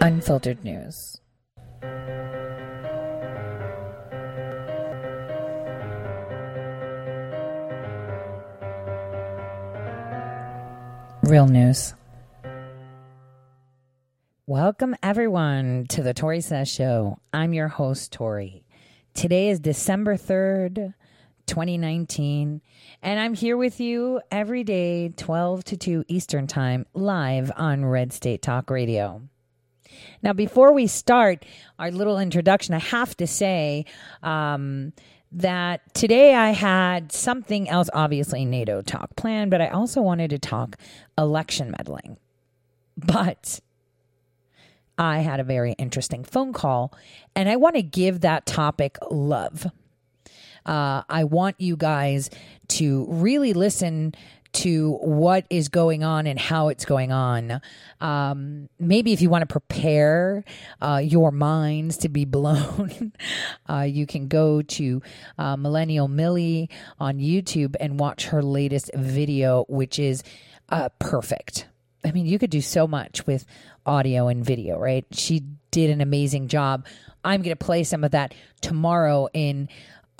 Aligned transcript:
unfiltered 0.00 0.64
news. 0.64 1.20
Real 11.22 11.46
news. 11.46 11.94
Welcome, 14.46 14.96
everyone, 15.02 15.86
to 15.90 16.02
the 16.02 16.12
Tori 16.14 16.40
Says 16.40 16.68
Show. 16.68 17.18
I'm 17.32 17.52
your 17.52 17.68
host, 17.68 18.12
Tori. 18.12 18.64
Today 19.14 19.50
is 19.50 19.60
December 19.60 20.16
3rd, 20.16 20.94
2019, 21.46 22.60
and 23.02 23.20
I'm 23.20 23.34
here 23.34 23.56
with 23.56 23.80
you 23.80 24.20
every 24.30 24.64
day, 24.64 25.10
12 25.10 25.64
to 25.64 25.76
2 25.76 26.04
Eastern 26.08 26.46
Time, 26.46 26.86
live 26.94 27.52
on 27.56 27.84
Red 27.84 28.12
State 28.12 28.42
Talk 28.42 28.70
Radio. 28.70 29.22
Now, 30.22 30.32
before 30.32 30.72
we 30.72 30.86
start 30.86 31.44
our 31.78 31.90
little 31.90 32.18
introduction, 32.18 32.74
I 32.74 32.78
have 32.78 33.16
to 33.18 33.26
say 33.26 33.86
um, 34.22 34.92
that 35.32 35.94
today 35.94 36.34
I 36.34 36.50
had 36.50 37.12
something 37.12 37.68
else, 37.68 37.88
obviously 37.92 38.44
NATO 38.44 38.82
talk 38.82 39.16
planned, 39.16 39.50
but 39.50 39.60
I 39.60 39.68
also 39.68 40.02
wanted 40.02 40.30
to 40.30 40.38
talk 40.38 40.76
election 41.16 41.74
meddling. 41.76 42.18
But 42.96 43.60
I 44.98 45.20
had 45.20 45.40
a 45.40 45.44
very 45.44 45.72
interesting 45.72 46.24
phone 46.24 46.52
call, 46.52 46.92
and 47.34 47.48
I 47.48 47.56
want 47.56 47.76
to 47.76 47.82
give 47.82 48.20
that 48.20 48.44
topic 48.44 48.98
love. 49.10 49.66
Uh, 50.66 51.02
I 51.08 51.24
want 51.24 51.58
you 51.58 51.76
guys 51.76 52.28
to 52.68 53.06
really 53.08 53.54
listen 53.54 54.14
to 54.52 54.92
what 55.02 55.46
is 55.50 55.68
going 55.68 56.02
on 56.04 56.26
and 56.26 56.38
how 56.38 56.68
it's 56.68 56.84
going 56.84 57.12
on. 57.12 57.60
Um, 58.00 58.68
maybe 58.78 59.12
if 59.12 59.22
you 59.22 59.30
want 59.30 59.42
to 59.42 59.52
prepare 59.52 60.44
uh, 60.80 61.00
your 61.02 61.30
minds 61.30 61.98
to 61.98 62.08
be 62.08 62.24
blown, 62.26 63.12
uh, 63.68 63.82
you 63.82 64.06
can 64.06 64.28
go 64.28 64.62
to 64.62 65.02
uh, 65.38 65.56
Millennial 65.56 66.08
Millie 66.08 66.68
on 66.98 67.18
YouTube 67.18 67.76
and 67.80 67.98
watch 67.98 68.26
her 68.26 68.42
latest 68.42 68.90
video, 68.94 69.64
which 69.68 69.98
is 69.98 70.22
uh, 70.68 70.88
perfect. 70.98 71.66
I 72.04 72.12
mean, 72.12 72.26
you 72.26 72.38
could 72.38 72.50
do 72.50 72.62
so 72.62 72.86
much 72.86 73.26
with 73.26 73.44
audio 73.84 74.28
and 74.28 74.44
video, 74.44 74.78
right? 74.78 75.04
She 75.12 75.42
did 75.70 75.90
an 75.90 76.00
amazing 76.00 76.48
job. 76.48 76.86
I'm 77.24 77.42
going 77.42 77.56
to 77.56 77.64
play 77.64 77.84
some 77.84 78.04
of 78.04 78.12
that 78.12 78.34
tomorrow 78.60 79.28
in 79.34 79.68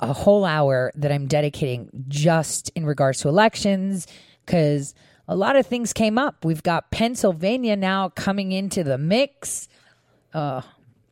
a 0.01 0.13
whole 0.13 0.45
hour 0.45 0.91
that 0.95 1.11
I'm 1.11 1.27
dedicating 1.27 1.89
just 2.07 2.69
in 2.75 2.85
regards 2.85 3.19
to 3.21 3.29
elections 3.29 4.07
because 4.45 4.95
a 5.27 5.35
lot 5.35 5.55
of 5.55 5.67
things 5.67 5.93
came 5.93 6.17
up. 6.17 6.43
We've 6.43 6.63
got 6.63 6.91
Pennsylvania 6.91 7.75
now 7.75 8.09
coming 8.09 8.51
into 8.51 8.83
the 8.83 8.97
mix. 8.97 9.67
Uh, 10.33 10.61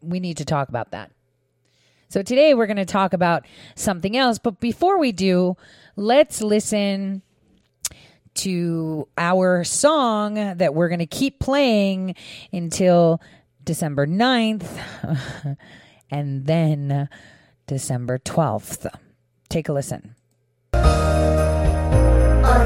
we 0.02 0.20
need 0.20 0.38
to 0.38 0.46
talk 0.46 0.70
about 0.70 0.92
that. 0.92 1.12
So 2.10 2.24
today 2.24 2.56
we're 2.56 2.66
going 2.66 2.78
to 2.78 2.86
talk 2.86 3.14
about 3.14 3.46
something 3.76 4.18
else. 4.18 4.40
But 4.40 4.60
before 4.60 4.98
we 4.98 5.12
do, 5.12 5.56
let's 5.96 6.42
listen 6.42 7.22
to 8.36 9.08
our 9.18 9.64
song 9.64 10.34
that 10.58 10.74
we're 10.74 10.90
going 10.90 11.00
to 11.00 11.06
keep 11.06 11.40
playing 11.40 12.16
until 12.52 13.22
December 13.64 14.08
9th 14.08 15.58
and 16.10 16.46
then 16.48 17.10
December 17.70 18.18
12th. 18.18 18.88
Take 19.48 19.70
a 19.70 19.74
listen. 19.74 20.16
On 20.74 20.82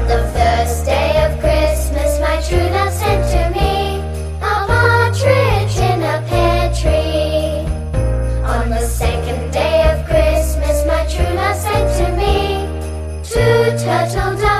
the 0.08 0.22
first 0.32 0.86
day 0.86 1.12
of 1.26 1.38
Christmas, 1.44 2.18
my 2.20 2.40
true 2.40 2.68
love 2.76 2.90
sent 2.90 3.22
to 3.34 3.42
me 3.58 4.00
a 4.40 4.54
partridge 4.66 5.76
in 5.90 6.00
a 6.00 6.24
pear 6.26 6.72
tree. 6.80 7.68
On 8.56 8.70
the 8.70 8.80
second 8.80 9.52
day 9.52 9.78
of 9.92 10.06
Christmas, 10.06 10.86
my 10.86 11.04
true 11.12 11.34
love 11.36 11.56
sent 11.56 11.88
to 12.00 12.06
me 12.16 12.64
two 13.28 13.76
turtle 13.84 14.34
doves 14.40 14.53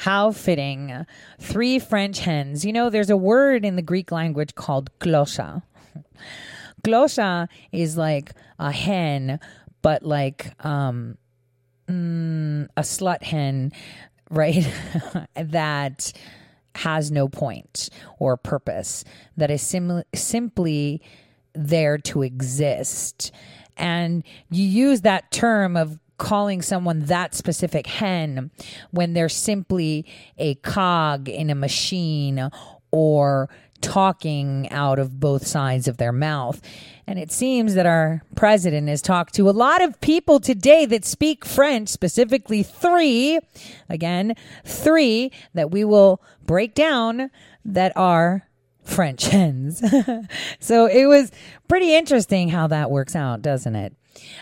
How 0.00 0.32
fitting. 0.32 1.04
Three 1.38 1.78
French 1.78 2.20
hens. 2.20 2.64
You 2.64 2.72
know, 2.72 2.88
there's 2.88 3.10
a 3.10 3.18
word 3.18 3.66
in 3.66 3.76
the 3.76 3.82
Greek 3.82 4.10
language 4.10 4.54
called 4.54 4.88
glosha. 4.98 5.62
glosha 6.82 7.48
is 7.72 7.98
like 7.98 8.32
a 8.58 8.72
hen, 8.72 9.38
but 9.82 10.02
like 10.02 10.54
um, 10.64 11.18
mm, 11.86 12.66
a 12.78 12.80
slut 12.80 13.22
hen, 13.22 13.72
right? 14.30 14.66
that 15.34 16.14
has 16.76 17.10
no 17.10 17.28
point 17.28 17.90
or 18.18 18.38
purpose, 18.38 19.04
that 19.36 19.50
is 19.50 19.60
sim- 19.60 20.02
simply 20.14 21.02
there 21.52 21.98
to 21.98 22.22
exist. 22.22 23.32
And 23.76 24.24
you 24.50 24.64
use 24.64 25.02
that 25.02 25.30
term 25.30 25.76
of 25.76 26.00
calling 26.20 26.60
someone 26.60 27.06
that 27.06 27.34
specific 27.34 27.86
hen 27.86 28.50
when 28.90 29.14
they're 29.14 29.28
simply 29.28 30.06
a 30.38 30.54
cog 30.56 31.28
in 31.28 31.50
a 31.50 31.54
machine 31.54 32.50
or 32.92 33.48
talking 33.80 34.68
out 34.70 34.98
of 34.98 35.18
both 35.18 35.46
sides 35.46 35.88
of 35.88 35.96
their 35.96 36.12
mouth. 36.12 36.60
And 37.06 37.18
it 37.18 37.32
seems 37.32 37.74
that 37.74 37.86
our 37.86 38.22
president 38.36 38.88
has 38.88 39.00
talked 39.00 39.34
to 39.34 39.48
a 39.48 39.50
lot 39.50 39.82
of 39.82 40.00
people 40.02 40.38
today 40.38 40.84
that 40.86 41.06
speak 41.06 41.44
French, 41.44 41.88
specifically 41.88 42.62
three, 42.62 43.40
again, 43.88 44.34
three 44.64 45.32
that 45.54 45.70
we 45.70 45.84
will 45.84 46.22
break 46.44 46.74
down 46.74 47.30
that 47.64 47.96
are 47.96 48.46
French 48.84 49.26
hens. 49.26 49.82
so 50.60 50.86
it 50.86 51.06
was 51.06 51.32
pretty 51.66 51.94
interesting 51.94 52.50
how 52.50 52.66
that 52.66 52.90
works 52.90 53.16
out, 53.16 53.40
doesn't 53.40 53.74
it? 53.74 53.94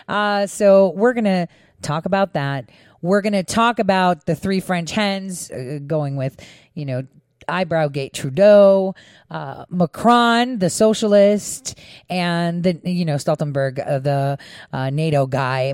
Uh, 0.07 0.45
so 0.47 0.89
we're 0.89 1.13
going 1.13 1.23
to 1.23 1.47
talk 1.81 2.05
about 2.05 2.33
that. 2.33 2.69
We're 3.01 3.21
going 3.21 3.33
to 3.33 3.43
talk 3.43 3.79
about 3.79 4.25
the 4.25 4.35
three 4.35 4.59
French 4.59 4.91
hens 4.91 5.49
uh, 5.51 5.79
going 5.85 6.15
with, 6.15 6.39
you 6.73 6.85
know, 6.85 7.03
eyebrow 7.49 7.87
gate 7.87 8.13
Trudeau, 8.13 8.95
uh, 9.29 9.65
Macron, 9.69 10.59
the 10.59 10.69
socialist, 10.69 11.77
and 12.09 12.63
the 12.63 12.79
you 12.83 13.05
know 13.05 13.15
Stoltenberg, 13.15 13.85
uh, 13.85 13.99
the 13.99 14.37
uh, 14.71 14.89
NATO 14.89 15.25
guy. 15.25 15.73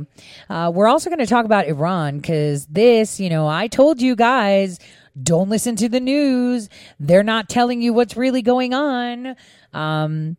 Uh, 0.50 0.72
we're 0.74 0.88
also 0.88 1.10
going 1.10 1.20
to 1.20 1.26
talk 1.26 1.46
about 1.46 1.68
Iran 1.68 2.18
because 2.18 2.66
this, 2.68 3.20
you 3.20 3.30
know, 3.30 3.48
I 3.48 3.68
told 3.68 4.02
you 4.02 4.16
guys. 4.16 4.80
Don't 5.24 5.48
listen 5.48 5.78
to 5.78 5.88
the 5.88 6.02
news. 6.02 6.68
They're 7.00 7.24
not 7.24 7.48
telling 7.48 7.82
you 7.82 7.94
what's 7.94 8.18
really 8.18 8.42
going 8.42 8.74
on. 8.74 9.38
Um, 9.74 10.36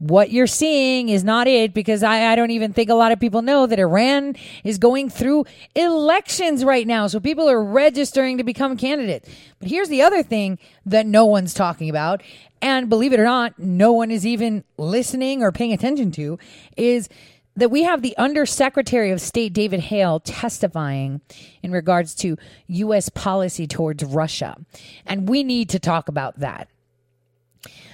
what 0.00 0.30
you're 0.30 0.46
seeing 0.46 1.10
is 1.10 1.22
not 1.22 1.46
it 1.46 1.74
because 1.74 2.02
I, 2.02 2.32
I 2.32 2.34
don't 2.34 2.50
even 2.50 2.72
think 2.72 2.88
a 2.88 2.94
lot 2.94 3.12
of 3.12 3.20
people 3.20 3.42
know 3.42 3.66
that 3.66 3.78
Iran 3.78 4.34
is 4.64 4.78
going 4.78 5.10
through 5.10 5.44
elections 5.74 6.64
right 6.64 6.86
now. 6.86 7.06
So 7.06 7.20
people 7.20 7.50
are 7.50 7.62
registering 7.62 8.38
to 8.38 8.44
become 8.44 8.78
candidates. 8.78 9.28
But 9.58 9.68
here's 9.68 9.90
the 9.90 10.00
other 10.00 10.22
thing 10.22 10.58
that 10.86 11.04
no 11.04 11.26
one's 11.26 11.52
talking 11.52 11.90
about. 11.90 12.22
And 12.62 12.88
believe 12.88 13.12
it 13.12 13.20
or 13.20 13.24
not, 13.24 13.58
no 13.58 13.92
one 13.92 14.10
is 14.10 14.26
even 14.26 14.64
listening 14.78 15.42
or 15.42 15.52
paying 15.52 15.74
attention 15.74 16.12
to 16.12 16.38
is 16.78 17.10
that 17.56 17.70
we 17.70 17.82
have 17.82 18.00
the 18.00 18.16
Undersecretary 18.16 19.10
of 19.10 19.20
State 19.20 19.52
David 19.52 19.80
Hale 19.80 20.18
testifying 20.20 21.20
in 21.62 21.72
regards 21.72 22.14
to 22.16 22.38
U.S. 22.68 23.10
policy 23.10 23.66
towards 23.66 24.02
Russia. 24.02 24.56
And 25.04 25.28
we 25.28 25.42
need 25.42 25.68
to 25.70 25.78
talk 25.78 26.08
about 26.08 26.38
that. 26.38 26.68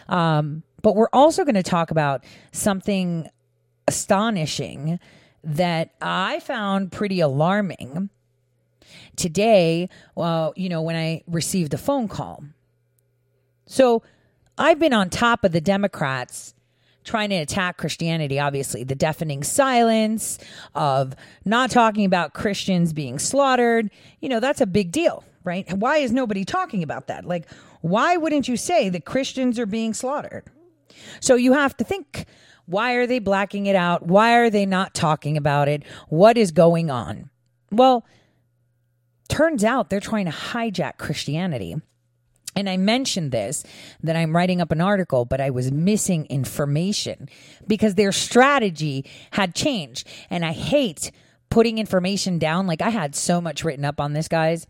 Um, 0.08 0.62
but 0.86 0.94
we're 0.94 1.08
also 1.12 1.42
going 1.42 1.56
to 1.56 1.64
talk 1.64 1.90
about 1.90 2.22
something 2.52 3.28
astonishing 3.88 5.00
that 5.42 5.90
I 6.00 6.38
found 6.38 6.92
pretty 6.92 7.18
alarming. 7.18 8.08
today, 9.16 9.88
well, 10.14 10.52
you 10.54 10.68
know, 10.68 10.80
when 10.80 10.94
I 10.94 11.24
received 11.26 11.74
a 11.74 11.78
phone 11.78 12.06
call. 12.06 12.44
So 13.66 14.04
I've 14.56 14.78
been 14.78 14.92
on 14.92 15.10
top 15.10 15.42
of 15.42 15.50
the 15.50 15.60
Democrats 15.60 16.54
trying 17.02 17.30
to 17.30 17.36
attack 17.36 17.78
Christianity, 17.78 18.38
obviously, 18.38 18.84
the 18.84 18.94
deafening 18.94 19.42
silence 19.42 20.38
of 20.76 21.16
not 21.44 21.68
talking 21.68 22.04
about 22.04 22.32
Christians 22.32 22.92
being 22.92 23.18
slaughtered. 23.18 23.90
You 24.20 24.28
know, 24.28 24.38
that's 24.38 24.60
a 24.60 24.66
big 24.66 24.92
deal, 24.92 25.24
right? 25.42 25.68
Why 25.72 25.98
is 25.98 26.12
nobody 26.12 26.44
talking 26.44 26.84
about 26.84 27.08
that? 27.08 27.24
Like, 27.24 27.50
why 27.80 28.16
wouldn't 28.16 28.46
you 28.46 28.56
say 28.56 28.88
that 28.88 29.04
Christians 29.04 29.58
are 29.58 29.66
being 29.66 29.92
slaughtered? 29.92 30.44
So 31.20 31.34
you 31.34 31.52
have 31.52 31.76
to 31.78 31.84
think 31.84 32.26
why 32.66 32.94
are 32.94 33.06
they 33.06 33.20
blacking 33.20 33.66
it 33.66 33.76
out? 33.76 34.06
Why 34.06 34.34
are 34.34 34.50
they 34.50 34.66
not 34.66 34.92
talking 34.92 35.36
about 35.36 35.68
it? 35.68 35.84
What 36.08 36.36
is 36.36 36.50
going 36.50 36.90
on? 36.90 37.30
Well, 37.70 38.04
turns 39.28 39.64
out 39.64 39.88
they're 39.88 40.00
trying 40.00 40.26
to 40.26 40.32
hijack 40.32 40.98
Christianity. 40.98 41.76
And 42.56 42.68
I 42.68 42.76
mentioned 42.76 43.32
this 43.32 43.62
that 44.02 44.16
I'm 44.16 44.34
writing 44.34 44.60
up 44.60 44.72
an 44.72 44.80
article, 44.80 45.24
but 45.24 45.40
I 45.40 45.50
was 45.50 45.70
missing 45.70 46.26
information 46.26 47.28
because 47.66 47.94
their 47.94 48.12
strategy 48.12 49.04
had 49.32 49.54
changed. 49.54 50.08
And 50.30 50.44
I 50.44 50.52
hate 50.52 51.12
putting 51.50 51.78
information 51.78 52.38
down. 52.38 52.66
Like 52.66 52.80
I 52.80 52.88
had 52.88 53.14
so 53.14 53.40
much 53.40 53.62
written 53.62 53.84
up 53.84 54.00
on 54.00 54.14
this, 54.14 54.26
guys. 54.26 54.66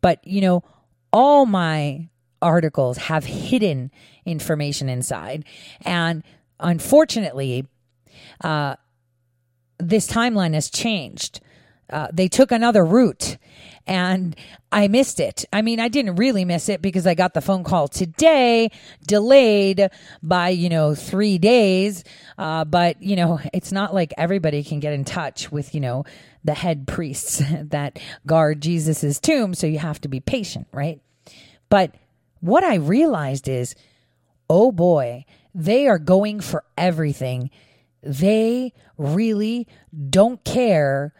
But, 0.00 0.26
you 0.26 0.40
know, 0.40 0.64
all 1.12 1.44
my 1.44 2.08
articles 2.40 2.96
have 2.96 3.24
hidden 3.24 3.90
information 4.24 4.88
inside. 4.88 5.44
And 5.82 6.22
unfortunately, 6.60 7.66
uh, 8.42 8.76
this 9.78 10.06
timeline 10.08 10.54
has 10.54 10.70
changed. 10.70 11.40
Uh, 11.90 12.08
they 12.12 12.28
took 12.28 12.52
another 12.52 12.84
route 12.84 13.38
and 13.86 14.36
I 14.70 14.86
missed 14.88 15.18
it. 15.18 15.46
I 15.50 15.62
mean, 15.62 15.80
I 15.80 15.88
didn't 15.88 16.16
really 16.16 16.44
miss 16.44 16.68
it 16.68 16.82
because 16.82 17.06
I 17.06 17.14
got 17.14 17.32
the 17.32 17.40
phone 17.40 17.64
call 17.64 17.88
today, 17.88 18.70
delayed 19.06 19.88
by, 20.22 20.50
you 20.50 20.68
know, 20.68 20.94
three 20.94 21.38
days. 21.38 22.04
Uh, 22.36 22.66
but, 22.66 23.02
you 23.02 23.16
know, 23.16 23.40
it's 23.54 23.72
not 23.72 23.94
like 23.94 24.12
everybody 24.18 24.62
can 24.62 24.78
get 24.78 24.92
in 24.92 25.04
touch 25.04 25.50
with, 25.50 25.74
you 25.74 25.80
know, 25.80 26.04
the 26.44 26.52
head 26.52 26.86
priests 26.86 27.42
that 27.62 27.98
guard 28.26 28.60
Jesus's 28.60 29.18
tomb. 29.18 29.54
So 29.54 29.66
you 29.66 29.78
have 29.78 30.00
to 30.02 30.08
be 30.08 30.20
patient, 30.20 30.66
right? 30.70 31.00
But 31.70 31.94
what 32.40 32.64
I 32.64 32.76
realized 32.76 33.48
is, 33.48 33.74
oh 34.48 34.72
boy, 34.72 35.24
they 35.54 35.88
are 35.88 35.98
going 35.98 36.40
for 36.40 36.64
everything. 36.76 37.50
They 38.02 38.72
really 38.96 39.66
don't 40.10 40.44
care. 40.44 41.14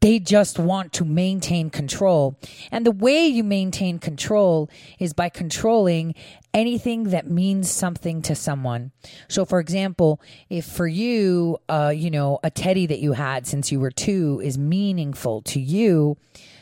They 0.00 0.18
just 0.18 0.58
want 0.58 0.92
to 0.94 1.04
maintain 1.04 1.70
control. 1.70 2.36
And 2.72 2.84
the 2.84 2.90
way 2.90 3.26
you 3.26 3.44
maintain 3.44 4.00
control 4.00 4.68
is 4.98 5.12
by 5.12 5.28
controlling 5.28 6.16
anything 6.52 7.04
that 7.04 7.30
means 7.30 7.70
something 7.70 8.20
to 8.22 8.34
someone. 8.34 8.90
So, 9.28 9.44
for 9.44 9.60
example, 9.60 10.20
if 10.50 10.66
for 10.66 10.88
you, 10.88 11.58
uh, 11.68 11.92
you 11.94 12.10
know, 12.10 12.40
a 12.42 12.50
teddy 12.50 12.86
that 12.86 12.98
you 12.98 13.12
had 13.12 13.46
since 13.46 13.70
you 13.70 13.78
were 13.78 13.92
two 13.92 14.40
is 14.42 14.58
meaningful 14.58 15.40
to 15.42 15.60
you, 15.60 16.16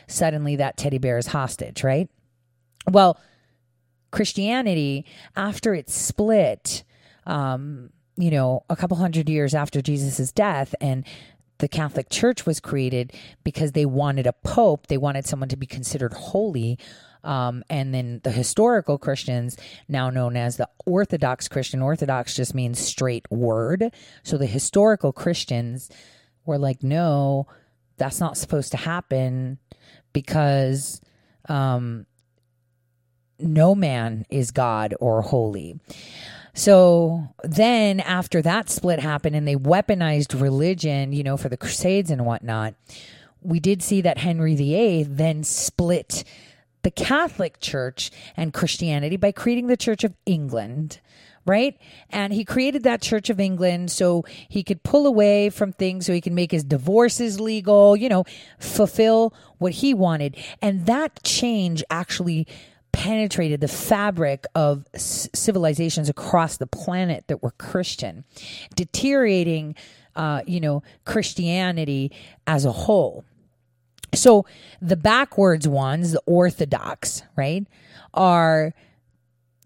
suddenly 0.07 0.55
that 0.57 0.77
teddy 0.77 0.99
bear 0.99 1.17
is 1.17 1.27
hostage, 1.27 1.83
right? 1.83 2.09
Well, 2.89 3.17
Christianity, 4.11 5.05
after 5.35 5.73
it 5.73 5.89
split, 5.89 6.83
um, 7.25 7.89
you 8.17 8.29
know, 8.29 8.63
a 8.69 8.75
couple 8.75 8.97
hundred 8.97 9.29
years 9.29 9.55
after 9.55 9.81
Jesus' 9.81 10.31
death, 10.31 10.75
and 10.81 11.05
the 11.59 11.67
Catholic 11.67 12.09
Church 12.09 12.45
was 12.45 12.59
created 12.59 13.13
because 13.43 13.71
they 13.71 13.85
wanted 13.85 14.27
a 14.27 14.33
pope, 14.33 14.87
they 14.87 14.97
wanted 14.97 15.25
someone 15.25 15.49
to 15.49 15.57
be 15.57 15.67
considered 15.67 16.13
holy. 16.13 16.77
Um, 17.23 17.63
and 17.69 17.93
then 17.93 18.19
the 18.23 18.31
historical 18.31 18.97
Christians, 18.97 19.55
now 19.87 20.09
known 20.09 20.35
as 20.35 20.57
the 20.57 20.67
Orthodox 20.87 21.47
Christian, 21.47 21.81
Orthodox 21.81 22.35
just 22.35 22.55
means 22.55 22.79
straight 22.79 23.29
word. 23.29 23.93
So 24.23 24.37
the 24.37 24.47
historical 24.47 25.13
Christians 25.13 25.89
were 26.45 26.57
like, 26.57 26.81
no, 26.81 27.45
that's 27.97 28.19
not 28.19 28.37
supposed 28.37 28.71
to 28.71 28.77
happen 28.77 29.59
because 30.13 30.99
um, 31.47 32.07
no 33.41 33.75
man 33.75 34.25
is 34.29 34.51
God 34.51 34.93
or 34.99 35.21
holy. 35.21 35.79
So 36.53 37.29
then, 37.43 37.99
after 38.01 38.41
that 38.41 38.69
split 38.69 38.99
happened 38.99 39.35
and 39.35 39.47
they 39.47 39.55
weaponized 39.55 40.39
religion, 40.39 41.13
you 41.13 41.23
know, 41.23 41.37
for 41.37 41.49
the 41.49 41.57
Crusades 41.57 42.11
and 42.11 42.25
whatnot, 42.25 42.73
we 43.41 43.59
did 43.59 43.81
see 43.81 44.01
that 44.01 44.17
Henry 44.17 44.55
VIII 44.55 45.03
then 45.03 45.43
split 45.43 46.23
the 46.83 46.91
Catholic 46.91 47.59
Church 47.59 48.11
and 48.35 48.53
Christianity 48.53 49.17
by 49.17 49.31
creating 49.31 49.67
the 49.67 49.77
Church 49.77 50.03
of 50.03 50.13
England. 50.25 50.99
Right. 51.43 51.79
And 52.11 52.31
he 52.31 52.45
created 52.45 52.83
that 52.83 53.01
Church 53.01 53.31
of 53.31 53.39
England 53.39 53.89
so 53.89 54.23
he 54.47 54.61
could 54.61 54.83
pull 54.83 55.07
away 55.07 55.49
from 55.49 55.73
things 55.73 56.05
so 56.05 56.13
he 56.13 56.21
can 56.21 56.35
make 56.35 56.51
his 56.51 56.63
divorces 56.63 57.39
legal, 57.39 57.95
you 57.95 58.09
know, 58.09 58.25
fulfill 58.59 59.33
what 59.57 59.71
he 59.71 59.95
wanted. 59.95 60.35
And 60.61 60.85
that 60.85 61.23
change 61.23 61.83
actually 61.89 62.47
penetrated 62.91 63.61
the 63.61 63.67
fabric 63.67 64.45
of 64.55 64.85
civilizations 64.95 66.09
across 66.09 66.57
the 66.57 66.67
planet 66.67 67.25
that 67.27 67.41
were 67.41 67.51
Christian, 67.51 68.25
deteriorating, 68.75 69.75
uh, 70.15 70.41
you 70.45 70.59
know, 70.59 70.83
Christianity 71.05 72.11
as 72.45 72.65
a 72.65 72.71
whole. 72.71 73.23
So 74.13 74.45
the 74.81 74.97
backwards 74.97 75.67
ones, 75.67 76.11
the 76.11 76.21
Orthodox, 76.25 77.23
right, 77.35 77.65
are, 78.13 78.73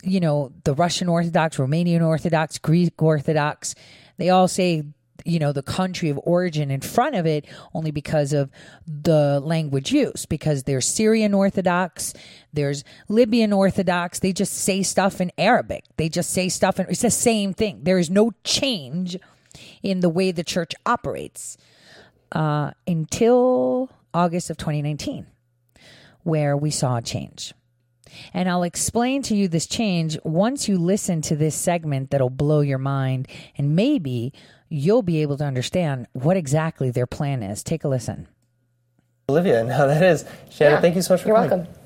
you 0.03 0.19
know, 0.19 0.51
the 0.63 0.75
Russian 0.75 1.09
Orthodox, 1.09 1.57
Romanian 1.57 2.05
Orthodox, 2.05 2.59
Greek 2.59 3.01
Orthodox. 3.01 3.73
They 4.17 4.29
all 4.29 4.47
say 4.47 4.83
you 5.23 5.39
know 5.39 5.51
the 5.51 5.63
country 5.63 6.09
of 6.09 6.19
origin 6.23 6.69
in 6.69 6.81
front 6.81 7.15
of 7.15 7.25
it 7.25 7.45
only 7.73 7.91
because 7.91 8.33
of 8.33 8.49
the 8.85 9.39
language 9.39 9.91
use 9.91 10.25
because 10.25 10.63
there's 10.63 10.85
Syrian 10.85 11.33
Orthodox 11.33 12.13
there's 12.55 12.83
Libyan 13.07 13.53
Orthodox. 13.53 14.19
They 14.19 14.33
just 14.33 14.53
say 14.53 14.81
stuff 14.81 15.21
in 15.21 15.31
Arabic. 15.37 15.83
They 15.97 16.09
just 16.09 16.31
say 16.31 16.49
stuff 16.49 16.79
and 16.79 16.89
it's 16.89 17.01
the 17.01 17.11
same 17.11 17.53
thing. 17.53 17.81
There 17.83 17.99
is 17.99 18.09
no 18.09 18.31
change 18.43 19.17
in 19.83 19.99
the 19.99 20.09
way 20.09 20.31
the 20.31 20.43
church 20.43 20.73
operates 20.85 21.57
uh, 22.31 22.71
until 22.87 23.89
August 24.13 24.49
of 24.49 24.57
2019 24.57 25.27
where 26.23 26.57
we 26.57 26.71
saw 26.71 26.97
a 26.97 27.01
change. 27.01 27.53
And 28.33 28.49
I'll 28.49 28.63
explain 28.63 29.21
to 29.23 29.35
you 29.35 29.47
this 29.47 29.67
change 29.67 30.17
once 30.23 30.69
you 30.69 30.77
listen 30.77 31.21
to 31.23 31.35
this 31.35 31.55
segment 31.55 32.11
that'll 32.11 32.29
blow 32.29 32.61
your 32.61 32.77
mind 32.77 33.27
and 33.57 33.75
maybe 33.75 34.33
you'll 34.69 35.01
be 35.03 35.21
able 35.21 35.37
to 35.37 35.43
understand 35.43 36.07
what 36.13 36.37
exactly 36.37 36.89
their 36.91 37.07
plan 37.07 37.43
is. 37.43 37.63
Take 37.63 37.83
a 37.83 37.87
listen. 37.87 38.27
Olivia, 39.29 39.63
now 39.63 39.85
that 39.87 40.03
is. 40.03 40.25
Shannon, 40.51 40.75
Yeah, 40.75 40.81
thank 40.81 40.95
you 40.95 41.01
so 41.01 41.13
much 41.13 41.21
for 41.23 41.29
coming. 41.29 41.41
You're 41.41 41.49
coming. 41.49 41.65
welcome. 41.67 41.81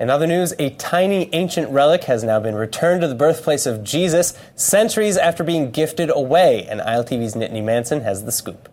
In 0.00 0.10
other 0.10 0.26
news, 0.26 0.52
a 0.58 0.70
tiny 0.70 1.28
ancient 1.32 1.70
relic 1.70 2.04
has 2.04 2.24
now 2.24 2.40
been 2.40 2.54
returned 2.56 3.02
to 3.02 3.08
the 3.08 3.14
birthplace 3.14 3.64
of 3.64 3.84
Jesus 3.84 4.36
centuries 4.56 5.16
after 5.16 5.44
being 5.44 5.70
gifted 5.70 6.10
away. 6.10 6.66
And 6.68 6.80
ILTV's 6.80 7.34
Nittany 7.34 7.62
Manson 7.62 8.00
has 8.00 8.24
the 8.24 8.32
scoop. 8.32 8.68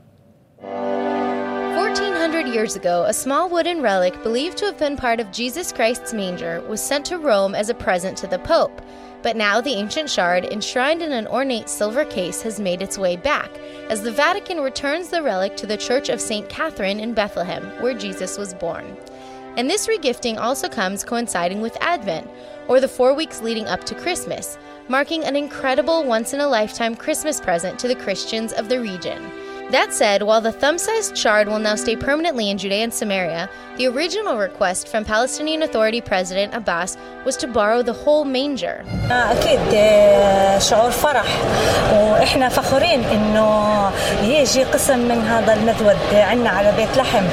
1400 0.61 2.47
years 2.47 2.75
ago, 2.75 3.03
a 3.05 3.13
small 3.13 3.49
wooden 3.49 3.81
relic 3.81 4.21
believed 4.23 4.57
to 4.57 4.65
have 4.65 4.77
been 4.77 4.95
part 4.97 5.19
of 5.19 5.31
Jesus 5.31 5.71
Christ's 5.71 6.13
manger 6.13 6.61
was 6.67 6.81
sent 6.81 7.05
to 7.07 7.17
Rome 7.17 7.53
as 7.55 7.69
a 7.69 7.73
present 7.73 8.17
to 8.19 8.27
the 8.27 8.39
Pope. 8.39 8.81
But 9.23 9.35
now 9.35 9.61
the 9.61 9.73
ancient 9.75 10.09
shard, 10.09 10.45
enshrined 10.45 11.01
in 11.01 11.11
an 11.11 11.27
ornate 11.27 11.69
silver 11.69 12.05
case, 12.05 12.41
has 12.41 12.59
made 12.59 12.81
its 12.81 12.97
way 12.97 13.15
back 13.15 13.51
as 13.89 14.01
the 14.01 14.11
Vatican 14.11 14.61
returns 14.61 15.09
the 15.09 15.21
relic 15.21 15.55
to 15.57 15.67
the 15.67 15.77
Church 15.77 16.09
of 16.09 16.19
St. 16.19 16.49
Catherine 16.49 16.99
in 16.99 17.13
Bethlehem, 17.13 17.63
where 17.81 17.93
Jesus 17.93 18.37
was 18.37 18.53
born. 18.53 18.97
And 19.57 19.69
this 19.69 19.87
regifting 19.87 20.39
also 20.39 20.69
comes 20.69 21.03
coinciding 21.03 21.61
with 21.61 21.77
Advent, 21.81 22.29
or 22.67 22.79
the 22.79 22.87
four 22.87 23.13
weeks 23.13 23.41
leading 23.41 23.67
up 23.67 23.83
to 23.83 23.95
Christmas, 23.95 24.57
marking 24.87 25.23
an 25.23 25.35
incredible 25.35 26.03
once 26.03 26.33
in 26.33 26.39
a 26.39 26.47
lifetime 26.47 26.95
Christmas 26.95 27.41
present 27.41 27.77
to 27.79 27.87
the 27.87 27.95
Christians 27.95 28.53
of 28.53 28.69
the 28.69 28.79
region. 28.79 29.31
That 29.70 29.92
said, 29.92 30.22
while 30.22 30.40
the 30.40 30.52
thumb 30.52 30.78
sized 30.78 31.16
shard 31.18 31.48
will 31.48 31.58
now 31.58 31.74
stay 31.74 31.96
permanently 31.96 32.50
in 32.50 32.56
Judea 32.56 32.84
and 32.84 32.94
Samaria, 32.94 33.50
the 33.78 33.88
original 33.88 34.38
request 34.38 34.86
from 34.88 35.04
Palestinian 35.04 35.62
Authority 35.62 36.00
President 36.00 36.54
Abbas 36.54 36.96
was 37.24 37.36
to 37.38 37.48
borrow 37.48 37.82
the 37.82 37.92
whole 37.92 38.24
manger. 38.24 38.84
أكيد 39.10 39.60
آه، 39.74 40.58
شعور 40.58 40.90
فرح 40.90 41.26
وإحنا 41.92 42.48
فخورين 42.48 43.04
إنه 43.04 43.90
يجي 44.22 44.64
قسم 44.64 44.98
من 44.98 45.26
هذا 45.26 45.54
المذود 45.54 45.96
عنا 46.14 46.50
على 46.50 46.72
بيت 46.76 46.96
لحم 46.96 47.24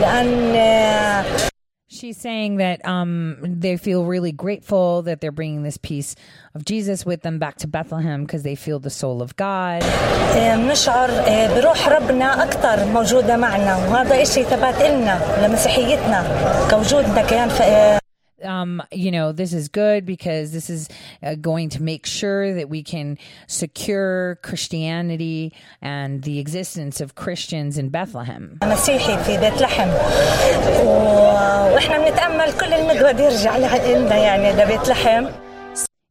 لأن 0.00 0.56
آه، 0.56 1.24
She's 1.88 2.16
saying 2.16 2.56
that 2.56 2.78
um, 2.86 3.36
they 3.42 3.76
feel 3.76 4.06
really 4.06 4.32
grateful 4.32 5.02
that 5.02 5.20
they're 5.20 5.30
bringing 5.40 5.62
this 5.62 5.76
piece 5.76 6.10
of 6.54 6.64
Jesus 6.64 7.04
with 7.04 7.20
them 7.20 7.38
back 7.38 7.56
to 7.62 7.66
Bethlehem 7.68 8.22
because 8.24 8.42
they 8.44 8.54
feel 8.54 8.78
the 8.78 8.88
soul 9.02 9.20
of 9.20 9.36
God. 9.36 9.82
آه، 9.82 10.56
بنشعر 10.56 11.10
آه، 11.10 11.60
بروح 11.60 11.88
ربنا 11.88 12.42
أكثر 12.44 12.84
موجودة 12.84 13.36
معنا 13.36 13.76
وهذا 13.76 14.22
إشي 14.22 14.42
ثبات 14.44 14.80
إلنا 14.80 15.46
لمسيحيتنا 15.46 16.24
كوجودنا 16.70 17.22
كيان 17.22 17.48
ف- 17.48 17.62
آه، 17.62 17.98
um, 18.44 18.82
you 18.90 19.10
know, 19.12 19.30
this 19.30 19.52
is 19.52 19.68
good 19.68 20.04
because 20.04 20.50
this 20.52 20.68
is 20.68 20.88
uh, 21.22 21.36
going 21.36 21.68
to 21.70 21.80
make 21.82 22.04
sure 22.06 22.54
that 22.54 22.68
we 22.68 22.82
can 22.82 23.16
secure 23.46 24.36
Christianity 24.42 25.52
and 25.80 26.22
the 26.22 26.38
existence 26.40 27.00
of 27.00 27.14
Christians 27.14 27.78
in 27.78 27.88
Bethlehem. 27.90 28.58
مسيحي 28.62 29.24
في 29.24 29.36
بيت 29.40 29.60
لحم 29.60 29.88
و- 30.86 31.74
واحنا 31.74 31.98
بنتامل 31.98 32.52
كل 32.60 32.72
المدود 32.74 33.20
يرجع 33.20 33.56
لنا 33.56 34.16
يعني 34.16 34.52
لبيت 34.62 34.88
لحم 34.88 35.26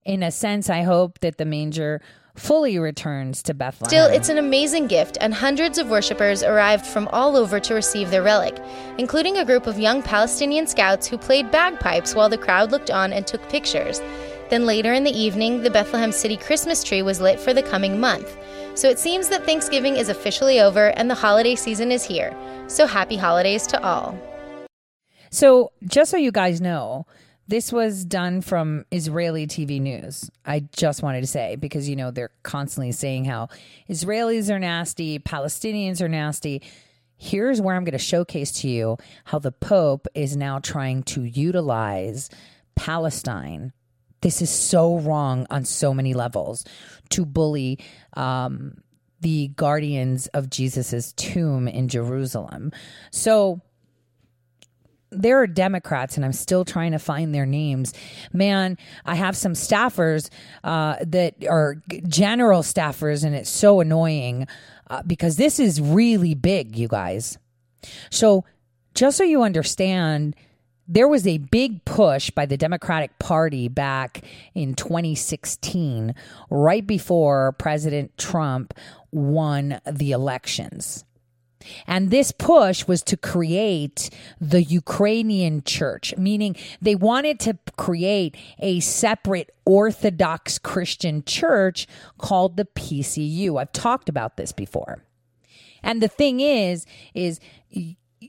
In 0.03 0.23
a 0.23 0.31
sense, 0.31 0.67
I 0.69 0.81
hope 0.81 1.19
that 1.19 1.37
the 1.37 1.45
manger 1.45 2.01
fully 2.36 2.78
returns 2.78 3.42
to 3.42 3.54
Bethlehem. 3.54 3.88
Still, 3.88 4.06
it's 4.06 4.28
an 4.28 4.38
amazing 4.38 4.86
gift, 4.86 5.18
and 5.20 5.34
hundreds 5.34 5.78
of 5.78 5.88
worshippers 5.88 6.42
arrived 6.42 6.86
from 6.86 7.08
all 7.08 7.36
over 7.36 7.58
to 7.60 7.74
receive 7.74 8.10
their 8.10 8.22
relic, 8.22 8.56
including 8.98 9.38
a 9.38 9.44
group 9.44 9.66
of 9.66 9.78
young 9.78 10.02
Palestinian 10.02 10.66
scouts 10.66 11.06
who 11.06 11.18
played 11.18 11.50
bagpipes 11.50 12.14
while 12.14 12.28
the 12.28 12.38
crowd 12.38 12.70
looked 12.70 12.90
on 12.90 13.12
and 13.12 13.26
took 13.26 13.46
pictures. 13.48 14.00
Then 14.48 14.64
later 14.64 14.92
in 14.92 15.02
the 15.02 15.18
evening, 15.18 15.62
the 15.62 15.70
Bethlehem 15.70 16.12
City 16.12 16.36
Christmas 16.36 16.84
tree 16.84 17.02
was 17.02 17.20
lit 17.20 17.40
for 17.40 17.52
the 17.52 17.62
coming 17.62 17.98
month. 17.98 18.36
So 18.74 18.88
it 18.88 18.98
seems 18.98 19.28
that 19.28 19.44
Thanksgiving 19.44 19.96
is 19.96 20.08
officially 20.08 20.60
over 20.60 20.90
and 20.90 21.10
the 21.10 21.14
holiday 21.14 21.56
season 21.56 21.90
is 21.90 22.04
here. 22.04 22.36
So 22.68 22.86
happy 22.86 23.16
holidays 23.16 23.66
to 23.68 23.82
all. 23.82 24.16
So, 25.30 25.72
just 25.84 26.10
so 26.10 26.16
you 26.16 26.30
guys 26.30 26.60
know, 26.60 27.06
this 27.48 27.72
was 27.72 28.04
done 28.04 28.40
from 28.40 28.84
Israeli 28.90 29.46
TV 29.46 29.80
news. 29.80 30.30
I 30.44 30.60
just 30.72 31.02
wanted 31.02 31.20
to 31.20 31.26
say 31.26 31.56
because 31.56 31.88
you 31.88 31.96
know 31.96 32.10
they're 32.10 32.30
constantly 32.42 32.92
saying 32.92 33.24
how 33.24 33.48
Israelis 33.88 34.52
are 34.52 34.58
nasty, 34.58 35.18
Palestinians 35.18 36.00
are 36.00 36.08
nasty. 36.08 36.62
Here's 37.16 37.60
where 37.60 37.74
I'm 37.74 37.84
going 37.84 37.92
to 37.92 37.98
showcase 37.98 38.52
to 38.60 38.68
you 38.68 38.98
how 39.24 39.38
the 39.38 39.52
Pope 39.52 40.06
is 40.14 40.36
now 40.36 40.58
trying 40.58 41.02
to 41.04 41.22
utilize 41.22 42.28
Palestine. 42.74 43.72
This 44.20 44.42
is 44.42 44.50
so 44.50 44.98
wrong 44.98 45.46
on 45.48 45.64
so 45.64 45.94
many 45.94 46.14
levels 46.14 46.64
to 47.10 47.24
bully 47.24 47.78
um, 48.14 48.82
the 49.20 49.48
guardians 49.48 50.26
of 50.28 50.50
Jesus's 50.50 51.12
tomb 51.14 51.68
in 51.68 51.88
Jerusalem. 51.88 52.72
So, 53.12 53.62
there 55.10 55.40
are 55.40 55.46
Democrats, 55.46 56.16
and 56.16 56.24
I'm 56.24 56.32
still 56.32 56.64
trying 56.64 56.92
to 56.92 56.98
find 56.98 57.34
their 57.34 57.46
names. 57.46 57.94
Man, 58.32 58.76
I 59.04 59.14
have 59.14 59.36
some 59.36 59.52
staffers 59.52 60.30
uh, 60.64 60.96
that 61.06 61.46
are 61.48 61.76
general 62.08 62.62
staffers, 62.62 63.24
and 63.24 63.34
it's 63.34 63.50
so 63.50 63.80
annoying 63.80 64.46
uh, 64.88 65.02
because 65.06 65.36
this 65.36 65.58
is 65.58 65.80
really 65.80 66.34
big, 66.34 66.76
you 66.76 66.88
guys. 66.88 67.38
So, 68.10 68.44
just 68.94 69.18
so 69.18 69.24
you 69.24 69.42
understand, 69.42 70.34
there 70.88 71.08
was 71.08 71.26
a 71.26 71.38
big 71.38 71.84
push 71.84 72.30
by 72.30 72.46
the 72.46 72.56
Democratic 72.56 73.18
Party 73.18 73.68
back 73.68 74.24
in 74.54 74.74
2016, 74.74 76.14
right 76.50 76.86
before 76.86 77.52
President 77.52 78.16
Trump 78.16 78.74
won 79.10 79.80
the 79.90 80.12
elections. 80.12 81.04
And 81.86 82.10
this 82.10 82.32
push 82.32 82.86
was 82.86 83.02
to 83.04 83.16
create 83.16 84.10
the 84.40 84.62
Ukrainian 84.62 85.62
church, 85.62 86.16
meaning 86.16 86.56
they 86.80 86.94
wanted 86.94 87.40
to 87.40 87.58
create 87.76 88.36
a 88.58 88.80
separate 88.80 89.50
Orthodox 89.64 90.58
Christian 90.58 91.24
church 91.24 91.86
called 92.18 92.56
the 92.56 92.64
PCU. 92.64 93.60
I've 93.60 93.72
talked 93.72 94.08
about 94.08 94.36
this 94.36 94.52
before. 94.52 95.04
And 95.82 96.02
the 96.02 96.08
thing 96.08 96.40
is, 96.40 96.86
is 97.14 97.40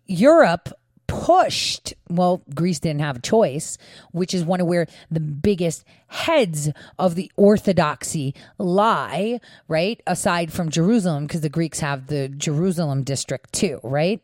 Europe 0.06 0.70
pushed, 1.08 1.94
well, 2.10 2.44
Greece 2.54 2.80
didn't 2.80 3.02
have 3.02 3.18
a 3.18 3.22
choice, 3.22 3.78
which 4.12 4.34
is 4.34 4.44
one 4.44 4.62
of 4.62 4.68
where 4.68 4.88
the 5.10 5.20
biggest 5.20 5.84
heads 6.08 6.70
of 7.00 7.16
the 7.16 7.32
orthodoxy 7.36 8.36
lie, 8.58 9.40
right? 9.68 10.02
Aside 10.06 10.52
from 10.52 10.70
Jerusalem, 10.70 11.26
because 11.26 11.42
the 11.42 11.50
Greeks 11.50 11.80
have 11.80 12.08
the 12.08 12.30
Jerusalem 12.30 13.04
district 13.04 13.54
too, 13.54 13.80
right? 13.84 14.22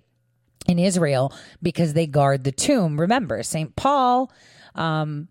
In 0.68 0.80
Israel, 0.80 1.34
because 1.62 1.94
they 1.94 2.08
guard 2.08 2.44
the 2.44 2.52
tomb. 2.52 3.00
Remember, 3.00 3.44
St. 3.44 3.76
Paul 3.76 4.32
um, 4.76 5.28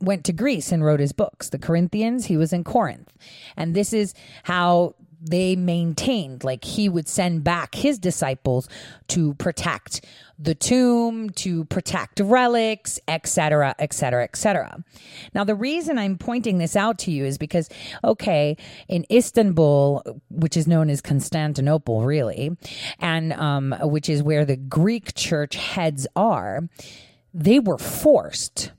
went 0.00 0.24
to 0.24 0.32
Greece 0.32 0.72
and 0.72 0.84
wrote 0.84 1.00
his 1.00 1.12
books. 1.12 1.50
The 1.50 1.58
Corinthians, 1.58 2.26
he 2.26 2.36
was 2.36 2.52
in 2.52 2.64
Corinth. 2.64 3.12
And 3.56 3.74
this 3.74 3.92
is 3.92 4.14
how 4.44 4.94
they 5.20 5.54
maintained 5.54 6.42
like 6.44 6.64
he 6.64 6.88
would 6.88 7.08
send 7.08 7.44
back 7.44 7.74
his 7.74 7.98
disciples 7.98 8.68
to 9.08 9.34
protect 9.34 10.04
the 10.38 10.54
tomb 10.54 11.28
to 11.30 11.64
protect 11.66 12.20
relics 12.20 12.98
etc 13.06 13.74
etc 13.78 14.24
etc 14.24 14.82
now 15.34 15.44
the 15.44 15.54
reason 15.54 15.98
i'm 15.98 16.16
pointing 16.16 16.58
this 16.58 16.74
out 16.74 16.98
to 16.98 17.10
you 17.10 17.24
is 17.24 17.36
because 17.36 17.68
okay 18.02 18.56
in 18.88 19.04
istanbul 19.10 20.02
which 20.30 20.56
is 20.56 20.66
known 20.66 20.88
as 20.88 21.00
constantinople 21.02 22.04
really 22.04 22.56
and 22.98 23.32
um, 23.34 23.74
which 23.82 24.08
is 24.08 24.22
where 24.22 24.44
the 24.44 24.56
greek 24.56 25.14
church 25.14 25.56
heads 25.56 26.06
are 26.16 26.68
they 27.34 27.60
were 27.60 27.78
forced 27.78 28.72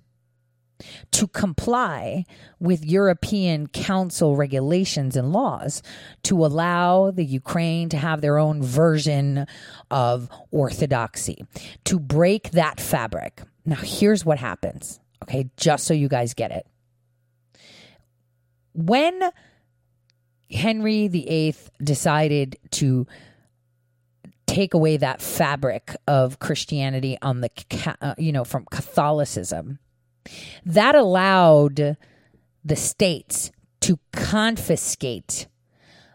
to 1.11 1.27
comply 1.27 2.25
with 2.59 2.85
European 2.85 3.67
Council 3.67 4.35
regulations 4.35 5.15
and 5.15 5.31
laws 5.31 5.81
to 6.23 6.45
allow 6.45 7.11
the 7.11 7.25
Ukraine 7.25 7.89
to 7.89 7.97
have 7.97 8.21
their 8.21 8.37
own 8.37 8.61
version 8.61 9.45
of 9.89 10.29
orthodoxy, 10.51 11.43
to 11.85 11.99
break 11.99 12.51
that 12.51 12.79
fabric. 12.79 13.41
Now, 13.65 13.77
here's 13.77 14.25
what 14.25 14.39
happens, 14.39 14.99
okay, 15.23 15.49
just 15.57 15.85
so 15.85 15.93
you 15.93 16.07
guys 16.07 16.33
get 16.33 16.51
it. 16.51 16.67
When 18.73 19.21
Henry 20.49 21.07
VIII 21.07 21.55
decided 21.83 22.57
to 22.71 23.05
take 24.51 24.73
away 24.73 24.97
that 24.97 25.21
fabric 25.21 25.95
of 26.07 26.39
Christianity 26.39 27.17
on 27.21 27.41
the, 27.41 27.49
uh, 28.01 28.15
you 28.17 28.33
know, 28.33 28.43
from 28.43 28.65
Catholicism, 28.69 29.79
that 30.65 30.95
allowed 30.95 31.97
the 32.63 32.75
states 32.75 33.51
to 33.81 33.99
confiscate 34.13 35.47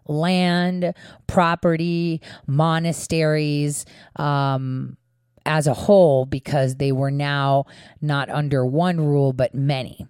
land, 0.08 0.94
property, 1.26 2.20
monasteries 2.46 3.84
um, 4.16 4.96
as 5.44 5.66
a 5.66 5.74
whole 5.74 6.26
because 6.26 6.76
they 6.76 6.92
were 6.92 7.10
now 7.10 7.64
not 8.00 8.28
under 8.30 8.64
one 8.64 9.00
rule 9.00 9.32
but 9.32 9.54
many. 9.54 10.06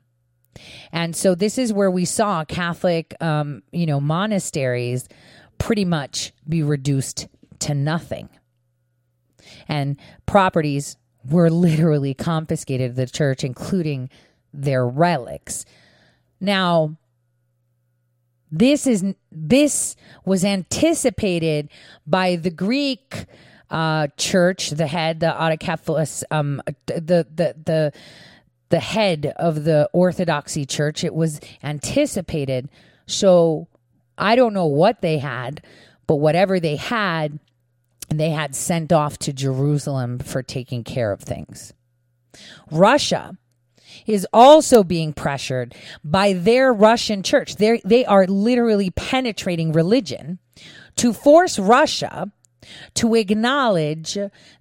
And 0.93 1.15
so 1.15 1.35
this 1.35 1.59
is 1.59 1.73
where 1.73 1.91
we 1.91 2.05
saw 2.05 2.45
Catholic, 2.45 3.15
um, 3.21 3.63
you 3.73 3.87
know, 3.87 4.01
monasteries 4.01 5.09
pretty 5.59 5.85
much 5.85 6.33
be 6.49 6.63
reduced 6.63 7.29
to 7.61 7.75
nothing. 7.75 8.29
And 9.69 9.97
properties 10.27 10.97
were 11.31 11.51
literally 11.51 12.15
confiscated 12.15 12.93
to 12.93 12.97
the 12.97 13.07
church, 13.07 13.45
including 13.45 14.11
their 14.53 14.87
relics. 14.87 15.65
Now, 16.41 16.97
this 18.51 18.87
is 18.87 19.05
this 19.31 19.97
was 20.25 20.45
anticipated 20.45 21.69
by 22.07 22.37
the 22.37 22.51
Greek 22.51 23.27
uh, 23.71 24.09
church, 24.17 24.71
the 24.71 24.87
head, 24.87 25.21
the 25.21 25.27
autocephalous, 25.27 26.23
um, 26.31 26.63
the 26.87 27.27
the 27.35 27.55
the 27.65 27.93
the 28.69 28.81
head 28.81 29.33
of 29.37 29.65
the 29.65 29.89
Orthodoxy 29.93 30.65
Church. 30.65 31.05
It 31.05 31.15
was 31.15 31.41
anticipated. 31.63 32.69
So 33.07 33.69
I 34.19 34.37
don't 34.37 34.55
know 34.55 34.67
what 34.67 35.03
they 35.03 35.19
had, 35.19 35.63
but 36.07 36.17
whatever 36.17 36.59
they 36.59 36.77
had, 36.77 37.39
they 38.09 38.31
had 38.31 38.55
sent 38.55 38.93
off 38.93 39.19
to 39.19 39.33
Jerusalem 39.33 40.19
for 40.19 40.43
taking 40.43 40.85
care 40.85 41.13
of 41.13 41.21
things. 41.21 41.73
Russia 42.71 43.37
is 44.07 44.27
also 44.33 44.83
being 44.83 45.13
pressured 45.13 45.75
by 46.05 46.33
their 46.33 46.73
Russian 46.73 47.23
church. 47.23 47.57
They're, 47.57 47.79
they 47.85 48.05
are 48.05 48.27
literally 48.27 48.91
penetrating 48.91 49.73
religion 49.73 50.39
to 50.97 51.13
force 51.13 51.59
Russia 51.59 52.33
to 52.95 53.15
acknowledge 53.15 54.15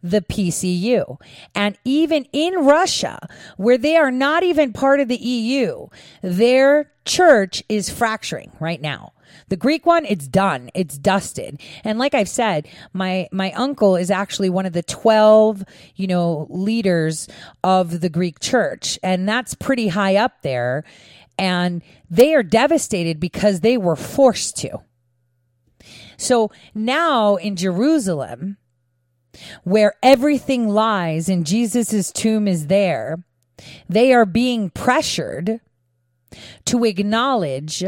the 0.03 0.21
PCU. 0.21 1.19
And 1.53 1.77
even 1.83 2.27
in 2.31 2.65
Russia, 2.65 3.27
where 3.57 3.77
they 3.77 3.95
are 3.95 4.11
not 4.11 4.43
even 4.43 4.73
part 4.73 4.99
of 4.99 5.07
the 5.07 5.17
EU, 5.17 5.87
their 6.21 6.91
church 7.05 7.63
is 7.67 7.89
fracturing 7.89 8.51
right 8.59 8.81
now. 8.81 9.13
The 9.49 9.57
Greek 9.57 9.85
one, 9.85 10.05
it's 10.05 10.27
done. 10.27 10.69
It's 10.73 10.97
dusted. 10.97 11.61
And 11.83 11.99
like 11.99 12.13
I've 12.13 12.29
said, 12.29 12.67
my 12.93 13.27
my 13.31 13.51
uncle 13.51 13.95
is 13.95 14.11
actually 14.11 14.49
one 14.49 14.65
of 14.65 14.73
the 14.73 14.83
12, 14.83 15.63
you 15.95 16.07
know, 16.07 16.47
leaders 16.49 17.27
of 17.63 18.01
the 18.01 18.09
Greek 18.09 18.39
church, 18.39 18.99
and 19.03 19.27
that's 19.27 19.53
pretty 19.55 19.89
high 19.89 20.15
up 20.15 20.41
there. 20.41 20.83
And 21.37 21.81
they 22.09 22.33
are 22.33 22.43
devastated 22.43 23.19
because 23.19 23.59
they 23.59 23.77
were 23.77 23.97
forced 23.97 24.57
to. 24.57 24.79
So 26.17 26.51
now 26.73 27.35
in 27.35 27.55
Jerusalem, 27.55 28.57
where 29.63 29.95
everything 30.01 30.69
lies 30.69 31.27
and 31.29 31.45
Jesus' 31.45 32.11
tomb 32.11 32.47
is 32.47 32.67
there, 32.67 33.23
they 33.89 34.13
are 34.13 34.25
being 34.25 34.69
pressured 34.69 35.59
to 36.65 36.83
acknowledge 36.83 37.83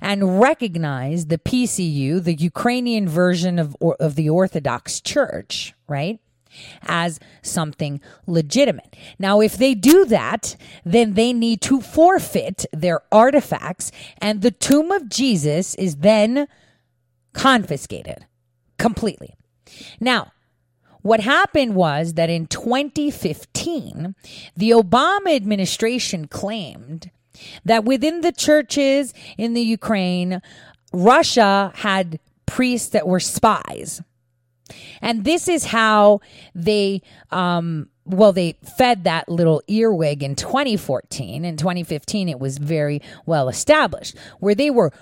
and 0.00 0.40
recognize 0.40 1.26
the 1.26 1.38
PCU, 1.38 2.22
the 2.22 2.34
Ukrainian 2.34 3.08
version 3.08 3.58
of, 3.58 3.76
of 3.80 4.14
the 4.14 4.28
Orthodox 4.28 5.00
Church, 5.00 5.74
right? 5.88 6.18
As 6.82 7.20
something 7.42 8.00
legitimate. 8.26 8.96
Now, 9.18 9.40
if 9.40 9.56
they 9.56 9.74
do 9.74 10.04
that, 10.06 10.56
then 10.84 11.14
they 11.14 11.32
need 11.32 11.60
to 11.62 11.80
forfeit 11.80 12.64
their 12.72 13.02
artifacts, 13.12 13.92
and 14.18 14.40
the 14.40 14.50
tomb 14.50 14.90
of 14.90 15.08
Jesus 15.08 15.74
is 15.74 15.96
then 15.96 16.48
confiscated 17.34 18.26
completely. 18.78 19.34
Now, 20.00 20.32
what 21.02 21.20
happened 21.20 21.76
was 21.76 22.14
that 22.14 22.30
in 22.30 22.48
2015, 22.48 24.14
the 24.56 24.70
Obama 24.70 25.36
administration 25.36 26.26
claimed 26.26 27.10
that 27.64 27.84
within 27.84 28.20
the 28.20 28.32
churches 28.32 29.14
in 29.36 29.54
the 29.54 29.62
Ukraine, 29.62 30.40
Russia 30.92 31.72
had 31.76 32.18
priests 32.46 32.90
that 32.90 33.06
were 33.06 33.20
spies. 33.20 34.02
And 35.00 35.24
this 35.24 35.48
is 35.48 35.66
how 35.66 36.20
they, 36.54 37.02
um, 37.30 37.88
well, 38.04 38.32
they 38.32 38.58
fed 38.76 39.04
that 39.04 39.28
little 39.28 39.62
earwig 39.68 40.22
in 40.22 40.34
2014. 40.34 41.44
In 41.44 41.56
2015, 41.56 42.28
it 42.28 42.40
was 42.40 42.58
very 42.58 43.00
well 43.26 43.48
established, 43.48 44.16
where 44.40 44.54
they 44.54 44.70
were 44.70 44.92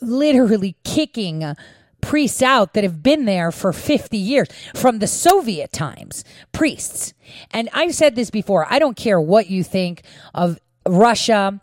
literally 0.00 0.76
kicking 0.84 1.54
priests 2.00 2.42
out 2.42 2.74
that 2.74 2.84
have 2.84 3.02
been 3.02 3.24
there 3.24 3.50
for 3.50 3.72
50 3.72 4.16
years 4.16 4.48
from 4.74 4.98
the 4.98 5.06
Soviet 5.06 5.72
times, 5.72 6.24
priests. 6.52 7.14
And 7.50 7.68
I've 7.72 7.94
said 7.94 8.14
this 8.14 8.30
before 8.30 8.66
I 8.70 8.78
don't 8.78 8.96
care 8.96 9.20
what 9.20 9.50
you 9.50 9.64
think 9.64 10.02
of 10.34 10.58
Russia 10.86 11.60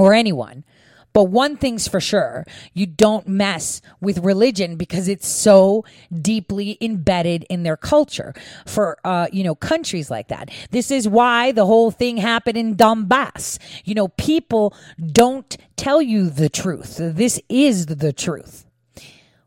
or 0.00 0.14
anyone. 0.14 0.64
But 1.12 1.24
one 1.24 1.56
thing's 1.56 1.88
for 1.88 2.00
sure, 2.00 2.44
you 2.72 2.86
don't 2.86 3.26
mess 3.26 3.82
with 4.00 4.18
religion 4.18 4.76
because 4.76 5.08
it's 5.08 5.26
so 5.26 5.84
deeply 6.14 6.78
embedded 6.80 7.44
in 7.50 7.64
their 7.64 7.76
culture 7.76 8.32
for, 8.64 8.98
uh, 9.04 9.26
you 9.32 9.42
know, 9.42 9.56
countries 9.56 10.10
like 10.10 10.28
that. 10.28 10.50
This 10.70 10.90
is 10.90 11.08
why 11.08 11.50
the 11.50 11.66
whole 11.66 11.90
thing 11.90 12.18
happened 12.18 12.56
in 12.56 12.76
Donbass. 12.76 13.58
You 13.84 13.94
know, 13.94 14.08
people 14.08 14.74
don't 15.04 15.56
tell 15.76 16.00
you 16.00 16.30
the 16.30 16.48
truth. 16.48 16.98
This 17.00 17.40
is 17.48 17.86
the 17.86 18.12
truth. 18.12 18.66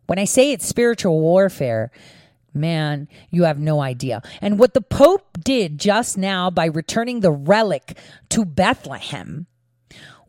When 0.08 0.20
I 0.20 0.26
say 0.26 0.52
it's 0.52 0.68
spiritual 0.68 1.22
warfare, 1.22 1.92
Man, 2.56 3.08
you 3.32 3.46
have 3.46 3.58
no 3.58 3.82
idea. 3.82 4.22
And 4.40 4.60
what 4.60 4.76
the 4.76 4.82
Pope 4.82 5.40
did 5.44 5.80
just 5.80 6.20
now 6.20 6.52
by 6.52 6.66
returning 6.66 7.22
the 7.22 7.32
relic 7.32 7.98
to 8.30 8.46
Bethlehem 8.46 9.48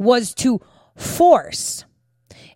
was 0.04 0.34
to 0.34 0.60
force 0.96 1.84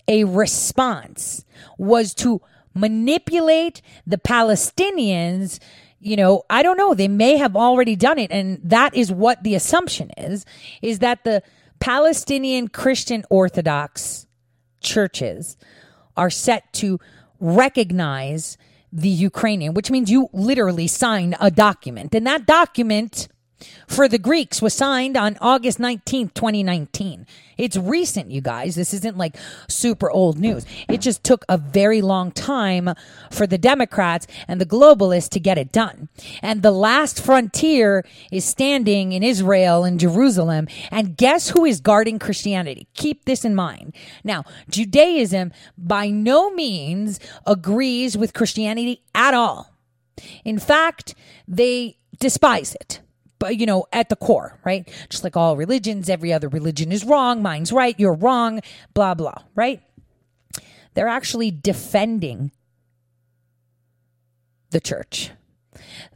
a 0.07 0.25
response, 0.25 1.45
was 1.77 2.15
to 2.15 2.41
manipulate 2.75 3.83
the 4.07 4.19
Palestinians. 4.19 5.59
You 6.01 6.17
know, 6.17 6.45
I 6.49 6.63
don't 6.63 6.77
know. 6.77 6.95
They 6.95 7.09
may 7.09 7.37
have 7.37 7.57
already 7.57 7.97
done 7.97 8.19
it. 8.19 8.31
And 8.31 8.61
that 8.63 8.95
is 8.95 9.11
what 9.11 9.43
the 9.43 9.55
assumption 9.55 10.11
is, 10.17 10.47
is 10.81 11.01
that 11.01 11.25
the 11.25 11.43
Palestinian 11.81 12.69
Christian 12.69 13.25
Orthodox 13.31 14.27
churches 14.81 15.57
are 16.17 16.31
set 16.31 16.73
to 16.75 17.01
recognize 17.41 18.57
the 18.93 19.09
Ukrainian, 19.09 19.75
which 19.75 19.91
means 19.91 20.11
you 20.11 20.29
literally 20.33 20.87
sign 20.87 21.37
a 21.41 21.51
document. 21.51 22.15
And 22.15 22.27
that 22.27 22.47
document 22.47 23.29
for 23.89 24.07
the 24.07 24.19
Greeks 24.19 24.63
was 24.63 24.75
signed 24.75 25.17
on 25.17 25.39
August 25.41 25.79
19th, 25.79 26.35
2019. 26.35 27.27
It's 27.57 27.77
recent, 27.77 28.31
you 28.31 28.41
guys. 28.41 28.75
This 28.75 28.95
isn't 28.95 29.17
like 29.17 29.35
super 29.67 30.11
old 30.11 30.39
news. 30.39 30.65
It 30.89 31.01
just 31.01 31.25
took 31.25 31.45
a 31.49 31.59
very 31.59 32.03
long 32.03 32.31
time 32.31 32.91
for 33.31 33.47
the 33.47 33.59
Democrats 33.59 34.27
and 34.47 34.61
the 34.61 34.67
globalists 34.67 35.31
to 35.31 35.41
get 35.41 35.59
it 35.59 35.73
done. 35.73 36.09
And 36.43 36.63
the 36.63 36.71
last 36.71 37.25
frontier 37.25 38.05
is 38.31 38.45
standing 38.45 39.13
in 39.13 39.23
Israel 39.23 39.85
and 39.85 39.99
Jerusalem. 39.99 40.69
And 40.91 41.17
guess 41.17 41.51
who 41.51 41.65
is 41.65 41.81
guarding 41.81 42.19
Christianity? 42.19 42.87
Keep 42.95 43.25
this 43.25 43.45
in 43.45 43.55
mind. 43.55 43.95
Now, 44.23 44.45
Judaism 44.69 45.51
by 45.77 46.11
no 46.11 46.51
means 46.51 47.19
agrees 47.47 48.17
with 48.17 48.35
Christianity 48.35 49.03
at 49.15 49.33
all. 49.33 49.73
In 50.45 50.59
fact, 50.59 51.15
they 51.47 51.97
despise 52.21 52.75
it 52.75 53.01
but 53.39 53.57
you 53.57 53.67
know, 53.67 53.87
at 53.93 54.09
the 54.09 54.17
core, 54.17 54.59
right? 54.65 54.89
Just 55.09 55.25
like 55.25 55.37
all 55.37 55.57
religions, 55.57 56.09
every 56.09 56.33
other 56.33 56.49
religion 56.49 56.93
is 56.93 57.05
wrong, 57.05 57.43
mine's 57.43 57.73
right, 57.73 57.99
you're 57.99 58.15
wrong, 58.15 58.61
blah, 58.95 59.15
blah, 59.15 59.43
right? 59.55 59.83
They're 60.95 61.09
actually 61.09 61.51
defending 61.51 62.51
the 64.71 64.81
church. 64.81 65.31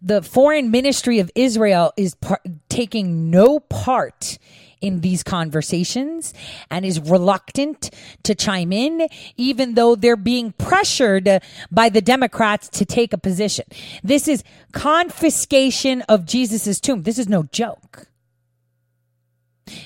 The 0.00 0.22
foreign 0.22 0.70
ministry 0.70 1.18
of 1.20 1.30
Israel 1.35 1.92
is 1.96 2.14
par- 2.16 2.42
taking 2.68 3.30
no 3.30 3.61
part 3.61 4.38
in 4.83 5.01
these 5.01 5.23
conversations 5.23 6.35
and 6.71 6.85
is 6.85 7.01
reluctant 7.01 7.90
to 8.25 8.35
chime 8.35 8.73
in, 8.73 9.09
even 9.37 9.75
though 9.75 9.95
they're 9.95 10.16
being 10.16 10.53
pressured 10.53 11.40
by 11.71 11.88
the 11.88 12.03
Democrats 12.03 12.68
to 12.68 12.85
take 12.85 13.12
a 13.12 13.18
position. 13.18 13.64
This 14.03 14.29
is 14.29 14.45
confiscation 14.73 16.03
of 16.03 16.27
Jesus' 16.27 16.81
tomb. 16.81 17.05
This 17.05 17.18
is 17.18 17.29
no 17.29 17.45
joke. 17.45 18.09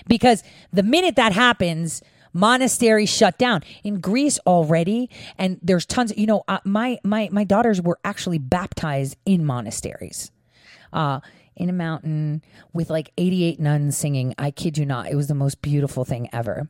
Because 0.08 0.42
the 0.72 0.82
minute 0.82 1.16
that 1.16 1.32
happens, 1.32 2.02
monasteries 2.32 3.10
shut 3.10 3.38
down 3.38 3.62
in 3.84 4.00
Greece 4.00 4.38
already, 4.46 5.10
and 5.38 5.58
there's 5.62 5.86
tons. 5.86 6.12
You 6.16 6.26
know, 6.26 6.44
uh, 6.48 6.58
my 6.64 6.98
my 7.04 7.28
my 7.30 7.44
daughters 7.44 7.80
were 7.80 7.98
actually 8.04 8.38
baptized 8.38 9.16
in 9.24 9.44
monasteries. 9.44 10.30
Uh, 10.92 11.20
in 11.56 11.68
a 11.68 11.72
mountain 11.72 12.42
with 12.72 12.90
like 12.90 13.12
88 13.16 13.58
nuns 13.58 13.96
singing. 13.96 14.34
I 14.38 14.50
kid 14.50 14.78
you 14.78 14.86
not. 14.86 15.10
It 15.10 15.16
was 15.16 15.28
the 15.28 15.34
most 15.34 15.62
beautiful 15.62 16.04
thing 16.04 16.28
ever. 16.32 16.68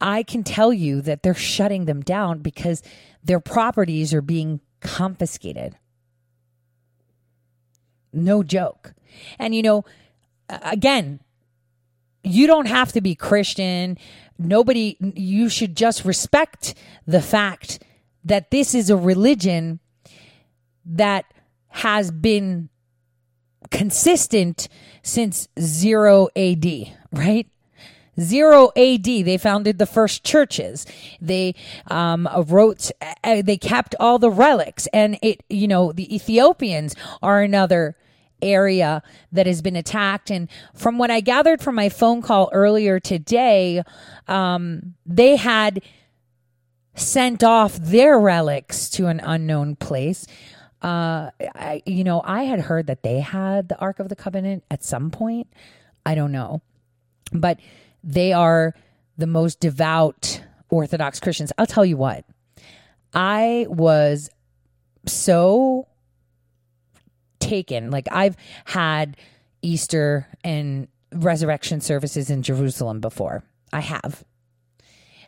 I 0.00 0.22
can 0.22 0.42
tell 0.44 0.72
you 0.72 1.00
that 1.02 1.22
they're 1.22 1.34
shutting 1.34 1.84
them 1.84 2.02
down 2.02 2.40
because 2.40 2.82
their 3.22 3.40
properties 3.40 4.12
are 4.12 4.22
being 4.22 4.60
confiscated. 4.80 5.76
No 8.12 8.42
joke. 8.42 8.94
And 9.38 9.54
you 9.54 9.62
know, 9.62 9.84
again, 10.48 11.20
you 12.22 12.46
don't 12.46 12.66
have 12.66 12.92
to 12.92 13.00
be 13.00 13.14
Christian. 13.14 13.98
Nobody, 14.38 14.96
you 15.00 15.48
should 15.48 15.76
just 15.76 16.04
respect 16.04 16.74
the 17.06 17.22
fact 17.22 17.82
that 18.24 18.50
this 18.50 18.74
is 18.74 18.90
a 18.90 18.96
religion 18.96 19.80
that 20.86 21.26
has 21.68 22.10
been 22.10 22.68
consistent 23.74 24.68
since 25.02 25.48
0 25.58 26.28
AD, 26.36 26.66
right? 27.12 27.46
Zero 28.20 28.70
AD, 28.76 29.04
they 29.04 29.36
founded 29.36 29.78
the 29.78 29.86
first 29.86 30.22
churches. 30.22 30.86
They 31.20 31.56
um, 31.88 32.28
wrote, 32.46 32.92
uh, 33.24 33.42
they 33.42 33.56
kept 33.56 33.96
all 33.98 34.20
the 34.20 34.30
relics, 34.30 34.86
and 34.92 35.18
it, 35.20 35.42
you 35.50 35.66
know, 35.66 35.90
the 35.90 36.14
Ethiopians 36.14 36.94
are 37.20 37.42
another 37.42 37.96
area 38.40 39.02
that 39.32 39.48
has 39.48 39.60
been 39.62 39.74
attacked. 39.74 40.30
And 40.30 40.48
from 40.74 40.96
what 40.96 41.10
I 41.10 41.20
gathered 41.20 41.60
from 41.60 41.74
my 41.74 41.88
phone 41.88 42.22
call 42.22 42.50
earlier 42.52 43.00
today, 43.00 43.82
um, 44.28 44.94
they 45.04 45.34
had 45.34 45.82
sent 46.94 47.42
off 47.42 47.74
their 47.76 48.18
relics 48.20 48.88
to 48.90 49.06
an 49.06 49.20
unknown 49.24 49.74
place. 49.74 50.26
Uh, 50.84 51.30
I, 51.40 51.82
you 51.86 52.04
know, 52.04 52.20
I 52.22 52.42
had 52.42 52.60
heard 52.60 52.88
that 52.88 53.02
they 53.02 53.20
had 53.20 53.70
the 53.70 53.78
Ark 53.78 54.00
of 54.00 54.10
the 54.10 54.16
Covenant 54.16 54.64
at 54.70 54.84
some 54.84 55.10
point. 55.10 55.46
I 56.04 56.14
don't 56.14 56.30
know, 56.30 56.60
but 57.32 57.58
they 58.02 58.34
are 58.34 58.74
the 59.16 59.26
most 59.26 59.60
devout 59.60 60.42
Orthodox 60.68 61.20
Christians. 61.20 61.52
I'll 61.56 61.64
tell 61.64 61.86
you 61.86 61.96
what, 61.96 62.26
I 63.14 63.64
was 63.70 64.28
so 65.06 65.88
taken. 67.40 67.90
Like 67.90 68.06
I've 68.12 68.36
had 68.66 69.16
Easter 69.62 70.28
and 70.44 70.88
resurrection 71.12 71.80
services 71.80 72.28
in 72.28 72.42
Jerusalem 72.42 73.00
before. 73.00 73.42
I 73.72 73.80
have. 73.80 74.22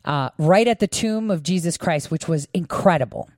Uh, 0.05 0.31
right 0.37 0.69
at 0.69 0.81
the 0.81 0.87
tomb 0.87 1.31
of 1.31 1.43
Jesus 1.43 1.79
Christ, 1.79 2.11
which 2.11 2.29
was 2.29 2.47
incredible. 2.53 3.31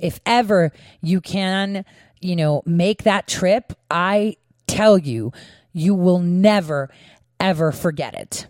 If 0.00 0.20
ever 0.26 0.72
you 1.00 1.20
can, 1.20 1.84
you 2.20 2.36
know, 2.36 2.62
make 2.66 3.04
that 3.04 3.28
trip, 3.28 3.72
I 3.90 4.36
tell 4.66 4.98
you, 4.98 5.32
you 5.72 5.94
will 5.94 6.18
never, 6.18 6.90
ever 7.38 7.72
forget 7.72 8.14
it. 8.14 8.46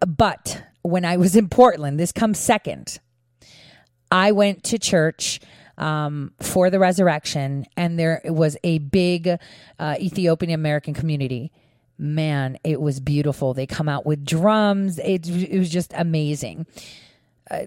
But 0.00 0.62
when 0.82 1.04
I 1.04 1.16
was 1.16 1.36
in 1.36 1.48
Portland, 1.48 1.98
this 1.98 2.12
comes 2.12 2.38
second. 2.38 2.98
I 4.10 4.32
went 4.32 4.64
to 4.64 4.78
church 4.78 5.40
um, 5.78 6.32
for 6.40 6.70
the 6.70 6.78
resurrection, 6.78 7.66
and 7.76 7.98
there 7.98 8.20
was 8.24 8.56
a 8.64 8.78
big 8.78 9.28
uh, 9.78 9.96
Ethiopian 9.98 10.52
American 10.52 10.94
community. 10.94 11.52
Man, 11.98 12.58
it 12.64 12.80
was 12.80 12.98
beautiful. 13.00 13.54
They 13.54 13.66
come 13.66 13.88
out 13.88 14.06
with 14.06 14.24
drums. 14.24 14.98
It, 14.98 15.28
it 15.28 15.58
was 15.58 15.70
just 15.70 15.92
amazing. 15.94 16.66
Uh, 17.50 17.66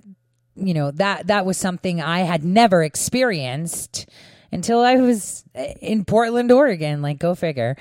you 0.55 0.73
know 0.73 0.91
that 0.91 1.27
that 1.27 1.45
was 1.45 1.57
something 1.57 2.01
I 2.01 2.19
had 2.19 2.43
never 2.43 2.83
experienced 2.83 4.07
until 4.53 4.81
I 4.81 4.95
was 4.95 5.43
in 5.81 6.05
Portland, 6.05 6.51
Oregon. 6.51 7.01
Like, 7.01 7.17
go 7.19 7.33
figure. 7.35 7.75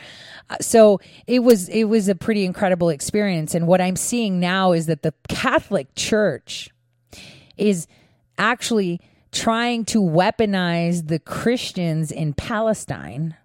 Uh, 0.49 0.57
so 0.61 1.01
it 1.27 1.41
was 1.41 1.69
it 1.69 1.85
was 1.85 2.09
a 2.09 2.15
pretty 2.15 2.45
incredible 2.45 2.89
experience. 2.89 3.55
And 3.55 3.67
what 3.67 3.81
I'm 3.81 3.97
seeing 3.97 4.41
now 4.41 4.73
is 4.73 4.87
that 4.87 5.03
the 5.03 5.15
Catholic 5.29 5.95
Church 5.95 6.71
is 7.57 7.87
actually 8.39 9.01
trying 9.31 9.85
to 9.87 10.01
weaponize 10.01 11.09
the 11.09 11.19
Christians 11.19 12.11
in 12.11 12.35
Palestine, 12.35 13.37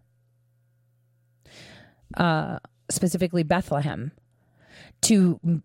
uh, 2.16 2.60
specifically 2.90 3.44
Bethlehem, 3.44 4.12
to 5.02 5.62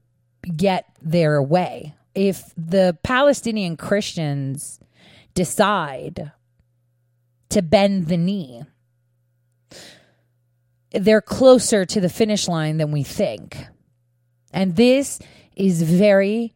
get 0.57 0.87
their 1.01 1.43
way. 1.43 1.95
If 2.15 2.53
the 2.57 2.99
Palestinian 3.03 3.77
Christians 3.77 4.81
decide 5.35 6.33
to 7.49 7.63
bend 7.63 8.09
the 8.09 8.17
knee, 8.17 8.63
they're 10.91 11.23
closer 11.23 11.85
to 11.87 12.01
the 12.01 12.11
finish 12.11 12.49
line 12.49 12.77
than 12.77 12.93
we 12.93 13.03
think. 13.03 13.57
And 14.53 14.77
this 14.77 15.19
is 15.57 15.83
very, 15.83 16.55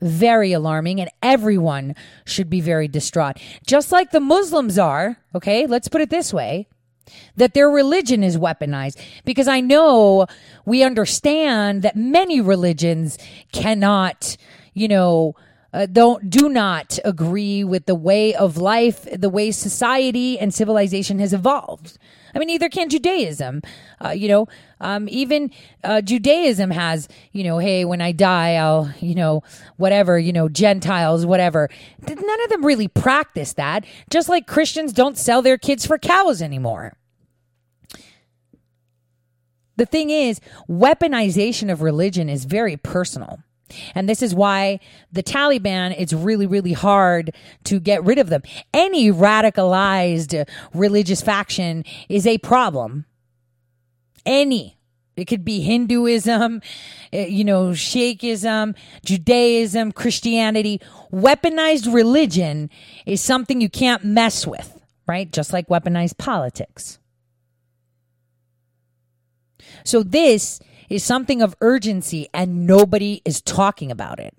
very 0.00 0.52
alarming, 0.52 1.00
and 1.00 1.10
everyone 1.22 1.94
should 2.24 2.50
be 2.50 2.60
very 2.60 2.88
distraught. 2.88 3.38
Just 3.66 3.92
like 3.92 4.10
the 4.10 4.20
Muslims 4.20 4.78
are, 4.78 5.18
okay? 5.34 5.66
Let's 5.66 5.88
put 5.88 6.00
it 6.00 6.10
this 6.10 6.32
way 6.32 6.66
that 7.36 7.54
their 7.54 7.70
religion 7.70 8.22
is 8.22 8.36
weaponized 8.36 9.00
because 9.24 9.48
I 9.48 9.60
know 9.60 10.26
we 10.66 10.82
understand 10.82 11.82
that 11.82 11.96
many 11.96 12.40
religions 12.40 13.16
cannot, 13.52 14.36
you 14.78 14.88
know, 14.88 15.34
uh, 15.72 15.86
don't 15.86 16.30
do 16.30 16.48
not 16.48 16.98
agree 17.04 17.62
with 17.62 17.84
the 17.86 17.94
way 17.94 18.34
of 18.34 18.56
life, 18.56 19.06
the 19.12 19.28
way 19.28 19.50
society 19.50 20.38
and 20.38 20.52
civilization 20.54 21.18
has 21.18 21.34
evolved. 21.34 21.98
I 22.34 22.38
mean, 22.38 22.46
neither 22.46 22.68
can 22.68 22.88
Judaism. 22.88 23.62
Uh, 24.02 24.10
you 24.10 24.28
know, 24.28 24.48
um, 24.80 25.08
even 25.10 25.50
uh, 25.84 26.00
Judaism 26.00 26.70
has, 26.70 27.08
you 27.32 27.44
know, 27.44 27.58
hey, 27.58 27.84
when 27.84 28.00
I 28.00 28.12
die, 28.12 28.54
I'll, 28.54 28.92
you 29.00 29.14
know, 29.14 29.42
whatever, 29.76 30.18
you 30.18 30.32
know, 30.32 30.48
Gentiles, 30.48 31.26
whatever. 31.26 31.68
None 32.06 32.44
of 32.44 32.50
them 32.50 32.64
really 32.64 32.88
practice 32.88 33.52
that. 33.54 33.84
Just 34.10 34.28
like 34.28 34.46
Christians 34.46 34.92
don't 34.92 35.18
sell 35.18 35.42
their 35.42 35.58
kids 35.58 35.86
for 35.86 35.98
cows 35.98 36.40
anymore. 36.40 36.96
The 39.76 39.86
thing 39.86 40.10
is, 40.10 40.40
weaponization 40.68 41.70
of 41.70 41.82
religion 41.82 42.28
is 42.28 42.46
very 42.46 42.76
personal. 42.76 43.40
And 43.94 44.08
this 44.08 44.22
is 44.22 44.34
why 44.34 44.80
the 45.12 45.22
Taliban, 45.22 45.94
it's 45.98 46.12
really, 46.12 46.46
really 46.46 46.72
hard 46.72 47.34
to 47.64 47.80
get 47.80 48.04
rid 48.04 48.18
of 48.18 48.28
them. 48.28 48.42
Any 48.72 49.10
radicalized 49.10 50.48
religious 50.74 51.22
faction 51.22 51.84
is 52.08 52.26
a 52.26 52.38
problem. 52.38 53.04
Any. 54.26 54.76
It 55.16 55.26
could 55.26 55.44
be 55.44 55.60
Hinduism, 55.60 56.62
eh, 57.12 57.26
you 57.26 57.42
know, 57.42 57.72
Sheikhism, 57.74 58.76
Judaism, 59.04 59.90
Christianity. 59.90 60.80
Weaponized 61.12 61.92
religion 61.92 62.70
is 63.04 63.20
something 63.20 63.60
you 63.60 63.68
can't 63.68 64.04
mess 64.04 64.46
with, 64.46 64.80
right? 65.08 65.30
Just 65.32 65.52
like 65.52 65.66
weaponized 65.66 66.18
politics. 66.18 67.00
So 69.84 70.04
this 70.04 70.60
is 70.88 71.04
something 71.04 71.42
of 71.42 71.54
urgency 71.60 72.28
and 72.32 72.66
nobody 72.66 73.20
is 73.24 73.40
talking 73.40 73.90
about 73.90 74.18
it. 74.20 74.34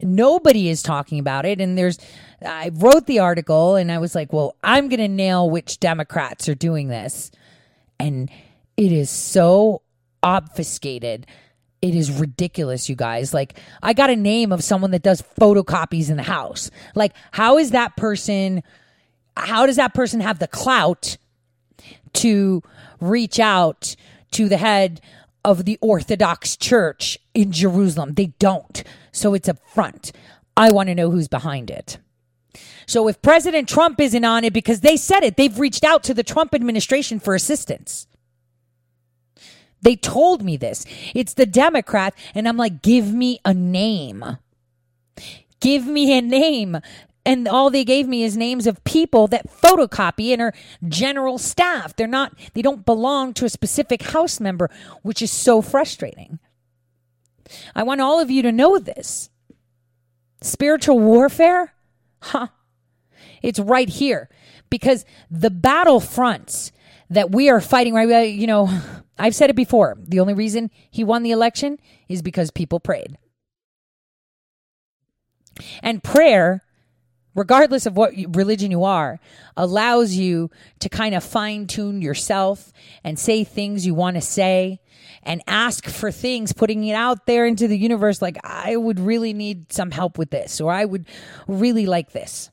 Nobody 0.00 0.68
is 0.68 0.82
talking 0.82 1.18
about 1.18 1.46
it. 1.46 1.60
And 1.60 1.78
there's, 1.78 1.98
I 2.44 2.70
wrote 2.74 3.06
the 3.06 3.20
article 3.20 3.76
and 3.76 3.90
I 3.90 3.98
was 3.98 4.14
like, 4.14 4.32
well, 4.32 4.56
I'm 4.62 4.88
going 4.88 5.00
to 5.00 5.08
nail 5.08 5.48
which 5.48 5.80
Democrats 5.80 6.48
are 6.48 6.54
doing 6.54 6.88
this. 6.88 7.30
And 7.98 8.28
it 8.76 8.92
is 8.92 9.08
so 9.08 9.82
obfuscated. 10.22 11.26
It 11.80 11.94
is 11.94 12.10
ridiculous, 12.10 12.88
you 12.88 12.96
guys. 12.96 13.32
Like, 13.32 13.58
I 13.82 13.92
got 13.92 14.10
a 14.10 14.16
name 14.16 14.52
of 14.52 14.64
someone 14.64 14.90
that 14.90 15.02
does 15.02 15.22
photocopies 15.40 16.10
in 16.10 16.16
the 16.16 16.22
house. 16.22 16.70
Like, 16.94 17.14
how 17.30 17.58
is 17.58 17.70
that 17.70 17.96
person, 17.96 18.62
how 19.36 19.66
does 19.66 19.76
that 19.76 19.94
person 19.94 20.20
have 20.20 20.38
the 20.38 20.48
clout 20.48 21.16
to 22.14 22.62
reach 23.00 23.38
out 23.38 23.96
to 24.32 24.48
the 24.48 24.56
head 24.56 25.00
of 25.44 25.64
the 25.64 25.78
Orthodox 25.80 26.56
Church 26.56 27.18
in 27.34 27.52
Jerusalem. 27.52 28.14
They 28.14 28.26
don't. 28.38 28.82
So 29.12 29.34
it's 29.34 29.48
a 29.48 29.54
front. 29.54 30.12
I 30.56 30.70
want 30.70 30.88
to 30.88 30.94
know 30.94 31.10
who's 31.10 31.28
behind 31.28 31.70
it. 31.70 31.98
So 32.86 33.08
if 33.08 33.20
President 33.22 33.68
Trump 33.68 34.00
isn't 34.00 34.24
on 34.24 34.44
it 34.44 34.52
because 34.52 34.80
they 34.80 34.96
said 34.96 35.22
it, 35.22 35.36
they've 35.36 35.58
reached 35.58 35.84
out 35.84 36.04
to 36.04 36.14
the 36.14 36.22
Trump 36.22 36.54
administration 36.54 37.18
for 37.18 37.34
assistance. 37.34 38.06
They 39.82 39.96
told 39.96 40.42
me 40.42 40.56
this. 40.56 40.86
It's 41.14 41.34
the 41.34 41.46
Democrat. 41.46 42.14
And 42.34 42.48
I'm 42.48 42.56
like, 42.56 42.82
give 42.82 43.12
me 43.12 43.40
a 43.44 43.52
name. 43.52 44.24
Give 45.60 45.86
me 45.86 46.16
a 46.16 46.22
name 46.22 46.78
and 47.26 47.48
all 47.48 47.70
they 47.70 47.84
gave 47.84 48.06
me 48.06 48.22
is 48.22 48.36
names 48.36 48.66
of 48.66 48.82
people 48.84 49.26
that 49.28 49.50
photocopy 49.50 50.32
and 50.32 50.42
are 50.42 50.54
general 50.86 51.38
staff. 51.38 51.96
They're 51.96 52.06
not, 52.06 52.34
they 52.52 52.62
don't 52.62 52.84
belong 52.84 53.32
to 53.34 53.44
a 53.44 53.50
specific 53.50 54.02
house 54.02 54.40
member, 54.40 54.70
which 55.02 55.22
is 55.22 55.30
so 55.30 55.62
frustrating. 55.62 56.38
I 57.74 57.82
want 57.82 58.00
all 58.00 58.20
of 58.20 58.30
you 58.30 58.42
to 58.42 58.52
know 58.52 58.78
this. 58.78 59.30
Spiritual 60.42 60.98
warfare? 60.98 61.74
Huh. 62.20 62.48
It's 63.42 63.58
right 63.58 63.88
here 63.88 64.28
because 64.70 65.04
the 65.30 65.50
battle 65.50 66.00
fronts 66.00 66.72
that 67.10 67.30
we 67.30 67.48
are 67.48 67.60
fighting 67.60 67.94
right 67.94 68.24
you 68.24 68.46
know 68.46 68.68
I've 69.18 69.34
said 69.34 69.50
it 69.50 69.56
before 69.56 69.96
the 69.98 70.20
only 70.20 70.34
reason 70.34 70.70
he 70.90 71.04
won 71.04 71.22
the 71.22 71.30
election 71.30 71.78
is 72.08 72.22
because 72.22 72.50
people 72.50 72.80
prayed 72.80 73.16
and 75.82 76.02
prayer 76.02 76.63
regardless 77.34 77.86
of 77.86 77.96
what 77.96 78.12
religion 78.28 78.70
you 78.70 78.84
are, 78.84 79.20
allows 79.56 80.14
you 80.14 80.50
to 80.80 80.88
kind 80.88 81.14
of 81.14 81.24
fine 81.24 81.66
tune 81.66 82.02
yourself 82.02 82.72
and 83.02 83.18
say 83.18 83.44
things 83.44 83.86
you 83.86 83.94
want 83.94 84.16
to 84.16 84.20
say 84.20 84.80
and 85.22 85.42
ask 85.46 85.86
for 85.86 86.12
things, 86.12 86.52
putting 86.52 86.84
it 86.84 86.94
out 86.94 87.26
there 87.26 87.46
into 87.46 87.66
the 87.66 87.78
universe 87.78 88.20
like, 88.20 88.36
I 88.44 88.76
would 88.76 89.00
really 89.00 89.32
need 89.32 89.72
some 89.72 89.90
help 89.90 90.18
with 90.18 90.30
this, 90.30 90.60
or 90.60 90.70
I 90.70 90.84
would 90.84 91.06
really 91.48 91.86
like 91.86 92.12
this. 92.12 92.50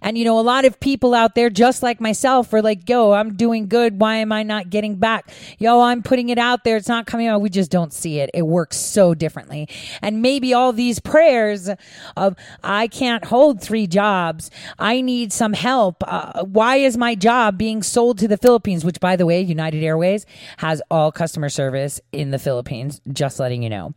And 0.00 0.16
you 0.18 0.24
know, 0.24 0.38
a 0.38 0.42
lot 0.42 0.64
of 0.64 0.78
people 0.80 1.14
out 1.14 1.34
there, 1.34 1.50
just 1.50 1.82
like 1.82 2.00
myself, 2.00 2.52
are 2.52 2.62
like, 2.62 2.88
yo, 2.88 3.12
I'm 3.12 3.34
doing 3.34 3.68
good. 3.68 4.00
Why 4.00 4.16
am 4.16 4.32
I 4.32 4.42
not 4.42 4.70
getting 4.70 4.96
back? 4.96 5.30
Yo, 5.58 5.80
I'm 5.80 6.02
putting 6.02 6.28
it 6.28 6.38
out 6.38 6.64
there. 6.64 6.76
It's 6.76 6.88
not 6.88 7.06
coming 7.06 7.26
out. 7.26 7.40
We 7.40 7.50
just 7.50 7.70
don't 7.70 7.92
see 7.92 8.20
it. 8.20 8.30
It 8.34 8.42
works 8.42 8.76
so 8.76 9.14
differently. 9.14 9.68
And 10.00 10.22
maybe 10.22 10.54
all 10.54 10.72
these 10.72 11.00
prayers 11.00 11.70
of, 12.16 12.36
I 12.62 12.88
can't 12.88 13.24
hold 13.24 13.62
three 13.62 13.86
jobs. 13.86 14.50
I 14.78 15.00
need 15.00 15.32
some 15.32 15.52
help. 15.52 16.02
Uh, 16.06 16.44
why 16.44 16.76
is 16.76 16.96
my 16.96 17.14
job 17.14 17.58
being 17.58 17.82
sold 17.82 18.18
to 18.18 18.28
the 18.28 18.36
Philippines? 18.36 18.84
Which, 18.84 19.00
by 19.00 19.16
the 19.16 19.26
way, 19.26 19.40
United 19.40 19.82
Airways 19.82 20.26
has 20.58 20.82
all 20.90 21.12
customer 21.12 21.48
service 21.48 22.00
in 22.12 22.30
the 22.30 22.38
Philippines. 22.38 23.00
Just 23.12 23.38
letting 23.38 23.62
you 23.62 23.70
know 23.70 23.94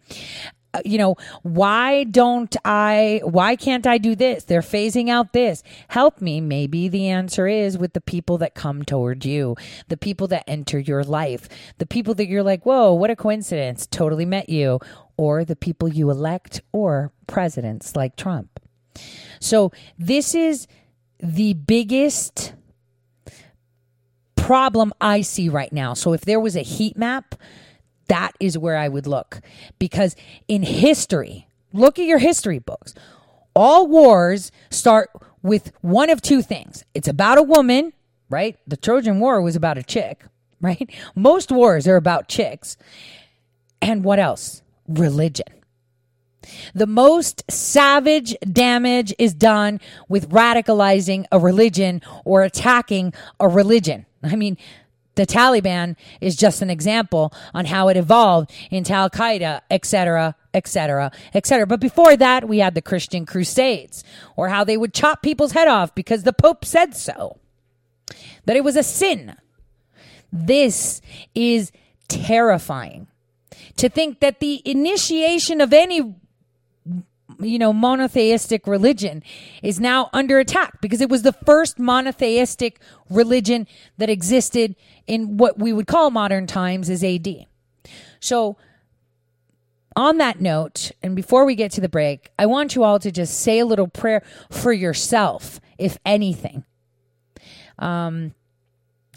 Uh, 0.76 0.82
you 0.84 0.98
know, 0.98 1.16
why 1.44 2.04
don't 2.04 2.54
I, 2.66 3.22
why 3.24 3.56
can't 3.56 3.88
I 3.88 3.98
do 3.98 4.14
this? 4.14 4.44
They're 4.44 4.60
phasing 4.60 5.10
out 5.10 5.32
this. 5.32 5.64
Help 5.88 6.20
me. 6.20 6.42
Maybe 6.42 6.90
the 6.90 7.08
answer 7.08 7.48
is 7.48 7.78
with 7.78 7.94
the 7.94 8.02
people 8.02 8.38
that 8.40 8.56
come 8.56 8.84
toward 8.84 9.24
you, 9.24 9.56
the 9.88 9.96
people 9.96 10.28
that 10.28 10.44
enter 10.48 10.78
your 10.78 11.04
life, 11.04 11.48
the 11.78 11.86
people 11.86 12.14
that 12.16 12.28
you're 12.28 12.44
like, 12.44 12.66
whoa, 12.66 12.94
what 12.94 13.10
a 13.10 13.16
coincidence. 13.16 13.88
Totally 13.88 14.26
met 14.26 14.50
you. 14.50 14.80
Or 15.16 15.46
the 15.46 15.56
people 15.56 15.88
you 15.88 16.12
elect 16.12 16.62
or 16.74 17.14
presidents 17.26 17.96
like 17.96 18.18
Trump. 18.18 18.60
So 19.40 19.72
this 19.98 20.36
is 20.36 20.68
the 21.20 21.54
biggest 21.54 22.54
problem 24.36 24.92
I 25.00 25.22
see 25.22 25.48
right 25.48 25.72
now. 25.72 25.94
So 25.94 26.12
if 26.12 26.22
there 26.22 26.40
was 26.40 26.58
a 26.58 26.62
heat 26.62 26.98
map, 26.98 27.36
that 28.08 28.32
is 28.40 28.58
where 28.58 28.78
I 28.78 28.88
would 28.88 29.08
look. 29.08 29.42
Because 29.80 30.16
in 30.48 30.64
history, 30.64 31.48
look 31.74 32.00
at 32.00 32.06
your 32.06 32.20
history 32.20 32.60
books. 32.60 32.94
All 33.56 33.88
wars 33.88 34.52
start 34.70 35.10
with 35.42 35.72
one 35.82 36.10
of 36.10 36.22
two 36.22 36.42
things. 36.42 36.84
It's 36.94 37.08
about 37.08 37.38
a 37.38 37.44
woman, 37.44 37.94
right? 38.30 38.58
The 38.68 38.78
Trojan 38.78 39.20
War 39.20 39.42
was 39.42 39.56
about 39.56 39.78
a 39.78 39.84
chick, 39.84 40.26
right? 40.62 40.90
Most 41.16 41.52
wars 41.52 41.88
are 41.88 41.96
about 41.96 42.28
chicks. 42.28 42.78
And 43.82 44.04
what 44.04 44.20
else? 44.20 44.62
Religion. 44.88 45.48
The 46.74 46.88
most 46.88 47.44
savage 47.50 48.36
damage 48.40 49.14
is 49.18 49.34
done 49.34 49.80
with 50.08 50.30
radicalizing 50.30 51.26
a 51.32 51.40
religion 51.40 52.02
or 52.24 52.44
attacking 52.44 53.14
a 53.40 53.48
religion. 53.48 54.06
I 54.24 54.36
mean, 54.36 54.58
the 55.16 55.26
Taliban 55.26 55.96
is 56.22 56.36
just 56.36 56.62
an 56.62 56.70
example 56.70 57.34
on 57.54 57.66
how 57.66 57.88
it 57.88 57.98
evolved 57.98 58.52
into 58.70 58.94
Al 58.94 59.10
Qaeda, 59.10 59.62
etc., 59.72 60.36
etc., 60.54 61.12
etc. 61.34 61.68
But 61.68 61.80
before 61.80 62.16
that, 62.16 62.48
we 62.48 62.60
had 62.60 62.76
the 62.76 62.82
Christian 62.82 63.26
Crusades, 63.26 64.04
or 64.36 64.50
how 64.50 64.64
they 64.64 64.78
would 64.78 64.94
chop 64.94 65.22
people's 65.22 65.54
head 65.54 65.68
off 65.68 65.96
because 65.96 66.24
the 66.24 66.34
Pope 66.34 66.66
said 66.66 66.96
so, 66.96 67.38
that 68.46 68.56
it 68.56 68.64
was 68.64 68.76
a 68.76 68.84
sin. 68.84 69.36
This 70.32 71.02
is 71.34 71.72
terrifying. 72.08 73.08
To 73.78 73.90
think 73.90 74.20
that 74.20 74.40
the 74.40 74.62
initiation 74.66 75.60
of 75.60 75.74
any 75.74 76.16
you 77.40 77.60
know, 77.60 77.74
monotheistic 77.74 78.68
religion 78.68 79.24
is 79.62 79.80
now 79.80 80.10
under 80.14 80.40
attack 80.40 80.80
because 80.82 81.02
it 81.02 81.10
was 81.10 81.24
the 81.24 81.34
first 81.34 81.80
monotheistic 81.80 82.80
religion 83.10 83.68
that 83.98 84.10
existed 84.10 84.76
in 85.08 85.38
what 85.38 85.60
we 85.60 85.74
would 85.74 85.88
call 85.88 86.12
modern 86.12 86.48
times 86.48 86.90
is 86.90 87.04
AD. 87.04 87.46
So, 88.20 88.58
on 89.96 90.18
that 90.18 90.42
note, 90.42 90.92
and 91.02 91.16
before 91.16 91.46
we 91.46 91.56
get 91.56 91.72
to 91.72 91.82
the 91.82 91.88
break, 91.88 92.30
I 92.38 92.48
want 92.48 92.76
you 92.76 92.84
all 92.84 93.00
to 93.00 93.12
just 93.12 93.40
say 93.40 93.60
a 93.60 93.66
little 93.66 93.88
prayer 93.88 94.24
for 94.52 94.74
yourself, 94.74 95.62
if 95.78 95.98
anything. 96.06 96.66
Um, 97.80 98.34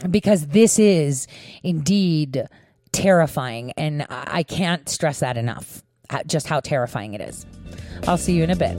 because 0.08 0.46
this 0.48 0.78
is 0.78 1.26
indeed 1.64 2.46
terrifying, 2.92 3.72
and 3.76 4.06
I 4.08 4.44
can't 4.44 4.88
stress 4.88 5.20
that 5.20 5.36
enough, 5.36 5.82
uh, 6.10 6.22
just 6.26 6.46
how 6.46 6.60
terrifying 6.60 7.14
it 7.14 7.20
is. 7.20 7.44
I'll 8.06 8.16
see 8.16 8.34
you 8.34 8.44
in 8.44 8.50
a 8.50 8.56
bit. 8.56 8.78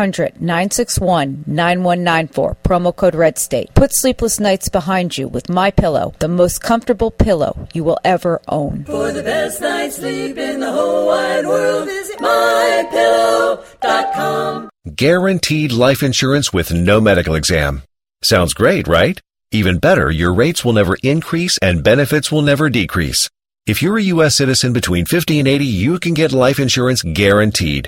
1-800-961-9194. 0.01 2.57
Promo 2.63 2.95
code 2.95 3.15
Red 3.15 3.37
State. 3.37 3.73
Put 3.75 3.91
sleepless 3.93 4.39
nights 4.39 4.69
behind 4.69 5.17
you 5.17 5.27
with 5.27 5.49
My 5.49 5.71
Pillow, 5.71 6.13
the 6.19 6.27
most 6.27 6.61
comfortable 6.61 7.11
pillow 7.11 7.67
you 7.73 7.83
will 7.83 7.97
ever 8.03 8.41
own. 8.47 8.85
For 8.85 9.11
the 9.11 9.23
best 9.23 9.61
night's 9.61 9.97
sleep 9.97 10.37
in 10.37 10.59
the 10.59 10.71
whole 10.71 11.07
wide 11.07 11.45
world, 11.45 11.85
visit 11.85 12.17
mypillow.com. 12.19 14.69
Guaranteed 14.95 15.71
life 15.71 16.01
insurance 16.01 16.51
with 16.51 16.73
no 16.73 16.99
medical 16.99 17.35
exam. 17.35 17.83
Sounds 18.23 18.53
great, 18.53 18.87
right? 18.87 19.19
Even 19.51 19.79
better, 19.79 20.09
your 20.09 20.33
rates 20.33 20.63
will 20.63 20.73
never 20.73 20.95
increase 21.03 21.57
and 21.61 21.83
benefits 21.83 22.31
will 22.31 22.41
never 22.41 22.69
decrease. 22.69 23.29
If 23.67 23.81
you're 23.81 23.97
a 23.97 24.03
U.S. 24.03 24.35
citizen 24.35 24.73
between 24.73 25.05
50 25.05 25.39
and 25.39 25.47
80, 25.47 25.65
you 25.65 25.99
can 25.99 26.13
get 26.15 26.31
life 26.31 26.59
insurance 26.59 27.03
guaranteed. 27.03 27.87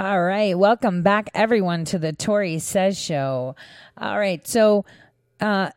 All 0.00 0.22
right. 0.22 0.58
Welcome 0.58 1.02
back, 1.02 1.28
everyone, 1.34 1.84
to 1.84 1.98
the 1.98 2.14
Tori 2.14 2.58
Says 2.58 2.98
Show. 2.98 3.54
All 3.98 4.18
right. 4.18 4.48
So, 4.48 4.86
uh, 5.42 5.72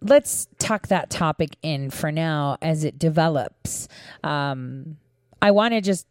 let's 0.00 0.48
tuck 0.56 0.86
that 0.86 1.10
topic 1.10 1.58
in 1.60 1.90
for 1.90 2.10
now 2.10 2.56
as 2.62 2.82
it 2.82 2.98
develops. 2.98 3.88
Um, 4.24 4.96
I 5.42 5.50
want 5.50 5.74
to 5.74 5.82
just 5.82 6.06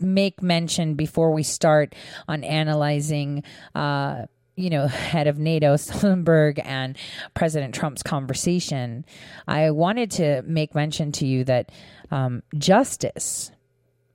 make 0.00 0.40
mention 0.40 0.94
before 0.94 1.32
we 1.32 1.42
start 1.42 1.94
on 2.26 2.44
analyzing. 2.44 3.42
Uh, 3.74 4.24
you 4.56 4.70
know, 4.70 4.86
head 4.86 5.26
of 5.26 5.38
NATO, 5.38 5.74
Stoltenberg, 5.76 6.62
and 6.64 6.96
President 7.34 7.74
Trump's 7.74 8.02
conversation, 8.02 9.04
I 9.46 9.70
wanted 9.70 10.12
to 10.12 10.40
make 10.46 10.74
mention 10.74 11.12
to 11.12 11.26
you 11.26 11.44
that 11.44 11.70
um, 12.10 12.42
justice 12.56 13.50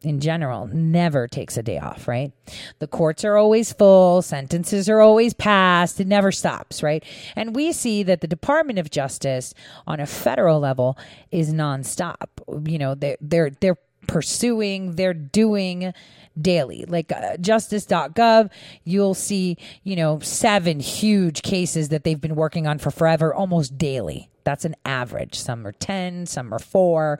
in 0.04 0.20
general 0.20 0.68
never 0.68 1.28
takes 1.28 1.58
a 1.58 1.63
day 1.63 1.80
off, 1.80 2.08
right? 2.08 2.32
The 2.80 2.88
courts 2.88 3.24
are 3.24 3.38
always 3.38 3.72
full, 3.74 4.22
sentences 4.22 4.89
are 4.89 5.00
always 5.00 5.34
passed, 5.34 6.00
it 6.00 6.08
never 6.08 6.32
stops, 6.32 6.84
right? 6.84 7.04
And 7.36 7.56
we 7.56 7.72
see 7.72 8.04
that 8.04 8.22
the 8.22 8.28
Department 8.28 8.80
of 8.80 8.92
Justice 8.92 9.54
on 9.88 10.00
a 10.00 10.06
federal 10.06 10.60
level 10.60 10.98
is 11.32 11.54
nonstop. 11.54 12.28
You 12.68 12.78
know, 12.78 12.96
they're 12.96 13.18
they're 13.22 13.52
they're 13.60 13.78
pursuing, 14.08 14.96
they're 14.96 15.13
doing 15.13 15.94
daily. 16.39 16.86
Like 16.88 17.12
uh, 17.12 17.38
justice.gov, 17.38 18.52
you'll 18.84 19.13
see, 19.13 19.58
you 19.84 19.96
know, 19.96 20.20
seven 20.20 20.80
huge 20.80 21.42
cases 21.42 21.89
that 21.89 22.04
they've 22.04 22.20
been 22.20 22.36
working 22.36 22.68
on 22.68 22.80
for 22.80 22.92
forever 22.92 23.34
almost 23.34 23.78
daily. 23.78 24.30
That's 24.44 24.66
an 24.66 24.76
average. 24.84 25.39
Some 25.39 25.66
are 25.66 25.72
10, 25.72 26.26
some 26.26 26.54
are 26.54 26.60
4 26.60 27.20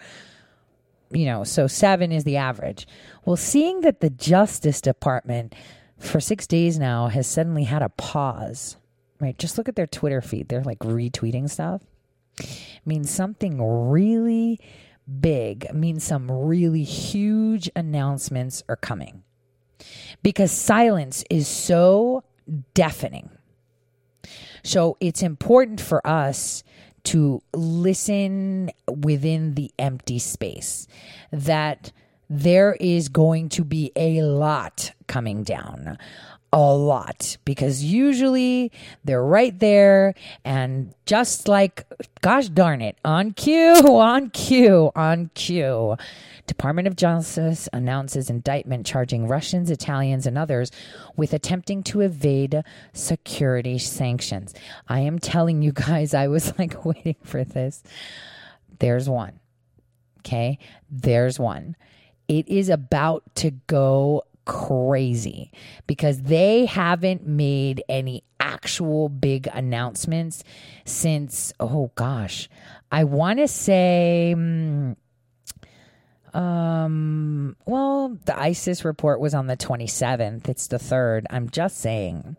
you 1.14 1.26
know, 1.26 1.44
so 1.44 1.68
seven 1.68 2.12
is 2.12 2.24
the 2.24 2.38
average. 2.38 2.88
Well, 3.26 3.36
seeing 3.36 3.82
that 3.82 4.02
the 4.02 4.10
Justice 4.10 4.82
Department 4.82 5.56
for 6.00 6.20
six 6.20 6.48
days 6.48 6.78
now 6.78 7.08
has 7.08 7.28
suddenly 7.28 7.64
had 7.64 7.82
a 7.82 7.90
pause, 7.90 8.78
right? 9.20 9.38
Just 9.38 9.58
look 9.58 9.70
at 9.70 9.76
their 9.76 9.88
Twitter 9.88 10.22
feed. 10.22 10.50
They're 10.50 10.64
like 10.64 10.80
retweeting 10.80 11.50
stuff. 11.50 11.82
means 12.86 13.10
something 13.10 13.62
really 13.90 14.60
big, 15.20 15.74
means 15.74 16.04
some 16.04 16.30
really 16.32 16.84
huge 16.84 17.70
announcements 17.76 18.64
are 18.68 18.76
coming. 18.76 19.24
Because 20.22 20.52
silence 20.52 21.24
is 21.30 21.48
so 21.48 22.24
deafening. 22.74 23.30
So 24.64 24.98
it's 25.00 25.22
important 25.22 25.82
for 25.82 26.06
us 26.08 26.64
to 27.04 27.42
listen 27.54 28.72
within 28.88 29.56
the 29.56 29.72
empty 29.78 30.20
space 30.20 30.88
that 31.32 31.92
there 32.30 32.74
is 32.80 33.10
going 33.10 33.50
to 33.50 33.64
be 33.64 33.92
a 33.96 34.22
lot 34.22 34.92
coming 35.08 35.44
down 35.44 35.98
a 36.54 36.74
lot 36.74 37.38
because 37.46 37.84
usually 37.84 38.72
they're 39.04 39.24
right 39.24 39.58
there 39.58 40.14
and 40.46 40.94
just 41.08 41.48
like 41.48 41.86
gosh 42.22 42.48
darn 42.48 42.80
it 42.80 42.96
on 43.04 43.32
cue 43.32 43.74
on 43.84 44.30
cue 44.30 44.92
on 44.96 45.32
cue 45.34 45.98
department 46.48 46.88
of 46.88 46.96
justice 46.96 47.70
announces 47.74 48.30
indictment 48.30 48.86
charging 48.86 49.28
russians 49.28 49.70
italians 49.70 50.26
and 50.28 50.38
others 50.38 50.72
with 51.16 51.34
attempting 51.34 51.84
to 51.84 52.02
evade 52.02 52.64
security 52.94 53.78
sanctions. 53.78 54.54
I 54.88 55.00
am 55.00 55.20
telling 55.20 55.62
you 55.62 55.72
guys 55.72 56.14
i 56.14 56.28
was 56.28 56.54
like 56.60 56.86
waiting 56.86 57.16
for 57.24 57.44
this. 57.44 57.84
There's 58.80 59.10
one 59.10 59.40
okay? 60.24 60.58
There's 60.90 61.40
one. 61.40 61.76
It 62.28 62.48
is 62.48 62.70
about 62.70 63.24
to 63.36 63.52
go 63.52 64.24
crazy 64.46 65.52
because 65.88 66.24
they 66.24 66.66
haven't 66.66 67.26
made 67.26 67.84
any 67.88 68.24
actual 68.40 69.08
big 69.08 69.48
announcements 69.54 70.44
since 70.84 71.54
oh 71.62 71.90
gosh 71.96 72.50
i 72.92 73.06
want 73.06 73.40
to 73.40 73.48
say 73.48 74.34
mm, 74.36 74.94
um 76.34 77.56
well 77.66 78.18
the 78.26 78.40
isis 78.40 78.84
report 78.84 79.20
was 79.20 79.34
on 79.34 79.48
the 79.48 79.58
27th 79.58 80.50
it's 80.50 80.68
the 80.68 80.78
3rd 80.78 81.26
i'm 81.30 81.50
just 81.50 81.80
saying 81.80 82.36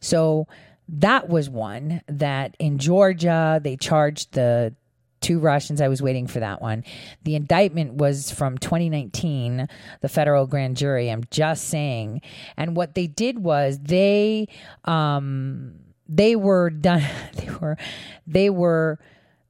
so 0.00 0.46
that 0.88 1.28
was 1.28 1.50
one 1.50 2.02
that 2.06 2.56
in 2.58 2.78
georgia 2.78 3.60
they 3.62 3.76
charged 3.76 4.32
the 4.32 4.74
two 5.22 5.38
Russians. 5.38 5.80
I 5.80 5.88
was 5.88 6.02
waiting 6.02 6.26
for 6.26 6.40
that 6.40 6.60
one. 6.60 6.84
The 7.22 7.36
indictment 7.36 7.94
was 7.94 8.30
from 8.30 8.58
2019, 8.58 9.68
the 10.00 10.08
federal 10.08 10.46
grand 10.46 10.76
jury. 10.76 11.08
I'm 11.08 11.24
just 11.30 11.68
saying. 11.68 12.20
And 12.56 12.76
what 12.76 12.94
they 12.94 13.06
did 13.06 13.38
was 13.38 13.78
they 13.78 14.48
um, 14.84 15.74
they 16.08 16.36
were 16.36 16.68
done. 16.68 17.02
They 17.34 17.50
were 17.50 17.78
they 18.26 18.50
were. 18.50 18.98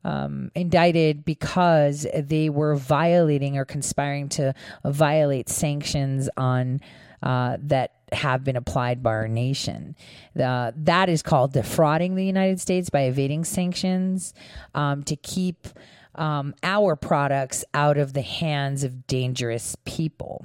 Um, 0.04 0.50
indicted 0.56 1.24
because 1.24 2.08
they 2.12 2.50
were 2.50 2.74
violating 2.74 3.56
or 3.56 3.64
conspiring 3.64 4.28
to 4.30 4.52
violate 4.84 5.48
sanctions 5.48 6.28
on 6.36 6.80
uh, 7.22 7.56
that 7.60 7.92
have 8.12 8.44
been 8.44 8.56
applied 8.56 9.02
by 9.02 9.10
our 9.10 9.28
nation. 9.28 9.96
Uh, 10.38 10.72
that 10.76 11.08
is 11.08 11.22
called 11.22 11.52
defrauding 11.52 12.14
the 12.14 12.24
United 12.24 12.60
States 12.60 12.90
by 12.90 13.02
evading 13.02 13.44
sanctions 13.44 14.34
um, 14.74 15.02
to 15.04 15.16
keep 15.16 15.68
um, 16.14 16.54
our 16.62 16.96
products 16.96 17.64
out 17.74 17.96
of 17.96 18.12
the 18.12 18.22
hands 18.22 18.84
of 18.84 19.06
dangerous 19.06 19.76
people. 19.84 20.44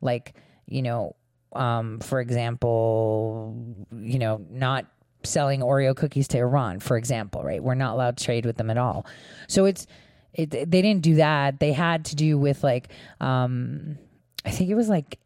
Like, 0.00 0.34
you 0.66 0.82
know, 0.82 1.16
um, 1.52 2.00
for 2.00 2.20
example, 2.20 3.56
you 3.92 4.18
know, 4.18 4.44
not 4.50 4.86
selling 5.26 5.60
Oreo 5.60 5.94
cookies 5.94 6.28
to 6.28 6.38
Iran, 6.38 6.80
for 6.80 6.96
example, 6.96 7.42
right? 7.42 7.62
We're 7.62 7.74
not 7.74 7.94
allowed 7.94 8.16
to 8.16 8.24
trade 8.24 8.46
with 8.46 8.56
them 8.56 8.70
at 8.70 8.78
all. 8.78 9.06
So 9.48 9.64
it's, 9.64 9.86
it, 10.32 10.50
they 10.50 10.82
didn't 10.82 11.02
do 11.02 11.16
that. 11.16 11.60
They 11.60 11.72
had 11.72 12.06
to 12.06 12.16
do 12.16 12.38
with 12.38 12.62
like, 12.62 12.88
um, 13.20 13.98
I 14.44 14.50
think 14.50 14.70
it 14.70 14.74
was 14.74 14.88
like 14.88 15.18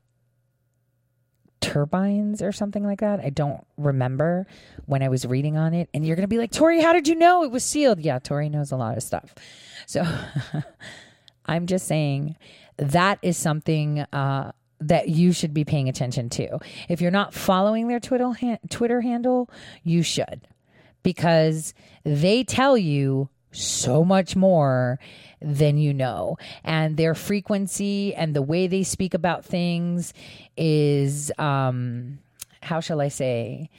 turbines 1.60 2.42
or 2.42 2.52
something 2.52 2.84
like 2.84 3.00
that. 3.00 3.20
I 3.20 3.30
don't 3.30 3.64
remember 3.76 4.46
when 4.86 5.02
I 5.02 5.08
was 5.08 5.26
reading 5.26 5.56
on 5.56 5.74
it. 5.74 5.88
And 5.92 6.06
you're 6.06 6.16
going 6.16 6.24
to 6.24 6.28
be 6.28 6.38
like, 6.38 6.52
Tori, 6.52 6.80
how 6.80 6.92
did 6.92 7.06
you 7.06 7.14
know 7.14 7.44
it 7.44 7.50
was 7.50 7.64
sealed? 7.64 8.00
Yeah, 8.00 8.18
Tori 8.18 8.48
knows 8.48 8.72
a 8.72 8.76
lot 8.76 8.96
of 8.96 9.02
stuff. 9.02 9.34
So 9.86 10.04
I'm 11.46 11.66
just 11.66 11.86
saying 11.86 12.36
that 12.76 13.18
is 13.22 13.36
something 13.36 14.00
uh, 14.12 14.52
that 14.80 15.08
you 15.08 15.32
should 15.32 15.52
be 15.52 15.64
paying 15.64 15.88
attention 15.88 16.28
to. 16.30 16.58
If 16.88 17.00
you're 17.00 17.10
not 17.10 17.34
following 17.34 17.88
their 17.88 18.00
Twitter, 18.00 18.32
ha- 18.32 18.58
Twitter 18.68 19.00
handle, 19.00 19.50
you 19.84 20.02
should 20.02 20.46
because 21.02 21.74
they 22.04 22.44
tell 22.44 22.76
you 22.76 23.28
so 23.52 24.04
much 24.04 24.36
more 24.36 24.98
than 25.40 25.78
you 25.78 25.92
know. 25.92 26.36
And 26.64 26.96
their 26.96 27.14
frequency 27.14 28.14
and 28.14 28.34
the 28.34 28.42
way 28.42 28.66
they 28.66 28.82
speak 28.82 29.14
about 29.14 29.44
things 29.44 30.12
is, 30.56 31.32
um, 31.38 32.18
how 32.62 32.80
shall 32.80 33.00
I 33.00 33.08
say, 33.08 33.70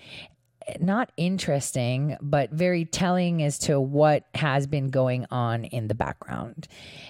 not 0.79 1.11
interesting, 1.17 2.17
but 2.21 2.51
very 2.51 2.85
telling 2.85 3.41
as 3.41 3.57
to 3.59 3.79
what 3.79 4.25
has 4.35 4.67
been 4.67 4.89
going 4.89 5.25
on 5.31 5.65
in 5.65 5.87
the 5.87 5.95
background. 5.95 6.67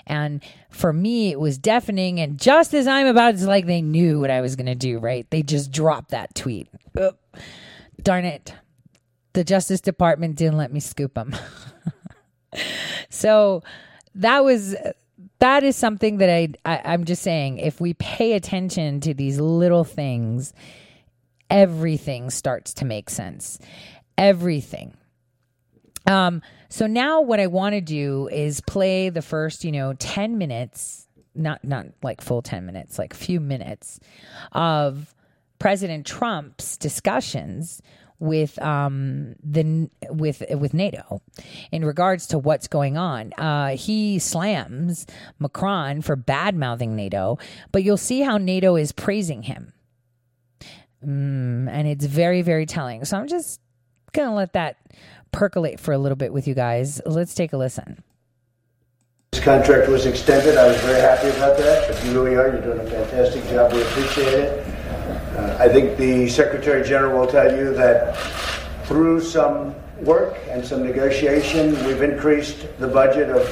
And 0.07 0.43
for 0.69 0.93
me, 0.93 1.31
it 1.31 1.39
was 1.39 1.57
deafening. 1.57 2.19
And 2.19 2.39
just 2.39 2.73
as 2.73 2.87
I'm 2.87 3.07
about, 3.07 3.33
it's 3.33 3.43
like 3.43 3.65
they 3.65 3.81
knew 3.81 4.19
what 4.19 4.31
I 4.31 4.41
was 4.41 4.55
going 4.55 4.67
to 4.67 4.75
do, 4.75 4.99
right? 4.99 5.29
They 5.29 5.43
just 5.43 5.71
dropped 5.71 6.11
that 6.11 6.33
tweet. 6.33 6.67
Darn 8.01 8.25
it. 8.25 8.53
The 9.33 9.43
Justice 9.43 9.81
Department 9.81 10.35
didn't 10.35 10.57
let 10.57 10.73
me 10.73 10.79
scoop 10.79 11.13
them. 11.13 11.35
so 13.09 13.63
that 14.15 14.43
was 14.43 14.75
that 15.39 15.63
is 15.63 15.75
something 15.75 16.17
that 16.17 16.29
I, 16.29 16.49
I 16.65 16.81
i'm 16.85 17.05
just 17.05 17.21
saying 17.21 17.57
if 17.59 17.79
we 17.79 17.93
pay 17.93 18.33
attention 18.33 18.99
to 19.01 19.13
these 19.13 19.39
little 19.39 19.83
things 19.83 20.53
everything 21.51 22.31
starts 22.31 22.73
to 22.75 22.85
make 22.85 23.09
sense. 23.09 23.59
Everything. 24.17 24.95
Um 26.07 26.41
so 26.71 26.87
now 26.87 27.19
what 27.19 27.39
i 27.39 27.47
want 27.47 27.73
to 27.73 27.81
do 27.81 28.29
is 28.31 28.61
play 28.61 29.09
the 29.09 29.21
first 29.21 29.63
you 29.65 29.71
know 29.71 29.93
10 29.93 30.37
minutes 30.37 31.05
not 31.35 31.63
not 31.63 31.85
like 32.01 32.21
full 32.21 32.41
10 32.41 32.65
minutes 32.65 32.97
like 32.97 33.13
few 33.13 33.39
minutes 33.39 33.99
of 34.53 35.13
president 35.59 36.07
trump's 36.07 36.77
discussions 36.77 37.81
with 38.19 38.61
um, 38.61 39.35
the 39.43 39.89
with 40.09 40.43
with 40.51 40.75
NATO 40.75 41.21
in 41.71 41.83
regards 41.83 42.27
to 42.27 42.37
what's 42.37 42.67
going 42.67 42.95
on. 42.95 43.33
Uh, 43.33 43.75
he 43.75 44.19
slams 44.19 45.07
Macron 45.39 46.01
for 46.01 46.15
bad 46.15 46.55
mouthing 46.55 46.95
NATO, 46.95 47.39
but 47.71 47.83
you'll 47.83 47.97
see 47.97 48.21
how 48.21 48.37
NATO 48.37 48.75
is 48.75 48.91
praising 48.91 49.41
him, 49.41 49.73
mm, 51.05 51.69
and 51.69 51.87
it's 51.87 52.05
very 52.05 52.41
very 52.41 52.65
telling. 52.65 53.05
So 53.05 53.17
I'm 53.17 53.27
just 53.27 53.59
gonna 54.13 54.35
let 54.35 54.53
that 54.53 54.77
percolate 55.31 55.79
for 55.79 55.93
a 55.93 55.97
little 55.97 56.15
bit 56.15 56.33
with 56.33 56.47
you 56.47 56.53
guys. 56.53 57.01
Let's 57.05 57.33
take 57.33 57.53
a 57.53 57.57
listen. 57.57 58.03
This 59.31 59.43
contract 59.43 59.89
was 59.89 60.05
extended. 60.05 60.57
I 60.57 60.67
was 60.67 60.77
very 60.81 60.99
happy 60.99 61.29
about 61.29 61.57
that, 61.57 62.03
you 62.05 62.11
really 62.11 62.35
are. 62.35 62.49
You're 62.49 62.61
doing 62.61 62.79
a 62.79 62.89
fantastic 62.89 63.47
job. 63.49 63.71
We 63.71 63.81
appreciate 63.81 64.33
it. 64.33 64.67
Uh, 65.37 65.57
I 65.57 65.69
think 65.69 65.97
the 65.97 66.27
Secretary 66.27 66.85
General 66.87 67.19
will 67.19 67.27
tell 67.27 67.55
you 67.55 67.73
that 67.75 68.17
through 68.85 69.21
some 69.21 69.73
work 70.01 70.35
and 70.49 70.65
some 70.65 70.83
negotiation, 70.83 71.71
we've 71.85 72.01
increased 72.01 72.67
the 72.79 72.87
budget 72.87 73.29
of 73.29 73.47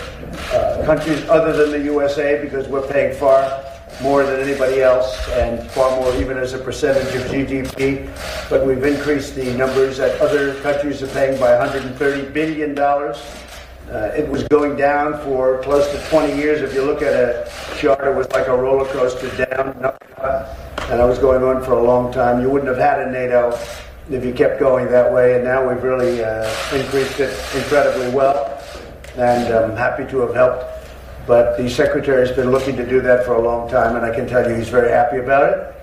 uh, 0.53 0.85
countries 0.85 1.23
other 1.29 1.53
than 1.53 1.71
the 1.71 1.85
USA 1.85 2.41
because 2.43 2.67
we're 2.67 2.87
paying 2.87 3.15
far 3.15 3.63
more 4.01 4.23
than 4.23 4.39
anybody 4.39 4.81
else 4.81 5.27
and 5.29 5.69
far 5.71 5.95
more 5.99 6.15
even 6.15 6.37
as 6.37 6.53
a 6.53 6.57
percentage 6.57 7.13
of 7.15 7.23
GDP. 7.29 8.09
But 8.49 8.65
we've 8.65 8.83
increased 8.83 9.35
the 9.35 9.53
numbers 9.53 9.97
that 9.97 10.19
other 10.21 10.59
countries 10.61 11.03
are 11.03 11.07
paying 11.07 11.39
by 11.39 11.51
$130 11.51 12.33
billion. 12.33 12.77
Uh, 12.79 13.13
it 14.15 14.27
was 14.29 14.43
going 14.49 14.75
down 14.75 15.19
for 15.23 15.61
close 15.63 15.89
to 15.91 16.09
20 16.09 16.35
years. 16.35 16.61
If 16.61 16.73
you 16.73 16.83
look 16.83 17.01
at 17.01 17.13
a 17.13 17.51
chart, 17.77 18.05
it 18.07 18.15
was 18.15 18.29
like 18.31 18.47
a 18.47 18.55
roller 18.55 18.85
coaster 18.85 19.29
down, 19.35 19.75
and 20.89 21.01
I 21.01 21.05
was 21.05 21.17
going 21.17 21.43
on 21.43 21.63
for 21.63 21.73
a 21.73 21.83
long 21.83 22.13
time. 22.13 22.41
You 22.41 22.49
wouldn't 22.49 22.69
have 22.69 22.77
had 22.77 23.07
a 23.07 23.11
NATO 23.11 23.57
if 24.11 24.23
you 24.23 24.33
kept 24.33 24.59
going 24.59 24.87
that 24.91 25.11
way, 25.11 25.35
and 25.35 25.43
now 25.43 25.67
we've 25.67 25.83
really 25.83 26.23
uh, 26.23 26.47
increased 26.73 27.19
it 27.19 27.31
incredibly 27.55 28.09
well, 28.11 28.63
and 29.17 29.53
I'm 29.53 29.75
happy 29.75 30.05
to 30.11 30.19
have 30.19 30.35
helped. 30.35 30.78
But 31.29 31.57
the 31.57 31.69
secretary 31.69 32.25
has 32.25 32.35
been 32.35 32.49
looking 32.49 32.75
to 32.77 32.89
do 32.89 33.01
that 33.01 33.23
for 33.23 33.35
a 33.35 33.39
long 33.39 33.69
time, 33.69 33.95
and 33.95 34.03
I 34.03 34.11
can 34.11 34.27
tell 34.27 34.49
you 34.49 34.55
he's 34.55 34.67
very 34.67 34.89
happy 34.89 35.17
about 35.17 35.53
it. 35.53 35.75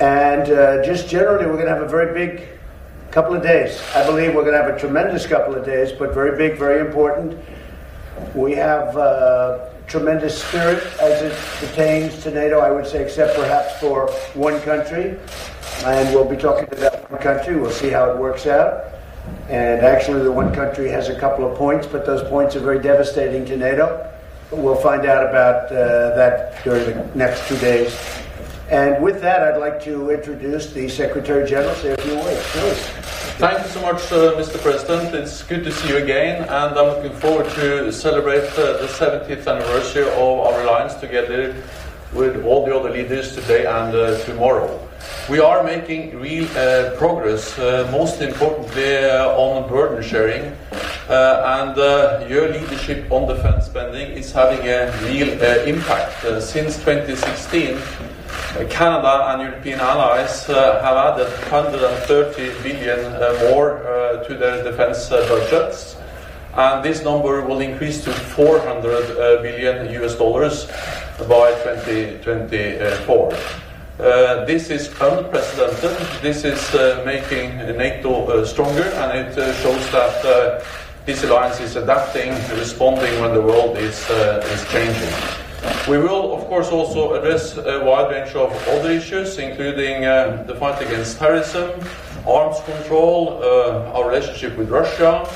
And 0.00 0.50
uh, 0.50 0.84
just 0.84 1.08
generally, 1.08 1.46
we're 1.46 1.52
going 1.52 1.66
to 1.66 1.72
have 1.72 1.82
a 1.82 1.88
very 1.88 2.12
big 2.12 2.48
couple 3.12 3.36
of 3.36 3.44
days. 3.44 3.80
I 3.94 4.04
believe 4.04 4.34
we're 4.34 4.42
going 4.42 4.56
to 4.56 4.62
have 4.64 4.74
a 4.74 4.76
tremendous 4.76 5.24
couple 5.24 5.54
of 5.54 5.64
days, 5.64 5.92
but 5.92 6.12
very 6.12 6.36
big, 6.36 6.58
very 6.58 6.80
important. 6.80 7.38
We 8.34 8.54
have 8.54 8.96
uh, 8.96 9.68
tremendous 9.86 10.42
spirit 10.42 10.82
as 11.00 11.22
it 11.22 11.38
pertains 11.64 12.20
to 12.24 12.32
NATO, 12.32 12.58
I 12.58 12.72
would 12.72 12.88
say, 12.88 13.04
except 13.04 13.36
perhaps 13.36 13.78
for 13.78 14.10
one 14.34 14.60
country. 14.62 15.16
And 15.84 16.12
we'll 16.12 16.28
be 16.28 16.36
talking 16.36 16.66
to 16.70 16.74
that 16.74 17.08
one 17.08 17.22
country. 17.22 17.54
We'll 17.54 17.70
see 17.70 17.90
how 17.90 18.10
it 18.10 18.18
works 18.18 18.48
out. 18.48 18.86
And 19.48 19.86
actually, 19.86 20.24
the 20.24 20.32
one 20.32 20.52
country 20.52 20.88
has 20.88 21.08
a 21.08 21.16
couple 21.16 21.48
of 21.48 21.56
points, 21.56 21.86
but 21.86 22.04
those 22.04 22.28
points 22.28 22.56
are 22.56 22.60
very 22.60 22.82
devastating 22.82 23.44
to 23.44 23.56
NATO. 23.56 24.12
We'll 24.50 24.76
find 24.76 25.04
out 25.06 25.28
about 25.28 25.72
uh, 25.72 26.14
that 26.14 26.62
during 26.62 26.84
the 26.84 27.16
next 27.16 27.48
two 27.48 27.58
days. 27.58 27.98
And 28.70 29.02
with 29.02 29.20
that, 29.22 29.42
I'd 29.42 29.58
like 29.58 29.82
to 29.84 30.10
introduce 30.10 30.72
the 30.72 30.88
Secretary 30.88 31.48
General. 31.48 31.74
Say 31.76 31.92
a 31.92 31.96
few 31.96 32.14
words, 32.14 32.40
please. 32.50 32.78
Thank 33.38 33.62
you 33.62 33.68
so 33.68 33.82
much, 33.82 34.02
uh, 34.12 34.34
Mr. 34.34 34.60
President. 34.60 35.14
It's 35.14 35.42
good 35.42 35.64
to 35.64 35.72
see 35.72 35.88
you 35.88 35.96
again, 35.98 36.42
and 36.42 36.50
I'm 36.50 36.86
looking 36.86 37.16
forward 37.18 37.50
to 37.50 37.92
celebrate 37.92 38.48
uh, 38.58 38.78
the 38.78 38.86
70th 38.86 39.46
anniversary 39.46 40.04
of 40.04 40.18
our 40.18 40.62
alliance 40.62 40.94
together 40.94 41.54
with 42.12 42.44
all 42.44 42.64
the 42.64 42.74
other 42.74 42.90
leaders 42.90 43.34
today 43.34 43.66
and 43.66 43.94
uh, 43.94 44.18
tomorrow. 44.24 44.85
We 45.28 45.40
are 45.40 45.64
making 45.64 46.20
real 46.20 46.46
uh, 46.56 46.94
progress, 46.96 47.58
uh, 47.58 47.88
most 47.90 48.20
importantly 48.20 48.96
uh, 48.96 49.36
on 49.36 49.68
burden 49.68 50.02
sharing, 50.02 50.52
and 51.08 51.76
your 52.30 52.48
leadership 52.48 53.10
on 53.10 53.26
defense 53.26 53.66
spending 53.66 54.12
is 54.12 54.32
having 54.32 54.66
a 54.68 54.92
real 55.02 55.28
impact. 55.66 56.22
since 56.40 56.76
2016, 56.76 57.78
Canada 58.70 59.32
and 59.32 59.42
European 59.42 59.80
allies 59.80 60.48
uh, 60.48 60.80
have 60.82 60.96
added 60.96 61.28
130 61.50 62.62
billion 62.62 63.00
uh, 63.14 63.48
more 63.50 63.86
uh, 63.86 64.24
to 64.24 64.34
their 64.34 64.62
defense 64.64 65.08
budgets, 65.08 65.96
and 66.54 66.84
this 66.84 67.02
number 67.02 67.42
will 67.42 67.60
increase 67.60 68.02
to 68.04 68.12
400 68.12 69.42
billion 69.42 69.92
US 70.02 70.14
dollars 70.14 70.66
by 71.28 71.50
2024. 71.64 73.65
Uh, 73.98 74.44
this 74.44 74.68
is 74.70 74.88
unprecedented. 75.00 75.96
This 76.20 76.44
is 76.44 76.74
uh, 76.74 77.02
making 77.06 77.56
NATO 77.56 78.26
uh, 78.26 78.44
stronger, 78.44 78.82
and 78.82 79.18
it 79.18 79.34
shows 79.62 79.90
that 79.90 80.62
this 81.06 81.24
alliance 81.24 81.60
is 81.60 81.76
adapting, 81.76 82.32
responding 82.58 83.20
when 83.20 83.32
the 83.32 83.40
world 83.40 83.78
is, 83.78 83.98
is 84.10 84.68
changing. 84.68 85.14
We 85.88 85.98
will, 85.98 86.34
of 86.34 86.44
course, 86.46 86.68
also 86.68 87.14
address 87.14 87.56
a 87.56 87.82
wide 87.84 88.10
range 88.10 88.34
of 88.34 88.50
other 88.68 88.90
issues, 88.90 89.38
including 89.38 90.04
uh, 90.04 90.44
the 90.46 90.54
fight 90.56 90.82
against 90.82 91.18
terrorism, 91.18 91.70
arms 92.26 92.60
control, 92.66 93.40
uh, 93.42 93.92
our 93.94 94.08
relationship 94.08 94.58
with 94.58 94.68
Russia, 94.68 95.26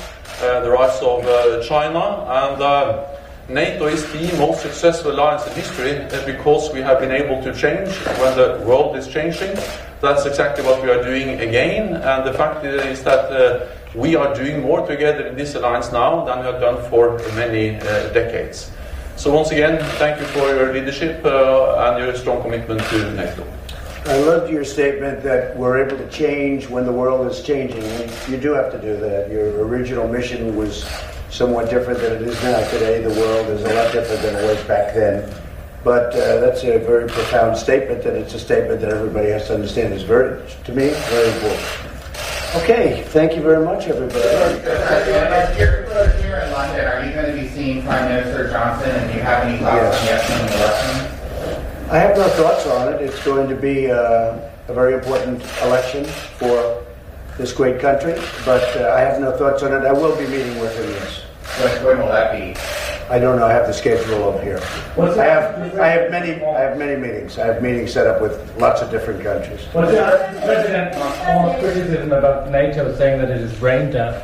uh, 0.41 0.59
the 0.59 0.69
rise 0.69 1.01
of 1.01 1.25
uh, 1.25 1.63
China, 1.63 2.25
and 2.27 2.61
uh, 2.61 3.07
NATO 3.53 3.87
is 3.87 4.09
the 4.13 4.37
most 4.37 4.61
successful 4.61 5.11
alliance 5.11 5.45
in 5.45 5.53
history 5.53 5.97
uh, 5.97 6.25
because 6.25 6.71
we 6.71 6.79
have 6.81 6.99
been 6.99 7.11
able 7.11 7.43
to 7.43 7.53
change 7.53 7.89
when 8.19 8.37
the 8.37 8.63
world 8.65 8.95
is 8.95 9.07
changing. 9.07 9.57
That's 9.99 10.25
exactly 10.25 10.63
what 10.63 10.81
we 10.81 10.89
are 10.89 11.03
doing 11.03 11.41
again, 11.41 11.95
and 11.95 12.25
the 12.25 12.33
fact 12.33 12.63
is 12.63 13.03
that 13.03 13.69
we 13.93 14.15
are 14.15 14.33
doing 14.33 14.61
more 14.61 14.87
together 14.87 15.27
in 15.27 15.35
this 15.35 15.55
alliance 15.55 15.91
now 15.91 16.23
than 16.23 16.39
we 16.39 16.45
have 16.45 16.61
done 16.61 16.89
for 16.89 17.17
many 17.35 17.71
decades. 18.13 18.71
So 19.17 19.33
once 19.33 19.51
again, 19.51 19.83
thank 19.99 20.19
you 20.19 20.25
for 20.27 20.47
your 20.55 20.73
leadership 20.73 21.23
uh, 21.25 21.91
and 21.91 22.03
your 22.03 22.15
strong 22.15 22.41
commitment 22.41 22.81
to 22.81 23.11
NATO. 23.13 23.45
I 24.05 24.17
loved 24.17 24.49
your 24.49 24.63
statement 24.63 25.21
that 25.23 25.55
we're 25.55 25.85
able 25.85 25.97
to 25.97 26.09
change 26.09 26.67
when 26.69 26.85
the 26.85 26.91
world 26.91 27.27
is 27.29 27.43
changing. 27.43 27.83
You 28.31 28.37
do 28.39 28.53
have 28.53 28.71
to 28.71 28.81
do 28.81 28.97
that. 28.97 29.29
Your 29.29 29.63
original 29.63 30.07
mission 30.07 30.55
was 30.55 30.85
somewhat 31.31 31.69
different 31.69 31.99
than 31.99 32.13
it 32.13 32.21
is 32.21 32.41
now. 32.43 32.59
Today, 32.69 33.01
the 33.01 33.09
world 33.09 33.47
is 33.47 33.63
a 33.63 33.73
lot 33.73 33.91
different 33.91 34.21
than 34.21 34.35
it 34.35 34.47
was 34.47 34.61
back 34.65 34.93
then. 34.93 35.33
But 35.83 36.13
uh, 36.13 36.39
that's 36.41 36.63
a 36.63 36.77
very 36.77 37.07
profound 37.07 37.57
statement, 37.57 38.05
and 38.05 38.15
it's 38.15 38.35
a 38.35 38.39
statement 38.39 38.81
that 38.81 38.91
everybody 38.91 39.29
has 39.29 39.47
to 39.47 39.55
understand 39.55 39.93
is 39.93 40.03
very, 40.03 40.39
to 40.65 40.71
me, 40.73 40.89
very 40.89 41.31
important. 41.33 41.65
Okay, 42.53 43.03
thank 43.07 43.33
you 43.35 43.41
very 43.41 43.63
much, 43.65 43.87
everybody. 43.87 44.19
As 44.21 45.57
you're 45.57 45.87
here 46.21 46.37
in 46.45 46.51
London, 46.51 46.85
are 46.85 47.05
you 47.05 47.13
going 47.13 47.33
to 47.33 47.41
be 47.41 47.47
seeing 47.47 47.81
Prime 47.81 48.09
Minister 48.09 48.49
Johnson, 48.49 48.91
and 48.91 49.09
do 49.09 49.17
you 49.17 49.23
have 49.23 49.47
any 49.47 49.57
thoughts 49.57 49.99
on 49.99 50.05
the 50.05 50.13
upcoming 50.13 50.53
election? 50.59 51.89
I 51.89 51.97
have 51.97 52.17
no 52.17 52.27
thoughts 52.27 52.67
on 52.67 52.93
it. 52.93 53.01
It's 53.01 53.23
going 53.23 53.49
to 53.49 53.55
be 53.55 53.89
uh, 53.89 54.37
a 54.67 54.73
very 54.73 54.93
important 54.93 55.41
election 55.63 56.05
for 56.05 56.85
this 57.37 57.53
great 57.53 57.79
country, 57.79 58.13
but 58.45 58.63
uh, 58.77 58.93
I 58.95 59.01
have 59.01 59.19
no 59.19 59.35
thoughts 59.37 59.63
on 59.63 59.73
it. 59.73 59.85
I 59.85 59.91
will 59.93 60.15
be 60.15 60.27
meeting 60.27 60.59
with 60.59 60.75
him, 60.75 60.89
yes. 60.91 61.23
When 61.83 61.99
will 61.99 62.07
that 62.07 62.31
be? 62.31 62.59
I 63.09 63.19
don't 63.19 63.37
know. 63.37 63.45
I 63.45 63.51
have 63.51 63.67
the 63.67 63.73
schedule 63.73 64.29
up 64.29 64.41
here. 64.41 64.59
I 64.97 65.25
have 65.25 65.77
I 65.77 65.87
have 65.87 66.11
many 66.11 66.41
I 66.45 66.61
have 66.61 66.77
many 66.77 66.99
meetings. 66.99 67.37
I 67.37 67.45
have 67.45 67.61
meetings 67.61 67.91
set 67.91 68.07
up 68.07 68.21
with 68.21 68.57
lots 68.57 68.81
of 68.81 68.89
different 68.89 69.21
countries. 69.21 69.59
What's 69.73 69.91
President 69.91 70.97
Macron's 70.97 71.59
criticism 71.59 72.13
about 72.13 72.49
NATO, 72.49 72.95
saying 72.95 73.19
that 73.19 73.29
it 73.29 73.41
is 73.41 73.53
brain 73.59 73.91
dead? 73.91 74.21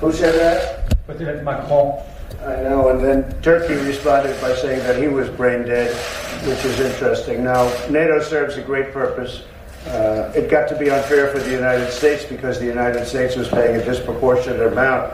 Who 0.00 0.10
said 0.10 0.34
that? 0.40 1.04
President 1.04 1.44
Macron. 1.44 2.02
I 2.40 2.62
know, 2.62 2.88
and 2.88 3.04
then 3.04 3.42
Turkey 3.42 3.74
responded 3.74 4.40
by 4.40 4.54
saying 4.54 4.78
that 4.80 4.96
he 5.00 5.08
was 5.08 5.28
brain 5.28 5.64
dead, 5.64 5.94
which 6.46 6.64
is 6.64 6.80
interesting. 6.80 7.44
Now, 7.44 7.70
NATO 7.90 8.22
serves 8.22 8.56
a 8.56 8.62
great 8.62 8.92
purpose. 8.92 9.42
Uh, 9.86 10.32
it 10.34 10.50
got 10.50 10.68
to 10.68 10.76
be 10.76 10.90
unfair 10.90 11.28
for 11.28 11.38
the 11.38 11.50
United 11.50 11.90
States 11.90 12.24
because 12.24 12.58
the 12.58 12.66
United 12.66 13.06
States 13.06 13.36
was 13.36 13.48
paying 13.48 13.76
a 13.76 13.84
disproportionate 13.84 14.72
amount 14.72 15.12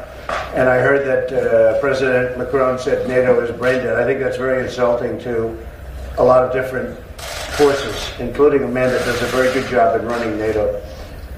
and 0.55 0.69
I 0.69 0.79
heard 0.79 1.07
that 1.07 1.33
uh, 1.33 1.81
President 1.81 2.39
Macron 2.39 2.79
said 2.79 3.09
NATO 3.09 3.41
is 3.41 3.57
brain 3.57 3.83
dead. 3.83 3.97
I 3.97 4.05
think 4.05 4.21
that's 4.21 4.37
very 4.37 4.65
insulting 4.65 5.19
to 5.21 5.59
a 6.19 6.25
lot 6.25 6.45
of 6.45 6.53
different 6.53 6.99
forces, 7.57 8.13
including 8.19 8.63
a 8.63 8.69
man 8.69 8.91
that 8.91 9.05
does 9.05 9.21
a 9.23 9.27
very 9.27 9.53
good 9.53 9.69
job 9.71 9.99
in 9.99 10.07
running 10.07 10.39
NATO. 10.39 10.81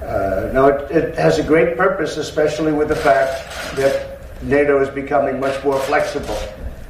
Uh, 0.01 0.51
no, 0.53 0.67
it, 0.67 0.91
it 0.91 1.15
has 1.15 1.39
a 1.39 1.43
great 1.43 1.77
purpose, 1.77 2.17
especially 2.17 2.73
with 2.73 2.89
the 2.89 2.95
fact 2.95 3.75
that 3.77 4.19
NATO 4.43 4.81
is 4.81 4.89
becoming 4.89 5.39
much 5.39 5.63
more 5.63 5.79
flexible 5.79 6.37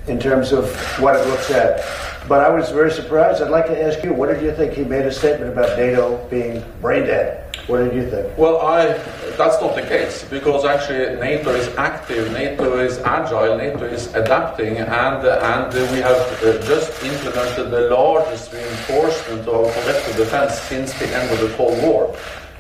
in 0.08 0.20
terms 0.20 0.52
of 0.52 0.76
what 1.00 1.16
it 1.16 1.28
looks 1.28 1.52
at. 1.52 1.80
But 2.28 2.42
I 2.42 2.50
was 2.50 2.72
very 2.72 2.92
surprised. 2.92 3.44
I'd 3.44 3.52
like 3.52 3.68
to 3.68 3.80
ask 3.80 4.04
you, 4.04 4.12
what 4.12 4.30
did 4.30 4.42
you 4.42 4.52
think? 4.52 4.74
He 4.74 4.84
made 4.84 5.06
a 5.06 5.12
statement 5.12 5.54
about 5.54 5.78
NATO 5.78 6.18
being 6.28 6.64
brain 6.82 7.04
dead. 7.04 7.56
What 7.68 7.78
did 7.84 7.94
you 7.94 8.10
think? 8.10 8.36
Well, 8.38 8.62
I 8.62 8.98
that's 9.38 9.62
not 9.62 9.76
the 9.76 9.84
case 9.84 10.24
because 10.24 10.66
actually 10.66 11.20
NATO 11.20 11.52
is 11.52 11.68
active, 11.78 12.32
NATO 12.32 12.78
is 12.80 12.98
agile, 13.00 13.58
NATO 13.58 13.86
is 13.86 14.08
adapting, 14.16 14.78
and 14.78 14.90
and 14.90 15.74
we 15.92 16.00
have 16.00 16.18
uh, 16.44 16.66
just 16.66 17.04
implemented 17.04 17.72
the 17.72 17.90
largest 17.90 18.54
reinforcement 18.54 19.48
of 19.48 19.72
collective 19.74 20.16
defense 20.16 20.60
since 20.62 20.94
the 20.94 21.08
end 21.08 21.32
of 21.32 21.40
the 21.40 21.56
Cold 21.56 21.82
War, 21.84 22.16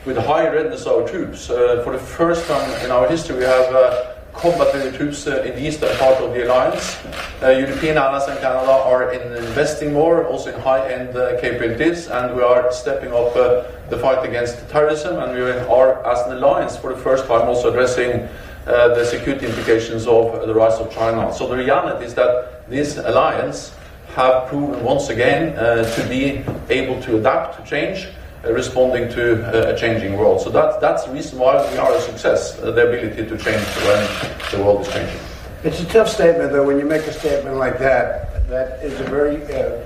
with 0.05 0.17
high 0.17 0.47
readiness 0.47 0.85
of 0.85 1.01
our 1.01 1.07
troops. 1.07 1.49
Uh, 1.49 1.81
for 1.83 1.93
the 1.93 1.99
first 1.99 2.47
time 2.47 2.69
in 2.85 2.91
our 2.91 3.07
history, 3.07 3.37
we 3.37 3.43
have. 3.43 3.73
Uh, 3.73 4.14
combat 4.37 4.93
troops 4.95 5.27
uh, 5.27 5.41
in 5.43 5.55
the 5.55 5.67
eastern 5.67 5.95
part 5.97 6.17
of 6.21 6.33
the 6.33 6.45
alliance. 6.45 6.97
Uh, 7.41 7.49
European 7.49 7.97
allies 7.97 8.27
and 8.27 8.39
Canada 8.39 8.71
are 8.71 9.11
in 9.11 9.21
investing 9.45 9.93
more, 9.93 10.25
also 10.27 10.53
in 10.53 10.59
high-end 10.59 11.15
uh, 11.15 11.39
capabilities, 11.39 12.07
and 12.07 12.35
we 12.35 12.41
are 12.41 12.71
stepping 12.71 13.13
up 13.13 13.33
the 13.33 13.97
fight 13.99 14.27
against 14.27 14.67
terrorism, 14.69 15.17
and 15.19 15.33
we 15.33 15.41
are, 15.41 16.05
as 16.05 16.19
an 16.27 16.37
alliance, 16.37 16.75
for 16.77 16.93
the 16.93 16.99
first 17.01 17.25
time, 17.27 17.47
also 17.47 17.69
addressing 17.69 18.27
the 18.65 19.05
security 19.05 19.45
implications 19.45 20.07
of 20.07 20.47
the 20.47 20.53
rise 20.53 20.79
of 20.79 20.91
China. 20.91 21.31
So 21.33 21.47
the 21.47 21.55
reality 21.55 22.05
is 22.05 22.15
that 22.15 22.67
this 22.67 22.97
alliance 22.97 23.73
have 24.15 24.47
proven 24.47 24.83
once 24.83 25.09
again 25.09 25.53
to 25.55 26.05
be 26.09 26.43
able 26.69 27.01
to 27.03 27.17
adapt 27.17 27.57
to 27.57 27.69
change 27.69 28.07
responding 28.53 29.09
to 29.13 29.43
uh, 29.47 29.73
a 29.73 29.77
changing 29.77 30.17
world. 30.17 30.41
So 30.41 30.49
that, 30.49 30.81
that's 30.81 31.05
the 31.05 31.13
reason 31.13 31.39
why 31.39 31.55
we 31.71 31.77
are 31.77 31.93
a 31.93 32.01
success, 32.01 32.59
uh, 32.59 32.71
the 32.71 32.87
ability 32.87 33.25
to 33.27 33.37
change 33.37 33.65
when 33.85 34.07
the 34.51 34.63
world 34.63 34.85
is 34.85 34.93
changing. 34.93 35.19
It's 35.63 35.79
a 35.81 35.85
tough 35.85 36.09
statement, 36.09 36.51
though, 36.51 36.65
when 36.65 36.77
you 36.79 36.85
make 36.85 37.03
a 37.03 37.13
statement 37.13 37.57
like 37.57 37.79
that. 37.79 38.47
That 38.49 38.83
is 38.83 38.99
a 38.99 39.03
very, 39.05 39.41
uh, 39.43 39.81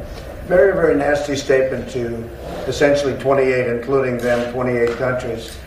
very, 0.48 0.74
very 0.74 0.96
nasty 0.96 1.36
statement 1.38 1.90
to 1.92 2.30
essentially 2.68 3.18
28, 3.20 3.68
including 3.68 4.18
them, 4.18 4.52
28 4.54 4.98
countries. 4.98 5.58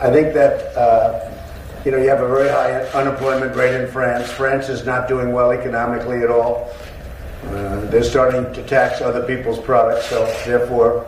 I 0.00 0.10
think 0.10 0.34
that 0.34 0.76
uh, 0.76 1.30
You 1.84 1.90
know, 1.90 1.98
you 1.98 2.08
have 2.10 2.20
a 2.20 2.28
very 2.28 2.48
high 2.48 2.82
unemployment 2.94 3.56
rate 3.56 3.74
in 3.74 3.90
France. 3.90 4.30
France 4.30 4.68
is 4.68 4.86
not 4.86 5.08
doing 5.08 5.32
well 5.32 5.50
economically 5.50 6.22
at 6.22 6.30
all. 6.30 6.70
Uh, 7.46 7.80
they're 7.90 8.04
starting 8.04 8.44
to 8.54 8.62
tax 8.68 9.00
other 9.00 9.26
people's 9.26 9.58
products, 9.58 10.06
so 10.06 10.24
therefore 10.46 11.04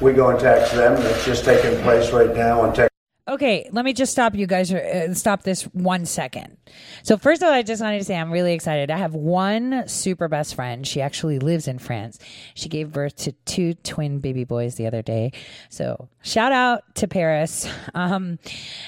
we 0.00 0.12
go 0.12 0.30
and 0.30 0.38
tax 0.38 0.72
them. 0.72 0.94
That's 0.94 1.24
just 1.24 1.44
taking 1.44 1.80
place 1.82 2.12
right 2.12 2.34
now 2.34 2.60
on 2.60 2.74
tax. 2.74 2.88
Okay, 3.28 3.68
let 3.72 3.84
me 3.84 3.92
just 3.92 4.10
stop 4.10 4.34
you 4.34 4.46
guys. 4.46 4.72
Uh, 4.72 5.12
stop 5.12 5.42
this 5.42 5.64
one 5.64 6.06
second. 6.06 6.56
So 7.02 7.18
first 7.18 7.42
of 7.42 7.48
all, 7.48 7.52
I 7.52 7.62
just 7.62 7.82
wanted 7.82 7.98
to 7.98 8.04
say 8.04 8.16
I'm 8.16 8.30
really 8.30 8.54
excited. 8.54 8.90
I 8.90 8.96
have 8.96 9.14
one 9.14 9.86
super 9.86 10.28
best 10.28 10.54
friend. 10.54 10.86
She 10.86 11.02
actually 11.02 11.38
lives 11.38 11.68
in 11.68 11.78
France. 11.78 12.18
She 12.54 12.70
gave 12.70 12.90
birth 12.90 13.16
to 13.16 13.32
two 13.44 13.74
twin 13.74 14.20
baby 14.20 14.44
boys 14.44 14.76
the 14.76 14.86
other 14.86 15.02
day. 15.02 15.32
So 15.68 16.08
shout 16.22 16.52
out 16.52 16.82
to 16.96 17.08
Paris. 17.08 17.68
Um, 17.94 18.38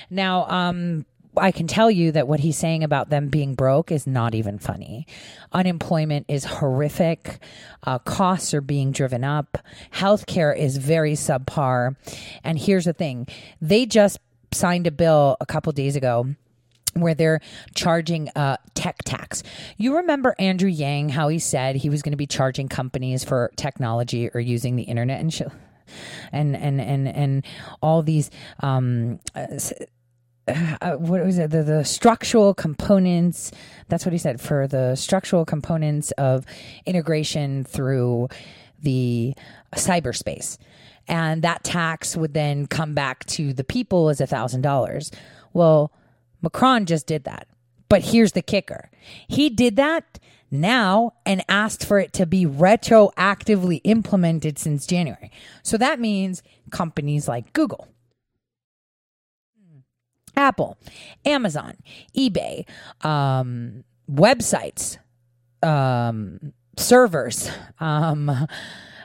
now, 0.09 0.49
um, 0.49 1.05
I 1.41 1.53
can 1.53 1.67
tell 1.67 1.91
you 1.91 2.13
that 2.13 2.29
what 2.29 2.41
he's 2.41 2.57
saying 2.57 2.85
about 2.85 3.11
them 3.11 3.29
being 3.29 3.55
broke 3.55 3.91
is 3.91 4.07
not 4.07 4.35
even 4.35 4.59
funny. 4.59 5.07
Unemployment 5.53 6.27
is 6.29 6.45
horrific. 6.45 7.41
Uh, 7.83 7.99
costs 7.99 8.55
are 8.55 8.61
being 8.61 8.93
driven 8.93 9.25
up. 9.25 9.59
Healthcare 9.93 10.57
is 10.57 10.77
very 10.77 11.15
subpar. 11.15 11.97
And 12.45 12.59
here's 12.59 12.85
the 12.85 12.93
thing 12.93 13.27
they 13.61 13.87
just 13.87 14.19
signed 14.53 14.87
a 14.87 14.91
bill 14.91 15.37
a 15.41 15.47
couple 15.47 15.73
days 15.73 15.97
ago 15.97 16.27
where 16.95 17.15
they're 17.15 17.41
charging 17.75 18.29
a 18.35 18.59
tech 18.75 18.99
tax. 19.05 19.43
You 19.77 19.97
remember 19.97 20.35
Andrew 20.39 20.69
Yang, 20.69 21.11
how 21.11 21.29
he 21.29 21.39
said 21.39 21.77
he 21.77 21.89
was 21.89 22.03
going 22.03 22.13
to 22.13 22.17
be 22.17 22.27
charging 22.27 22.69
companies 22.69 23.25
for 23.25 23.53
technology 23.57 24.29
or 24.35 24.41
using 24.41 24.77
the 24.77 24.83
internet 24.83 25.21
and. 25.21 25.31
And, 26.31 26.57
and, 26.57 26.81
and, 26.81 27.09
and 27.09 27.45
all 27.83 28.03
these, 28.03 28.31
um, 28.61 29.19
uh, 30.81 30.97
what 30.97 31.25
was 31.25 31.39
it? 31.39 31.51
The, 31.51 31.63
the 31.63 31.85
structural 31.85 32.55
components. 32.55 33.53
That's 33.89 34.05
what 34.05 34.13
he 34.13 34.19
said 34.19 34.41
for 34.41 34.67
the 34.67 34.95
structural 34.97 35.45
components 35.45 36.11
of 36.13 36.45
integration 36.87 37.65
through 37.65 38.29
the 38.83 39.35
cyberspace. 39.75 40.59
And 41.09 41.43
that 41.43 41.65
tax 41.65 42.17
would 42.17 42.35
then 42.35 42.67
come 42.67 42.95
back 42.95 43.25
to 43.27 43.53
the 43.53 43.65
people 43.65 44.09
as 44.09 44.21
a 44.21 44.27
thousand 44.27 44.63
dollars. 44.63 45.11
Well, 45.53 45.93
Macron 46.43 46.87
just 46.87 47.07
did 47.07 47.25
that. 47.25 47.49
But 47.89 48.05
here's 48.05 48.33
the 48.33 48.43
kicker. 48.43 48.91
He 49.27 49.51
did 49.51 49.77
that 49.77 50.21
now 50.51 51.15
and 51.27 51.45
asked 51.49 51.85
for 51.85 51.99
it 51.99 52.13
to 52.15 52.27
be 52.27 52.47
retroactively 52.47 53.81
implemented 53.85 54.59
since 54.59 54.87
January. 54.87 55.31
So 55.63 55.77
that 55.77 55.99
means 55.99 56.43
companies 56.71 57.29
like 57.29 57.53
Google, 57.53 57.89
Apple, 60.41 60.79
Amazon, 61.25 61.77
eBay, 62.17 62.67
um, 63.05 63.85
websites, 64.11 64.99
um, 65.63 66.53
servers, 66.77 67.51
um, 67.79 68.47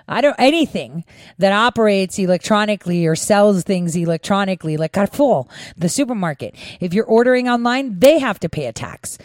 I 0.08 0.22
don't 0.22 0.36
anything 0.38 1.04
that 1.40 1.52
operates 1.52 2.20
electronically 2.20 3.06
or 3.08 3.16
sells 3.16 3.64
things 3.64 3.96
electronically, 3.96 4.78
like 4.78 4.94
Carrefour, 4.94 5.48
the 5.76 5.90
supermarket. 5.90 6.56
If 6.80 6.94
you're 6.94 7.06
ordering 7.06 7.50
online, 7.50 8.00
they 8.00 8.20
have 8.20 8.40
to 8.42 8.50
pay 8.50 8.68
a 8.68 8.74
tax, 8.74 9.18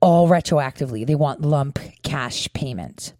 all 0.00 0.28
retroactively. 0.28 1.06
They 1.06 1.14
want 1.14 1.42
lump 1.42 1.78
cash 2.02 2.48
payment. 2.54 3.12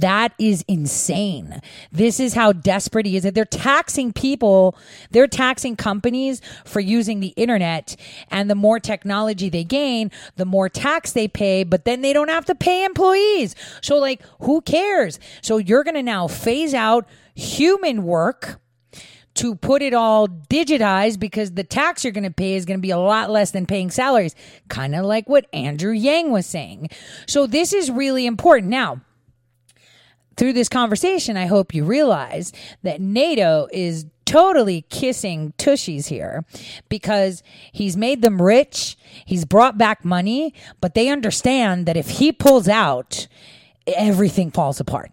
That 0.00 0.32
is 0.38 0.64
insane. 0.68 1.60
This 1.92 2.20
is 2.20 2.34
how 2.34 2.52
desperate 2.52 3.06
he 3.06 3.16
is. 3.16 3.24
They're 3.24 3.44
taxing 3.44 4.12
people, 4.12 4.76
they're 5.10 5.26
taxing 5.26 5.76
companies 5.76 6.40
for 6.64 6.80
using 6.80 7.20
the 7.20 7.28
internet. 7.36 7.96
And 8.30 8.50
the 8.50 8.54
more 8.54 8.80
technology 8.80 9.48
they 9.48 9.64
gain, 9.64 10.10
the 10.36 10.44
more 10.44 10.68
tax 10.68 11.12
they 11.12 11.28
pay, 11.28 11.64
but 11.64 11.84
then 11.84 12.00
they 12.02 12.12
don't 12.12 12.28
have 12.28 12.44
to 12.46 12.54
pay 12.54 12.84
employees. 12.84 13.54
So, 13.82 13.96
like, 13.96 14.22
who 14.40 14.60
cares? 14.60 15.18
So, 15.42 15.58
you're 15.58 15.84
going 15.84 15.94
to 15.94 16.02
now 16.02 16.28
phase 16.28 16.74
out 16.74 17.06
human 17.34 18.04
work 18.04 18.60
to 19.34 19.54
put 19.54 19.82
it 19.82 19.94
all 19.94 20.26
digitized 20.26 21.20
because 21.20 21.52
the 21.52 21.62
tax 21.62 22.02
you're 22.02 22.12
going 22.12 22.24
to 22.24 22.30
pay 22.30 22.54
is 22.54 22.64
going 22.64 22.78
to 22.78 22.82
be 22.82 22.90
a 22.90 22.98
lot 22.98 23.30
less 23.30 23.52
than 23.52 23.66
paying 23.66 23.90
salaries. 23.90 24.34
Kind 24.68 24.96
of 24.96 25.04
like 25.04 25.28
what 25.28 25.46
Andrew 25.52 25.92
Yang 25.92 26.32
was 26.32 26.46
saying. 26.46 26.88
So, 27.26 27.46
this 27.46 27.72
is 27.72 27.90
really 27.90 28.26
important. 28.26 28.70
Now, 28.70 29.00
through 30.38 30.54
this 30.54 30.68
conversation, 30.68 31.36
I 31.36 31.46
hope 31.46 31.74
you 31.74 31.84
realize 31.84 32.52
that 32.82 33.00
NATO 33.00 33.68
is 33.72 34.06
totally 34.24 34.82
kissing 34.90 35.52
tushies 35.58 36.06
here 36.06 36.44
because 36.88 37.42
he's 37.72 37.96
made 37.96 38.22
them 38.22 38.40
rich. 38.40 38.96
He's 39.24 39.44
brought 39.44 39.76
back 39.78 40.04
money, 40.04 40.54
but 40.80 40.94
they 40.94 41.08
understand 41.08 41.86
that 41.86 41.96
if 41.96 42.08
he 42.08 42.30
pulls 42.30 42.68
out, 42.68 43.26
everything 43.86 44.50
falls 44.50 44.80
apart. 44.80 45.10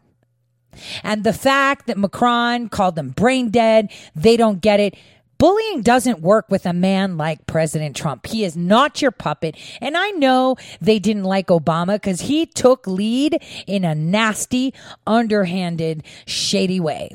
And 1.04 1.24
the 1.24 1.34
fact 1.34 1.88
that 1.88 1.98
Macron 1.98 2.70
called 2.70 2.96
them 2.96 3.10
brain 3.10 3.50
dead, 3.50 3.92
they 4.16 4.38
don't 4.38 4.62
get 4.62 4.80
it. 4.80 4.96
Bullying 5.38 5.82
doesn't 5.82 6.22
work 6.22 6.46
with 6.50 6.66
a 6.66 6.74
man 6.74 7.18
like 7.18 7.46
President 7.46 7.96
Trump. 7.96 8.28
He 8.28 8.44
is 8.44 8.56
not 8.56 9.02
your 9.02 9.12
puppet. 9.12 9.56
And 9.82 9.98
I 9.98 10.12
know 10.12 10.56
they 10.80 11.00
didn't 11.00 11.24
like 11.24 11.48
Obama 11.48 11.96
because 11.96 12.22
he 12.22 12.46
took 12.46 12.88
lead 12.88 13.42
in 13.68 13.84
a 13.84 13.96
nasty, 13.96 14.74
underhanded, 15.06 16.04
shady 16.26 16.80
way. 16.80 17.12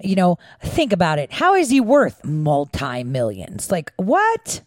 You 0.00 0.16
know, 0.16 0.38
think 0.62 0.92
about 0.92 1.18
it. 1.18 1.32
How 1.32 1.54
is 1.54 1.70
he 1.70 1.80
worth 1.80 2.24
multi 2.24 3.04
millions? 3.04 3.70
Like, 3.70 3.92
what? 3.96 4.62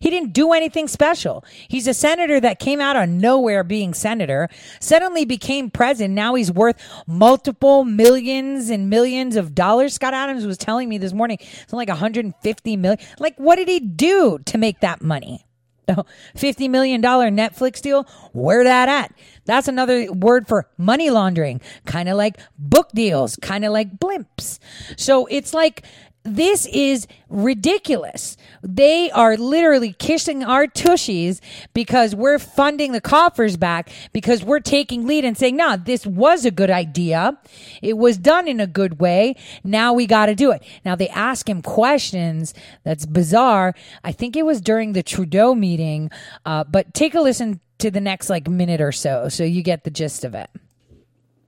He 0.00 0.10
didn't 0.10 0.32
do 0.32 0.52
anything 0.52 0.88
special. 0.88 1.44
He's 1.68 1.86
a 1.86 1.94
senator 1.94 2.40
that 2.40 2.58
came 2.58 2.80
out 2.80 2.96
of 2.96 3.08
nowhere 3.08 3.64
being 3.64 3.94
senator, 3.94 4.48
suddenly 4.80 5.24
became 5.24 5.70
president. 5.70 6.14
Now 6.14 6.34
he's 6.34 6.52
worth 6.52 6.80
multiple 7.06 7.84
millions 7.84 8.70
and 8.70 8.90
millions 8.90 9.36
of 9.36 9.54
dollars. 9.54 9.94
Scott 9.94 10.14
Adams 10.14 10.46
was 10.46 10.58
telling 10.58 10.88
me 10.88 10.98
this 10.98 11.12
morning, 11.12 11.38
it's 11.40 11.72
like 11.72 11.88
150 11.88 12.76
million. 12.76 12.98
Like, 13.18 13.36
what 13.36 13.56
did 13.56 13.68
he 13.68 13.80
do 13.80 14.38
to 14.46 14.58
make 14.58 14.80
that 14.80 15.02
money? 15.02 15.46
$50 16.34 16.68
million 16.68 17.00
Netflix 17.00 17.80
deal, 17.80 18.04
where 18.32 18.64
that 18.64 18.88
at? 18.88 19.14
That's 19.44 19.68
another 19.68 20.10
word 20.12 20.48
for 20.48 20.68
money 20.76 21.10
laundering, 21.10 21.60
kind 21.84 22.08
of 22.08 22.16
like 22.16 22.38
book 22.58 22.90
deals, 22.92 23.36
kind 23.36 23.64
of 23.64 23.72
like 23.72 23.96
blimps. 23.96 24.58
So 24.96 25.26
it's 25.26 25.54
like 25.54 25.84
this 26.26 26.66
is 26.66 27.06
ridiculous. 27.28 28.36
They 28.62 29.10
are 29.10 29.36
literally 29.36 29.92
kissing 29.92 30.44
our 30.44 30.66
tushies 30.66 31.40
because 31.74 32.14
we're 32.14 32.38
funding 32.38 32.92
the 32.92 33.00
coffers 33.00 33.56
back 33.56 33.90
because 34.12 34.44
we're 34.44 34.60
taking 34.60 35.06
lead 35.06 35.24
and 35.24 35.36
saying, 35.36 35.56
nah, 35.56 35.76
this 35.76 36.06
was 36.06 36.44
a 36.44 36.50
good 36.50 36.70
idea. 36.70 37.38
It 37.82 37.96
was 37.96 38.18
done 38.18 38.48
in 38.48 38.60
a 38.60 38.66
good 38.66 39.00
way. 39.00 39.36
Now 39.64 39.92
we 39.92 40.06
got 40.06 40.26
to 40.26 40.34
do 40.34 40.50
it. 40.50 40.62
Now 40.84 40.96
they 40.96 41.08
ask 41.08 41.48
him 41.48 41.62
questions. 41.62 42.54
That's 42.84 43.06
bizarre. 43.06 43.74
I 44.04 44.12
think 44.12 44.36
it 44.36 44.44
was 44.44 44.60
during 44.60 44.92
the 44.92 45.02
Trudeau 45.02 45.54
meeting, 45.54 46.10
uh, 46.44 46.64
but 46.64 46.94
take 46.94 47.14
a 47.14 47.20
listen 47.20 47.60
to 47.78 47.90
the 47.90 48.00
next 48.00 48.30
like 48.30 48.48
minute 48.48 48.80
or 48.80 48.92
so 48.92 49.28
so 49.28 49.44
you 49.44 49.62
get 49.62 49.84
the 49.84 49.90
gist 49.90 50.24
of 50.24 50.34
it. 50.34 50.50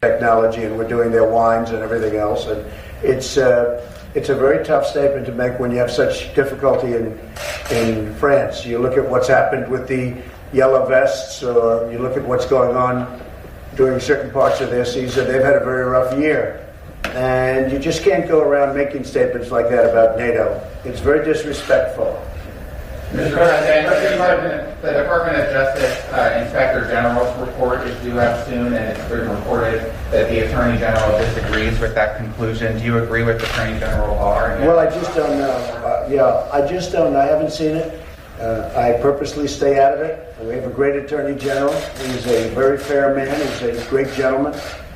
Technology, 0.01 0.63
and 0.63 0.79
we're 0.79 0.87
doing 0.87 1.11
their 1.11 1.29
wines 1.29 1.71
and 1.71 1.83
everything 1.83 2.15
else, 2.15 2.47
and 2.47 2.65
it's. 3.03 3.37
Uh, 3.37 3.85
it's 4.15 4.31
a 4.31 4.35
very 4.35 4.65
tough 4.65 4.87
statement 4.87 5.27
to 5.27 5.33
make 5.33 5.59
when 5.59 5.71
you 5.71 5.77
have 5.77 5.91
such 5.91 6.35
difficulty 6.35 6.95
in 6.95 7.19
in 7.71 8.15
France. 8.15 8.65
You 8.65 8.79
look 8.79 8.97
at 8.97 9.09
what's 9.09 9.29
happened 9.29 9.69
with 9.69 9.89
the 9.89 10.17
yellow 10.53 10.87
vests, 10.87 11.43
or 11.43 11.91
you 11.93 11.99
look 11.99 12.17
at 12.17 12.25
what's 12.25 12.47
going 12.47 12.77
on 12.77 13.21
during 13.75 13.99
certain 13.99 14.31
parts 14.31 14.61
of 14.61 14.71
their 14.71 14.85
season. 14.85 15.27
They've 15.27 15.43
had 15.43 15.57
a 15.57 15.65
very 15.65 15.85
rough 15.85 16.17
year, 16.17 16.67
and 17.07 17.73
you 17.73 17.81
just 17.81 18.03
can't 18.03 18.29
go 18.29 18.41
around 18.41 18.77
making 18.77 19.03
statements 19.03 19.51
like 19.51 19.69
that 19.69 19.85
about 19.85 20.17
NATO. 20.17 20.65
It's 20.85 21.01
very 21.01 21.25
disrespectful. 21.25 22.25
Mr. 23.13 23.33
President, 23.33 24.83
the 24.83 24.93
Department, 24.93 25.39
of 25.39 25.51
Justice 25.51 26.13
uh, 26.13 26.43
Inspector 26.45 26.89
General's 26.89 27.39
report 27.41 27.87
is 27.87 27.99
due 28.03 28.21
out 28.21 28.47
soon, 28.47 28.75
and 28.75 28.99
it's 28.99 29.09
been 29.09 29.27
reported 29.27 29.81
that 30.11 30.29
the 30.29 30.41
Attorney 30.41 30.79
General 30.79 31.19
disagrees 31.19 31.81
with 31.81 31.95
that 31.95 32.19
conclusion. 32.19 32.77
Do 32.77 32.85
you 32.85 32.99
agree 32.99 33.23
with 33.23 33.41
the 33.41 33.47
Attorney 33.47 33.79
General 33.79 34.15
Barr? 34.17 34.59
Well, 34.61 34.79
I 34.79 34.91
just 34.91 35.15
don't 35.15 35.39
know. 35.39 35.51
Uh, 35.51 36.07
yeah, 36.11 36.51
I 36.53 36.69
just 36.69 36.93
don't. 36.93 37.17
I 37.17 37.25
haven't 37.25 37.51
seen 37.51 37.77
it. 37.77 38.03
Uh, 38.39 38.71
I 38.77 39.01
purposely 39.01 39.49
stay 39.49 39.81
out 39.83 39.95
of 39.95 40.01
it. 40.01 40.37
We 40.43 40.53
have 40.55 40.67
a 40.67 40.71
great 40.71 40.97
Attorney 41.03 41.39
General. 41.39 41.73
He's 41.73 42.27
a 42.27 42.51
very 42.51 42.77
fair 42.77 43.17
man. 43.17 43.35
He's 43.59 43.63
a 43.63 43.89
great 43.89 44.13
gentleman. 44.13 44.53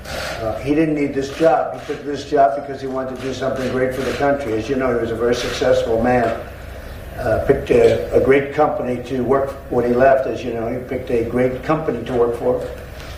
Uh, 0.06 0.58
he 0.58 0.74
didn't 0.74 0.96
need 0.96 1.14
this 1.14 1.34
job. 1.38 1.80
He 1.80 1.86
took 1.86 2.04
this 2.04 2.28
job 2.28 2.60
because 2.60 2.78
he 2.78 2.88
wanted 2.88 3.16
to 3.16 3.22
do 3.22 3.32
something 3.32 3.72
great 3.72 3.94
for 3.94 4.02
the 4.02 4.12
country. 4.18 4.52
As 4.52 4.68
you 4.68 4.76
know, 4.76 4.94
he 4.94 5.00
was 5.00 5.10
a 5.12 5.16
very 5.16 5.34
successful 5.34 6.02
man 6.02 6.38
uh, 7.18 7.44
picked 7.46 7.70
a, 7.70 8.12
a, 8.14 8.24
great 8.24 8.54
company 8.54 9.02
to 9.04 9.22
work 9.22 9.50
when 9.70 9.86
he 9.86 9.92
left. 9.92 10.26
As 10.26 10.44
you 10.44 10.52
know, 10.52 10.66
he 10.68 10.78
picked 10.88 11.10
a 11.10 11.24
great 11.24 11.62
company 11.62 12.04
to 12.04 12.12
work 12.14 12.36
for. 12.36 12.68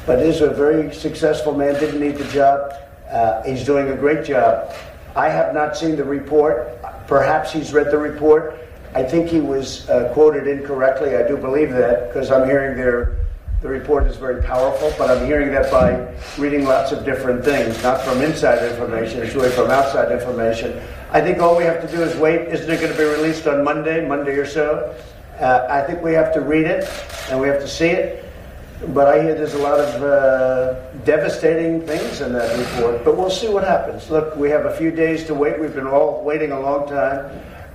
But 0.07 0.20
is 0.20 0.40
a 0.40 0.51
very 0.51 0.92
successful 0.95 1.55
man. 1.55 1.74
Didn't 1.74 2.01
need 2.01 2.16
the 2.16 2.30
job. 2.32 2.72
Uh, 3.11 3.42
he's 3.42 3.64
doing 3.64 3.88
a 3.90 3.97
great 3.97 4.24
job. 4.24 4.74
I 5.16 5.28
have 5.28 5.55
not 5.55 5.76
seen 5.76 5.97
the 5.97 6.05
report. 6.05 6.78
Perhaps 7.07 7.53
he's 7.53 7.72
read 7.72 7.90
the 7.90 7.99
report, 7.99 8.64
I 8.95 9.03
think 9.03 9.28
he 9.28 9.40
was 9.40 9.88
uh, 9.90 10.12
quoted 10.14 10.47
incorrectly. 10.47 11.16
I 11.16 11.26
do 11.26 11.36
believe 11.36 11.70
that 11.72 12.09
because 12.09 12.30
I'm 12.30 12.47
hearing 12.49 12.76
their 12.76 13.18
the 13.61 13.70
report 13.70 14.07
is 14.07 14.16
very 14.16 14.42
powerful, 14.42 14.92
but 14.99 15.11
I'm 15.11 15.26
hearing 15.26 15.51
that 15.53 15.70
by 15.70 16.14
reading 16.38 16.66
lots 16.66 16.92
of 16.92 17.03
different 17.03 17.42
things, 17.42 17.82
not 17.82 18.03
from 18.03 18.20
inside 18.20 18.62
information, 18.70 19.22
it's 19.22 19.34
really 19.34 19.49
from 19.51 19.70
outside 19.70 20.12
information. 20.12 20.82
I 21.14 21.20
think 21.20 21.38
all 21.38 21.56
we 21.56 21.62
have 21.62 21.80
to 21.80 21.96
do 21.96 22.02
is 22.02 22.16
wait. 22.16 22.48
Isn't 22.48 22.68
it 22.68 22.80
going 22.80 22.90
to 22.90 22.98
be 22.98 23.04
released 23.04 23.46
on 23.46 23.62
Monday, 23.62 24.04
Monday 24.04 24.32
or 24.32 24.44
so? 24.44 24.96
Uh, 25.38 25.64
I 25.70 25.80
think 25.82 26.02
we 26.02 26.12
have 26.12 26.34
to 26.34 26.40
read 26.40 26.66
it 26.66 26.90
and 27.30 27.40
we 27.40 27.46
have 27.46 27.60
to 27.60 27.68
see 27.68 27.86
it. 27.86 28.24
But 28.88 29.06
I 29.06 29.22
hear 29.22 29.32
there's 29.32 29.54
a 29.54 29.58
lot 29.58 29.78
of 29.78 30.02
uh, 30.02 30.90
devastating 31.04 31.86
things 31.86 32.20
in 32.20 32.32
that 32.32 32.58
report. 32.58 33.04
But 33.04 33.16
we'll 33.16 33.30
see 33.30 33.48
what 33.48 33.62
happens. 33.62 34.10
Look, 34.10 34.34
we 34.34 34.50
have 34.50 34.66
a 34.66 34.76
few 34.76 34.90
days 34.90 35.22
to 35.26 35.34
wait. 35.34 35.60
We've 35.60 35.72
been 35.72 35.86
all 35.86 36.20
waiting 36.24 36.50
a 36.50 36.58
long 36.58 36.88
time. 36.88 37.30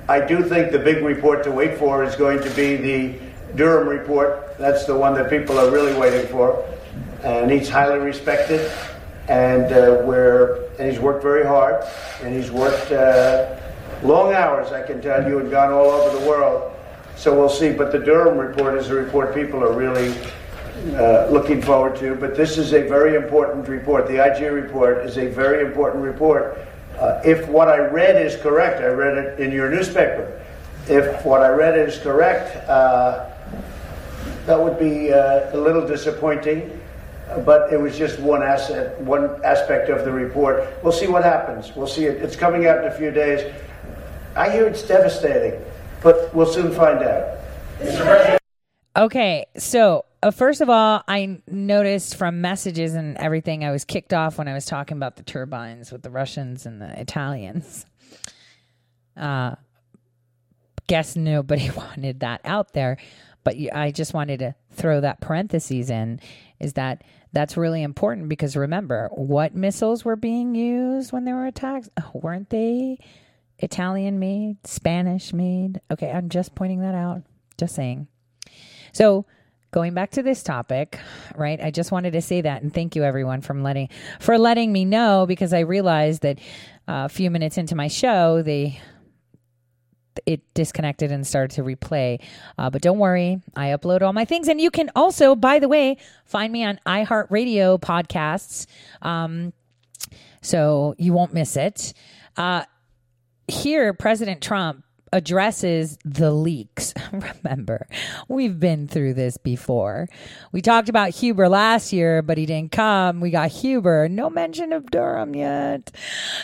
I 0.09 0.19
do 0.19 0.43
think 0.43 0.73
the 0.73 0.79
big 0.79 1.01
report 1.01 1.45
to 1.45 1.51
wait 1.51 1.77
for 1.77 2.03
is 2.03 2.17
going 2.17 2.43
to 2.43 2.49
be 2.49 2.75
the 2.75 3.19
Durham 3.55 3.87
report. 3.87 4.57
That's 4.57 4.83
the 4.83 4.97
one 4.97 5.13
that 5.13 5.29
people 5.29 5.57
are 5.57 5.71
really 5.71 5.97
waiting 5.97 6.27
for. 6.27 6.61
And 7.23 7.49
he's 7.49 7.69
highly 7.69 7.99
respected. 7.99 8.69
And 9.29 9.71
uh, 9.71 10.01
where 10.03 10.69
and 10.79 10.89
he's 10.89 10.99
worked 10.99 11.21
very 11.21 11.45
hard. 11.45 11.85
And 12.23 12.35
he's 12.35 12.51
worked 12.51 12.91
uh, 12.91 13.55
long 14.03 14.33
hours, 14.33 14.71
I 14.71 14.81
can 14.81 15.01
tell 15.01 15.27
you, 15.27 15.39
and 15.39 15.51
gone 15.51 15.71
all 15.71 15.85
over 15.91 16.19
the 16.19 16.27
world. 16.27 16.73
So 17.15 17.37
we'll 17.37 17.49
see. 17.49 17.71
But 17.71 17.91
the 17.91 17.99
Durham 17.99 18.37
report 18.37 18.75
is 18.77 18.89
a 18.89 18.95
report 18.95 19.35
people 19.35 19.63
are 19.63 19.73
really 19.73 20.15
uh, 20.95 21.27
looking 21.29 21.61
forward 21.61 21.97
to. 21.97 22.15
But 22.15 22.35
this 22.35 22.57
is 22.57 22.73
a 22.73 22.87
very 22.87 23.15
important 23.15 23.67
report. 23.67 24.07
The 24.07 24.25
IG 24.25 24.51
report 24.51 25.05
is 25.05 25.17
a 25.17 25.27
very 25.27 25.65
important 25.65 26.03
report. 26.03 26.57
Uh, 26.97 27.21
if 27.25 27.47
what 27.49 27.67
I 27.67 27.77
read 27.77 28.25
is 28.25 28.35
correct, 28.37 28.81
I 28.81 28.87
read 28.87 29.17
it 29.17 29.39
in 29.39 29.51
your 29.51 29.69
newspaper. 29.69 30.41
If 30.87 31.25
what 31.25 31.41
I 31.41 31.49
read 31.49 31.77
is 31.77 31.97
correct, 31.99 32.55
uh, 32.69 33.29
that 34.45 34.59
would 34.59 34.79
be 34.79 35.13
uh, 35.13 35.55
a 35.55 35.57
little 35.57 35.85
disappointing. 35.85 36.78
But 37.45 37.71
it 37.71 37.77
was 37.79 37.97
just 37.97 38.19
one 38.19 38.43
asset, 38.43 38.99
one 39.01 39.43
aspect 39.43 39.89
of 39.89 40.05
the 40.05 40.11
report. 40.11 40.67
We'll 40.83 40.93
see 40.93 41.07
what 41.07 41.23
happens. 41.23 41.75
We'll 41.75 41.87
see 41.87 42.05
it. 42.05 42.21
It's 42.21 42.35
coming 42.35 42.65
out 42.65 42.79
in 42.79 42.85
a 42.85 42.91
few 42.91 43.11
days. 43.11 43.53
I 44.35 44.49
hear 44.49 44.67
it's 44.67 44.83
devastating, 44.83 45.59
but 46.01 46.33
we'll 46.33 46.45
soon 46.45 46.71
find 46.71 47.03
out. 47.03 47.37
Okay, 48.95 49.45
so 49.57 50.05
uh, 50.21 50.31
first 50.31 50.61
of 50.61 50.69
all, 50.69 51.03
I 51.07 51.41
noticed 51.47 52.15
from 52.15 52.41
messages 52.41 52.93
and 52.93 53.17
everything, 53.17 53.63
I 53.63 53.71
was 53.71 53.85
kicked 53.85 54.13
off 54.13 54.37
when 54.37 54.47
I 54.47 54.53
was 54.53 54.65
talking 54.65 54.97
about 54.97 55.15
the 55.15 55.23
turbines 55.23 55.91
with 55.91 56.01
the 56.01 56.09
Russians 56.09 56.65
and 56.65 56.81
the 56.81 56.99
Italians. 56.99 57.85
Uh, 59.15 59.55
guess 60.87 61.15
nobody 61.15 61.69
wanted 61.75 62.19
that 62.21 62.41
out 62.43 62.73
there, 62.73 62.97
but 63.43 63.55
I 63.73 63.91
just 63.91 64.13
wanted 64.13 64.39
to 64.39 64.55
throw 64.71 64.99
that 65.01 65.21
parentheses 65.21 65.89
in. 65.89 66.19
Is 66.59 66.73
that 66.73 67.03
that's 67.31 67.57
really 67.57 67.83
important 67.83 68.29
because 68.29 68.55
remember 68.55 69.09
what 69.13 69.55
missiles 69.55 70.03
were 70.03 70.15
being 70.15 70.55
used 70.55 71.11
when 71.11 71.25
there 71.25 71.35
were 71.35 71.45
attacks? 71.45 71.89
Oh, 72.01 72.11
weren't 72.13 72.49
they 72.49 72.97
Italian 73.59 74.19
made, 74.19 74.65
Spanish 74.65 75.33
made? 75.33 75.81
Okay, 75.91 76.11
I'm 76.11 76.29
just 76.29 76.55
pointing 76.55 76.81
that 76.81 76.95
out. 76.95 77.23
Just 77.57 77.75
saying. 77.75 78.07
So, 78.93 79.25
going 79.71 79.93
back 79.93 80.11
to 80.11 80.23
this 80.23 80.41
topic, 80.41 80.99
right? 81.35 81.61
I 81.61 81.69
just 81.69 81.91
wanted 81.91 82.13
to 82.13 82.21
say 82.21 82.41
that 82.41 82.63
and 82.63 82.73
thank 82.73 82.95
you 82.95 83.03
everyone 83.03 83.41
from 83.41 83.61
letting 83.61 83.89
for 84.19 84.37
letting 84.37 84.71
me 84.71 84.85
know 84.85 85.25
because 85.27 85.53
I 85.53 85.59
realized 85.59 86.23
that 86.23 86.39
uh, 86.87 87.05
a 87.05 87.09
few 87.09 87.29
minutes 87.29 87.57
into 87.57 87.75
my 87.75 87.87
show, 87.87 88.41
they 88.41 88.81
it 90.25 90.41
disconnected 90.53 91.11
and 91.11 91.25
started 91.25 91.55
to 91.55 91.63
replay. 91.63 92.21
Uh, 92.57 92.69
but 92.69 92.81
don't 92.81 92.99
worry, 92.99 93.41
I 93.55 93.67
upload 93.67 94.01
all 94.01 94.13
my 94.13 94.25
things, 94.25 94.47
and 94.47 94.59
you 94.59 94.71
can 94.71 94.89
also, 94.95 95.35
by 95.35 95.59
the 95.59 95.67
way, 95.67 95.97
find 96.25 96.51
me 96.51 96.63
on 96.63 96.79
iHeartRadio 96.85 97.79
podcasts, 97.79 98.65
um, 99.01 99.53
so 100.41 100.95
you 100.97 101.13
won't 101.13 101.33
miss 101.33 101.55
it. 101.57 101.93
Uh, 102.37 102.63
here, 103.47 103.93
President 103.93 104.41
Trump 104.41 104.83
addresses 105.11 105.97
the 106.05 106.31
leaks. 106.31 106.93
Remember, 107.43 107.87
we've 108.27 108.59
been 108.59 108.87
through 108.87 109.13
this 109.13 109.37
before. 109.37 110.07
We 110.51 110.61
talked 110.61 110.89
about 110.89 111.11
Huber 111.11 111.49
last 111.49 111.91
year, 111.93 112.21
but 112.21 112.37
he 112.37 112.45
didn't 112.45 112.71
come. 112.71 113.19
We 113.19 113.31
got 113.31 113.51
Huber. 113.51 114.07
No 114.09 114.29
mention 114.29 114.73
of 114.73 114.89
Durham 114.91 115.35
yet. 115.35 115.91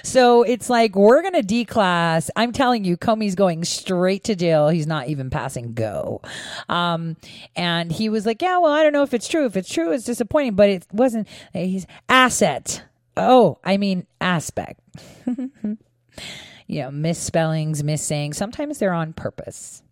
So 0.03 0.43
it's 0.43 0.69
like 0.69 0.95
we're 0.95 1.21
going 1.21 1.41
to 1.41 1.43
declass. 1.43 2.29
I'm 2.35 2.51
telling 2.51 2.83
you, 2.83 2.97
Comey's 2.97 3.35
going 3.35 3.63
straight 3.63 4.23
to 4.25 4.35
jail. 4.35 4.69
He's 4.69 4.87
not 4.87 5.07
even 5.07 5.29
passing 5.29 5.73
go. 5.73 6.21
Um, 6.69 7.17
and 7.55 7.91
he 7.91 8.09
was 8.09 8.25
like, 8.25 8.41
yeah, 8.41 8.57
well, 8.57 8.73
I 8.73 8.83
don't 8.83 8.93
know 8.93 9.03
if 9.03 9.13
it's 9.13 9.27
true. 9.27 9.45
If 9.45 9.55
it's 9.55 9.71
true, 9.71 9.91
it's 9.91 10.05
disappointing, 10.05 10.55
but 10.55 10.69
it 10.69 10.85
wasn't. 10.91 11.27
He's 11.53 11.85
asset. 12.09 12.83
Oh, 13.17 13.59
I 13.63 13.77
mean 13.77 14.07
aspect. 14.19 14.79
you 16.67 16.81
know, 16.81 16.91
misspellings, 16.91 17.83
missayings. 17.83 18.35
Sometimes 18.35 18.77
they're 18.77 18.93
on 18.93 19.13
purpose. 19.13 19.83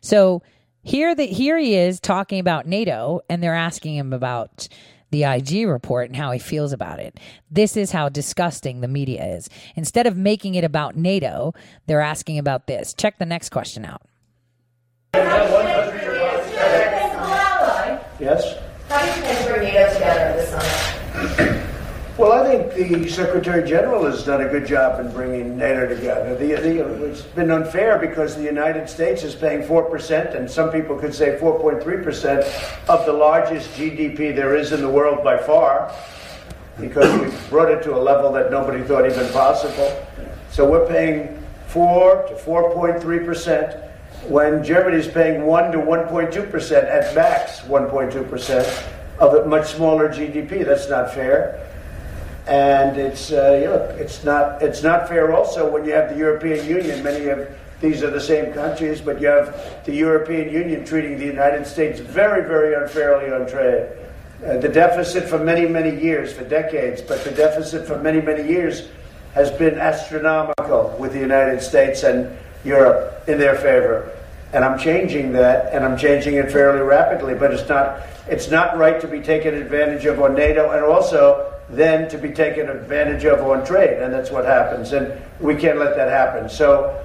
So 0.00 0.42
here 0.82 1.14
that 1.14 1.28
here 1.28 1.58
he 1.58 1.74
is 1.74 1.98
talking 1.98 2.38
about 2.38 2.66
NATO, 2.66 3.20
and 3.28 3.42
they're 3.42 3.54
asking 3.54 3.96
him 3.96 4.12
about 4.12 4.68
the 5.10 5.24
IG 5.24 5.66
report 5.66 6.08
and 6.08 6.16
how 6.16 6.30
he 6.32 6.38
feels 6.38 6.72
about 6.72 6.98
it. 6.98 7.18
This 7.50 7.76
is 7.76 7.92
how 7.92 8.08
disgusting 8.08 8.80
the 8.80 8.88
media 8.88 9.24
is. 9.24 9.48
Instead 9.74 10.06
of 10.06 10.16
making 10.16 10.54
it 10.54 10.64
about 10.64 10.96
NATO, 10.96 11.54
they're 11.86 12.00
asking 12.00 12.38
about 12.38 12.66
this. 12.66 12.92
Check 12.94 13.18
the 13.18 13.26
next 13.26 13.50
question 13.50 13.84
out. 13.84 14.02
Yes? 18.18 18.58
How 18.88 19.00
do 19.00 19.06
you 19.06 19.12
plan 19.12 19.44
to 19.44 19.52
bring 19.52 19.62
NATO 19.74 19.92
together 19.92 20.32
this 20.36 20.50
summer? 20.50 21.62
Well, 22.18 22.32
I 22.32 22.66
think 22.66 22.72
the 22.72 23.10
Secretary 23.10 23.68
General 23.68 24.06
has 24.06 24.24
done 24.24 24.40
a 24.40 24.48
good 24.48 24.66
job 24.66 25.00
in 25.00 25.12
bringing 25.12 25.58
NATO 25.58 25.86
together. 25.86 26.34
The, 26.34 26.54
the, 26.54 27.04
it's 27.10 27.20
been 27.20 27.50
unfair 27.50 27.98
because 27.98 28.34
the 28.34 28.42
United 28.42 28.88
States 28.88 29.22
is 29.22 29.34
paying 29.34 29.60
4%, 29.60 30.34
and 30.34 30.50
some 30.50 30.72
people 30.72 30.96
could 30.96 31.14
say 31.14 31.38
4.3% 31.38 32.88
of 32.88 33.04
the 33.04 33.12
largest 33.12 33.68
GDP 33.72 34.34
there 34.34 34.56
is 34.56 34.72
in 34.72 34.80
the 34.80 34.88
world 34.88 35.22
by 35.22 35.36
far, 35.36 35.94
because 36.80 37.20
we've 37.20 37.50
brought 37.50 37.70
it 37.70 37.82
to 37.82 37.94
a 37.94 38.00
level 38.00 38.32
that 38.32 38.50
nobody 38.50 38.82
thought 38.82 39.04
even 39.04 39.30
possible. 39.34 40.02
So 40.50 40.66
we're 40.66 40.88
paying 40.88 41.44
4 41.66 42.28
to 42.28 42.34
4.3%, 42.34 43.90
when 44.30 44.64
Germany 44.64 44.96
is 44.96 45.06
paying 45.06 45.44
1 45.44 45.72
to 45.72 45.78
1.2%, 45.78 46.72
at 46.72 47.14
max 47.14 47.60
1.2% 47.60 48.92
of 49.18 49.34
a 49.34 49.46
much 49.46 49.74
smaller 49.74 50.08
GDP. 50.08 50.64
That's 50.64 50.88
not 50.88 51.12
fair 51.12 51.62
and 52.46 52.96
it's 52.96 53.32
uh, 53.32 53.58
you 53.60 53.66
know, 53.66 53.82
it's 53.98 54.24
not 54.24 54.62
it's 54.62 54.82
not 54.82 55.08
fair. 55.08 55.34
Also, 55.34 55.68
when 55.68 55.84
you 55.84 55.92
have 55.92 56.10
the 56.10 56.16
European 56.16 56.66
Union, 56.66 57.02
many 57.02 57.26
of 57.28 57.48
these 57.80 58.02
are 58.02 58.10
the 58.10 58.20
same 58.20 58.52
countries, 58.52 59.00
but 59.00 59.20
you 59.20 59.28
have 59.28 59.84
the 59.84 59.94
European 59.94 60.50
Union 60.50 60.84
treating 60.84 61.18
the 61.18 61.26
United 61.26 61.66
States 61.66 62.00
very, 62.00 62.46
very 62.46 62.74
unfairly 62.74 63.30
on 63.30 63.46
trade. 63.46 63.90
Uh, 64.44 64.58
the 64.58 64.68
deficit 64.68 65.28
for 65.28 65.38
many, 65.38 65.66
many 65.66 66.00
years, 66.02 66.32
for 66.32 66.44
decades, 66.44 67.02
but 67.02 67.22
the 67.24 67.30
deficit 67.30 67.86
for 67.86 67.98
many, 67.98 68.20
many 68.20 68.48
years 68.48 68.88
has 69.34 69.50
been 69.50 69.78
astronomical 69.78 70.96
with 70.98 71.12
the 71.12 71.18
United 71.18 71.60
States 71.60 72.02
and 72.02 72.36
Europe 72.64 73.28
in 73.28 73.38
their 73.38 73.56
favor. 73.56 74.10
And 74.52 74.64
I'm 74.64 74.78
changing 74.78 75.32
that, 75.32 75.72
and 75.74 75.84
I'm 75.84 75.98
changing 75.98 76.34
it 76.34 76.50
fairly 76.50 76.80
rapidly. 76.80 77.34
But 77.34 77.52
it's 77.52 77.68
not 77.68 78.02
it's 78.28 78.50
not 78.50 78.78
right 78.78 79.00
to 79.00 79.08
be 79.08 79.20
taken 79.20 79.54
advantage 79.54 80.06
of 80.06 80.20
on 80.20 80.34
NATO, 80.34 80.70
and 80.70 80.84
also 80.84 81.55
then 81.68 82.08
to 82.08 82.18
be 82.18 82.30
taken 82.30 82.68
advantage 82.68 83.24
of 83.24 83.40
on 83.40 83.64
trade, 83.64 84.02
and 84.02 84.12
that's 84.12 84.30
what 84.30 84.44
happens. 84.44 84.92
And 84.92 85.20
we 85.40 85.56
can't 85.56 85.78
let 85.78 85.96
that 85.96 86.08
happen. 86.08 86.48
So 86.48 87.04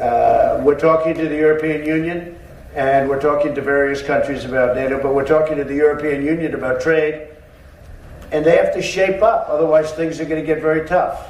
uh, 0.00 0.60
we're 0.64 0.78
talking 0.78 1.14
to 1.14 1.28
the 1.28 1.36
European 1.36 1.84
Union, 1.84 2.38
and 2.74 3.08
we're 3.08 3.20
talking 3.20 3.54
to 3.54 3.60
various 3.60 4.02
countries 4.02 4.44
about 4.44 4.74
NATO, 4.74 5.02
but 5.02 5.14
we're 5.14 5.26
talking 5.26 5.56
to 5.56 5.64
the 5.64 5.74
European 5.74 6.24
Union 6.24 6.54
about 6.54 6.80
trade, 6.80 7.28
and 8.32 8.44
they 8.44 8.56
have 8.56 8.72
to 8.74 8.82
shape 8.82 9.22
up. 9.22 9.46
Otherwise, 9.48 9.92
things 9.92 10.20
are 10.20 10.24
going 10.24 10.40
to 10.40 10.46
get 10.46 10.62
very 10.62 10.88
tough. 10.88 11.26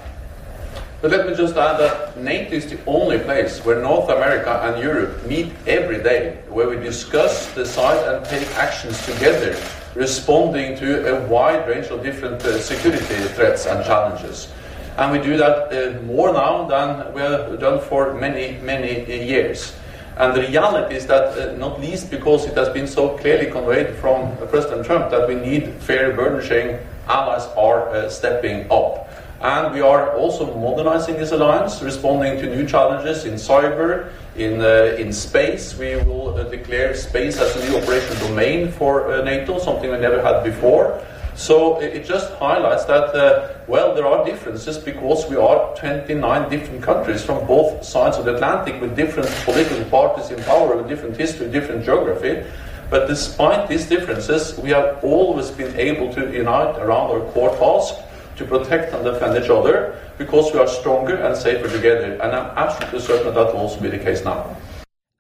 But 1.03 1.13
let 1.13 1.27
me 1.27 1.35
just 1.35 1.57
add 1.57 1.79
that 1.81 2.19
NATO 2.19 2.55
is 2.55 2.71
the 2.71 2.79
only 2.87 3.19
place 3.19 3.65
where 3.65 3.81
North 3.81 4.11
America 4.11 4.61
and 4.65 4.83
Europe 4.83 5.25
meet 5.27 5.51
every 5.67 6.03
day, 6.03 6.43
where 6.51 6.69
we 6.69 6.77
discuss, 6.77 7.53
decide, 7.55 8.07
and 8.15 8.25
take 8.27 8.47
actions 8.57 9.05
together 9.07 9.59
responding 9.95 10.77
to 10.79 11.17
a 11.17 11.27
wide 11.29 11.67
range 11.69 11.87
of 11.87 12.03
different 12.03 12.43
uh, 12.43 12.59
security 12.61 13.15
threats 13.35 13.67
and 13.67 13.85
challenges. 13.85 14.49
And 14.97 15.13
we 15.13 15.19
do 15.19 15.37
that 15.37 15.73
uh, 15.73 16.01
more 16.03 16.33
now 16.33 16.67
than 16.67 17.13
we 17.15 17.21
have 17.21 17.59
done 17.59 17.81
for 17.81 18.15
many, 18.15 18.59
many 18.59 19.05
years. 19.25 19.75
And 20.17 20.35
the 20.35 20.43
reality 20.43 20.97
is 20.97 21.07
that, 21.07 21.39
uh, 21.39 21.57
not 21.57 21.81
least 21.81 22.11
because 22.11 22.45
it 22.45 22.55
has 22.57 22.69
been 22.69 22.87
so 22.87 23.17
clearly 23.17 23.51
conveyed 23.51 23.95
from 23.97 24.37
President 24.49 24.85
Trump 24.85 25.11
that 25.11 25.27
we 25.27 25.35
need 25.35 25.73
fair 25.81 26.13
burden 26.15 26.47
sharing, 26.47 26.79
allies 27.09 27.47
are 27.57 27.89
uh, 27.89 28.11
stepping 28.11 28.71
up. 28.71 29.09
And 29.41 29.73
we 29.73 29.81
are 29.81 30.15
also 30.17 30.55
modernizing 30.55 31.17
this 31.17 31.33
alliance, 31.33 31.81
responding 31.81 32.39
to 32.41 32.55
new 32.55 32.67
challenges 32.67 33.25
in 33.25 33.35
cyber, 33.35 34.11
in, 34.37 34.61
uh, 34.61 34.97
in 34.99 35.13
space. 35.13 35.77
We 35.77 35.97
will 35.97 36.37
uh, 36.37 36.45
declare 36.45 36.95
space 36.95 37.39
as 37.39 37.57
a 37.57 37.69
new 37.69 37.79
operational 37.79 38.29
domain 38.29 38.71
for 38.71 39.13
uh, 39.13 39.23
NATO, 39.23 39.59
something 39.59 39.91
we 39.91 39.99
never 39.99 40.23
had 40.23 40.45
before. 40.45 41.01
So 41.35 41.81
it 41.81 41.95
it 41.95 42.05
just 42.05 42.33
highlights 42.35 42.85
that, 42.85 43.15
uh, 43.15 43.55
well, 43.67 43.95
there 43.95 44.07
are 44.07 44.25
differences 44.25 44.77
because 44.79 45.29
we 45.31 45.37
are 45.37 45.75
29 45.77 46.51
different 46.51 46.83
countries 46.83 47.25
from 47.25 47.47
both 47.47 47.85
sides 47.85 48.19
of 48.19 48.25
the 48.25 48.35
Atlantic 48.35 48.81
with 48.81 48.97
different 48.97 49.31
political 49.45 49.85
parties 49.85 50.31
in 50.31 50.43
power, 50.45 50.77
with 50.77 50.89
different 50.89 51.17
history, 51.17 51.49
different 51.51 51.85
geography. 51.85 52.45
But 52.91 53.07
despite 53.07 53.69
these 53.69 53.87
differences, 53.89 54.59
we 54.59 54.71
have 54.71 54.99
always 55.05 55.51
been 55.51 55.79
able 55.79 56.13
to 56.15 56.33
unite 56.33 56.77
around 56.77 57.11
our 57.11 57.21
core 57.33 57.57
task 57.57 57.95
to 58.41 58.47
protect 58.47 58.93
and 58.95 59.05
defend 59.05 59.43
each 59.43 59.51
other 59.51 60.01
because 60.17 60.53
we 60.53 60.59
are 60.59 60.67
stronger 60.67 61.17
and 61.17 61.37
safer 61.37 61.69
together. 61.69 62.15
And 62.15 62.33
I'm 62.35 62.57
absolutely 62.57 63.01
certain 63.01 63.35
that 63.35 63.47
will 63.53 63.61
also 63.61 63.81
be 63.81 63.91
the 63.91 63.99
case 63.99 64.25
now. 64.25 64.57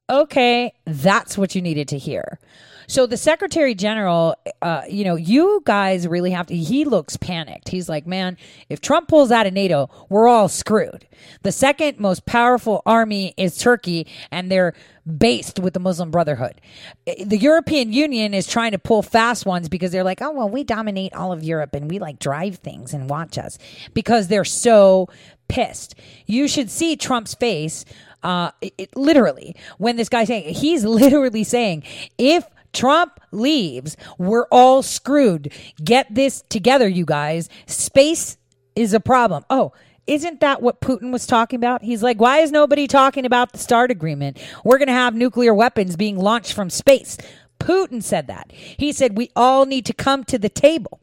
Okay, 0.09 0.73
that's 0.87 1.39
what 1.39 1.55
you 1.55 1.63
needed 1.63 1.87
to 1.89 1.99
hear. 1.99 2.41
So 2.89 3.07
the 3.07 3.17
Secretary 3.17 3.73
General, 3.77 4.35
uh, 4.63 4.83
you 4.89 5.05
know, 5.05 5.15
you 5.15 5.63
guys 5.65 6.09
really 6.09 6.33
have 6.33 6.49
to. 6.49 6.57
He 6.57 6.85
looks 6.85 7.17
panicked. 7.17 7.69
He's 7.69 7.89
like, 7.89 8.05
man, 8.05 8.37
if 8.69 8.81
Trump 8.81 9.07
pulls 9.07 9.31
out 9.31 9.47
of 9.47 9.53
NATO, 9.53 9.89
we're 10.09 10.27
all 10.27 10.49
screwed. 10.49 11.07
The 11.43 11.53
second 11.53 12.01
most 12.01 12.27
powerful 12.27 12.83
army 12.85 13.33
is 13.37 13.59
Turkey, 13.59 14.09
and 14.33 14.51
they're 14.51 14.75
based 15.11 15.59
with 15.59 15.75
the 15.75 15.81
Muslim 15.81 16.11
Brotherhood. 16.11 16.61
The 17.07 17.37
European 17.39 17.93
Union 17.93 18.35
is 18.35 18.47
trying 18.47 18.73
to 18.73 18.79
pull 18.79 19.03
fast 19.03 19.45
ones 19.47 19.69
because 19.69 19.93
they're 19.93 20.05
like, 20.05 20.23
oh, 20.23 20.31
well, 20.31 20.49
we 20.49 20.65
dominate 20.65 21.15
all 21.15 21.33
of 21.33 21.43
Europe 21.43 21.75
and 21.75 21.91
we 21.91 21.99
like 21.99 22.19
drive 22.19 22.57
things 22.57 22.95
and 22.95 23.11
watch 23.11 23.37
us 23.39 23.59
because 23.95 24.29
they're 24.29 24.45
so 24.45 25.09
pissed. 25.49 25.95
You 26.27 26.49
should 26.49 26.71
see 26.71 26.97
Trump's 26.97 27.35
face. 27.35 27.85
Uh, 28.23 28.51
it, 28.61 28.75
it- 28.79 28.97
literally, 28.97 29.57
when 29.79 29.97
this 29.97 30.09
guy's 30.09 30.29
saying, 30.29 30.55
he's 30.55 30.85
literally 30.85 31.45
saying, 31.45 31.83
if 32.19 32.45
Trump 32.73 33.19
leaves, 33.33 33.97
we're 34.19 34.47
all 34.53 34.83
screwed. 34.83 35.53
Get 35.83 36.15
this 36.15 36.43
together, 36.49 36.89
you 36.89 37.05
guys. 37.05 37.49
Space 37.67 38.37
is 38.77 38.95
a 38.95 39.01
problem. 39.01 39.45
Oh, 39.51 39.73
isn't 40.11 40.41
that 40.41 40.61
what 40.61 40.81
Putin 40.81 41.13
was 41.13 41.25
talking 41.25 41.57
about? 41.57 41.83
He's 41.83 42.03
like, 42.03 42.21
why 42.21 42.39
is 42.39 42.51
nobody 42.51 42.89
talking 42.89 43.25
about 43.25 43.53
the 43.53 43.59
START 43.59 43.93
agreement? 43.93 44.39
We're 44.65 44.79
going 44.79 44.89
to 44.89 44.93
have 44.93 45.15
nuclear 45.15 45.55
weapons 45.55 45.95
being 45.95 46.19
launched 46.19 46.53
from 46.53 46.69
space. 46.69 47.17
Putin 47.61 48.03
said 48.03 48.27
that. 48.27 48.51
He 48.51 48.93
said, 48.93 49.17
we 49.17 49.31
all 49.37 49.67
need 49.67 49.87
to 49.87 49.93
come 49.93 50.25
to 50.25 50.37
the 50.37 50.49
table. 50.49 50.99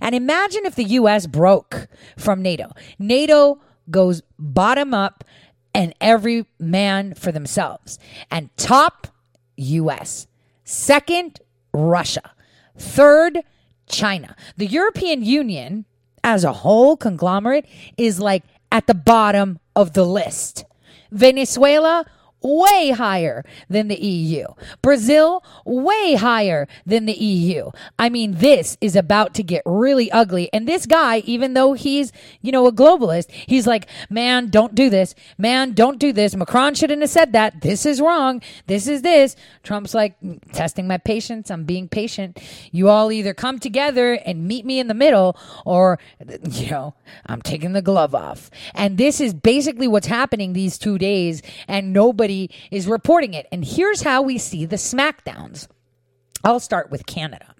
And 0.00 0.14
imagine 0.14 0.64
if 0.64 0.76
the 0.76 0.84
U.S. 0.84 1.26
broke 1.26 1.88
from 2.16 2.40
NATO. 2.40 2.70
NATO 3.00 3.60
goes 3.90 4.22
bottom 4.38 4.94
up 4.94 5.24
and 5.74 5.92
every 6.00 6.46
man 6.60 7.14
for 7.14 7.32
themselves. 7.32 7.98
And 8.30 8.56
top, 8.56 9.08
U.S. 9.56 10.28
Second, 10.62 11.40
Russia. 11.74 12.30
Third, 12.78 13.40
China. 13.88 14.36
The 14.56 14.66
European 14.66 15.24
Union 15.24 15.84
as 16.22 16.44
a 16.44 16.52
whole 16.52 16.96
conglomerate 16.96 17.66
is 17.96 18.20
like 18.20 18.44
at 18.72 18.86
the 18.86 18.94
bottom 18.94 19.60
of 19.76 19.92
the 19.92 20.04
list. 20.04 20.64
Venezuela, 21.12 22.06
way 22.42 22.90
higher 22.90 23.44
than 23.68 23.88
the 23.88 24.00
EU. 24.00 24.46
Brazil, 24.80 25.42
way 25.64 26.14
higher 26.14 26.68
than 26.84 27.06
the 27.06 27.12
EU. 27.12 27.70
I 27.98 28.08
mean, 28.08 28.34
this 28.34 28.76
is 28.80 28.96
about 28.96 29.34
to 29.34 29.42
get 29.42 29.62
really 29.64 30.10
ugly. 30.10 30.50
And 30.52 30.66
this 30.66 30.86
guy, 30.86 31.18
even 31.18 31.54
though 31.54 31.72
he's, 31.74 32.12
you 32.40 32.52
know, 32.52 32.66
a 32.66 32.72
globalist, 32.72 33.30
he's 33.30 33.66
like, 33.66 33.88
man, 34.10 34.48
don't 34.48 34.74
do 34.74 34.90
this. 34.90 35.14
Man, 35.38 35.72
don't 35.72 35.98
do 35.98 36.12
this. 36.12 36.34
Macron 36.36 36.74
shouldn't 36.74 37.00
have 37.02 37.10
said 37.10 37.32
that. 37.32 37.60
This 37.60 37.86
is 37.86 38.00
wrong. 38.00 38.42
This 38.66 38.86
is 38.86 39.02
this. 39.02 39.36
Trump's 39.62 39.94
like, 39.94 40.20
"Mm, 40.20 40.40
testing 40.52 40.86
my 40.86 40.98
patience. 40.98 41.50
I'm 41.50 41.64
being 41.64 41.88
patient. 41.88 42.38
You 42.70 42.88
all 42.88 43.12
either 43.12 43.34
come 43.34 43.58
together 43.58 44.14
and 44.14 44.46
meet 44.48 44.64
me 44.64 44.78
in 44.78 44.88
the 44.88 44.94
middle 44.94 45.36
or, 45.64 45.98
you 46.50 46.70
know, 46.70 46.94
I'm 47.26 47.42
taking 47.42 47.72
the 47.72 47.82
glove 47.82 48.14
off. 48.14 48.50
And 48.74 48.98
this 48.98 49.20
is 49.20 49.34
basically 49.34 49.88
what's 49.88 50.06
happening 50.06 50.52
these 50.52 50.78
two 50.78 50.98
days 50.98 51.42
and 51.68 51.92
nobody 51.92 52.31
is 52.70 52.86
reporting 52.86 53.34
it. 53.34 53.46
And 53.52 53.64
here's 53.64 54.02
how 54.02 54.22
we 54.22 54.38
see 54.38 54.64
the 54.64 54.76
smackdowns. 54.76 55.68
I'll 56.44 56.60
start 56.60 56.90
with 56.90 57.06
Canada. 57.06 57.54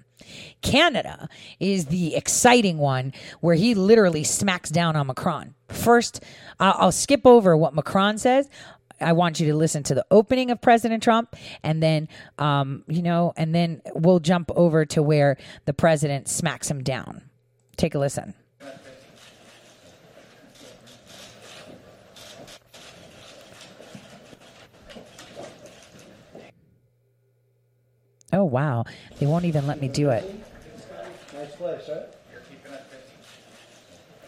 Canada 0.63 1.29
is 1.61 1.87
the 1.87 2.15
exciting 2.15 2.79
one 2.79 3.13
where 3.41 3.55
he 3.55 3.75
literally 3.75 4.25
smacks 4.25 4.71
down 4.71 4.97
on 4.97 5.07
Macron. 5.07 5.55
First, 5.69 6.23
I'll, 6.61 6.75
I'll 6.79 6.93
skip 6.93 7.27
over 7.27 7.57
what 7.57 7.75
Macron 7.75 8.19
says. 8.19 8.49
I 9.01 9.13
want 9.13 9.41
you 9.41 9.51
to 9.51 9.57
listen 9.57 9.83
to 9.85 9.95
the 9.95 10.07
opening 10.11 10.51
of 10.51 10.61
President 10.61 11.03
Trump, 11.03 11.35
and 11.65 11.83
then, 11.83 12.09
um, 12.39 12.85
you 12.87 13.03
know, 13.03 13.33
and 13.37 13.53
then 13.53 13.83
we'll 13.95 14.21
jump 14.21 14.51
over 14.55 14.85
to 14.87 15.03
where 15.03 15.39
the 15.65 15.75
president 15.75 16.29
smacks 16.29 16.71
him 16.71 16.85
down. 16.85 17.23
Take 17.77 17.97
a 17.97 17.99
listen. 17.99 18.35
Oh, 28.33 28.45
wow. 28.45 28.85
They 29.19 29.27
won't 29.27 29.45
even 29.45 29.67
let 29.67 29.81
me 29.81 29.89
do 29.89 30.11
it. 30.11 30.25
Nice 31.35 31.55
place, 31.57 31.89
right? 31.89 32.07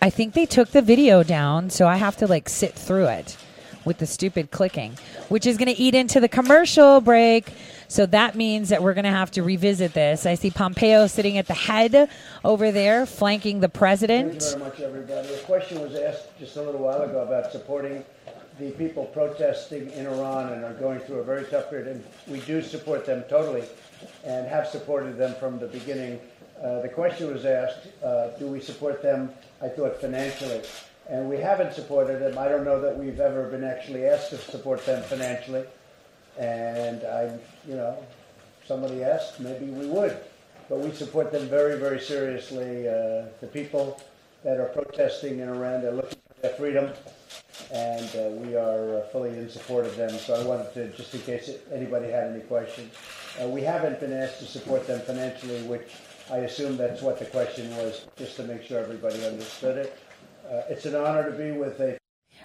I 0.02 0.10
think 0.10 0.34
they 0.34 0.44
took 0.44 0.68
the 0.68 0.82
video 0.82 1.22
down, 1.22 1.70
so 1.70 1.88
I 1.88 1.96
have 1.96 2.18
to 2.18 2.26
like 2.26 2.50
sit 2.50 2.74
through 2.74 3.06
it 3.06 3.38
with 3.86 3.96
the 3.98 4.06
stupid 4.06 4.50
clicking, 4.50 4.98
which 5.30 5.46
is 5.46 5.56
going 5.56 5.74
to 5.74 5.80
eat 5.80 5.94
into 5.94 6.20
the 6.20 6.28
commercial 6.28 7.00
break. 7.00 7.50
So 7.88 8.04
that 8.06 8.34
means 8.34 8.68
that 8.68 8.82
we're 8.82 8.92
going 8.92 9.04
to 9.04 9.10
have 9.10 9.30
to 9.32 9.42
revisit 9.42 9.94
this. 9.94 10.26
I 10.26 10.34
see 10.34 10.50
Pompeo 10.50 11.06
sitting 11.06 11.38
at 11.38 11.46
the 11.46 11.54
head 11.54 12.10
over 12.44 12.70
there, 12.70 13.06
flanking 13.06 13.60
the 13.60 13.68
president. 13.70 14.42
Thank 14.42 14.52
you 14.52 14.58
very 14.58 14.70
much, 14.70 14.80
everybody. 14.80 15.34
A 15.34 15.38
question 15.38 15.80
was 15.80 15.94
asked 15.94 16.38
just 16.38 16.56
a 16.56 16.62
little 16.62 16.82
while 16.82 17.00
ago 17.00 17.22
about 17.22 17.50
supporting 17.50 18.04
the 18.58 18.70
people 18.72 19.06
protesting 19.06 19.90
in 19.90 20.06
Iran 20.06 20.52
and 20.52 20.64
are 20.64 20.74
going 20.74 21.00
through 21.00 21.20
a 21.20 21.24
very 21.24 21.44
tough 21.44 21.70
period, 21.70 21.88
and 21.88 22.04
we 22.26 22.40
do 22.40 22.62
support 22.62 23.06
them 23.06 23.24
totally 23.28 23.64
and 24.24 24.46
have 24.46 24.66
supported 24.68 25.16
them 25.16 25.34
from 25.34 25.58
the 25.58 25.66
beginning. 25.66 26.20
Uh, 26.62 26.80
the 26.80 26.88
question 26.88 27.32
was 27.32 27.44
asked, 27.44 27.88
uh, 28.02 28.28
do 28.38 28.46
we 28.46 28.60
support 28.60 29.02
them, 29.02 29.30
I 29.60 29.68
thought, 29.68 30.00
financially? 30.00 30.62
And 31.08 31.28
we 31.28 31.36
haven't 31.36 31.74
supported 31.74 32.20
them. 32.20 32.38
I 32.38 32.48
don't 32.48 32.64
know 32.64 32.80
that 32.80 32.96
we've 32.96 33.20
ever 33.20 33.48
been 33.50 33.64
actually 33.64 34.06
asked 34.06 34.30
to 34.30 34.38
support 34.38 34.84
them 34.86 35.02
financially. 35.02 35.64
And 36.38 37.04
I, 37.04 37.38
you 37.68 37.76
know, 37.76 37.98
somebody 38.66 39.04
asked, 39.04 39.40
maybe 39.40 39.66
we 39.66 39.86
would. 39.86 40.16
But 40.68 40.78
we 40.78 40.92
support 40.92 41.30
them 41.30 41.46
very, 41.48 41.78
very 41.78 42.00
seriously. 42.00 42.88
Uh, 42.88 43.26
the 43.40 43.48
people 43.52 44.00
that 44.44 44.58
are 44.58 44.66
protesting 44.66 45.40
in 45.40 45.48
Iran, 45.48 45.82
they're 45.82 45.92
looking 45.92 46.18
for 46.28 46.40
their 46.40 46.52
freedom, 46.52 46.90
and 47.72 48.08
uh, 48.16 48.30
we 48.40 48.56
are 48.56 48.98
uh, 48.98 49.00
fully 49.08 49.30
in 49.30 49.48
support 49.48 49.84
of 49.84 49.96
them. 49.96 50.10
So 50.10 50.34
I 50.34 50.44
wanted 50.44 50.72
to, 50.74 50.88
just 50.96 51.14
in 51.14 51.20
case 51.20 51.50
anybody 51.72 52.10
had 52.10 52.28
any 52.28 52.40
questions, 52.40 52.94
uh, 53.42 53.48
we 53.48 53.62
haven't 53.62 54.00
been 54.00 54.12
asked 54.12 54.38
to 54.40 54.46
support 54.46 54.86
them 54.86 55.00
financially, 55.00 55.62
which 55.62 55.90
I 56.30 56.38
assume 56.38 56.76
that's 56.76 57.02
what 57.02 57.18
the 57.18 57.26
question 57.26 57.70
was, 57.76 58.06
just 58.16 58.36
to 58.36 58.44
make 58.44 58.62
sure 58.62 58.78
everybody 58.78 59.24
understood 59.26 59.78
it. 59.78 59.98
Uh, 60.48 60.62
it's 60.68 60.86
an 60.86 60.94
honor 60.94 61.30
to 61.30 61.36
be 61.36 61.52
with 61.52 61.80
a 61.80 61.98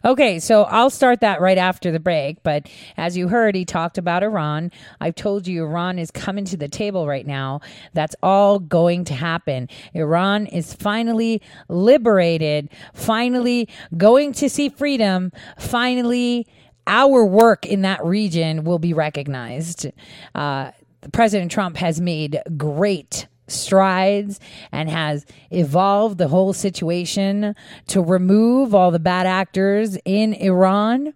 Okay, 0.05 0.39
so 0.39 0.63
I'll 0.63 0.89
start 0.89 1.19
that 1.21 1.41
right 1.41 1.57
after 1.57 1.91
the 1.91 1.99
break. 1.99 2.41
But 2.41 2.69
as 2.95 3.17
you 3.17 3.27
heard, 3.27 3.53
he 3.53 3.65
talked 3.65 3.97
about 3.97 4.23
Iran. 4.23 4.71
I've 5.01 5.15
told 5.15 5.45
you 5.45 5.65
Iran 5.65 5.99
is 5.99 6.09
coming 6.09 6.45
to 6.45 6.57
the 6.57 6.69
table 6.69 7.05
right 7.05 7.27
now. 7.27 7.59
That's 7.93 8.15
all 8.23 8.59
going 8.59 9.03
to 9.05 9.13
happen. 9.13 9.67
Iran 9.93 10.45
is 10.45 10.73
finally 10.73 11.41
liberated, 11.67 12.69
finally 12.93 13.67
going 13.97 14.31
to 14.33 14.49
see 14.49 14.69
freedom, 14.69 15.31
finally. 15.57 16.47
Our 16.87 17.23
work 17.23 17.67
in 17.67 17.83
that 17.83 18.03
region 18.03 18.63
will 18.63 18.79
be 18.79 18.93
recognized. 18.93 19.85
Uh, 20.33 20.71
President 21.11 21.51
Trump 21.51 21.77
has 21.77 22.01
made 22.01 22.41
great 22.57 23.27
strides 23.47 24.39
and 24.71 24.89
has 24.89 25.25
evolved 25.49 26.17
the 26.17 26.27
whole 26.27 26.53
situation 26.53 27.55
to 27.87 28.01
remove 28.01 28.75
all 28.75 28.91
the 28.91 28.99
bad 28.99 29.25
actors 29.25 29.97
in 30.05 30.33
Iran. 30.33 31.13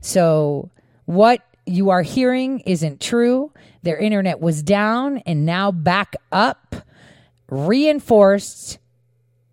So, 0.00 0.70
what 1.04 1.42
you 1.66 1.90
are 1.90 2.02
hearing 2.02 2.60
isn't 2.60 3.00
true. 3.00 3.52
Their 3.82 3.98
internet 3.98 4.40
was 4.40 4.62
down 4.62 5.18
and 5.18 5.44
now 5.44 5.70
back 5.70 6.16
up, 6.32 6.74
reinforced, 7.48 8.78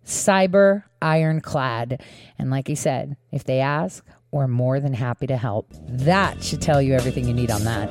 cyber 0.04 0.84
ironclad. 1.00 2.02
And 2.38 2.50
like 2.50 2.68
he 2.68 2.74
said, 2.74 3.16
if 3.32 3.44
they 3.44 3.60
ask, 3.60 4.04
we're 4.34 4.48
more 4.48 4.80
than 4.80 4.92
happy 4.92 5.28
to 5.28 5.36
help. 5.36 5.72
That 5.86 6.42
should 6.42 6.60
tell 6.60 6.82
you 6.82 6.92
everything 6.94 7.28
you 7.28 7.32
need 7.32 7.52
on 7.52 7.62
that. 7.64 7.88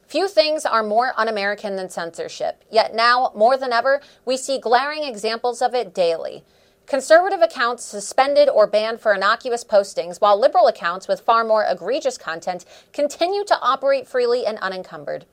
Few 0.08 0.26
things 0.26 0.66
are 0.66 0.82
more 0.82 1.12
un 1.16 1.28
American 1.28 1.76
than 1.76 1.88
censorship, 1.88 2.64
yet 2.72 2.92
now, 2.92 3.30
more 3.36 3.56
than 3.56 3.72
ever, 3.72 4.00
we 4.24 4.36
see 4.36 4.58
glaring 4.58 5.04
examples 5.04 5.62
of 5.62 5.76
it 5.76 5.94
daily. 5.94 6.42
Conservative 6.86 7.40
accounts 7.40 7.84
suspended 7.84 8.48
or 8.48 8.66
banned 8.66 8.98
for 8.98 9.14
innocuous 9.14 9.62
postings, 9.62 10.20
while 10.20 10.36
liberal 10.36 10.66
accounts 10.66 11.06
with 11.06 11.20
far 11.20 11.44
more 11.44 11.64
egregious 11.68 12.18
content 12.18 12.64
continue 12.92 13.44
to 13.44 13.60
operate 13.60 14.08
freely 14.08 14.44
and 14.44 14.58
unencumbered. 14.58 15.24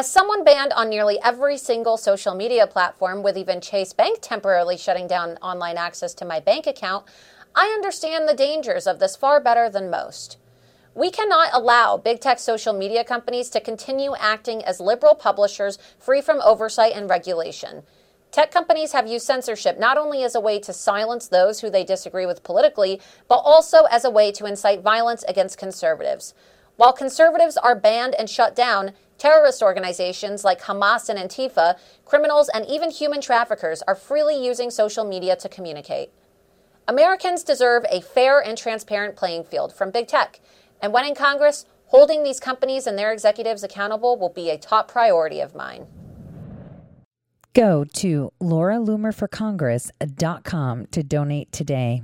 As 0.00 0.10
someone 0.10 0.44
banned 0.44 0.72
on 0.72 0.88
nearly 0.88 1.18
every 1.22 1.58
single 1.58 1.98
social 1.98 2.34
media 2.34 2.66
platform, 2.66 3.22
with 3.22 3.36
even 3.36 3.60
Chase 3.60 3.92
Bank 3.92 4.20
temporarily 4.22 4.78
shutting 4.78 5.06
down 5.06 5.36
online 5.42 5.76
access 5.76 6.14
to 6.14 6.24
my 6.24 6.40
bank 6.40 6.66
account, 6.66 7.04
I 7.54 7.66
understand 7.66 8.26
the 8.26 8.32
dangers 8.32 8.86
of 8.86 8.98
this 8.98 9.14
far 9.14 9.42
better 9.42 9.68
than 9.68 9.90
most. 9.90 10.38
We 10.94 11.10
cannot 11.10 11.50
allow 11.52 11.98
big 11.98 12.18
tech 12.18 12.38
social 12.38 12.72
media 12.72 13.04
companies 13.04 13.50
to 13.50 13.60
continue 13.60 14.14
acting 14.18 14.64
as 14.64 14.80
liberal 14.80 15.14
publishers 15.14 15.78
free 15.98 16.22
from 16.22 16.40
oversight 16.40 16.94
and 16.94 17.10
regulation. 17.10 17.82
Tech 18.30 18.50
companies 18.50 18.92
have 18.92 19.06
used 19.06 19.26
censorship 19.26 19.78
not 19.78 19.98
only 19.98 20.24
as 20.24 20.34
a 20.34 20.40
way 20.40 20.58
to 20.60 20.72
silence 20.72 21.28
those 21.28 21.60
who 21.60 21.68
they 21.68 21.84
disagree 21.84 22.24
with 22.24 22.42
politically, 22.42 23.02
but 23.28 23.42
also 23.44 23.82
as 23.90 24.06
a 24.06 24.10
way 24.10 24.32
to 24.32 24.46
incite 24.46 24.80
violence 24.80 25.24
against 25.28 25.58
conservatives. 25.58 26.32
While 26.76 26.94
conservatives 26.94 27.58
are 27.58 27.74
banned 27.74 28.14
and 28.14 28.30
shut 28.30 28.56
down, 28.56 28.92
terrorist 29.20 29.62
organizations 29.62 30.42
like 30.42 30.62
Hamas 30.62 31.08
and 31.08 31.16
Antifa, 31.18 31.78
criminals, 32.04 32.50
and 32.52 32.66
even 32.66 32.90
human 32.90 33.20
traffickers 33.20 33.82
are 33.82 33.94
freely 33.94 34.44
using 34.44 34.70
social 34.70 35.04
media 35.04 35.36
to 35.36 35.48
communicate. 35.48 36.10
Americans 36.88 37.44
deserve 37.44 37.84
a 37.90 38.00
fair 38.00 38.40
and 38.40 38.58
transparent 38.58 39.14
playing 39.14 39.44
field 39.44 39.72
from 39.72 39.92
big 39.92 40.08
tech, 40.08 40.40
and 40.82 40.92
when 40.92 41.04
in 41.04 41.14
Congress, 41.14 41.66
holding 41.86 42.24
these 42.24 42.40
companies 42.40 42.86
and 42.86 42.98
their 42.98 43.12
executives 43.12 43.62
accountable 43.62 44.18
will 44.18 44.30
be 44.30 44.50
a 44.50 44.58
top 44.58 44.90
priority 44.90 45.40
of 45.40 45.54
mine. 45.54 45.86
Go 47.52 47.84
to 47.84 48.32
lauraloomerforcongress.com 48.40 50.86
to 50.86 51.02
donate 51.02 51.52
today. 51.52 52.02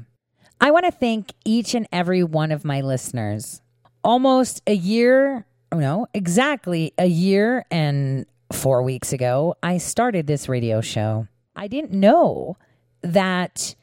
I 0.60 0.70
want 0.70 0.84
to 0.84 0.90
thank 0.90 1.32
each 1.44 1.74
and 1.74 1.86
every 1.90 2.22
one 2.22 2.52
of 2.52 2.64
my 2.64 2.80
listeners. 2.80 3.62
Almost 4.02 4.62
a 4.66 4.74
year, 4.74 5.46
no, 5.72 6.06
exactly 6.14 6.92
a 6.98 7.06
year 7.06 7.64
and 7.70 8.26
four 8.52 8.82
weeks 8.82 9.12
ago, 9.12 9.56
I 9.62 9.78
started 9.78 10.26
this 10.26 10.48
radio 10.48 10.80
show. 10.80 11.28
I 11.54 11.68
didn't 11.68 11.92
know 11.92 12.56
that 13.02 13.74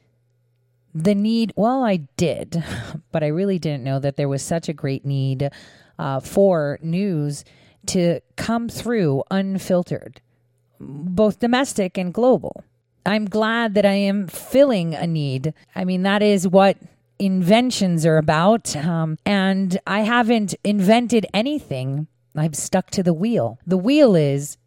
the 0.93 1.15
need, 1.15 1.53
well, 1.55 1.83
I 1.83 2.07
did, 2.17 2.63
but 3.11 3.23
I 3.23 3.27
really 3.27 3.59
didn't 3.59 3.83
know 3.83 3.99
that 3.99 4.15
there 4.15 4.29
was 4.29 4.41
such 4.41 4.69
a 4.69 4.73
great 4.73 5.05
need 5.05 5.49
uh, 5.99 6.19
for 6.19 6.79
news 6.81 7.43
to 7.87 8.21
come 8.35 8.69
through 8.69 9.23
unfiltered 9.29 10.21
both 10.79 11.39
domestic 11.39 11.97
and 11.97 12.13
global. 12.13 12.63
I'm 13.05 13.25
glad 13.25 13.73
that 13.73 13.85
I 13.85 13.93
am 13.93 14.27
filling 14.27 14.95
a 14.95 15.05
need. 15.05 15.53
I 15.75 15.83
mean, 15.83 16.03
that 16.03 16.21
is 16.21 16.47
what 16.47 16.77
inventions 17.19 18.05
are 18.05 18.17
about. 18.17 18.75
Um, 18.75 19.17
and 19.25 19.79
I 19.85 20.01
haven't 20.01 20.55
invented 20.63 21.25
anything, 21.33 22.07
I've 22.35 22.55
stuck 22.55 22.89
to 22.91 23.03
the 23.03 23.13
wheel. 23.13 23.59
The 23.65 23.77
wheel 23.77 24.15
is 24.15 24.57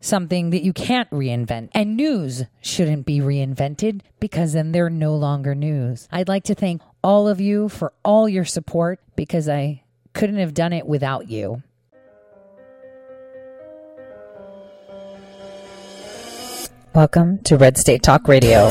something 0.00 0.50
that 0.50 0.62
you 0.62 0.72
can't 0.72 1.10
reinvent. 1.10 1.70
And 1.72 1.96
news 1.96 2.44
shouldn't 2.60 3.06
be 3.06 3.20
reinvented 3.20 4.02
because 4.20 4.52
then 4.52 4.72
they're 4.72 4.90
no 4.90 5.14
longer 5.14 5.54
news. 5.54 6.08
I'd 6.12 6.28
like 6.28 6.44
to 6.44 6.54
thank 6.54 6.82
all 7.02 7.26
of 7.26 7.40
you 7.40 7.68
for 7.68 7.92
all 8.04 8.28
your 8.28 8.44
support 8.44 9.00
because 9.16 9.48
I 9.48 9.82
couldn't 10.12 10.38
have 10.38 10.54
done 10.54 10.72
it 10.72 10.86
without 10.86 11.28
you. 11.28 11.62
Welcome 16.94 17.38
to 17.44 17.56
Red 17.56 17.76
State 17.76 18.04
Talk 18.04 18.28
Radio. 18.28 18.70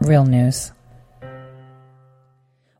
Real 0.00 0.24
news. 0.24 0.72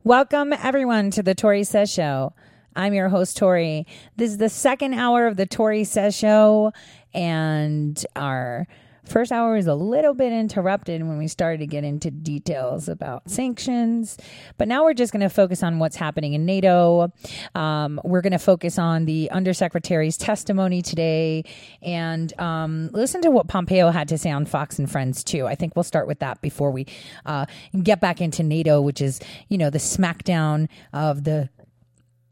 Welcome, 0.05 0.53
everyone, 0.53 1.11
to 1.11 1.23
the 1.23 1.35
Tori 1.35 1.64
Says 1.64 1.93
Show. 1.93 2.33
I'm 2.77 2.95
your 2.95 3.09
host, 3.09 3.37
Tori. 3.37 3.87
This 4.16 4.31
is 4.31 4.39
the 4.39 4.49
second 4.49 4.95
hour 4.95 5.27
of 5.27 5.37
the 5.37 5.45
Tori 5.45 5.83
Says 5.83 6.16
Show, 6.16 6.73
and 7.12 8.07
our 8.14 8.69
First 9.09 9.33
hour 9.33 9.55
was 9.55 9.67
a 9.67 9.75
little 9.75 10.13
bit 10.13 10.35
interrupted 10.35 11.03
when 11.03 11.17
we 11.17 11.29
started 11.29 11.61
to 11.61 11.67
get 11.67 11.83
into 11.83 12.11
details 12.11 12.91
about 12.91 13.31
sanctions, 13.31 14.19
but 14.59 14.69
now 14.69 14.85
we're 14.85 14.93
just 14.93 15.15
going 15.15 15.23
to 15.23 15.31
focus 15.31 15.63
on 15.63 15.79
what's 15.79 15.97
happening 15.97 16.35
in 16.35 16.45
NATO. 16.45 17.11
Um, 17.55 17.99
we're 18.05 18.21
going 18.21 18.33
to 18.33 18.39
focus 18.39 18.79
on 18.79 19.07
the 19.07 19.31
undersecretary's 19.33 20.19
testimony 20.19 20.83
today 20.83 21.45
and 21.81 22.39
um, 22.39 22.91
listen 22.93 23.23
to 23.23 23.31
what 23.31 23.49
Pompeo 23.49 23.89
had 23.89 24.09
to 24.09 24.19
say 24.19 24.31
on 24.31 24.45
Fox 24.45 24.79
and 24.79 24.91
Friends 24.91 25.25
too. 25.25 25.47
I 25.47 25.55
think 25.55 25.75
we'll 25.75 25.85
start 25.85 26.07
with 26.07 26.19
that 26.19 26.43
before 26.43 26.71
we 26.71 26.87
uh, 27.25 27.47
get 27.83 28.03
back 28.03 28.21
into 28.21 28.43
NATO, 28.43 28.83
which 28.83 29.01
is 29.01 29.21
you 29.49 29.57
know 29.57 29.71
the 29.71 29.79
smackdown 29.79 30.69
of 30.93 31.25
the 31.25 31.49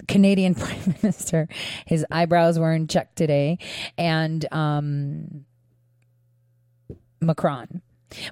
Canadian 0.09 0.55
Prime 0.57 0.95
Minister. 1.03 1.49
His 1.87 2.05
eyebrows 2.11 2.59
were 2.59 2.74
in 2.74 2.87
check 2.87 3.14
today, 3.14 3.59
and 3.97 4.45
um, 4.53 5.45
Macron. 7.21 7.83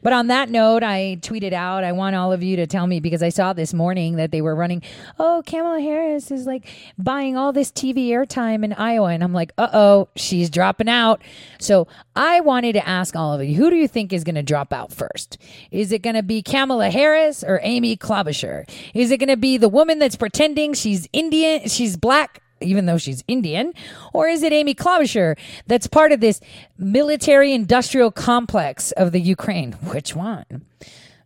But 0.02 0.12
on 0.12 0.28
that 0.28 0.50
note, 0.50 0.82
I 0.84 1.18
tweeted 1.20 1.52
out, 1.52 1.82
I 1.82 1.92
want 1.92 2.14
all 2.14 2.32
of 2.32 2.42
you 2.42 2.56
to 2.56 2.66
tell 2.66 2.86
me 2.86 3.00
because 3.00 3.22
I 3.22 3.28
saw 3.28 3.52
this 3.52 3.74
morning 3.74 4.16
that 4.16 4.30
they 4.30 4.40
were 4.40 4.54
running, 4.54 4.82
oh, 5.18 5.42
Kamala 5.46 5.80
Harris 5.80 6.30
is 6.30 6.46
like 6.46 6.66
buying 6.96 7.36
all 7.36 7.52
this 7.52 7.72
TV 7.72 8.08
airtime 8.08 8.64
in 8.64 8.72
Iowa. 8.72 9.08
And 9.08 9.24
I'm 9.24 9.32
like, 9.32 9.52
uh 9.58 9.68
oh, 9.72 10.08
she's 10.14 10.48
dropping 10.48 10.88
out. 10.88 11.22
So 11.58 11.88
I 12.14 12.40
wanted 12.40 12.74
to 12.74 12.88
ask 12.88 13.16
all 13.16 13.32
of 13.32 13.44
you, 13.44 13.56
who 13.56 13.68
do 13.68 13.76
you 13.76 13.88
think 13.88 14.12
is 14.12 14.22
going 14.22 14.36
to 14.36 14.42
drop 14.42 14.72
out 14.72 14.92
first? 14.92 15.38
Is 15.72 15.90
it 15.90 16.02
going 16.02 16.16
to 16.16 16.22
be 16.22 16.40
Kamala 16.40 16.90
Harris 16.90 17.42
or 17.42 17.58
Amy 17.62 17.96
Klobuchar? 17.96 18.68
Is 18.94 19.10
it 19.10 19.18
going 19.18 19.28
to 19.28 19.36
be 19.36 19.56
the 19.56 19.68
woman 19.68 19.98
that's 19.98 20.16
pretending 20.16 20.74
she's 20.74 21.08
Indian, 21.12 21.68
she's 21.68 21.96
black, 21.96 22.43
even 22.64 22.86
though 22.86 22.98
she's 22.98 23.22
Indian? 23.28 23.72
Or 24.12 24.28
is 24.28 24.42
it 24.42 24.52
Amy 24.52 24.74
Klobuchar 24.74 25.38
that's 25.66 25.86
part 25.86 26.12
of 26.12 26.20
this 26.20 26.40
military 26.78 27.52
industrial 27.52 28.10
complex 28.10 28.92
of 28.92 29.12
the 29.12 29.20
Ukraine? 29.20 29.72
Which 29.72 30.16
one? 30.16 30.64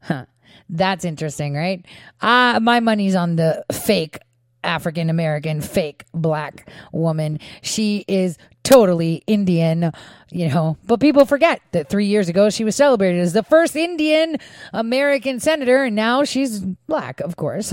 Huh. 0.03 0.27
That's 0.69 1.05
interesting, 1.05 1.55
right? 1.55 1.85
Uh, 2.21 2.61
my 2.61 2.81
money's 2.81 3.15
on 3.15 3.37
the 3.37 3.65
fake 3.73 4.19
African 4.63 5.09
American, 5.09 5.61
fake 5.61 6.05
black 6.13 6.69
woman. 6.93 7.41
She 7.63 8.05
is 8.09 8.37
totally 8.65 9.23
Indian, 9.27 9.93
you 10.31 10.49
know. 10.49 10.77
But 10.87 11.01
people 11.01 11.25
forget 11.25 11.61
that 11.73 11.89
three 11.89 12.07
years 12.07 12.29
ago 12.29 12.51
she 12.51 12.65
was 12.65 12.77
celebrated 12.77 13.21
as 13.21 13.33
the 13.33 13.43
first 13.43 13.77
Indian 13.77 14.37
American 14.73 15.41
senator, 15.41 15.85
and 15.85 15.97
now 15.97 16.25
she's 16.25 16.61
black, 16.61 17.21
of 17.21 17.37
course. 17.37 17.73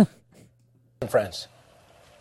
Friends. 1.09 1.47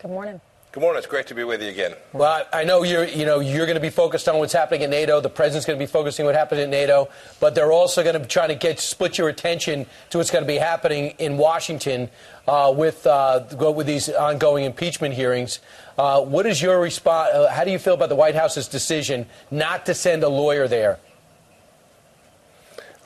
Good 0.00 0.10
morning. 0.10 0.40
Good 0.74 0.80
morning. 0.80 0.98
It's 0.98 1.06
great 1.06 1.28
to 1.28 1.36
be 1.36 1.44
with 1.44 1.62
you 1.62 1.68
again. 1.68 1.94
Well, 2.12 2.48
I 2.52 2.64
know 2.64 2.82
you're, 2.82 3.04
you 3.04 3.24
know, 3.24 3.38
you're 3.38 3.64
going 3.64 3.76
to 3.76 3.80
be 3.80 3.90
focused 3.90 4.28
on 4.28 4.38
what's 4.38 4.52
happening 4.52 4.82
at 4.82 4.90
NATO. 4.90 5.20
The 5.20 5.30
president's 5.30 5.66
going 5.66 5.78
to 5.78 5.80
be 5.80 5.86
focusing 5.86 6.24
on 6.24 6.26
what 6.26 6.34
happened 6.34 6.62
at 6.62 6.68
NATO, 6.68 7.10
but 7.38 7.54
they're 7.54 7.70
also 7.70 8.02
going 8.02 8.14
to 8.14 8.18
be 8.18 8.26
trying 8.26 8.48
to 8.48 8.56
get 8.56 8.80
split 8.80 9.16
your 9.16 9.28
attention 9.28 9.86
to 10.10 10.18
what's 10.18 10.32
going 10.32 10.42
to 10.42 10.48
be 10.48 10.56
happening 10.56 11.14
in 11.20 11.36
Washington 11.36 12.10
uh, 12.48 12.74
with 12.76 13.06
uh, 13.06 13.44
with 13.72 13.86
these 13.86 14.08
ongoing 14.08 14.64
impeachment 14.64 15.14
hearings. 15.14 15.60
Uh, 15.96 16.22
what 16.22 16.44
is 16.44 16.60
your 16.60 16.80
response? 16.80 17.30
Uh, 17.32 17.48
how 17.52 17.62
do 17.62 17.70
you 17.70 17.78
feel 17.78 17.94
about 17.94 18.08
the 18.08 18.16
White 18.16 18.34
House's 18.34 18.66
decision 18.66 19.26
not 19.52 19.86
to 19.86 19.94
send 19.94 20.24
a 20.24 20.28
lawyer 20.28 20.66
there? 20.66 20.98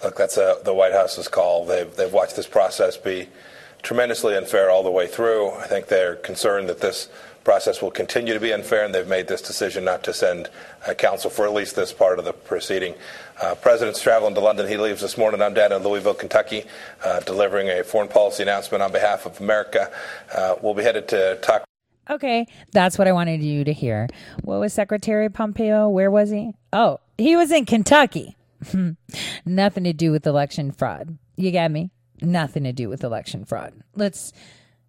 Look, 0.02 0.16
that's 0.16 0.38
a, 0.38 0.58
the 0.64 0.72
White 0.72 0.92
House's 0.92 1.28
call. 1.28 1.66
They've 1.66 1.94
they've 1.96 2.14
watched 2.14 2.34
this 2.34 2.46
process 2.46 2.96
be 2.96 3.28
tremendously 3.82 4.36
unfair 4.36 4.70
all 4.70 4.82
the 4.82 4.90
way 4.90 5.06
through. 5.06 5.50
I 5.50 5.66
think 5.66 5.88
they're 5.88 6.16
concerned 6.16 6.70
that 6.70 6.80
this 6.80 7.10
process 7.48 7.80
will 7.80 7.90
continue 7.90 8.34
to 8.34 8.40
be 8.40 8.52
unfair, 8.52 8.84
and 8.84 8.94
they've 8.94 9.08
made 9.08 9.26
this 9.26 9.40
decision 9.40 9.82
not 9.82 10.02
to 10.02 10.12
send 10.12 10.50
uh, 10.86 10.92
counsel 10.92 11.30
for 11.30 11.46
at 11.46 11.54
least 11.54 11.74
this 11.76 11.94
part 11.94 12.18
of 12.18 12.26
the 12.26 12.32
proceeding. 12.34 12.94
Uh, 13.40 13.54
President's 13.54 14.02
traveling 14.02 14.34
to 14.34 14.40
London. 14.40 14.68
He 14.68 14.76
leaves 14.76 15.00
this 15.00 15.16
morning. 15.16 15.40
I'm 15.40 15.54
down 15.54 15.72
in 15.72 15.82
Louisville, 15.82 16.12
Kentucky, 16.12 16.64
uh, 17.02 17.20
delivering 17.20 17.70
a 17.70 17.82
foreign 17.82 18.10
policy 18.10 18.42
announcement 18.42 18.82
on 18.82 18.92
behalf 18.92 19.24
of 19.24 19.40
America. 19.40 19.90
Uh, 20.30 20.56
we'll 20.60 20.74
be 20.74 20.82
headed 20.82 21.08
to 21.08 21.38
talk. 21.40 21.64
Okay, 22.10 22.46
that's 22.72 22.98
what 22.98 23.08
I 23.08 23.12
wanted 23.12 23.42
you 23.42 23.64
to 23.64 23.72
hear. 23.72 24.08
What 24.42 24.60
was 24.60 24.74
Secretary 24.74 25.30
Pompeo? 25.30 25.88
Where 25.88 26.10
was 26.10 26.28
he? 26.28 26.52
Oh, 26.74 27.00
he 27.16 27.34
was 27.34 27.50
in 27.50 27.64
Kentucky. 27.64 28.36
Nothing 29.46 29.84
to 29.84 29.94
do 29.94 30.12
with 30.12 30.26
election 30.26 30.70
fraud. 30.70 31.16
You 31.36 31.50
got 31.50 31.70
me? 31.70 31.92
Nothing 32.20 32.64
to 32.64 32.74
do 32.74 32.90
with 32.90 33.02
election 33.02 33.46
fraud. 33.46 33.72
Let's 33.96 34.34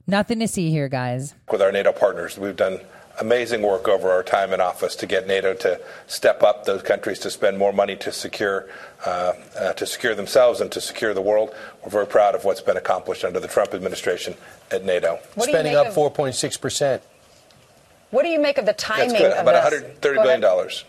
Nothing 0.09 0.39
to 0.39 0.47
see 0.47 0.71
here, 0.71 0.89
guys. 0.89 1.35
With 1.51 1.61
our 1.61 1.71
NATO 1.71 1.91
partners, 1.91 2.37
we've 2.37 2.55
done 2.55 2.79
amazing 3.19 3.61
work 3.61 3.87
over 3.87 4.09
our 4.09 4.23
time 4.23 4.53
in 4.53 4.61
office 4.61 4.95
to 4.95 5.05
get 5.05 5.27
NATO 5.27 5.53
to 5.53 5.79
step 6.07 6.41
up 6.41 6.65
those 6.65 6.81
countries 6.81 7.19
to 7.19 7.29
spend 7.29 7.57
more 7.57 7.71
money 7.71 7.95
to 7.97 8.11
secure 8.11 8.67
uh, 9.05 9.33
uh, 9.59 9.73
to 9.73 9.85
secure 9.85 10.15
themselves 10.15 10.61
and 10.61 10.71
to 10.71 10.81
secure 10.81 11.13
the 11.13 11.21
world. 11.21 11.53
We're 11.83 11.91
very 11.91 12.07
proud 12.07 12.33
of 12.33 12.43
what's 12.43 12.61
been 12.61 12.77
accomplished 12.77 13.23
under 13.23 13.39
the 13.39 13.47
Trump 13.47 13.73
administration 13.73 14.33
at 14.71 14.83
NATO. 14.83 15.19
Spending 15.37 15.75
up 15.75 15.87
4.6 15.87 16.59
percent. 16.59 17.03
What 18.09 18.23
do 18.23 18.29
you 18.29 18.39
make 18.39 18.57
of 18.57 18.65
the 18.65 18.73
timing 18.73 19.09
That's 19.09 19.21
good. 19.21 19.31
of 19.33 19.47
About 19.47 19.69
this? 19.69 19.81
130 19.81 20.15
Go 20.15 20.23
billion 20.23 20.43
ahead. 20.43 20.83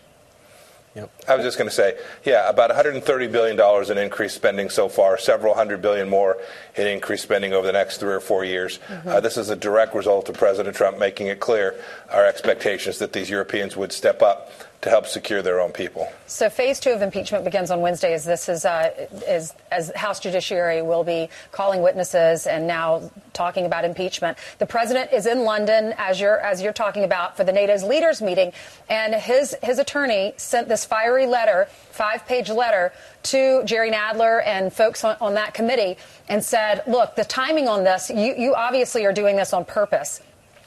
Dollars. 0.95 1.09
I 1.27 1.35
was 1.35 1.45
just 1.45 1.57
going 1.57 1.69
to 1.69 1.75
say, 1.75 1.97
yeah, 2.25 2.49
about 2.49 2.69
130 2.69 3.27
billion 3.27 3.55
dollars 3.55 3.89
in 3.89 3.97
increased 3.97 4.35
spending 4.35 4.69
so 4.69 4.89
far, 4.89 5.17
several 5.17 5.53
hundred 5.53 5.81
billion 5.81 6.09
more 6.09 6.37
in 6.75 6.87
increased 6.87 7.23
spending 7.23 7.53
over 7.53 7.65
the 7.65 7.73
next 7.73 7.97
three 7.97 8.13
or 8.13 8.19
four 8.19 8.43
years. 8.43 8.79
Mm-hmm. 8.87 9.07
Uh, 9.07 9.19
this 9.19 9.37
is 9.37 9.49
a 9.49 9.55
direct 9.55 9.95
result 9.95 10.29
of 10.29 10.35
President 10.35 10.75
Trump 10.75 10.99
making 10.99 11.27
it 11.27 11.39
clear 11.39 11.75
our 12.11 12.25
expectations 12.25 12.99
that 12.99 13.13
these 13.13 13.29
Europeans 13.29 13.77
would 13.77 13.91
step 13.91 14.21
up 14.21 14.51
to 14.81 14.89
help 14.89 15.05
secure 15.05 15.41
their 15.43 15.61
own 15.61 15.71
people. 15.71 16.11
So 16.25 16.49
phase 16.49 16.79
two 16.79 16.91
of 16.91 17.01
impeachment 17.01 17.45
begins 17.45 17.69
on 17.69 17.81
Wednesday. 17.81 18.13
As 18.13 18.25
this 18.25 18.49
is, 18.49 18.65
uh, 18.65 18.89
is 19.27 19.53
as 19.71 19.91
House 19.95 20.19
Judiciary 20.19 20.81
will 20.81 21.03
be 21.03 21.29
calling 21.51 21.83
witnesses 21.83 22.47
and 22.47 22.65
now 22.65 23.11
talking 23.33 23.65
about 23.65 23.85
impeachment. 23.85 24.37
The 24.57 24.65
president 24.65 25.13
is 25.13 25.27
in 25.27 25.43
London, 25.43 25.93
as 25.97 26.19
you're 26.19 26.39
as 26.39 26.61
you're 26.63 26.73
talking 26.73 27.03
about, 27.03 27.37
for 27.37 27.43
the 27.43 27.51
NATO's 27.51 27.83
leaders 27.83 28.21
meeting, 28.21 28.53
and 28.89 29.13
his 29.13 29.55
his 29.61 29.77
attorney 29.77 30.33
sent 30.37 30.67
this 30.67 30.83
fiery 30.83 31.27
letter, 31.27 31.67
five 31.91 32.25
page 32.25 32.49
letter, 32.49 32.91
to 33.23 33.63
Jerry 33.65 33.91
Nadler 33.91 34.41
and 34.45 34.73
folks 34.73 35.03
on, 35.03 35.15
on 35.21 35.35
that 35.35 35.53
committee, 35.53 35.97
and 36.27 36.43
said, 36.43 36.81
"Look, 36.87 37.15
the 37.15 37.25
timing 37.25 37.67
on 37.67 37.83
this, 37.83 38.09
you 38.09 38.33
you 38.35 38.55
obviously 38.55 39.05
are 39.05 39.13
doing 39.13 39.35
this 39.35 39.53
on 39.53 39.63
purpose." 39.63 40.21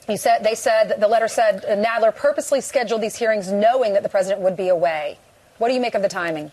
You 0.09 0.16
said 0.18 0.44
they 0.44 0.55
said 0.55 1.00
the 1.00 1.09
letter 1.09 1.28
said 1.28 1.64
uh, 1.64 1.76
Nadler 1.76 2.14
purposely 2.14 2.61
scheduled 2.61 3.00
these 3.00 3.16
hearings 3.16 3.50
knowing 3.50 3.94
that 3.94 4.02
the 4.02 4.09
president 4.09 4.42
would 4.42 4.57
be 4.57 4.68
away. 4.68 5.18
What 5.59 5.68
do 5.68 5.74
you 5.74 5.80
make 5.80 5.94
of 5.94 6.02
the 6.02 6.09
timing? 6.09 6.52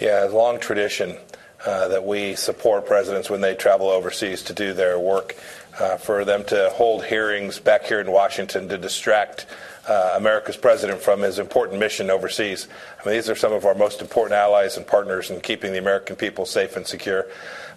Yeah, 0.00 0.28
long 0.30 0.58
tradition 0.58 1.16
uh, 1.64 1.88
that 1.88 2.04
we 2.04 2.34
support 2.34 2.86
presidents 2.86 3.30
when 3.30 3.40
they 3.40 3.54
travel 3.54 3.88
overseas 3.88 4.42
to 4.44 4.52
do 4.52 4.72
their 4.72 4.98
work. 4.98 5.36
Uh, 5.80 5.96
for 5.96 6.22
them 6.22 6.44
to 6.44 6.68
hold 6.74 7.02
hearings 7.02 7.58
back 7.58 7.84
here 7.84 7.98
in 7.98 8.12
Washington 8.12 8.68
to 8.68 8.76
distract 8.76 9.46
uh, 9.88 10.14
America's 10.16 10.56
president 10.56 11.00
from 11.00 11.22
his 11.22 11.38
important 11.38 11.80
mission 11.80 12.10
overseas. 12.10 12.68
I 13.00 13.08
mean, 13.08 13.16
these 13.16 13.28
are 13.28 13.34
some 13.34 13.52
of 13.52 13.64
our 13.64 13.74
most 13.74 14.00
important 14.00 14.34
allies 14.34 14.76
and 14.76 14.86
partners 14.86 15.30
in 15.30 15.40
keeping 15.40 15.72
the 15.72 15.78
American 15.78 16.16
people 16.16 16.46
safe 16.46 16.76
and 16.76 16.86
secure. 16.86 17.26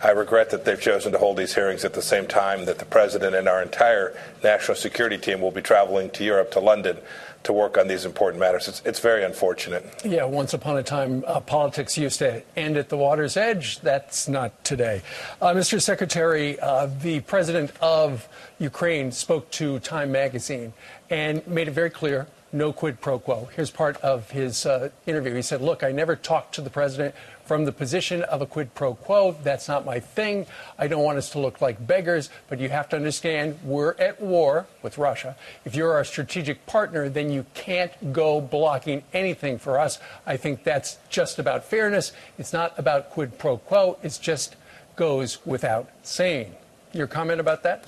I 0.04 0.12
regret 0.12 0.52
that 0.52 0.66
they've 0.66 0.80
chosen 0.80 1.12
to 1.14 1.18
hold 1.18 1.38
these 1.38 1.56
hearings 1.56 1.84
at 1.84 1.94
the 1.94 2.02
same 2.02 2.28
time 2.28 2.66
that 2.66 2.80
the 2.80 2.86
president 2.86 3.36
and 3.36 3.48
our 3.48 3.62
entire 3.62 4.16
national 4.44 4.76
security 4.76 5.18
team 5.18 5.42
will 5.42 5.52
be 5.52 5.62
traveling 5.62 6.10
to 6.12 6.24
Europe, 6.24 6.52
to 6.52 6.60
London, 6.60 6.98
to 7.46 7.54
work 7.54 7.78
on 7.78 7.88
these 7.88 8.06
important 8.06 8.40
matters. 8.40 8.68
It's, 8.68 8.82
it's 8.86 9.00
very 9.00 9.24
unfortunate. 9.24 9.86
Yeah, 10.04 10.26
once 10.26 10.54
upon 10.54 10.78
a 10.78 10.84
time, 10.84 11.24
uh, 11.26 11.40
politics 11.40 11.98
used 11.98 12.20
to 12.20 12.44
end 12.56 12.78
at 12.78 12.90
the 12.90 12.98
water's 12.98 13.38
edge. 13.38 13.80
That's 13.80 14.28
not 14.28 14.64
today. 14.64 15.02
Uh, 15.42 15.54
Mr. 15.54 15.82
Secretary, 15.82 16.60
uh, 16.60 16.88
the 17.02 17.22
president 17.22 17.72
of 17.82 18.28
Ukraine 18.60 19.12
spoke 19.12 19.50
to 19.52 19.80
Time 19.80 20.12
magazine 20.12 20.74
and 21.10 21.46
made 21.48 21.68
it 21.68 21.72
very 21.72 21.90
clear 21.90 22.28
no 22.52 22.72
quid 22.72 23.02
pro 23.02 23.20
quo. 23.20 23.50
Here's 23.56 23.70
part 23.70 23.98
of 23.98 24.32
his 24.32 24.66
uh, 24.66 24.90
interview. 25.06 25.34
He 25.36 25.42
said, 25.42 25.62
Look, 25.62 25.84
I 25.84 25.92
never 25.92 26.16
talked 26.16 26.56
to 26.56 26.62
the 26.62 26.70
president 26.70 27.14
from 27.46 27.66
the 27.66 27.72
position 27.72 28.24
of 28.24 28.42
a 28.42 28.46
quid 28.46 28.74
pro 28.74 28.96
quo. 28.96 29.36
That's 29.44 29.68
not 29.68 29.86
my 29.86 30.00
thing. 30.00 30.48
I 30.78 30.88
don't 30.88 31.04
want 31.04 31.18
us 31.18 31.30
to 31.32 31.40
look 31.40 31.62
like 31.62 31.86
beggars, 31.86 32.30
but 32.50 32.60
you 32.60 32.70
have 32.70 32.90
to 32.90 32.96
understand 32.96 33.60
we're 33.64 33.94
at 33.94 34.20
war 34.22 34.68
with 34.82 34.98
Russia. 34.98 35.36
If 35.64 35.76
you're 35.76 35.94
our 35.94 36.04
strategic 36.04 36.66
partner, 36.66 37.08
then 37.08 37.32
you 37.32 37.46
can't 37.54 38.14
go 38.14 38.42
blocking 38.42 39.04
anything 39.14 39.60
for 39.60 39.80
us. 39.80 40.00
I 40.26 40.38
think 40.38 40.64
that's 40.64 40.98
just 41.10 41.40
about 41.40 41.64
fairness. 41.66 42.12
It's 42.38 42.54
not 42.54 42.78
about 42.78 43.12
quid 43.12 43.38
pro 43.38 43.58
quo. 43.58 43.98
It 44.04 44.18
just 44.22 44.56
goes 44.96 45.46
without 45.46 45.90
saying. 46.04 46.56
Your 46.94 47.08
comment 47.08 47.40
about 47.40 47.64
that? 47.64 47.86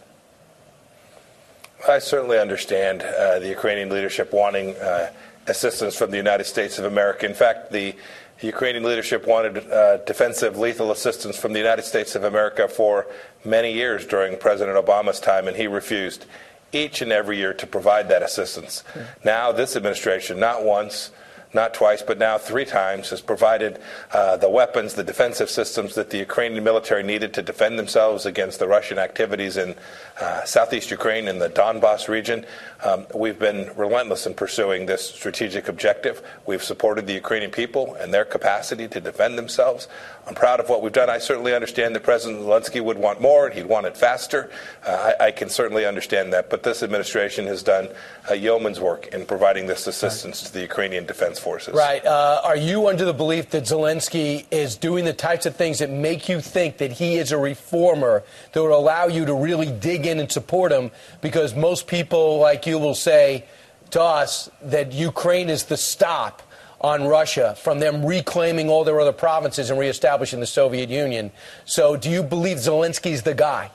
I 1.88 1.99
certainly 1.99 2.39
understand 2.39 3.03
uh, 3.03 3.39
the 3.39 3.47
Ukrainian 3.47 3.89
leadership 3.89 4.34
wanting 4.34 4.76
uh, 4.78 5.12
assistance 5.47 5.95
from 5.95 6.12
the 6.12 6.18
United 6.18 6.45
States 6.45 6.80
of 6.80 6.86
America. 6.86 7.26
In 7.26 7.34
fact, 7.34 7.72
the 7.72 7.95
Ukrainian 8.41 8.83
leadership 8.83 9.25
wanted 9.25 9.69
uh, 9.71 9.97
defensive 9.97 10.57
lethal 10.57 10.91
assistance 10.91 11.38
from 11.38 11.53
the 11.53 11.59
United 11.59 11.83
States 11.83 12.15
of 12.15 12.23
America 12.23 12.67
for 12.67 13.07
many 13.43 13.73
years 13.73 14.05
during 14.05 14.38
President 14.38 14.77
Obama's 14.77 15.19
time, 15.19 15.47
and 15.47 15.57
he 15.57 15.67
refused 15.67 16.25
each 16.71 17.01
and 17.01 17.11
every 17.11 17.38
year 17.38 17.53
to 17.53 17.65
provide 17.65 18.09
that 18.09 18.21
assistance. 18.21 18.83
Now, 19.23 19.51
this 19.51 19.75
administration, 19.75 20.39
not 20.39 20.63
once, 20.63 21.11
not 21.53 21.73
twice, 21.73 22.01
but 22.01 22.17
now 22.17 22.37
three 22.37 22.65
times, 22.65 23.09
has 23.09 23.21
provided 23.21 23.79
uh, 24.11 24.37
the 24.37 24.49
weapons, 24.49 24.93
the 24.93 25.03
defensive 25.03 25.49
systems 25.49 25.95
that 25.95 26.09
the 26.09 26.17
Ukrainian 26.17 26.63
military 26.63 27.03
needed 27.03 27.33
to 27.33 27.41
defend 27.41 27.79
themselves 27.79 28.25
against 28.25 28.59
the 28.59 28.67
Russian 28.67 28.99
activities 28.99 29.57
in 29.57 29.75
uh, 30.19 30.43
southeast 30.43 30.91
Ukraine 30.91 31.27
and 31.27 31.41
the 31.41 31.49
Donbass 31.49 32.07
region. 32.07 32.45
Um, 32.83 33.07
we've 33.13 33.39
been 33.39 33.71
relentless 33.75 34.25
in 34.25 34.33
pursuing 34.33 34.85
this 34.85 35.09
strategic 35.09 35.67
objective. 35.67 36.21
We've 36.45 36.63
supported 36.63 37.07
the 37.07 37.13
Ukrainian 37.13 37.51
people 37.51 37.95
and 37.95 38.13
their 38.13 38.25
capacity 38.25 38.87
to 38.89 38.99
defend 38.99 39.37
themselves. 39.37 39.87
I'm 40.27 40.35
proud 40.35 40.59
of 40.59 40.67
what 40.67 40.81
we've 40.81 40.91
done. 40.91 41.09
I 41.09 41.19
certainly 41.19 41.55
understand 41.55 41.95
that 41.95 42.03
President 42.03 42.41
Zelensky 42.41 42.81
would 42.81 42.97
want 42.97 43.21
more 43.21 43.47
and 43.47 43.55
he'd 43.55 43.65
want 43.65 43.85
it 43.85 43.95
faster. 43.95 44.51
Uh, 44.85 45.13
I, 45.19 45.27
I 45.27 45.31
can 45.31 45.49
certainly 45.49 45.85
understand 45.85 46.33
that. 46.33 46.49
But 46.49 46.63
this 46.63 46.83
administration 46.83 47.47
has 47.47 47.63
done 47.63 47.87
a 48.29 48.35
yeoman's 48.35 48.79
work 48.79 49.07
in 49.07 49.25
providing 49.25 49.67
this 49.67 49.87
assistance 49.87 50.41
to 50.41 50.51
the 50.51 50.61
Ukrainian 50.61 51.05
Defense 51.05 51.36
Forces. 51.39 51.73
Right. 51.73 52.05
Uh, 52.05 52.41
are 52.43 52.55
you 52.55 52.88
under 52.88 53.05
the 53.05 53.13
belief 53.13 53.49
that 53.51 53.63
Zelensky 53.63 54.45
is 54.51 54.75
doing 54.75 55.05
the 55.05 55.13
types 55.13 55.45
of 55.45 55.55
things 55.55 55.79
that 55.79 55.89
make 55.89 56.29
you 56.29 56.41
think 56.41 56.77
that 56.77 56.91
he 56.91 57.15
is 57.15 57.31
a 57.31 57.38
reformer 57.38 58.23
that 58.53 58.61
would 58.61 58.71
allow 58.71 59.07
you 59.07 59.25
to 59.25 59.33
really 59.33 59.71
dig 59.71 60.05
in 60.05 60.19
and 60.19 60.31
support 60.31 60.71
him? 60.71 60.91
Because 61.21 61.55
most 61.55 61.88
people 61.88 62.39
like 62.39 62.65
you 62.65 62.77
will 62.77 62.95
say 62.95 63.45
to 63.91 64.01
us 64.01 64.49
that 64.61 64.91
Ukraine 64.91 65.49
is 65.49 65.65
the 65.65 65.77
stop 65.77 66.41
on 66.81 67.05
Russia 67.05 67.55
from 67.59 67.79
them 67.79 68.05
reclaiming 68.05 68.69
all 68.69 68.83
their 68.83 68.99
other 68.99 69.11
provinces 69.11 69.69
and 69.69 69.79
reestablishing 69.79 70.39
the 70.39 70.45
Soviet 70.45 70.89
Union. 70.89 71.31
So 71.65 71.97
do 71.97 72.09
you 72.09 72.21
believe 72.21 72.57
Zelensky's 72.57 73.23
the 73.23 73.33
guy? 73.33 73.71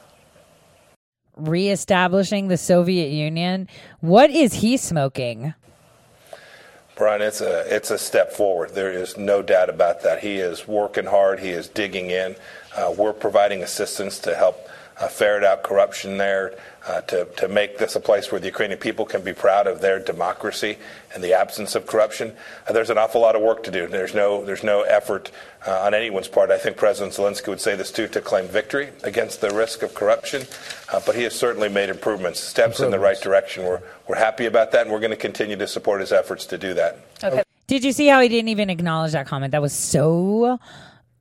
reestablishing 1.36 2.48
the 2.48 2.56
Soviet 2.56 3.10
Union. 3.10 3.68
What 4.00 4.30
is 4.30 4.54
he 4.54 4.76
smoking? 4.76 5.54
Brian, 6.94 7.22
it's 7.22 7.40
a 7.40 7.74
it's 7.74 7.90
a 7.90 7.98
step 7.98 8.32
forward. 8.32 8.74
There 8.74 8.92
is 8.92 9.16
no 9.16 9.40
doubt 9.40 9.70
about 9.70 10.02
that. 10.02 10.20
He 10.20 10.36
is 10.36 10.68
working 10.68 11.06
hard. 11.06 11.40
He 11.40 11.50
is 11.50 11.66
digging 11.68 12.10
in. 12.10 12.36
Uh, 12.76 12.94
we're 12.96 13.14
providing 13.14 13.62
assistance 13.62 14.18
to 14.20 14.34
help 14.34 14.68
uh, 15.00 15.08
ferret 15.08 15.42
out 15.42 15.62
corruption 15.62 16.18
there, 16.18 16.54
uh, 16.86 17.00
to 17.02 17.24
to 17.36 17.48
make 17.48 17.78
this 17.78 17.94
a 17.94 18.00
place 18.00 18.32
where 18.32 18.40
the 18.40 18.46
Ukrainian 18.46 18.78
people 18.78 19.04
can 19.04 19.22
be 19.22 19.32
proud 19.32 19.66
of 19.66 19.80
their 19.80 19.98
democracy 19.98 20.78
and 21.14 21.22
the 21.22 21.32
absence 21.32 21.74
of 21.74 21.86
corruption. 21.86 22.34
Uh, 22.68 22.72
there's 22.72 22.90
an 22.90 22.98
awful 22.98 23.20
lot 23.20 23.36
of 23.36 23.42
work 23.42 23.62
to 23.64 23.70
do. 23.70 23.86
There's 23.86 24.14
no 24.14 24.44
there's 24.44 24.64
no 24.64 24.82
effort 24.82 25.30
uh, 25.66 25.80
on 25.80 25.94
anyone's 25.94 26.28
part. 26.28 26.50
I 26.50 26.58
think 26.58 26.76
President 26.76 27.14
Zelensky 27.14 27.48
would 27.48 27.60
say 27.60 27.76
this 27.76 27.92
too 27.92 28.08
to 28.08 28.20
claim 28.20 28.46
victory 28.46 28.90
against 29.04 29.40
the 29.40 29.50
risk 29.50 29.82
of 29.82 29.94
corruption. 29.94 30.42
Uh, 30.92 31.00
but 31.06 31.14
he 31.14 31.22
has 31.22 31.34
certainly 31.34 31.68
made 31.68 31.88
improvements, 31.88 32.40
steps 32.40 32.80
in 32.80 32.90
the 32.90 32.98
right 32.98 33.20
direction. 33.20 33.64
We're 33.64 33.82
we're 34.08 34.16
happy 34.16 34.46
about 34.46 34.72
that, 34.72 34.82
and 34.82 34.90
we're 34.92 35.00
going 35.00 35.10
to 35.10 35.16
continue 35.16 35.56
to 35.56 35.66
support 35.66 36.00
his 36.00 36.12
efforts 36.12 36.46
to 36.46 36.58
do 36.58 36.74
that. 36.74 36.98
Okay. 37.22 37.42
Did 37.68 37.84
you 37.84 37.92
see 37.92 38.08
how 38.08 38.20
he 38.20 38.28
didn't 38.28 38.48
even 38.48 38.68
acknowledge 38.70 39.12
that 39.12 39.26
comment? 39.26 39.52
That 39.52 39.62
was 39.62 39.72
so, 39.72 40.58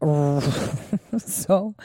so 1.17 1.75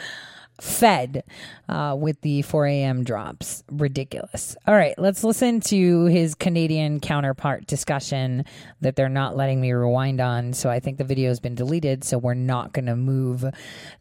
fed 0.61 1.25
uh, 1.69 1.97
with 1.99 2.21
the 2.23 2.43
4 2.43 2.67
a.m. 2.67 3.05
drops. 3.05 3.63
Ridiculous. 3.71 4.57
All 4.67 4.75
right, 4.75 4.95
let's 4.99 5.25
listen 5.25 5.61
to 5.63 6.05
his 6.07 6.35
Canadian 6.35 7.01
counterpart 7.01 7.67
discussion 7.67 8.45
that 8.81 8.97
they're 8.97 9.09
not 9.09 9.37
letting 9.37 9.61
me 9.61 9.73
rewind 9.73 10.21
on. 10.21 10.53
So 10.53 10.71
I 10.71 10.81
think 10.81 10.99
the 10.99 11.05
video 11.05 11.29
has 11.29 11.41
been 11.41 11.55
deleted. 11.55 12.05
So 12.05 12.19
we're 12.19 12.35
not 12.35 12.73
going 12.73 12.87
to 12.87 12.97
move 12.97 13.45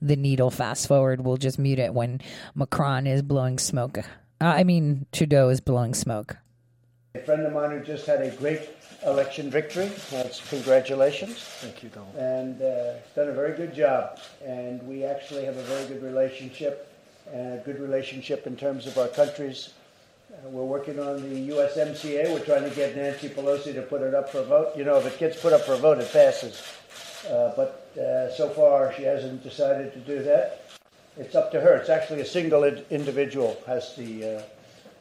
the 0.01 0.15
needle 0.15 0.51
fast 0.51 0.87
forward. 0.87 1.21
We'll 1.21 1.37
just 1.37 1.59
mute 1.59 1.79
it 1.79 1.93
when 1.93 2.21
Macron 2.53 3.07
is 3.07 3.21
blowing 3.21 3.59
smoke. 3.59 3.97
Uh, 3.97 4.03
I 4.41 4.63
mean, 4.63 5.05
Trudeau 5.11 5.49
is 5.49 5.61
blowing 5.61 5.93
smoke. 5.93 6.37
A 7.15 7.19
friend 7.19 7.45
of 7.45 7.53
mine 7.53 7.71
who 7.71 7.79
just 7.79 8.05
had 8.05 8.21
a 8.21 8.29
great 8.31 8.67
election 9.05 9.49
victory. 9.49 9.89
That's 10.11 10.45
congratulations. 10.49 11.37
Thank 11.37 11.81
you, 11.81 11.87
Donald. 11.87 12.13
And 12.15 12.61
uh, 12.61 12.95
done 13.15 13.29
a 13.29 13.33
very 13.33 13.55
good 13.55 13.73
job. 13.73 14.19
And 14.45 14.83
we 14.83 15.05
actually 15.05 15.45
have 15.45 15.55
a 15.55 15.61
very 15.63 15.87
good 15.87 16.03
relationship, 16.03 16.91
a 17.31 17.61
good 17.63 17.79
relationship 17.79 18.45
in 18.45 18.57
terms 18.57 18.85
of 18.85 18.97
our 18.97 19.07
countries. 19.07 19.73
Uh, 20.29 20.49
we're 20.49 20.65
working 20.65 20.99
on 20.99 21.21
the 21.21 21.49
USMCA. 21.51 22.33
We're 22.33 22.43
trying 22.43 22.69
to 22.69 22.75
get 22.75 22.97
Nancy 22.97 23.29
Pelosi 23.29 23.73
to 23.75 23.83
put 23.83 24.01
it 24.01 24.13
up 24.13 24.29
for 24.29 24.39
a 24.39 24.43
vote. 24.43 24.75
You 24.75 24.83
know, 24.83 24.97
if 24.97 25.05
it 25.05 25.17
gets 25.17 25.39
put 25.39 25.53
up 25.53 25.61
for 25.61 25.73
a 25.73 25.77
vote, 25.77 25.99
it 25.99 26.11
passes. 26.11 26.61
Uh, 27.29 27.53
but 27.55 27.97
uh, 27.97 28.29
so 28.35 28.49
far, 28.49 28.93
she 28.93 29.03
hasn't 29.03 29.41
decided 29.41 29.93
to 29.93 29.99
do 29.99 30.21
that. 30.23 30.65
It's 31.15 31.33
up 31.33 31.49
to 31.53 31.61
her. 31.61 31.77
It's 31.77 31.89
actually 31.89 32.19
a 32.19 32.25
single 32.25 32.65
individual 32.65 33.57
has 33.65 33.95
the, 33.95 34.39
uh, 34.39 34.41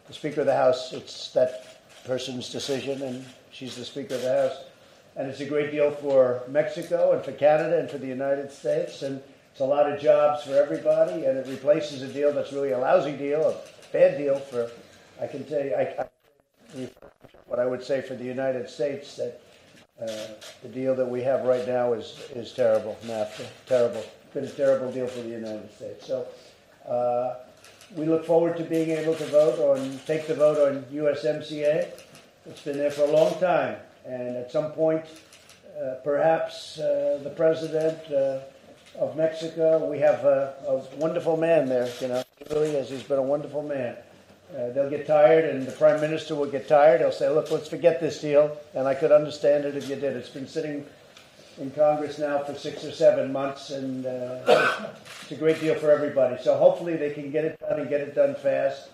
the 0.06 0.14
Speaker 0.14 0.42
of 0.42 0.46
the 0.46 0.54
House. 0.54 0.92
It's 0.92 1.32
that 1.32 1.73
person's 2.04 2.50
decision, 2.50 3.02
and 3.02 3.24
she's 3.50 3.76
the 3.76 3.84
Speaker 3.84 4.14
of 4.14 4.22
the 4.22 4.42
House. 4.42 4.56
And 5.16 5.28
it's 5.28 5.40
a 5.40 5.46
great 5.46 5.70
deal 5.70 5.90
for 5.92 6.42
Mexico 6.48 7.12
and 7.12 7.24
for 7.24 7.32
Canada 7.32 7.78
and 7.78 7.88
for 7.88 7.98
the 7.98 8.06
United 8.06 8.50
States, 8.50 9.02
and 9.02 9.22
it's 9.52 9.60
a 9.60 9.64
lot 9.64 9.90
of 9.90 10.00
jobs 10.00 10.42
for 10.42 10.54
everybody, 10.54 11.24
and 11.24 11.38
it 11.38 11.46
replaces 11.46 12.02
a 12.02 12.08
deal 12.08 12.32
that's 12.32 12.52
really 12.52 12.72
a 12.72 12.78
lousy 12.78 13.16
deal, 13.16 13.50
a 13.50 13.92
bad 13.92 14.18
deal 14.18 14.38
for, 14.38 14.68
I 15.20 15.28
can 15.28 15.44
tell 15.44 15.64
you, 15.64 15.74
I, 15.74 16.02
I, 16.02 16.88
what 17.46 17.60
I 17.60 17.66
would 17.66 17.84
say 17.84 18.00
for 18.00 18.16
the 18.16 18.24
United 18.24 18.68
States, 18.68 19.16
that 19.16 19.40
uh, 20.02 20.26
the 20.62 20.68
deal 20.68 20.96
that 20.96 21.06
we 21.06 21.22
have 21.22 21.44
right 21.44 21.66
now 21.68 21.92
is, 21.92 22.18
is 22.34 22.50
terrible, 22.52 22.98
NAFTA, 23.04 23.46
terrible. 23.66 24.00
It's 24.00 24.34
been 24.34 24.44
a 24.44 24.48
terrible 24.48 24.90
deal 24.90 25.06
for 25.06 25.22
the 25.22 25.28
United 25.28 25.72
States. 25.72 26.04
So 26.04 26.26
uh, 26.88 27.43
we 27.96 28.06
look 28.06 28.24
forward 28.24 28.56
to 28.56 28.64
being 28.64 28.90
able 28.90 29.14
to 29.14 29.24
vote 29.26 29.58
on, 29.58 30.00
take 30.06 30.26
the 30.26 30.34
vote 30.34 30.58
on 30.68 30.82
USMCA. 30.84 31.90
It's 32.46 32.60
been 32.62 32.76
there 32.76 32.90
for 32.90 33.02
a 33.02 33.10
long 33.10 33.38
time, 33.38 33.76
and 34.04 34.36
at 34.36 34.50
some 34.50 34.72
point, 34.72 35.04
uh, 35.80 35.94
perhaps 36.04 36.78
uh, 36.78 37.20
the 37.22 37.30
president 37.30 37.98
uh, 38.12 38.40
of 38.98 39.16
Mexico, 39.16 39.88
we 39.90 39.98
have 39.98 40.24
a, 40.24 40.54
a, 40.68 40.96
wonderful 40.96 41.36
man 41.36 41.68
there. 41.68 41.88
You 42.00 42.08
know, 42.08 42.22
he 42.38 42.54
really 42.54 42.70
is. 42.70 42.90
He's 42.90 43.02
been 43.02 43.18
a 43.18 43.22
wonderful 43.22 43.62
man. 43.62 43.96
Uh, 44.52 44.70
they'll 44.70 44.90
get 44.90 45.06
tired, 45.06 45.44
and 45.44 45.66
the 45.66 45.72
prime 45.72 46.00
minister 46.00 46.34
will 46.34 46.50
get 46.50 46.68
tired. 46.68 47.00
He'll 47.00 47.12
say, 47.12 47.28
"Look, 47.28 47.50
let's 47.50 47.68
forget 47.68 48.00
this 48.00 48.20
deal." 48.20 48.56
And 48.74 48.86
I 48.86 48.94
could 48.94 49.10
understand 49.10 49.64
it 49.64 49.76
if 49.76 49.88
you 49.88 49.96
did. 49.96 50.16
It's 50.16 50.28
been 50.28 50.46
sitting 50.46 50.86
in 51.58 51.70
Congress 51.70 52.18
now 52.18 52.42
for 52.42 52.54
six 52.54 52.84
or 52.84 52.92
seven 52.92 53.32
months, 53.32 53.70
and 53.70 54.06
uh, 54.06 54.90
it's 55.22 55.32
a 55.32 55.36
great 55.36 55.60
deal 55.60 55.74
for 55.74 55.90
everybody. 55.90 56.42
So 56.42 56.56
hopefully 56.56 56.96
they 56.96 57.10
can 57.10 57.30
get 57.30 57.44
it 57.44 57.58
done 57.60 57.80
and 57.80 57.88
get 57.88 58.00
it 58.00 58.14
done 58.14 58.34
fast. 58.34 58.88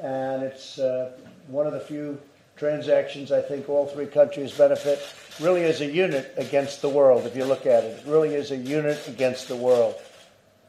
And 0.00 0.42
it's 0.42 0.78
uh, 0.78 1.12
one 1.48 1.66
of 1.66 1.72
the 1.72 1.80
few 1.80 2.18
transactions 2.56 3.30
I 3.30 3.40
think 3.40 3.68
all 3.68 3.86
three 3.86 4.06
countries 4.06 4.52
benefit 4.52 5.00
really 5.40 5.62
as 5.64 5.80
a 5.80 5.86
unit 5.86 6.34
against 6.36 6.82
the 6.82 6.88
world. 6.88 7.26
If 7.26 7.36
you 7.36 7.44
look 7.44 7.66
at 7.66 7.84
it, 7.84 8.00
it 8.00 8.06
really 8.06 8.34
is 8.34 8.50
a 8.50 8.56
unit 8.56 9.06
against 9.06 9.48
the 9.48 9.56
world. 9.56 9.94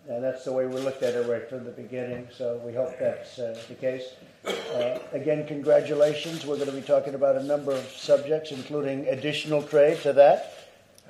And 0.08 0.24
that's 0.24 0.44
the 0.44 0.52
way 0.52 0.66
we 0.66 0.80
looked 0.82 1.04
at 1.04 1.14
it 1.14 1.28
right 1.28 1.48
from 1.48 1.64
the 1.64 1.72
beginning. 1.72 2.28
So 2.36 2.60
we 2.66 2.74
hope 2.74 2.98
that's 3.00 3.38
uh, 3.38 3.58
the 3.68 3.76
case. 3.76 4.14
Uh, 4.46 5.00
again, 5.12 5.46
congratulations. 5.48 6.46
We're 6.46 6.56
going 6.56 6.70
to 6.70 6.76
be 6.76 6.82
talking 6.82 7.14
about 7.14 7.36
a 7.36 7.44
number 7.44 7.72
of 7.72 7.86
subjects, 7.90 8.52
including 8.52 9.08
additional 9.08 9.62
trade 9.62 10.00
to 10.02 10.14
that 10.14 10.59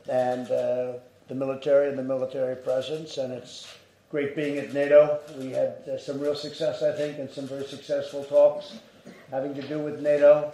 and 0.09 0.49
uh, 0.51 0.93
the 1.27 1.35
military 1.35 1.89
and 1.89 1.97
the 1.97 2.03
military 2.03 2.55
presence. 2.55 3.17
And 3.17 3.31
it's 3.31 3.67
great 4.09 4.35
being 4.35 4.57
at 4.57 4.73
NATO. 4.73 5.19
We 5.37 5.51
had 5.51 5.77
uh, 5.87 5.97
some 5.97 6.19
real 6.19 6.35
success, 6.35 6.81
I 6.81 6.91
think, 6.91 7.19
and 7.19 7.29
some 7.29 7.47
very 7.47 7.65
successful 7.65 8.23
talks 8.23 8.79
having 9.31 9.53
to 9.55 9.61
do 9.61 9.79
with 9.79 10.01
NATO. 10.01 10.51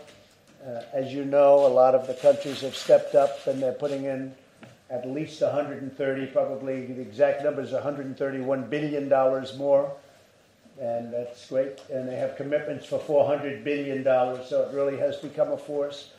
Uh, 0.65 0.81
as 0.93 1.13
you 1.13 1.25
know, 1.25 1.65
a 1.65 1.69
lot 1.69 1.95
of 1.95 2.07
the 2.07 2.13
countries 2.15 2.61
have 2.61 2.75
stepped 2.75 3.15
up 3.15 3.45
and 3.47 3.61
they're 3.61 3.73
putting 3.73 4.05
in 4.05 4.33
at 4.89 5.07
least 5.07 5.41
130, 5.41 6.25
probably 6.27 6.85
the 6.85 7.01
exact 7.01 7.43
number 7.43 7.61
is 7.61 7.71
131 7.71 8.69
billion 8.69 9.09
dollars 9.09 9.57
more, 9.57 9.91
and 10.79 11.11
that's 11.11 11.49
great. 11.49 11.79
And 11.91 12.07
they 12.07 12.15
have 12.15 12.35
commitments 12.35 12.85
for 12.85 12.99
400 12.99 13.63
billion 13.63 14.03
dollars, 14.03 14.47
so 14.47 14.61
it 14.63 14.75
really 14.75 14.97
has 14.97 15.17
become 15.17 15.51
a 15.51 15.57
force. 15.57 16.11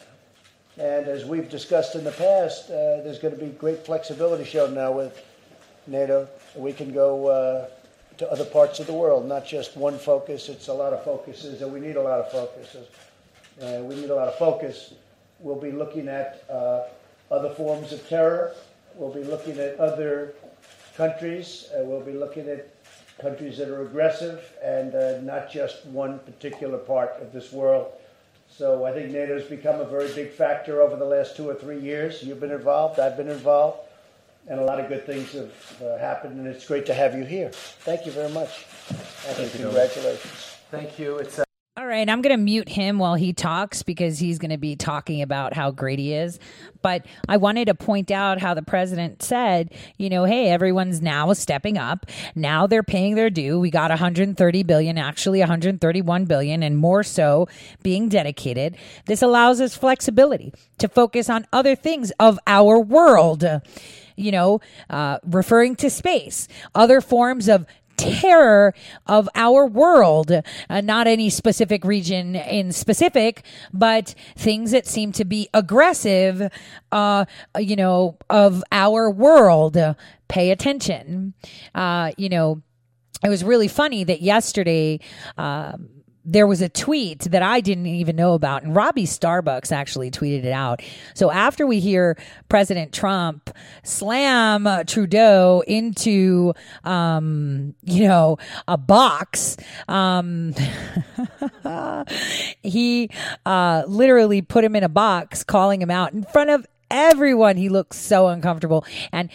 And 0.78 1.08
as 1.08 1.24
we've 1.24 1.48
discussed 1.48 1.94
in 1.94 2.04
the 2.04 2.12
past, 2.12 2.68
uh, 2.68 3.00
there's 3.02 3.18
going 3.18 3.34
to 3.34 3.40
be 3.42 3.50
great 3.52 3.86
flexibility 3.86 4.44
shown 4.44 4.74
now 4.74 4.92
with 4.92 5.24
NATO. 5.86 6.28
We 6.54 6.74
can 6.74 6.92
go 6.92 7.28
uh, 7.28 7.68
to 8.18 8.30
other 8.30 8.44
parts 8.44 8.78
of 8.78 8.86
the 8.86 8.92
world, 8.92 9.26
not 9.26 9.46
just 9.46 9.76
one 9.76 9.98
focus. 9.98 10.50
It's 10.50 10.68
a 10.68 10.74
lot 10.74 10.92
of 10.92 11.02
focuses, 11.02 11.62
and 11.62 11.72
we 11.72 11.80
need 11.80 11.96
a 11.96 12.02
lot 12.02 12.20
of 12.20 12.30
focuses. 12.30 12.88
Uh, 13.62 13.82
we 13.84 13.94
need 13.94 14.10
a 14.10 14.14
lot 14.14 14.28
of 14.28 14.36
focus. 14.36 14.92
We'll 15.40 15.60
be 15.60 15.72
looking 15.72 16.08
at 16.08 16.44
uh, 16.50 16.82
other 17.30 17.50
forms 17.50 17.92
of 17.92 18.06
terror. 18.06 18.54
We'll 18.96 19.14
be 19.14 19.24
looking 19.24 19.58
at 19.58 19.80
other 19.80 20.34
countries. 20.94 21.70
Uh, 21.74 21.84
we'll 21.84 22.00
be 22.00 22.12
looking 22.12 22.48
at 22.48 22.68
countries 23.18 23.56
that 23.56 23.68
are 23.68 23.80
aggressive 23.80 24.44
and 24.62 24.94
uh, 24.94 25.20
not 25.22 25.50
just 25.50 25.86
one 25.86 26.18
particular 26.20 26.76
part 26.76 27.12
of 27.22 27.32
this 27.32 27.50
world. 27.50 27.92
So 28.56 28.86
I 28.86 28.92
think 28.92 29.10
NATO's 29.10 29.44
become 29.44 29.80
a 29.80 29.84
very 29.84 30.10
big 30.14 30.30
factor 30.30 30.80
over 30.80 30.96
the 30.96 31.04
last 31.04 31.36
two 31.36 31.46
or 31.46 31.54
three 31.54 31.78
years. 31.78 32.22
You've 32.22 32.40
been 32.40 32.50
involved, 32.50 32.98
I've 32.98 33.16
been 33.16 33.28
involved, 33.28 33.80
and 34.48 34.58
a 34.58 34.64
lot 34.64 34.80
of 34.80 34.88
good 34.88 35.04
things 35.04 35.32
have 35.32 35.82
uh, 35.82 35.98
happened, 35.98 36.38
and 36.38 36.46
it's 36.46 36.66
great 36.66 36.86
to 36.86 36.94
have 36.94 37.14
you 37.14 37.24
here. 37.24 37.50
Thank 37.50 38.06
you 38.06 38.12
very 38.12 38.30
much. 38.30 38.48
Thank, 38.48 39.36
Thank 39.36 39.54
you. 39.54 39.58
you. 39.58 39.66
Congratulations. 39.66 40.56
Thank 40.70 40.98
you. 40.98 41.18
It's 41.18 41.38
uh, 41.38 41.45
All 41.78 41.86
right, 41.86 42.08
I'm 42.08 42.22
going 42.22 42.34
to 42.34 42.42
mute 42.42 42.70
him 42.70 42.98
while 42.98 43.16
he 43.16 43.34
talks 43.34 43.82
because 43.82 44.18
he's 44.18 44.38
going 44.38 44.50
to 44.50 44.56
be 44.56 44.76
talking 44.76 45.20
about 45.20 45.52
how 45.52 45.70
great 45.70 45.98
he 45.98 46.14
is. 46.14 46.38
But 46.80 47.04
I 47.28 47.36
wanted 47.36 47.66
to 47.66 47.74
point 47.74 48.10
out 48.10 48.40
how 48.40 48.54
the 48.54 48.62
president 48.62 49.22
said, 49.22 49.74
you 49.98 50.08
know, 50.08 50.24
hey, 50.24 50.48
everyone's 50.48 51.02
now 51.02 51.34
stepping 51.34 51.76
up. 51.76 52.06
Now 52.34 52.66
they're 52.66 52.82
paying 52.82 53.14
their 53.14 53.28
due. 53.28 53.60
We 53.60 53.70
got 53.70 53.90
130 53.90 54.62
billion, 54.62 54.96
actually 54.96 55.40
131 55.40 56.24
billion, 56.24 56.62
and 56.62 56.78
more 56.78 57.02
so 57.02 57.46
being 57.82 58.08
dedicated. 58.08 58.78
This 59.04 59.20
allows 59.20 59.60
us 59.60 59.76
flexibility 59.76 60.54
to 60.78 60.88
focus 60.88 61.28
on 61.28 61.46
other 61.52 61.76
things 61.76 62.10
of 62.18 62.38
our 62.46 62.80
world. 62.80 63.44
You 64.16 64.32
know, 64.32 64.60
uh, 64.88 65.18
referring 65.26 65.76
to 65.76 65.90
space, 65.90 66.48
other 66.74 67.02
forms 67.02 67.50
of 67.50 67.66
terror 67.96 68.74
of 69.06 69.28
our 69.34 69.66
world, 69.66 70.30
uh, 70.70 70.80
not 70.80 71.06
any 71.06 71.30
specific 71.30 71.84
region 71.84 72.36
in 72.36 72.72
specific, 72.72 73.42
but 73.72 74.14
things 74.36 74.70
that 74.70 74.86
seem 74.86 75.12
to 75.12 75.24
be 75.24 75.48
aggressive, 75.54 76.50
uh, 76.92 77.24
you 77.58 77.76
know, 77.76 78.16
of 78.30 78.62
our 78.72 79.10
world. 79.10 79.76
Pay 80.28 80.50
attention. 80.50 81.34
Uh, 81.74 82.12
you 82.16 82.28
know, 82.28 82.62
it 83.24 83.28
was 83.28 83.44
really 83.44 83.68
funny 83.68 84.04
that 84.04 84.22
yesterday, 84.22 85.00
um, 85.38 85.88
there 86.26 86.46
was 86.46 86.60
a 86.60 86.68
tweet 86.68 87.20
that 87.20 87.42
I 87.42 87.60
didn't 87.60 87.86
even 87.86 88.16
know 88.16 88.34
about, 88.34 88.64
and 88.64 88.74
Robby 88.74 89.04
Starbucks 89.04 89.70
actually 89.70 90.10
tweeted 90.10 90.44
it 90.44 90.52
out. 90.52 90.82
So 91.14 91.30
after 91.30 91.66
we 91.66 91.78
hear 91.78 92.18
President 92.48 92.92
Trump 92.92 93.48
slam 93.84 94.66
uh, 94.66 94.82
Trudeau 94.84 95.62
into, 95.66 96.52
um, 96.84 97.74
you 97.84 98.08
know, 98.08 98.38
a 98.66 98.76
box, 98.76 99.56
um, 99.86 100.52
he 102.62 103.08
uh, 103.46 103.84
literally 103.86 104.42
put 104.42 104.64
him 104.64 104.74
in 104.74 104.82
a 104.82 104.88
box, 104.88 105.44
calling 105.44 105.80
him 105.80 105.90
out 105.90 106.12
in 106.12 106.24
front 106.24 106.50
of 106.50 106.66
everyone. 106.90 107.56
He 107.56 107.68
looks 107.68 107.98
so 107.98 108.28
uncomfortable. 108.28 108.84
And 109.12 109.30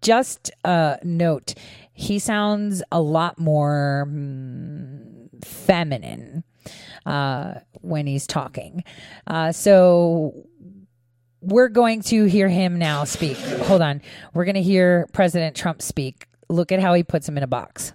just 0.00 0.50
a 0.64 0.98
note, 1.04 1.54
he 1.94 2.18
sounds 2.18 2.82
a 2.90 3.00
lot 3.00 3.38
more 3.38 4.08
mm, 4.10 4.71
feminine 5.44 6.44
uh, 7.06 7.54
when 7.80 8.06
he's 8.06 8.26
talking. 8.26 8.84
Uh, 9.26 9.52
so 9.52 10.46
we're 11.40 11.68
going 11.68 12.02
to 12.02 12.24
hear 12.26 12.48
him 12.48 12.78
now 12.78 13.04
speak. 13.04 13.36
Hold 13.36 13.82
on. 13.82 14.00
We're 14.32 14.44
going 14.44 14.54
to 14.54 14.62
hear 14.62 15.08
President 15.12 15.56
Trump 15.56 15.82
speak. 15.82 16.26
Look 16.48 16.70
at 16.72 16.80
how 16.80 16.94
he 16.94 17.02
puts 17.02 17.28
him 17.28 17.36
in 17.36 17.42
a 17.42 17.48
box. 17.48 17.92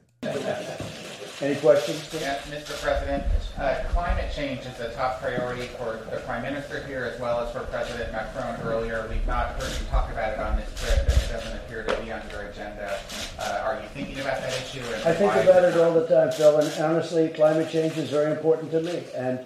Any 1.40 1.56
questions? 1.58 2.10
Yeah, 2.20 2.40
Mr. 2.50 2.82
President, 2.82 3.24
uh, 3.60 3.84
climate 3.90 4.34
change 4.34 4.62
is 4.62 4.80
a 4.80 4.92
top 4.96 5.22
priority 5.22 5.68
for 5.68 6.00
the 6.10 6.18
Prime 6.26 6.42
Minister 6.42 6.84
here 6.88 7.04
as 7.04 7.20
well 7.22 7.40
as 7.40 7.54
for 7.54 7.60
President 7.66 8.12
Macron 8.12 8.60
earlier. 8.62 9.06
We've 9.08 9.26
not 9.28 9.50
heard 9.50 9.72
you 9.80 9.86
talk 9.86 10.12
about 10.12 10.34
it 10.34 10.40
on 10.40 10.58
this 10.58 10.68
trip, 10.82 10.98
and 10.98 11.12
it 11.12 11.30
doesn't 11.32 11.56
appear 11.58 11.84
to 11.84 11.96
be 12.02 12.12
on 12.12 12.24
your 12.32 12.42
agenda. 12.42 13.00
Uh, 13.38 13.62
are 13.64 13.80
you 13.80 13.88
thinking 13.90 14.20
about 14.20 14.42
that 14.42 14.50
issue? 14.50 14.80
And 14.80 14.96
I 15.08 15.14
think 15.14 15.32
about 15.36 15.64
it 15.64 15.78
all 15.78 15.94
the 15.94 16.06
time, 16.06 16.32
Phil, 16.34 16.58
and 16.58 16.84
honestly, 16.84 17.30
climate 17.30 17.70
change 17.72 17.96
is 17.98 18.10
very 18.10 18.30
important 18.30 18.72
to 18.72 18.82
me. 18.82 19.06
And, 19.16 19.40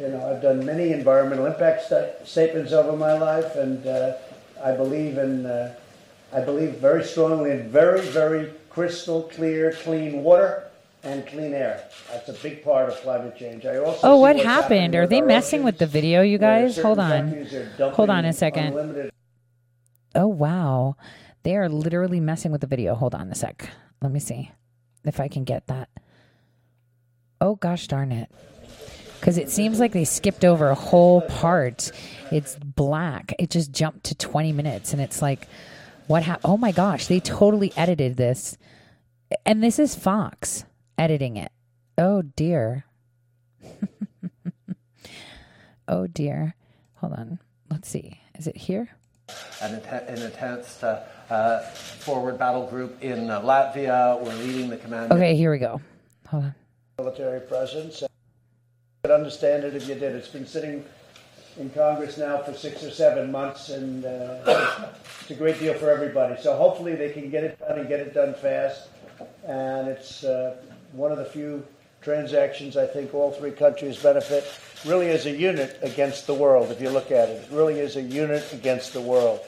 you 0.00 0.08
know, 0.08 0.30
I've 0.30 0.40
done 0.40 0.64
many 0.64 0.92
environmental 0.92 1.44
impact 1.44 1.84
sta- 1.84 2.24
statements 2.24 2.72
over 2.72 2.96
my 2.96 3.12
life, 3.18 3.54
and 3.56 3.86
uh, 3.86 4.14
I 4.64 4.72
believe 4.72 5.18
in, 5.18 5.44
uh, 5.44 5.74
I 6.32 6.40
believe 6.40 6.76
very 6.76 7.04
strongly 7.04 7.50
in 7.50 7.68
very, 7.68 8.00
very 8.00 8.54
crystal 8.70 9.24
clear, 9.24 9.72
clean 9.82 10.22
water 10.22 10.64
and 11.02 11.26
clean 11.26 11.52
air. 11.52 11.84
That's 12.10 12.30
a 12.30 12.32
big 12.32 12.64
part 12.64 12.88
of 12.88 12.96
climate 13.02 13.36
change. 13.36 13.66
I 13.66 13.76
also 13.76 14.12
Oh, 14.12 14.16
what 14.16 14.36
happened? 14.36 14.94
Are 14.94 15.06
they 15.06 15.20
messing 15.20 15.60
oceans, 15.60 15.64
with 15.66 15.78
the 15.78 15.86
video, 15.86 16.22
you 16.22 16.38
guys? 16.38 16.78
Hold 16.78 16.98
on. 16.98 17.10
countries 17.10 17.52
are 17.52 17.66
dumping 17.76 17.96
Hold 17.96 18.08
on 18.08 18.24
a 18.24 18.32
second. 18.32 18.68
unlimited 18.68 19.12
Oh, 20.14 20.28
wow. 20.28 20.96
They 21.42 21.54
are 21.54 21.68
literally 21.68 22.20
messing 22.20 22.50
with 22.50 22.62
the 22.62 22.66
video. 22.66 22.94
Hold 22.94 23.14
on 23.14 23.30
a 23.30 23.34
sec. 23.34 23.68
Let 24.00 24.10
me 24.10 24.18
see 24.18 24.52
if 25.04 25.20
I 25.20 25.28
can 25.28 25.44
get 25.44 25.66
that. 25.66 25.88
Oh, 27.40 27.56
gosh 27.56 27.88
darn 27.88 28.12
it. 28.12 28.30
Because 29.18 29.38
it 29.38 29.50
seems 29.50 29.78
like 29.78 29.92
they 29.92 30.04
skipped 30.04 30.44
over 30.44 30.68
a 30.68 30.74
whole 30.74 31.22
part. 31.22 31.92
It's 32.30 32.56
black. 32.56 33.34
It 33.38 33.50
just 33.50 33.72
jumped 33.72 34.04
to 34.04 34.14
20 34.14 34.52
minutes. 34.52 34.92
And 34.92 35.00
it's 35.00 35.22
like, 35.22 35.46
what 36.08 36.22
happened? 36.22 36.52
Oh, 36.52 36.56
my 36.56 36.72
gosh. 36.72 37.06
They 37.06 37.20
totally 37.20 37.72
edited 37.76 38.16
this. 38.16 38.58
And 39.46 39.62
this 39.62 39.78
is 39.78 39.94
Fox 39.94 40.64
editing 40.98 41.36
it. 41.36 41.52
Oh, 41.96 42.22
dear. 42.22 42.84
oh, 45.88 46.06
dear. 46.08 46.56
Hold 46.96 47.12
on. 47.12 47.38
Let's 47.70 47.88
see. 47.88 48.20
Is 48.36 48.46
it 48.46 48.56
here? 48.56 48.90
an, 49.60 49.80
inten- 49.80 50.08
an 50.08 50.22
intense 50.22 50.82
uh, 50.82 51.04
uh, 51.32 51.60
forward 51.60 52.38
battle 52.38 52.66
group 52.66 53.02
in 53.02 53.30
uh, 53.30 53.40
Latvia. 53.40 54.20
We're 54.20 54.34
leading 54.34 54.68
the 54.68 54.76
command. 54.76 55.12
Okay, 55.12 55.34
here 55.34 55.50
we 55.50 55.58
go. 55.58 55.80
Hold 56.28 56.44
on. 56.44 56.54
military 56.98 57.40
presence. 57.40 58.02
I'd 59.04 59.10
understand 59.10 59.64
it 59.64 59.74
if 59.74 59.88
you 59.88 59.94
did. 59.94 60.14
It's 60.14 60.28
been 60.28 60.46
sitting 60.46 60.84
in 61.58 61.70
Congress 61.70 62.18
now 62.18 62.38
for 62.42 62.52
six 62.52 62.84
or 62.84 62.90
seven 62.90 63.32
months, 63.32 63.70
and 63.70 64.04
uh, 64.04 64.90
it's 65.20 65.30
a 65.30 65.34
great 65.34 65.58
deal 65.58 65.74
for 65.74 65.90
everybody. 65.90 66.40
So 66.40 66.54
hopefully 66.54 66.94
they 66.94 67.10
can 67.10 67.30
get 67.30 67.44
it 67.44 67.58
done 67.58 67.78
and 67.78 67.88
get 67.88 68.00
it 68.00 68.14
done 68.14 68.34
fast. 68.34 68.88
And 69.46 69.88
it's 69.88 70.24
uh, 70.24 70.56
one 70.92 71.12
of 71.12 71.18
the 71.18 71.24
few 71.24 71.64
transactions 72.02 72.76
I 72.76 72.86
think 72.86 73.14
all 73.14 73.30
three 73.30 73.52
countries 73.52 74.02
benefit 74.02 74.44
really 74.84 75.08
as 75.10 75.26
a 75.26 75.30
unit 75.30 75.78
against 75.82 76.26
the 76.26 76.34
world. 76.34 76.70
If 76.70 76.80
you 76.80 76.90
look 76.90 77.10
at 77.10 77.28
it, 77.28 77.44
it 77.44 77.48
really 77.50 77.78
is 77.78 77.96
a 77.96 78.02
unit 78.02 78.52
against 78.52 78.92
the 78.92 79.00
world. 79.00 79.40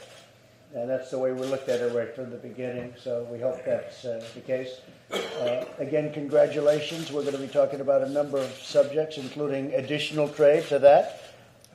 And 0.75 0.91
that's 0.91 1.11
the 1.11 1.19
way 1.19 1.31
we 1.33 1.43
looked 1.47 1.69
at 1.69 1.81
it 1.81 1.95
right 1.95 2.13
from 2.15 2.31
the 2.31 2.37
beginning. 2.37 2.95
So 3.01 3.29
we 3.31 3.39
hope 3.39 3.65
that's 3.65 4.05
uh, 4.05 4.25
the 4.35 4.41
case. 4.41 4.81
Uh, 5.13 5.65
again, 5.79 6.13
congratulations. 6.13 7.13
We're 7.13 7.23
going 7.23 7.35
to 7.35 7.41
be 7.41 7.47
talking 7.47 7.81
about 7.81 8.03
a 8.03 8.09
number 8.09 8.39
of 8.39 8.51
subjects, 8.61 9.17
including 9.17 9.73
additional 9.75 10.29
trade 10.29 10.65
to 10.69 10.81
that, 10.81 11.23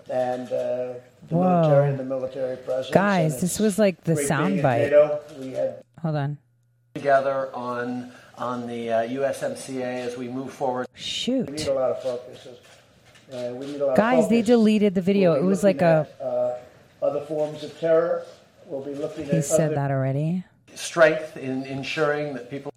and 0.09 0.47
uh, 0.47 0.95
the 1.29 1.35
Whoa. 1.35 1.61
military 1.61 1.89
and 1.91 1.99
the 1.99 2.03
military 2.03 2.57
presence. 2.57 2.93
Guys, 2.93 3.39
this 3.39 3.57
was 3.57 3.79
like 3.79 4.03
the 4.03 4.15
great 4.15 4.27
being 4.27 4.39
soundbite. 4.39 5.37
We 5.39 5.51
had 5.51 5.81
Hold 6.01 6.15
on. 6.17 6.37
together 6.93 7.49
on 7.55 8.11
on 8.37 8.67
the 8.67 8.89
uh, 8.91 9.07
USMCA 9.07 9.81
as 10.07 10.17
we 10.17 10.27
move 10.27 10.51
forward. 10.51 10.87
Shoot. 10.93 11.49
We 11.49 11.57
need 11.57 11.67
a 11.67 11.73
lot 11.73 11.91
of 11.91 12.03
focus. 12.03 12.47
Uh, 13.31 13.53
we 13.53 13.65
need 13.67 13.79
a 13.79 13.85
lot 13.85 13.95
Guys, 13.95 14.25
of 14.25 14.29
they 14.29 14.41
deleted 14.41 14.93
the 14.95 15.01
video. 15.01 15.33
We'll 15.33 15.43
It 15.43 15.45
was 15.45 15.63
like 15.63 15.81
looking 15.81 16.11
a. 16.19 16.23
uh, 16.23 16.57
other 17.01 17.21
forms 17.21 17.63
of 17.63 17.79
terror. 17.79 18.25
We'll 18.69 18.81
be 18.81 18.93
looking 18.93 19.25
He 19.25 19.37
at 19.37 19.45
said 19.45 19.75
that 19.75 19.89
already. 19.89 20.43
Strength 20.75 21.37
in 21.37 21.65
ensuring 21.65 22.35
that 22.35 22.51
people. 22.51 22.71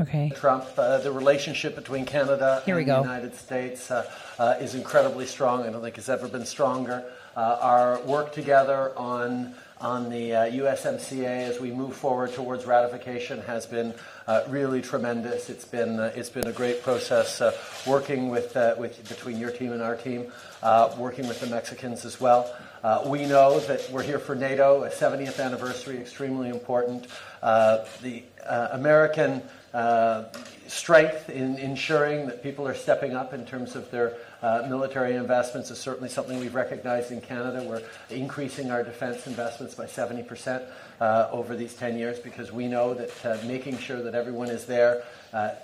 Okay. 0.00 0.32
Trump, 0.34 0.64
uh, 0.76 0.98
the 0.98 1.12
relationship 1.12 1.76
between 1.76 2.04
Canada 2.04 2.60
Here 2.66 2.76
and 2.76 2.88
the 2.88 2.96
United 2.96 3.36
States 3.36 3.90
uh, 3.90 4.10
uh, 4.38 4.56
is 4.58 4.74
incredibly 4.74 5.26
strong. 5.26 5.62
I 5.62 5.70
don't 5.70 5.80
think 5.80 5.96
it's 5.96 6.08
ever 6.08 6.26
been 6.26 6.44
stronger. 6.44 7.04
Uh, 7.36 7.58
our 7.60 8.00
work 8.00 8.32
together 8.32 8.92
on 8.96 9.54
on 9.80 10.10
the 10.10 10.34
uh, 10.34 10.50
USMCA 10.50 11.48
as 11.48 11.58
we 11.58 11.70
move 11.70 11.96
forward 11.96 12.34
towards 12.34 12.66
ratification 12.66 13.40
has 13.42 13.64
been 13.66 13.94
uh, 14.26 14.42
really 14.48 14.82
tremendous. 14.82 15.48
It's 15.48 15.64
been 15.64 15.98
uh, 15.98 16.12
it's 16.14 16.28
been 16.28 16.46
a 16.46 16.52
great 16.52 16.82
process 16.82 17.40
uh, 17.40 17.52
working 17.86 18.28
with 18.28 18.56
uh, 18.56 18.74
with 18.76 19.08
between 19.08 19.38
your 19.38 19.50
team 19.50 19.72
and 19.72 19.82
our 19.82 19.96
team, 19.96 20.30
uh, 20.62 20.94
working 20.98 21.26
with 21.28 21.40
the 21.40 21.46
Mexicans 21.46 22.04
as 22.04 22.20
well. 22.20 22.54
Uh, 22.82 23.02
we 23.06 23.26
know 23.26 23.60
that 23.60 23.90
we're 23.90 24.02
here 24.02 24.18
for 24.18 24.34
NATO, 24.34 24.84
a 24.84 24.88
70th 24.88 25.38
anniversary, 25.38 25.98
extremely 25.98 26.48
important. 26.48 27.06
Uh, 27.42 27.84
the 28.00 28.22
uh, 28.46 28.68
American 28.72 29.42
uh, 29.74 30.24
strength 30.66 31.28
in 31.28 31.56
ensuring 31.58 32.26
that 32.26 32.42
people 32.42 32.66
are 32.66 32.74
stepping 32.74 33.14
up 33.14 33.34
in 33.34 33.44
terms 33.44 33.76
of 33.76 33.90
their 33.90 34.16
uh, 34.40 34.66
military 34.66 35.14
investments 35.14 35.70
is 35.70 35.78
certainly 35.78 36.08
something 36.08 36.40
we've 36.40 36.54
recognized 36.54 37.12
in 37.12 37.20
Canada. 37.20 37.62
We're 37.62 37.82
increasing 38.08 38.70
our 38.70 38.82
defense 38.82 39.26
investments 39.26 39.74
by 39.74 39.84
70% 39.84 40.66
uh, 41.02 41.28
over 41.30 41.54
these 41.54 41.74
10 41.74 41.98
years 41.98 42.18
because 42.18 42.50
we 42.50 42.66
know 42.66 42.94
that 42.94 43.44
making 43.46 43.76
sure 43.76 44.02
that 44.02 44.14
everyone 44.14 44.48
is 44.48 44.64
there 44.64 45.02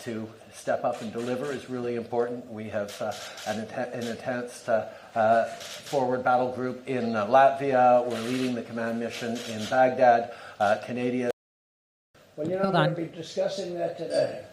to 0.00 0.28
step 0.52 0.84
up 0.84 1.00
and 1.00 1.12
deliver 1.12 1.50
is 1.50 1.70
really 1.70 1.96
important. 1.96 2.46
We 2.50 2.68
have 2.68 2.94
an, 3.46 3.60
an 3.60 4.06
intense 4.06 4.68
uh, 5.16 5.44
forward 5.46 6.22
battle 6.22 6.52
group 6.52 6.86
in 6.86 7.16
uh, 7.16 7.26
Latvia. 7.26 8.04
We're 8.06 8.20
leading 8.20 8.54
the 8.54 8.62
command 8.62 9.00
mission 9.00 9.38
in 9.48 9.64
Baghdad. 9.70 10.32
Uh, 10.60 10.76
Canada 10.86 11.30
Well, 12.36 12.46
you 12.48 12.56
know, 12.56 12.62
Hold 12.62 12.74
we're 12.74 12.80
on. 12.80 12.94
going 12.94 13.06
to 13.08 13.12
be 13.12 13.16
discussing 13.16 13.74
that 13.74 13.96
today. 13.96 14.44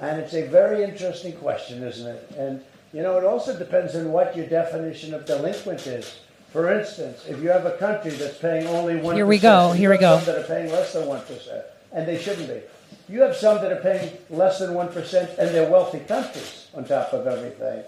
And 0.00 0.20
it's 0.20 0.34
a 0.34 0.46
very 0.48 0.82
interesting 0.82 1.32
question, 1.34 1.82
isn't 1.82 2.06
it? 2.06 2.30
And, 2.36 2.60
you 2.92 3.02
know, 3.02 3.16
it 3.18 3.24
also 3.24 3.56
depends 3.56 3.94
on 3.94 4.10
what 4.12 4.36
your 4.36 4.46
definition 4.46 5.14
of 5.14 5.24
delinquent 5.24 5.86
is. 5.86 6.18
For 6.52 6.72
instance, 6.72 7.24
if 7.28 7.42
you 7.42 7.48
have 7.48 7.66
a 7.66 7.76
country 7.78 8.10
that's 8.12 8.38
paying 8.38 8.66
only 8.68 8.94
1%, 8.94 9.14
Here 9.14 9.26
we 9.26 9.38
go, 9.38 9.72
here 9.72 9.90
we 9.90 9.98
go. 9.98 10.18
some 10.18 10.26
that 10.26 10.38
are 10.44 10.46
paying 10.46 10.70
less 10.70 10.92
than 10.92 11.06
1%, 11.08 11.62
and 11.92 12.06
they 12.06 12.18
shouldn't 12.18 12.48
be. 12.48 12.60
You 13.12 13.22
have 13.22 13.34
some 13.36 13.56
that 13.60 13.72
are 13.72 13.80
paying 13.80 14.12
less 14.30 14.60
than 14.60 14.70
1%, 14.70 15.38
and 15.38 15.50
they're 15.54 15.68
wealthy 15.70 15.98
countries 16.00 16.68
on 16.74 16.84
top 16.84 17.12
of 17.12 17.26
everything. 17.26 17.82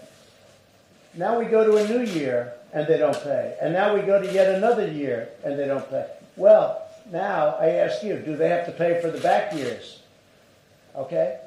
Now 1.17 1.39
we 1.39 1.47
go 1.47 1.65
to 1.65 1.77
a 1.77 1.89
new 1.89 2.05
year, 2.05 2.53
and 2.73 2.87
they 2.87 2.99
don't 2.99 3.19
pay. 3.23 3.57
And 3.61 3.73
now 3.73 3.95
we 3.95 4.03
go 4.03 4.21
to 4.21 4.33
yet 4.33 4.55
another 4.55 4.87
year, 4.87 5.31
and 5.45 5.59
they 5.59 5.67
don't 5.67 5.89
pay. 5.89 6.07
Well, 6.37 6.83
now 7.11 7.57
I 7.59 7.71
ask 7.71 8.03
you, 8.03 8.19
do 8.19 8.37
they 8.37 8.49
have 8.51 8.67
to 8.67 8.73
pay 8.73 9.01
for 9.01 9.11
the 9.11 9.21
back 9.21 9.55
years? 9.55 10.01
Okay? 10.95 11.41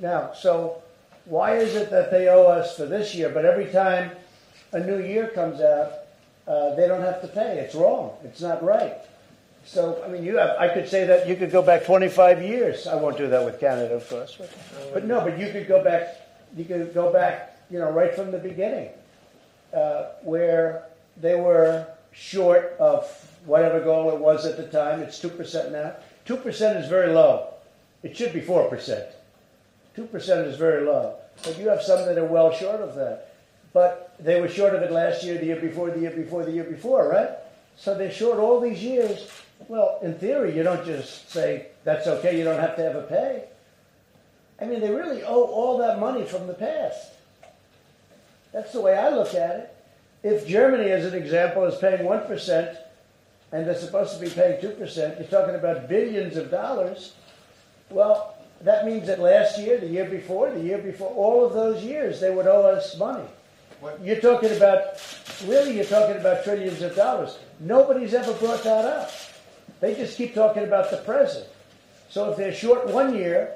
Now, 0.00 0.32
so 0.32 0.82
why 1.24 1.56
is 1.56 1.74
it 1.74 1.90
that 1.90 2.10
they 2.10 2.28
owe 2.28 2.46
us 2.46 2.76
for 2.76 2.86
this 2.86 3.14
year, 3.14 3.28
but 3.28 3.44
every 3.44 3.66
time 3.66 4.12
a 4.72 4.80
new 4.80 5.02
year 5.02 5.28
comes 5.28 5.60
out, 5.60 5.92
uh, 6.46 6.74
they 6.76 6.86
don't 6.86 7.02
have 7.02 7.20
to 7.22 7.28
pay? 7.28 7.58
It's 7.58 7.74
wrong. 7.74 8.12
It's 8.22 8.40
not 8.40 8.62
right. 8.62 8.94
So, 9.64 10.00
I 10.04 10.08
mean, 10.08 10.22
you 10.22 10.36
have, 10.36 10.56
I 10.58 10.68
could 10.68 10.88
say 10.88 11.04
that 11.06 11.26
you 11.26 11.34
could 11.34 11.50
go 11.50 11.62
back 11.62 11.84
25 11.84 12.40
years. 12.42 12.86
I 12.86 12.94
won't 12.94 13.18
do 13.18 13.28
that 13.28 13.44
with 13.44 13.58
Canada, 13.58 13.94
of 13.94 14.08
course. 14.08 14.36
But, 14.38 14.50
but 14.94 15.04
no, 15.04 15.20
but 15.22 15.36
you 15.36 15.50
could 15.50 15.66
go 15.66 15.82
back, 15.82 16.20
you 16.56 16.64
could 16.64 16.94
go 16.94 17.12
back, 17.12 17.58
you 17.68 17.80
know, 17.80 17.90
right 17.90 18.14
from 18.14 18.30
the 18.30 18.38
beginning, 18.38 18.90
uh, 19.74 20.06
where 20.22 20.86
they 21.16 21.34
were 21.34 21.86
short 22.12 22.76
of 22.78 23.04
whatever 23.44 23.80
goal 23.80 24.10
it 24.10 24.18
was 24.18 24.46
at 24.46 24.56
the 24.56 24.66
time. 24.66 25.00
It's 25.00 25.20
2% 25.20 25.72
now. 25.72 25.94
2% 26.26 26.82
is 26.82 26.88
very 26.88 27.12
low. 27.12 27.54
It 28.02 28.16
should 28.16 28.32
be 28.32 28.40
4%. 28.40 29.06
2% 29.96 30.46
is 30.46 30.56
very 30.56 30.84
low. 30.84 31.16
But 31.42 31.58
you 31.58 31.68
have 31.68 31.82
some 31.82 32.04
that 32.06 32.18
are 32.18 32.24
well 32.24 32.52
short 32.52 32.80
of 32.80 32.94
that. 32.96 33.34
But 33.72 34.14
they 34.18 34.40
were 34.40 34.48
short 34.48 34.74
of 34.74 34.82
it 34.82 34.90
last 34.90 35.22
year, 35.22 35.38
the 35.38 35.46
year 35.46 35.60
before, 35.60 35.90
the 35.90 36.00
year 36.00 36.10
before, 36.10 36.44
the 36.44 36.52
year 36.52 36.64
before, 36.64 37.08
right? 37.08 37.30
So 37.76 37.96
they're 37.96 38.10
short 38.10 38.38
all 38.38 38.60
these 38.60 38.82
years. 38.82 39.30
Well, 39.68 39.98
in 40.02 40.14
theory, 40.14 40.56
you 40.56 40.62
don't 40.62 40.84
just 40.84 41.30
say, 41.30 41.66
that's 41.84 42.06
okay, 42.06 42.38
you 42.38 42.44
don't 42.44 42.60
have 42.60 42.76
to 42.76 42.98
a 42.98 43.02
pay. 43.02 43.44
I 44.60 44.64
mean, 44.64 44.80
they 44.80 44.90
really 44.90 45.22
owe 45.22 45.44
all 45.44 45.78
that 45.78 45.98
money 45.98 46.24
from 46.24 46.46
the 46.46 46.54
past. 46.54 47.12
That's 48.52 48.72
the 48.72 48.80
way 48.80 48.96
I 48.96 49.10
look 49.10 49.34
at 49.34 49.56
it. 49.56 49.76
If 50.22 50.46
Germany, 50.46 50.90
as 50.90 51.04
an 51.04 51.14
example, 51.14 51.64
is 51.64 51.78
paying 51.78 52.00
1% 52.00 52.76
and 53.52 53.66
they're 53.66 53.74
supposed 53.74 54.14
to 54.14 54.20
be 54.20 54.30
paying 54.30 54.60
2%, 54.60 55.18
you're 55.18 55.28
talking 55.28 55.54
about 55.54 55.88
billions 55.88 56.36
of 56.36 56.50
dollars. 56.50 57.12
Well, 57.90 58.34
that 58.62 58.86
means 58.86 59.06
that 59.06 59.20
last 59.20 59.58
year, 59.58 59.78
the 59.78 59.86
year 59.86 60.08
before, 60.08 60.50
the 60.50 60.60
year 60.60 60.78
before, 60.78 61.10
all 61.10 61.44
of 61.44 61.52
those 61.52 61.84
years, 61.84 62.20
they 62.20 62.34
would 62.34 62.46
owe 62.46 62.62
us 62.62 62.98
money. 62.98 63.26
You're 64.02 64.20
talking 64.20 64.56
about, 64.56 65.00
really, 65.46 65.76
you're 65.76 65.84
talking 65.84 66.16
about 66.16 66.42
trillions 66.42 66.80
of 66.82 66.96
dollars. 66.96 67.38
Nobody's 67.60 68.14
ever 68.14 68.32
brought 68.34 68.64
that 68.64 68.84
up. 68.84 69.10
They 69.80 69.94
just 69.94 70.16
keep 70.16 70.34
talking 70.34 70.64
about 70.64 70.90
the 70.90 70.96
present. 70.98 71.46
So 72.08 72.30
if 72.30 72.38
they're 72.38 72.54
short 72.54 72.88
one 72.88 73.14
year, 73.14 73.52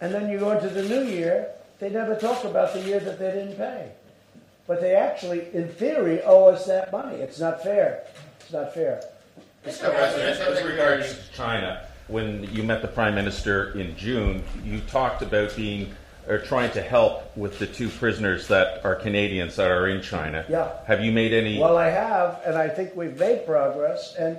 and 0.00 0.12
then 0.12 0.28
you 0.28 0.38
go 0.38 0.50
into 0.50 0.68
the 0.68 0.82
new 0.82 1.04
year, 1.04 1.48
they 1.78 1.88
never 1.88 2.16
talk 2.16 2.44
about 2.44 2.74
the 2.74 2.80
year 2.80 2.98
that 3.00 3.18
they 3.18 3.30
didn't 3.30 3.56
pay. 3.56 3.92
But 4.66 4.80
they 4.80 4.94
actually, 4.94 5.52
in 5.52 5.68
theory, 5.68 6.22
owe 6.22 6.48
us 6.48 6.66
that 6.66 6.90
money. 6.90 7.16
It's 7.16 7.38
not 7.38 7.62
fair. 7.62 8.04
It's 8.40 8.52
not 8.52 8.72
fair. 8.72 9.02
Mr. 9.66 9.92
President, 9.94 10.40
as 10.40 10.64
regards 10.64 11.28
China, 11.34 11.86
when 12.08 12.44
you 12.52 12.62
met 12.62 12.82
the 12.82 12.88
Prime 12.88 13.14
Minister 13.14 13.78
in 13.78 13.96
June, 13.96 14.42
you 14.62 14.80
talked 14.80 15.22
about 15.22 15.54
being 15.56 15.94
or 16.28 16.38
trying 16.38 16.70
to 16.72 16.80
help 16.80 17.36
with 17.36 17.58
the 17.58 17.66
two 17.66 17.88
prisoners 17.88 18.48
that 18.48 18.84
are 18.84 18.94
Canadians 18.94 19.56
that 19.56 19.70
are 19.70 19.88
in 19.88 20.00
China. 20.00 20.44
Yeah. 20.48 20.72
Have 20.86 21.04
you 21.04 21.12
made 21.12 21.34
any? 21.34 21.58
Well, 21.58 21.76
I 21.76 21.90
have, 21.90 22.40
and 22.46 22.56
I 22.56 22.68
think 22.68 22.96
we've 22.96 23.18
made 23.18 23.44
progress. 23.44 24.14
And 24.18 24.38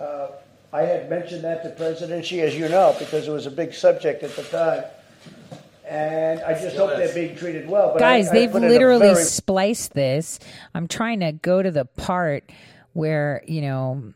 uh, 0.00 0.28
I 0.72 0.82
had 0.82 1.10
mentioned 1.10 1.44
that 1.44 1.62
to 1.64 1.70
President 1.70 2.24
Xi, 2.24 2.40
as 2.40 2.56
you 2.56 2.68
know, 2.68 2.96
because 2.98 3.28
it 3.28 3.30
was 3.30 3.44
a 3.44 3.50
big 3.50 3.74
subject 3.74 4.22
at 4.22 4.34
the 4.36 4.42
time. 4.44 4.84
And 5.88 6.40
I 6.42 6.52
just 6.52 6.70
Still 6.70 6.88
hope 6.88 6.98
is. 6.98 7.12
they're 7.12 7.26
being 7.26 7.36
treated 7.36 7.68
well. 7.68 7.92
But 7.92 7.98
Guys, 7.98 8.28
I, 8.28 8.30
I 8.30 8.34
they've 8.34 8.52
put 8.52 8.62
in 8.62 8.68
a 8.68 8.72
literally 8.72 9.08
very- 9.08 9.24
spliced 9.24 9.92
this. 9.94 10.38
I'm 10.74 10.88
trying 10.88 11.20
to 11.20 11.32
go 11.32 11.62
to 11.62 11.70
the 11.70 11.84
part 11.84 12.50
where, 12.92 13.42
you 13.46 13.62
know, 13.62 14.14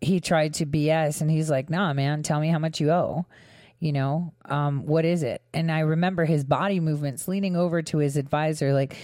he 0.00 0.20
tried 0.20 0.54
to 0.54 0.66
BS 0.66 1.20
and 1.22 1.30
he's 1.30 1.48
like, 1.50 1.70
nah, 1.70 1.92
man, 1.92 2.22
tell 2.22 2.40
me 2.40 2.48
how 2.48 2.58
much 2.58 2.80
you 2.80 2.90
owe. 2.90 3.24
You 3.78 3.92
know, 3.92 4.32
um, 4.46 4.86
what 4.86 5.04
is 5.04 5.22
it? 5.22 5.42
And 5.52 5.70
I 5.70 5.80
remember 5.80 6.24
his 6.24 6.44
body 6.44 6.80
movements 6.80 7.28
leaning 7.28 7.56
over 7.56 7.82
to 7.82 7.98
his 7.98 8.16
advisor, 8.16 8.72
like, 8.72 8.96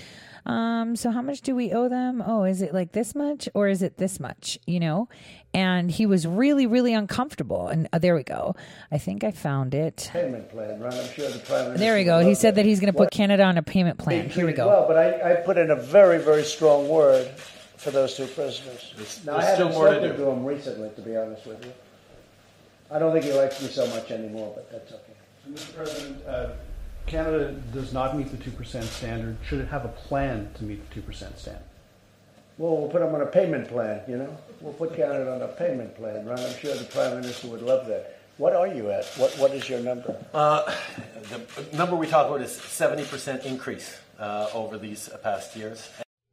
um, 0.44 0.96
so 0.96 1.10
how 1.10 1.22
much 1.22 1.40
do 1.42 1.54
we 1.54 1.72
owe 1.72 1.88
them? 1.88 2.22
Oh, 2.24 2.44
is 2.44 2.62
it 2.62 2.74
like 2.74 2.92
this 2.92 3.14
much 3.14 3.48
or 3.54 3.68
is 3.68 3.82
it 3.82 3.96
this 3.96 4.18
much? 4.18 4.58
You 4.66 4.80
know? 4.80 5.08
And 5.54 5.90
he 5.90 6.06
was 6.06 6.26
really, 6.26 6.66
really 6.66 6.94
uncomfortable. 6.94 7.68
And 7.68 7.88
uh, 7.92 7.98
there 7.98 8.14
we 8.14 8.22
go. 8.22 8.56
I 8.90 8.98
think 8.98 9.22
I 9.22 9.30
found 9.30 9.74
it. 9.74 10.08
payment 10.12 10.48
plan, 10.48 10.80
right? 10.80 10.94
I'm 10.94 11.08
sure 11.12 11.28
the 11.30 11.38
Prime 11.40 11.76
There 11.76 11.94
we 11.94 12.04
go. 12.04 12.20
He 12.20 12.34
said 12.34 12.54
that 12.56 12.64
he's 12.64 12.80
going 12.80 12.92
to 12.92 12.96
put 12.96 13.10
Canada 13.10 13.44
on 13.44 13.58
a 13.58 13.62
payment 13.62 13.98
plan. 13.98 14.30
Here 14.30 14.46
we 14.46 14.52
go. 14.52 14.66
Well, 14.66 14.88
but 14.88 14.96
I, 14.96 15.32
I 15.32 15.34
put 15.36 15.58
in 15.58 15.70
a 15.70 15.76
very, 15.76 16.18
very 16.18 16.44
strong 16.44 16.88
word 16.88 17.28
for 17.76 17.90
those 17.90 18.16
two 18.16 18.26
prisoners. 18.26 19.20
now, 19.26 19.36
I 19.36 19.42
there's 19.42 19.54
still 19.54 19.66
haven't 19.68 19.74
more 19.74 19.86
to 19.88 19.92
spoken 19.96 20.16
do. 20.16 20.24
to 20.24 20.30
him 20.30 20.44
recently, 20.44 20.90
to 20.90 21.02
be 21.02 21.16
honest 21.16 21.46
with 21.46 21.64
you. 21.64 21.72
I 22.90 22.98
don't 22.98 23.12
think 23.12 23.24
he 23.24 23.32
likes 23.32 23.60
me 23.62 23.68
so 23.68 23.86
much 23.88 24.10
anymore, 24.10 24.52
but 24.54 24.70
that's 24.70 24.92
okay. 24.92 25.12
Mr. 25.50 25.74
President, 25.76 26.26
uh, 26.26 26.50
Canada 27.06 27.52
does 27.72 27.92
not 27.92 28.16
meet 28.16 28.30
the 28.30 28.36
2% 28.36 28.82
standard. 28.84 29.36
Should 29.46 29.60
it 29.60 29.68
have 29.68 29.84
a 29.84 29.88
plan 29.88 30.50
to 30.54 30.64
meet 30.64 30.88
the 30.90 31.00
2% 31.00 31.14
standard? 31.36 31.62
Well, 32.58 32.76
we'll 32.76 32.88
put 32.90 33.00
them 33.00 33.14
on 33.14 33.22
a 33.22 33.26
payment 33.26 33.68
plan, 33.68 34.02
you 34.08 34.16
know? 34.16 34.36
We'll 34.60 34.74
put 34.74 34.94
Canada 34.94 35.32
on 35.34 35.42
a 35.42 35.48
payment 35.48 35.96
plan, 35.96 36.24
right? 36.26 36.38
I'm 36.38 36.56
sure 36.58 36.74
the 36.74 36.84
Prime 36.84 37.20
Minister 37.20 37.48
would 37.48 37.62
love 37.62 37.86
that. 37.86 38.18
What 38.38 38.54
are 38.54 38.66
you 38.68 38.90
at? 38.90 39.04
What, 39.16 39.32
what 39.38 39.52
is 39.52 39.68
your 39.68 39.80
number? 39.80 40.16
Uh, 40.32 40.74
the 41.30 41.76
number 41.76 41.96
we 41.96 42.06
talk 42.06 42.26
about 42.28 42.40
is 42.40 42.50
70% 42.52 43.44
increase 43.44 43.98
uh, 44.18 44.48
over 44.54 44.78
these 44.78 45.08
past 45.22 45.56
years. 45.56 45.90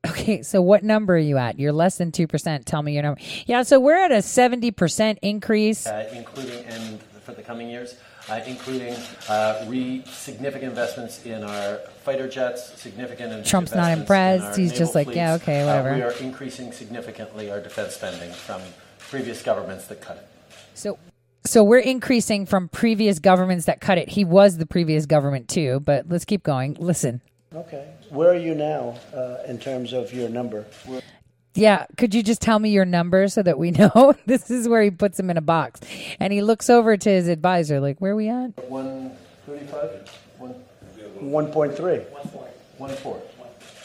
Okay, 0.07 0.41
so 0.43 0.61
what 0.61 0.83
number 0.83 1.15
are 1.15 1.17
you 1.17 1.37
at? 1.37 1.59
You're 1.59 1.73
less 1.73 1.97
than 1.97 2.11
2%. 2.11 2.63
Tell 2.65 2.81
me 2.83 2.93
your 2.93 3.03
number. 3.03 3.19
Yeah, 3.47 3.63
so 3.63 3.79
we're 3.79 3.97
at 3.97 4.11
a 4.11 4.15
70% 4.17 5.17
increase. 5.21 5.87
uh, 5.87 6.09
including 6.13 6.63
and 6.65 7.01
for 7.01 7.33
the 7.33 7.41
coming 7.41 7.69
years, 7.69 7.95
including 8.45 8.95
uh, 9.27 9.65
re 9.68 10.03
significant 10.06 10.69
investments 10.69 11.26
in 11.26 11.43
our 11.43 11.77
fighter 12.03 12.27
jets, 12.27 12.80
significant 12.80 13.45
Trump's 13.45 13.73
not 13.73 13.91
impressed. 13.97 14.57
in 14.57 14.64
He's 14.64 14.77
just 14.77 14.95
like, 14.95 15.06
fleets. 15.07 15.18
yeah, 15.18 15.34
okay, 15.35 15.61
Uh, 15.61 15.65
whatever. 15.68 15.95
we 15.95 16.01
are 16.01 16.11
increasing 16.14 16.72
significantly 16.72 17.49
our 17.51 17.60
defense 17.60 17.95
spending 17.95 18.31
from 18.31 18.61
previous 19.10 19.41
governments 19.41 19.88
that 19.88 20.01
cut 20.01 20.18
it. 20.18 20.27
So 20.73 20.97
so 21.45 21.64
we're 21.64 21.80
increasing 21.80 22.45
from 22.45 22.68
previous 22.69 23.18
governments 23.19 23.65
that 23.65 23.80
cut 23.81 23.97
it. 23.97 24.10
He 24.10 24.26
was 24.26 24.57
the 24.57 24.65
previous 24.65 25.06
government 25.06 25.47
too, 25.47 25.80
but 25.80 26.07
let's 26.10 26.26
keep 26.26 26.43
going. 26.43 26.76
Listen. 26.80 27.22
Okay. 27.56 27.88
Where 28.10 28.30
are 28.30 28.35
you 28.38 28.53
now 28.53 28.97
uh, 29.14 29.38
in 29.47 29.57
terms 29.57 29.93
of 29.93 30.14
your 30.14 30.30
number? 30.30 30.65
Yeah, 31.55 31.85
could 31.97 32.13
you 32.13 32.21
just 32.23 32.41
tell 32.41 32.59
me 32.59 32.69
your 32.69 32.85
number 32.85 33.27
so 33.27 33.41
that 33.43 33.57
we 33.57 33.71
know? 33.80 34.13
this 34.26 34.49
is 34.51 34.67
where 34.67 34.81
he 34.81 34.91
puts 34.91 35.19
him 35.19 35.30
in 35.30 35.38
a 35.38 35.41
box. 35.41 35.81
And 36.19 36.31
he 36.31 36.41
looks 36.41 36.69
over 36.69 36.95
to 36.97 37.09
his 37.09 37.27
advisor 37.27 37.80
like, 37.80 37.99
"Where 37.99 38.11
are 38.13 38.15
we 38.15 38.30
at?" 38.30 38.51
135? 38.69 40.09
One, 40.38 40.55
1.3. 41.51 42.09
one 42.77 42.95
four. 42.95 43.21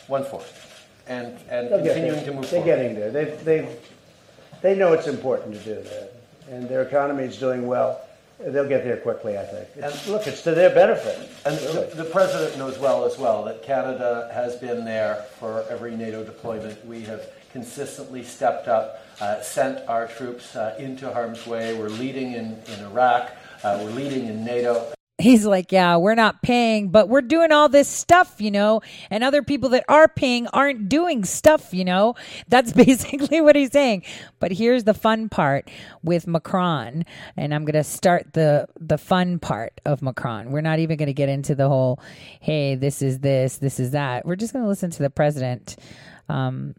One 0.06 0.24
four. 0.24 0.42
And, 1.06 1.36
and 1.50 1.68
They'll 1.70 1.82
get 1.82 1.94
continuing 1.94 2.16
there. 2.16 2.24
to 2.26 2.32
move 2.32 2.50
They're 2.50 2.60
forward. 2.62 2.66
getting 2.66 2.94
there. 2.94 3.10
They, 3.10 3.24
they, 3.44 3.76
they 4.62 4.74
know 4.76 4.92
it's 4.92 5.06
important 5.06 5.54
to 5.54 5.60
do 5.60 5.74
that. 5.82 6.12
And 6.50 6.68
their 6.68 6.82
economy 6.82 7.24
is 7.24 7.36
doing 7.38 7.66
well. 7.66 8.00
They'll 8.38 8.68
get 8.68 8.84
there 8.84 8.96
quickly, 8.98 9.38
I 9.38 9.44
think. 9.44 9.68
It's, 9.76 10.06
look, 10.08 10.26
it's 10.26 10.42
to 10.42 10.54
their 10.54 10.70
benefit. 10.70 11.30
And 11.46 11.56
really. 11.60 11.88
the, 11.90 11.96
the 12.04 12.10
president 12.10 12.58
knows 12.58 12.78
well 12.78 13.04
as 13.04 13.18
well 13.18 13.44
that 13.44 13.62
Canada 13.62 14.30
has 14.34 14.56
been 14.56 14.84
there 14.84 15.24
for 15.38 15.64
every 15.70 15.96
NATO 15.96 16.24
deployment. 16.24 16.84
We 16.86 17.02
have 17.02 17.22
consistently 17.54 18.24
stepped 18.24 18.66
up, 18.66 19.00
uh, 19.20 19.40
sent 19.40 19.88
our 19.88 20.08
troops 20.08 20.56
uh, 20.56 20.74
into 20.76 21.10
harm's 21.10 21.46
way. 21.46 21.78
We're 21.78 21.88
leading 21.88 22.32
in, 22.32 22.60
in 22.66 22.80
Iraq. 22.80 23.30
Uh, 23.62 23.80
we're 23.80 23.92
leading 23.92 24.26
in 24.26 24.44
NATO. 24.44 24.92
He's 25.18 25.46
like, 25.46 25.70
"Yeah, 25.70 25.96
we're 25.98 26.16
not 26.16 26.42
paying, 26.42 26.88
but 26.88 27.08
we're 27.08 27.20
doing 27.20 27.52
all 27.52 27.68
this 27.68 27.88
stuff, 27.88 28.40
you 28.40 28.50
know, 28.50 28.82
and 29.08 29.22
other 29.22 29.44
people 29.44 29.68
that 29.68 29.84
are 29.88 30.08
paying 30.08 30.48
aren't 30.48 30.88
doing 30.88 31.24
stuff, 31.24 31.72
you 31.72 31.84
know." 31.84 32.16
That's 32.48 32.72
basically 32.72 33.40
what 33.40 33.54
he's 33.54 33.70
saying. 33.70 34.02
But 34.40 34.50
here's 34.50 34.82
the 34.82 34.92
fun 34.92 35.28
part 35.28 35.70
with 36.02 36.26
Macron, 36.26 37.04
and 37.36 37.54
I'm 37.54 37.64
going 37.64 37.74
to 37.74 37.84
start 37.84 38.32
the 38.32 38.66
the 38.80 38.98
fun 38.98 39.38
part 39.38 39.80
of 39.86 40.02
Macron. 40.02 40.50
We're 40.50 40.60
not 40.60 40.80
even 40.80 40.96
going 40.96 41.06
to 41.06 41.14
get 41.14 41.28
into 41.28 41.54
the 41.54 41.68
whole, 41.68 42.00
"Hey, 42.40 42.74
this 42.74 43.00
is 43.00 43.20
this, 43.20 43.58
this 43.58 43.78
is 43.78 43.92
that." 43.92 44.26
We're 44.26 44.34
just 44.34 44.52
going 44.52 44.64
to 44.64 44.68
listen 44.68 44.90
to 44.90 45.02
the 45.04 45.10
president 45.10 45.76
um 46.28 46.74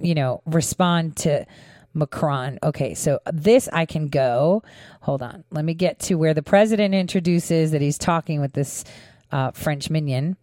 you 0.00 0.14
know, 0.14 0.42
respond 0.46 1.16
to 1.18 1.46
Macron. 1.94 2.58
Okay, 2.62 2.94
so 2.94 3.20
this 3.32 3.68
I 3.72 3.86
can 3.86 4.08
go. 4.08 4.62
Hold 5.02 5.22
on. 5.22 5.44
Let 5.50 5.64
me 5.64 5.74
get 5.74 5.98
to 6.00 6.14
where 6.14 6.34
the 6.34 6.42
president 6.42 6.94
introduces 6.94 7.72
that 7.72 7.80
he's 7.80 7.98
talking 7.98 8.40
with 8.40 8.52
this 8.52 8.84
uh, 9.32 9.50
French 9.52 9.90
minion. 9.90 10.36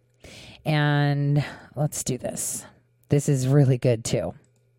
And 0.64 1.44
let's 1.74 2.04
do 2.04 2.18
this. 2.18 2.64
This 3.08 3.28
is 3.28 3.48
really 3.48 3.78
good 3.78 4.04
too. 4.04 4.34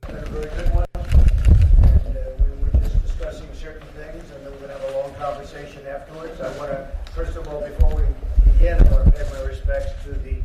very 0.07 0.25
good 0.25 0.75
one. 0.75 0.85
We 0.95 2.63
were 2.63 2.79
just 2.79 3.01
discussing 3.01 3.47
certain 3.55 3.87
things, 3.89 4.29
and 4.31 4.45
then 4.45 4.51
we're 4.51 4.67
going 4.67 4.69
to 4.69 4.77
have 4.77 4.93
a 4.93 4.97
long 4.99 5.13
conversation 5.15 5.87
afterwards. 5.87 6.39
I 6.39 6.55
want 6.57 6.71
to, 6.71 6.91
first 7.15 7.35
of 7.35 7.47
all, 7.47 7.61
before 7.61 7.95
we 7.95 8.03
begin, 8.51 8.79
I 8.79 8.91
want 8.91 9.05
to 9.05 9.11
pay 9.11 9.29
my 9.31 9.41
respects 9.41 10.03
to 10.03 10.11
the 10.11 10.35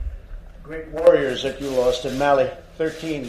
great 0.63 0.89
warriors 0.89 1.43
that 1.43 1.61
you 1.61 1.69
lost 1.69 2.07
in 2.07 2.17
Mali. 2.17 2.49
13 2.79 3.25
uh, 3.25 3.29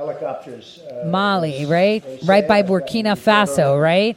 helicopters. 0.00 0.80
Uh, 0.90 1.06
Mali, 1.06 1.66
right? 1.66 2.02
Right 2.24 2.48
by 2.48 2.60
uh, 2.62 2.66
Burkina 2.68 3.14
Faso, 3.26 3.80
right? 3.80 4.16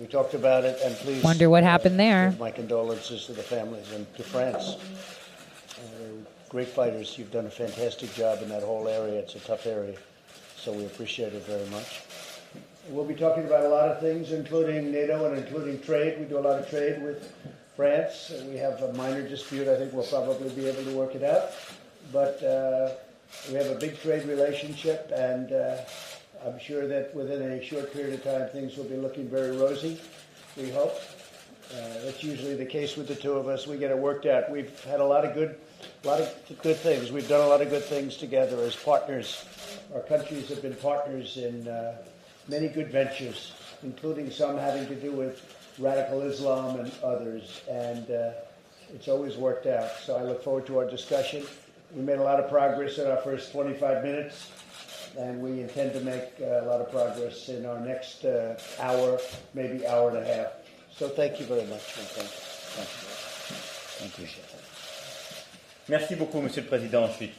We 0.00 0.06
talked 0.06 0.34
about 0.34 0.64
it, 0.64 0.76
and 0.82 0.94
please. 0.96 1.22
Wonder 1.22 1.48
what 1.48 1.62
happened 1.62 1.98
there. 2.00 2.34
My 2.38 2.50
condolences 2.50 3.26
to 3.26 3.32
the 3.32 3.42
families 3.42 3.92
and 3.92 4.12
to 4.16 4.22
France. 4.24 4.76
Uh, 5.78 5.84
great 6.48 6.68
fighters. 6.68 7.16
You've 7.16 7.30
done 7.30 7.46
a 7.46 7.50
fantastic 7.50 8.12
job 8.14 8.42
in 8.42 8.48
that 8.48 8.64
whole 8.64 8.88
area. 8.88 9.20
It's 9.20 9.36
a 9.36 9.40
tough 9.40 9.66
area, 9.66 9.96
so 10.56 10.72
we 10.72 10.84
appreciate 10.84 11.32
it 11.32 11.46
very 11.46 11.68
much. 11.70 12.02
We'll 12.88 13.06
be 13.06 13.14
talking 13.14 13.44
about 13.46 13.64
a 13.64 13.68
lot 13.68 13.88
of 13.88 14.00
things, 14.00 14.32
including 14.32 14.90
NATO 14.90 15.26
and 15.30 15.38
including 15.38 15.80
trade. 15.80 16.18
We 16.18 16.26
do 16.26 16.38
a 16.38 16.44
lot 16.48 16.58
of 16.58 16.68
trade 16.68 17.00
with 17.02 17.32
France. 17.76 18.30
and 18.30 18.50
We 18.50 18.56
have 18.58 18.82
a 18.82 18.92
minor 18.94 19.26
dispute. 19.26 19.68
I 19.68 19.76
think 19.76 19.92
we'll 19.92 20.10
probably 20.16 20.50
be 20.50 20.66
able 20.66 20.84
to 20.84 20.90
work 20.90 21.14
it 21.14 21.22
out. 21.22 21.52
But 22.12 22.42
uh, 22.42 22.90
we 23.48 23.54
have 23.54 23.66
a 23.66 23.74
big 23.74 23.98
trade 24.00 24.26
relationship, 24.26 25.10
and 25.14 25.52
uh, 25.52 25.76
I'm 26.44 26.58
sure 26.58 26.86
that 26.86 27.14
within 27.14 27.42
a 27.42 27.62
short 27.64 27.92
period 27.92 28.14
of 28.14 28.24
time, 28.24 28.48
things 28.48 28.76
will 28.76 28.84
be 28.84 28.96
looking 28.96 29.28
very 29.28 29.56
rosy. 29.56 30.00
We 30.56 30.70
hope. 30.70 30.96
Uh, 31.72 32.04
that's 32.04 32.22
usually 32.22 32.54
the 32.54 32.66
case 32.66 32.96
with 32.96 33.08
the 33.08 33.14
two 33.14 33.32
of 33.32 33.48
us. 33.48 33.66
We 33.66 33.76
get 33.78 33.90
it 33.90 33.98
worked 33.98 34.26
out. 34.26 34.50
We've 34.50 34.84
had 34.84 35.00
a 35.00 35.04
lot 35.04 35.24
of 35.24 35.34
good, 35.34 35.58
a 36.04 36.06
lot 36.06 36.20
of 36.20 36.28
good 36.62 36.76
things. 36.76 37.10
We've 37.10 37.28
done 37.28 37.40
a 37.40 37.46
lot 37.46 37.62
of 37.62 37.70
good 37.70 37.84
things 37.84 38.16
together 38.16 38.58
as 38.62 38.76
partners. 38.76 39.44
Our 39.94 40.02
countries 40.02 40.48
have 40.50 40.62
been 40.62 40.74
partners 40.74 41.36
in 41.36 41.66
uh, 41.66 41.96
many 42.48 42.68
good 42.68 42.92
ventures, 42.92 43.52
including 43.82 44.30
some 44.30 44.56
having 44.58 44.86
to 44.86 44.94
do 44.94 45.12
with 45.12 45.42
radical 45.78 46.20
Islam 46.22 46.80
and 46.80 46.92
others. 47.02 47.62
And 47.68 48.10
uh, 48.10 48.32
it's 48.92 49.08
always 49.08 49.36
worked 49.36 49.66
out. 49.66 49.90
So 50.04 50.16
I 50.16 50.22
look 50.22 50.44
forward 50.44 50.66
to 50.66 50.78
our 50.78 50.88
discussion. 50.88 51.44
We 51.94 52.02
made 52.02 52.18
a 52.18 52.24
lot 52.24 52.40
of 52.40 52.50
progress 52.50 52.98
in 52.98 53.06
our 53.06 53.18
first 53.18 53.52
25 53.52 54.02
minutes, 54.02 54.50
and 55.16 55.40
we 55.40 55.60
intend 55.60 55.92
to 55.92 56.00
make 56.00 56.24
uh, 56.40 56.64
a 56.64 56.66
lot 56.66 56.80
of 56.80 56.90
progress 56.90 57.48
in 57.48 57.64
our 57.64 57.78
next 57.78 58.24
uh, 58.24 58.58
hour, 58.80 59.20
maybe 59.54 59.86
hour 59.86 60.08
and 60.08 60.18
a 60.18 60.24
half. 60.24 60.48
So 60.96 61.08
thank 61.08 61.38
you 61.38 61.46
very 61.46 61.64
much. 61.66 61.82
Thank 61.82 62.18
you. 62.18 62.28
Thank 64.00 64.18
you. 64.18 64.26
Merci 65.88 66.16
beaucoup, 66.16 66.40
Monsieur 66.40 66.62
le 66.62 66.68
Président. 66.68 67.06
Je 67.06 67.12
suis 67.12 67.32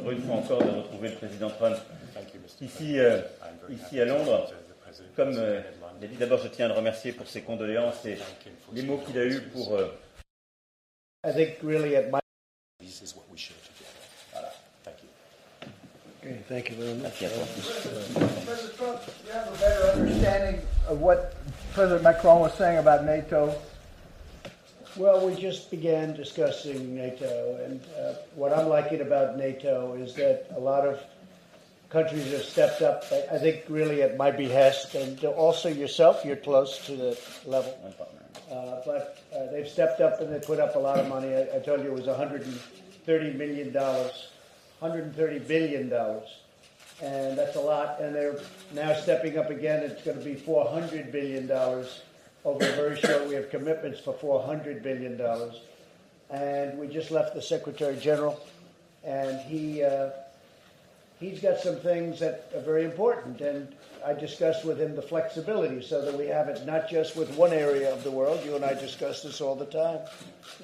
heureux 0.00 0.14
une 0.14 0.22
fois 0.22 0.36
encore 0.36 0.62
de 0.62 0.70
retrouver 0.70 1.10
le 1.10 1.16
Président 1.16 1.50
Trump 1.50 1.76
ici, 2.62 2.98
euh, 2.98 3.20
ici 3.68 4.00
à 4.00 4.06
Londres. 4.06 4.50
Comme 5.16 5.36
euh, 5.36 5.60
il 6.00 6.04
a 6.04 6.08
dit, 6.08 6.16
d'abord, 6.16 6.38
je 6.38 6.48
tiens 6.48 6.66
à 6.66 6.68
le 6.68 6.74
remercier 6.74 7.12
pour 7.12 7.26
ses 7.26 7.42
condoléances 7.42 8.06
et 8.06 8.16
les 8.72 8.82
mots 8.82 9.02
qu'il 9.06 9.18
a 9.18 9.26
eus 9.26 9.42
pour. 9.52 9.74
Euh, 9.74 9.88
I 11.26 11.32
think 11.32 11.58
really 11.62 11.94
at 11.96 12.10
my 12.10 12.20
Okay, 16.28 16.40
thank 16.46 16.68
you 16.68 16.76
very 16.76 16.92
much. 16.98 17.20
President 17.20 18.76
Trump, 18.76 19.00
you 19.26 19.32
have 19.32 19.48
a 19.48 19.58
better 19.58 19.98
understanding 19.98 20.60
of 20.86 21.00
what 21.00 21.34
President 21.72 22.02
Macron 22.02 22.40
was 22.40 22.52
saying 22.52 22.76
about 22.76 23.06
NATO. 23.06 23.54
Well, 24.98 25.26
we 25.26 25.40
just 25.40 25.70
began 25.70 26.14
discussing 26.14 26.94
NATO, 26.94 27.58
and 27.64 27.80
uh, 27.98 28.14
what 28.34 28.52
I'm 28.52 28.68
liking 28.68 29.00
about 29.00 29.38
NATO 29.38 29.94
is 29.94 30.14
that 30.16 30.48
a 30.54 30.60
lot 30.60 30.86
of 30.86 31.00
countries 31.88 32.30
have 32.32 32.42
stepped 32.42 32.82
up. 32.82 33.04
I, 33.10 33.36
I 33.36 33.38
think 33.38 33.64
really 33.70 34.02
at 34.02 34.18
my 34.18 34.30
behest, 34.30 34.96
and 34.96 35.24
also 35.24 35.70
yourself, 35.70 36.26
you're 36.26 36.36
close 36.36 36.84
to 36.84 36.92
the 36.94 37.18
level. 37.46 37.74
Uh, 38.52 38.82
but 38.84 39.18
uh, 39.34 39.50
they've 39.50 39.68
stepped 39.68 40.02
up 40.02 40.20
and 40.20 40.30
they 40.30 40.40
put 40.40 40.60
up 40.60 40.76
a 40.76 40.78
lot 40.78 40.98
of 40.98 41.08
money. 41.08 41.34
I, 41.34 41.56
I 41.56 41.58
told 41.60 41.80
you 41.80 41.86
it 41.86 41.94
was 41.94 42.06
130 42.06 43.32
million 43.38 43.72
dollars, 43.72 44.28
130 44.80 45.38
billion 45.40 45.88
dollars, 45.88 46.28
and 47.02 47.36
that's 47.36 47.56
a 47.56 47.60
lot. 47.60 48.00
And 48.00 48.14
they're 48.14 48.38
now 48.72 48.94
stepping 48.94 49.38
up 49.38 49.50
again. 49.50 49.82
It's 49.82 50.02
going 50.02 50.18
to 50.18 50.24
be 50.24 50.34
400 50.34 51.10
billion 51.10 51.46
dollars 51.46 52.02
over 52.44 52.64
a 52.64 52.72
very 52.72 52.96
short. 53.00 53.28
We 53.28 53.34
have 53.34 53.50
commitments 53.50 54.00
for 54.00 54.14
400 54.14 54.82
billion 54.82 55.16
dollars, 55.16 55.60
and 56.30 56.78
we 56.78 56.88
just 56.88 57.10
left 57.10 57.34
the 57.34 57.42
Secretary 57.42 57.96
General, 57.96 58.40
and 59.04 59.40
he. 59.42 59.82
Uh, 59.82 60.10
he's 61.20 61.40
got 61.40 61.58
some 61.58 61.76
things 61.76 62.20
that 62.20 62.50
are 62.54 62.60
very 62.60 62.84
important, 62.84 63.40
and 63.40 63.74
I 64.04 64.12
discussed 64.12 64.64
with 64.64 64.80
him 64.80 64.94
the 64.94 65.02
flexibility 65.02 65.82
so 65.82 66.04
that 66.04 66.16
we 66.16 66.26
have 66.26 66.48
it 66.48 66.64
not 66.64 66.88
just 66.88 67.16
with 67.16 67.34
one 67.36 67.52
area 67.52 67.92
of 67.92 68.04
the 68.04 68.10
world. 68.10 68.40
You 68.44 68.54
and 68.54 68.64
I 68.64 68.74
discuss 68.74 69.22
this 69.22 69.40
all 69.40 69.56
the 69.56 69.66
time. 69.66 69.98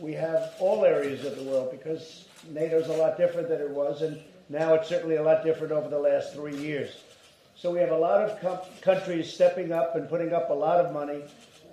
We 0.01 0.13
have 0.13 0.55
all 0.61 0.85
areas 0.85 1.25
of 1.25 1.37
the 1.37 1.43
world 1.43 1.71
because 1.73 2.27
NATO's 2.51 2.89
a 2.89 2.93
lot 2.93 3.17
different 3.17 3.49
than 3.49 3.61
it 3.61 3.71
was, 3.71 4.03
and 4.03 4.21
now 4.49 4.75
it's 4.75 4.89
certainly 4.89 5.17
a 5.17 5.23
lot 5.23 5.45
different 5.45 5.73
over 5.73 5.89
the 5.89 5.99
last 5.99 6.35
three 6.35 6.57
years. 6.57 7.03
So 7.57 7.71
we 7.71 7.79
have 7.81 7.91
a 7.91 7.99
lot 7.99 8.21
of 8.21 8.41
com- 8.41 8.59
countries 8.83 9.33
stepping 9.33 9.73
up 9.73 9.95
and 9.97 10.09
putting 10.09 10.33
up 10.33 10.51
a 10.51 10.55
lot 10.55 10.85
of 10.85 10.93
money. 10.93 11.23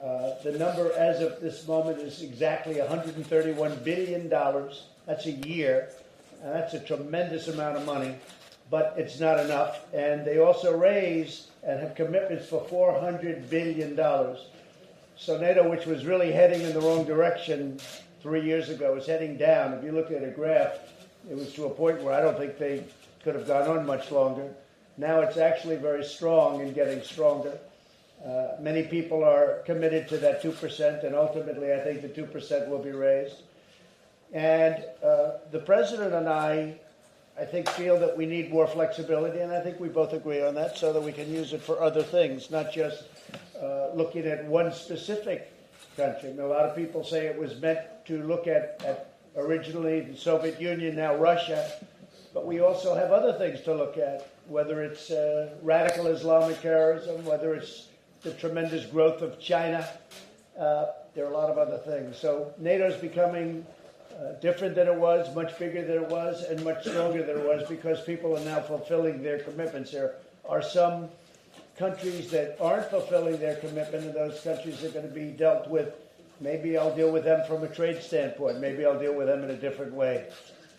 Uh, 0.02 0.32
the 0.44 0.54
number 0.58 0.92
as 0.94 1.22
of 1.22 1.40
this 1.42 1.68
moment 1.68 2.00
is 2.00 2.22
exactly 2.22 2.80
131 2.80 3.84
billion 3.84 4.30
dollars. 4.30 4.86
That's 5.06 5.26
a 5.26 5.32
year. 5.32 5.90
And 6.44 6.56
that's 6.56 6.74
a 6.74 6.80
tremendous 6.80 7.48
amount 7.48 7.78
of 7.78 7.86
money 7.86 8.16
but 8.72 8.96
it's 8.98 9.20
not 9.20 9.38
enough. 9.40 9.94
And 9.94 10.26
they 10.26 10.40
also 10.40 10.76
raise 10.76 11.50
and 11.62 11.80
have 11.80 11.94
commitments 11.94 12.48
for 12.48 12.62
$400 12.64 13.50
billion. 13.50 13.96
So 15.18 15.38
NATO, 15.38 15.70
which 15.70 15.86
was 15.86 16.06
really 16.06 16.32
heading 16.32 16.62
in 16.62 16.74
the 16.74 16.80
wrong 16.80 17.04
direction 17.04 17.80
three 18.22 18.46
years 18.46 18.70
ago, 18.70 18.96
is 18.96 19.06
heading 19.06 19.38
down. 19.38 19.74
If 19.74 19.84
you 19.84 19.92
look 19.92 20.12
at 20.12 20.24
a 20.24 20.32
graph, 20.32 20.80
it 21.30 21.36
was 21.36 21.54
to 21.54 21.66
a 21.66 21.70
point 21.70 22.02
where 22.02 22.14
I 22.14 22.22
don't 22.22 22.38
think 22.38 22.58
they 22.58 22.84
could 23.24 23.36
have 23.36 23.48
gone 23.48 23.68
on 23.68 23.86
much 23.86 24.12
longer. 24.12 24.54
Now 24.98 25.22
it's 25.22 25.38
actually 25.38 25.78
very 25.78 26.04
strong 26.04 26.62
and 26.62 26.74
getting 26.76 27.02
stronger. 27.02 27.58
Uh, 28.26 28.56
many 28.60 28.84
people 28.84 29.24
are 29.24 29.64
committed 29.66 30.08
to 30.10 30.18
that 30.20 30.44
2%, 30.44 31.04
and 31.04 31.16
ultimately 31.16 31.74
I 31.74 31.80
think 31.80 32.02
the 32.02 32.10
2% 32.10 32.70
will 32.70 32.80
be 32.80 32.92
raised. 32.92 33.42
And 34.32 34.84
uh, 35.04 35.38
the 35.52 35.60
president 35.60 36.14
and 36.14 36.30
I 36.30 36.76
I 37.40 37.46
think 37.46 37.70
feel 37.70 37.98
that 38.00 38.16
we 38.16 38.26
need 38.26 38.52
more 38.52 38.68
flexibility, 38.68 39.40
and 39.40 39.52
I 39.52 39.62
think 39.62 39.80
we 39.80 39.88
both 39.88 40.14
agree 40.14 40.44
on 40.44 40.54
that, 40.56 40.78
so 40.78 40.92
that 40.94 41.02
we 41.02 41.12
can 41.12 41.32
use 41.32 41.54
it 41.54 41.62
for 41.62 41.82
other 41.82 42.04
things, 42.04 42.52
not 42.52 42.72
just 42.72 43.04
uh, 43.60 43.88
looking 43.96 44.26
at 44.26 44.46
one 44.46 44.72
specific 44.74 45.52
country. 46.02 46.30
I 46.30 46.34
mean, 46.34 46.42
a 46.42 46.48
lot 46.48 46.66
of 46.66 46.76
people 46.76 47.04
say 47.04 47.28
it 47.28 47.38
was 47.38 47.60
meant 47.62 47.80
to 48.06 48.24
look 48.24 48.48
at, 48.48 48.82
at 48.86 49.14
originally 49.36 50.02
the 50.02 50.18
Soviet 50.18 50.60
Union, 50.60 50.96
now 50.96 51.16
Russia, 51.16 51.72
but 52.34 52.46
we 52.46 52.60
also 52.60 52.96
have 52.96 53.12
other 53.12 53.34
things 53.34 53.62
to 53.62 53.74
look 53.74 53.98
at, 53.98 54.28
whether 54.48 54.82
it's 54.84 55.12
uh, 55.12 55.54
radical 55.62 56.08
Islamic 56.08 56.62
terrorism, 56.62 57.24
whether 57.26 57.54
it's 57.54 57.88
the 58.22 58.32
tremendous 58.34 58.86
growth 58.86 59.22
of 59.22 59.40
China. 59.40 59.88
Uh, 60.58 60.88
there 61.14 61.26
are 61.26 61.32
a 61.32 61.38
lot 61.38 61.50
of 61.50 61.58
other 61.58 61.78
things. 61.78 62.18
So 62.18 62.54
NATO 62.58 62.88
is 62.88 63.00
becoming 63.00 63.66
uh, 64.18 64.34
different 64.42 64.76
than 64.76 64.88
it 64.88 64.96
was, 64.96 65.34
much 65.36 65.58
bigger 65.60 65.84
than 65.86 66.04
it 66.04 66.10
was, 66.10 66.44
and 66.44 66.64
much 66.64 66.86
stronger 66.86 67.24
than 67.24 67.38
it 67.38 67.46
was 67.46 67.68
because 67.68 68.02
people 68.02 68.38
are 68.38 68.46
now 68.46 68.62
fulfilling 68.62 69.22
their 69.22 69.40
commitments. 69.40 69.92
There 69.92 70.16
are 70.48 70.62
some 70.62 71.10
countries 71.78 72.30
that 72.32 72.58
aren't 72.60 72.90
fulfilling 72.90 73.38
their 73.38 73.56
commitment, 73.56 74.06
and 74.06 74.14
those 74.14 74.40
countries 74.42 74.84
are 74.84 74.90
going 74.90 75.08
to 75.08 75.14
be 75.14 75.32
dealt 75.32 75.68
with. 75.70 75.94
Maybe 76.40 76.78
I'll 76.78 76.96
deal 76.96 77.12
with 77.12 77.24
them 77.24 77.46
from 77.48 77.64
a 77.64 77.68
trade 77.68 78.02
standpoint. 78.02 78.60
Maybe 78.60 78.86
I'll 78.86 79.00
deal 79.00 79.14
with 79.14 79.28
them 79.28 79.44
in 79.44 79.52
a 79.52 79.58
different 79.58 79.94
way. 79.94 80.28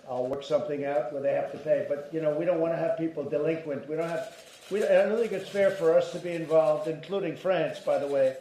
I'll 0.09 0.27
work 0.27 0.43
something 0.43 0.85
out 0.85 1.12
where 1.12 1.23
they 1.23 1.32
have 1.32 1.52
to 1.52 1.59
pay. 1.59 1.86
But 1.89 2.10
you 2.12 2.20
know, 2.20 2.36
we 2.36 2.44
don't 2.44 2.60
want 2.60 2.73
to 2.73 2.78
have 2.78 2.98
people 2.98 3.24
delinquent. 3.24 3.89
We 3.89 3.97
don't 3.97 4.09
have. 4.09 4.36
We, 4.70 4.82
I 4.85 5.06
don't 5.06 5.19
think 5.19 5.32
it's 5.32 5.48
fair 5.48 5.70
for 5.70 5.97
us 5.97 6.12
to 6.12 6.19
be 6.19 6.32
involved, 6.32 6.89
including 6.89 7.36
France, 7.36 7.78
by 7.81 7.98
the 7.98 8.06
way, 8.06 8.36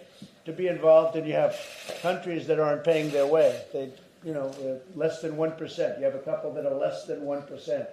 to 0.45 0.51
be 0.51 0.67
involved, 0.67 1.15
and 1.15 1.27
you 1.27 1.33
have 1.33 1.55
countries 2.01 2.47
that 2.47 2.59
aren't 2.59 2.83
paying 2.83 3.11
their 3.11 3.27
way. 3.27 3.63
They 3.73 3.91
you 4.23 4.33
know, 4.33 4.79
less 4.95 5.21
than 5.21 5.33
1%. 5.33 5.97
You 5.97 6.05
have 6.05 6.15
a 6.15 6.19
couple 6.19 6.53
that 6.53 6.65
are 6.65 6.75
less 6.75 7.05
than 7.05 7.21
1%. 7.21 7.87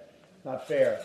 Not 0.45 0.69
fair. 0.69 1.05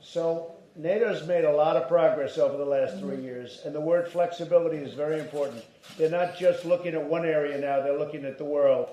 So 0.00 0.54
NATO's 0.80 1.26
made 1.26 1.44
a 1.44 1.52
lot 1.52 1.76
of 1.76 1.88
progress 1.88 2.38
over 2.38 2.56
the 2.56 2.64
last 2.64 2.98
three 2.98 3.16
mm-hmm. 3.16 3.24
years, 3.24 3.60
and 3.64 3.74
the 3.74 3.80
word 3.80 4.08
flexibility 4.08 4.78
is 4.78 4.94
very 4.94 5.20
important. 5.20 5.62
They're 5.98 6.10
not 6.10 6.38
just 6.38 6.64
looking 6.64 6.94
at 6.94 7.04
one 7.04 7.26
area 7.26 7.58
now, 7.58 7.82
they're 7.82 7.98
looking 7.98 8.24
at 8.24 8.38
the 8.38 8.44
world, 8.44 8.88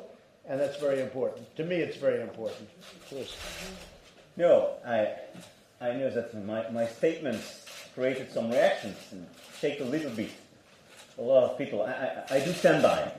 and 0.48 0.60
that's 0.60 0.78
very 0.78 1.02
important. 1.02 1.56
To 1.56 1.64
me, 1.64 1.78
it's 1.78 1.98
very 1.98 2.22
important. 2.22 2.70
Please. 3.08 3.36
No, 4.36 4.72
I, 4.86 5.14
I 5.80 5.94
know 5.94 6.10
that 6.10 6.34
my, 6.46 6.70
my 6.72 6.88
statements 6.88 7.66
created 7.96 8.32
some 8.32 8.50
reactions 8.50 8.98
and 9.12 9.26
shake 9.60 9.80
a 9.80 9.86
little 9.86 10.12
bit. 10.12 10.32
A 11.18 11.22
lot 11.22 11.52
of 11.52 11.58
people, 11.58 11.84
I, 11.84 12.24
I, 12.30 12.36
I 12.36 12.40
do 12.46 12.52
stand 12.52 12.84
by 12.84 13.12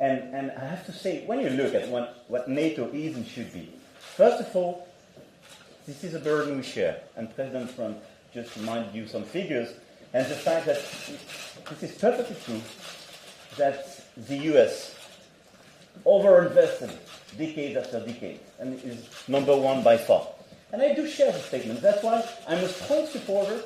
and, 0.00 0.34
and 0.34 0.50
I 0.52 0.64
have 0.66 0.84
to 0.86 0.92
say, 0.92 1.24
when 1.26 1.40
you 1.40 1.50
look 1.50 1.74
at 1.74 1.88
what, 1.88 2.24
what 2.28 2.48
NATO 2.48 2.90
is 2.92 3.16
and 3.16 3.26
should 3.26 3.52
be, 3.52 3.70
first 3.98 4.40
of 4.40 4.54
all, 4.54 4.86
this 5.86 6.04
is 6.04 6.14
a 6.14 6.18
burden 6.18 6.56
we 6.56 6.62
share. 6.62 7.00
And 7.16 7.34
President 7.34 7.74
Trump 7.74 7.98
just 8.34 8.56
reminded 8.56 8.94
you 8.94 9.06
some 9.06 9.24
figures, 9.24 9.70
and 10.12 10.26
the 10.26 10.34
fact 10.34 10.66
that 10.66 10.76
this 11.70 11.90
is 11.90 11.98
perfectly 11.98 12.36
true 12.44 12.60
that 13.56 14.02
the 14.28 14.36
US 14.54 14.94
overinvested 16.04 16.92
decade 17.38 17.76
after 17.76 18.00
decade 18.00 18.40
and 18.58 18.82
is 18.84 19.08
number 19.28 19.56
one 19.56 19.82
by 19.82 19.96
far. 19.96 20.26
And 20.72 20.82
I 20.82 20.94
do 20.94 21.08
share 21.08 21.32
the 21.32 21.38
statement. 21.38 21.80
That's 21.80 22.02
why 22.02 22.24
I'm 22.48 22.58
a 22.58 22.68
strong 22.68 23.06
supporter 23.06 23.62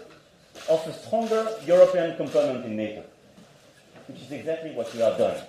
of 0.68 0.86
a 0.86 0.92
stronger 0.92 1.48
European 1.64 2.16
component 2.16 2.64
in 2.66 2.76
NATO, 2.76 3.02
which 4.06 4.20
is 4.20 4.30
exactly 4.30 4.72
what 4.72 4.92
we 4.94 5.02
are 5.02 5.16
doing. 5.16 5.40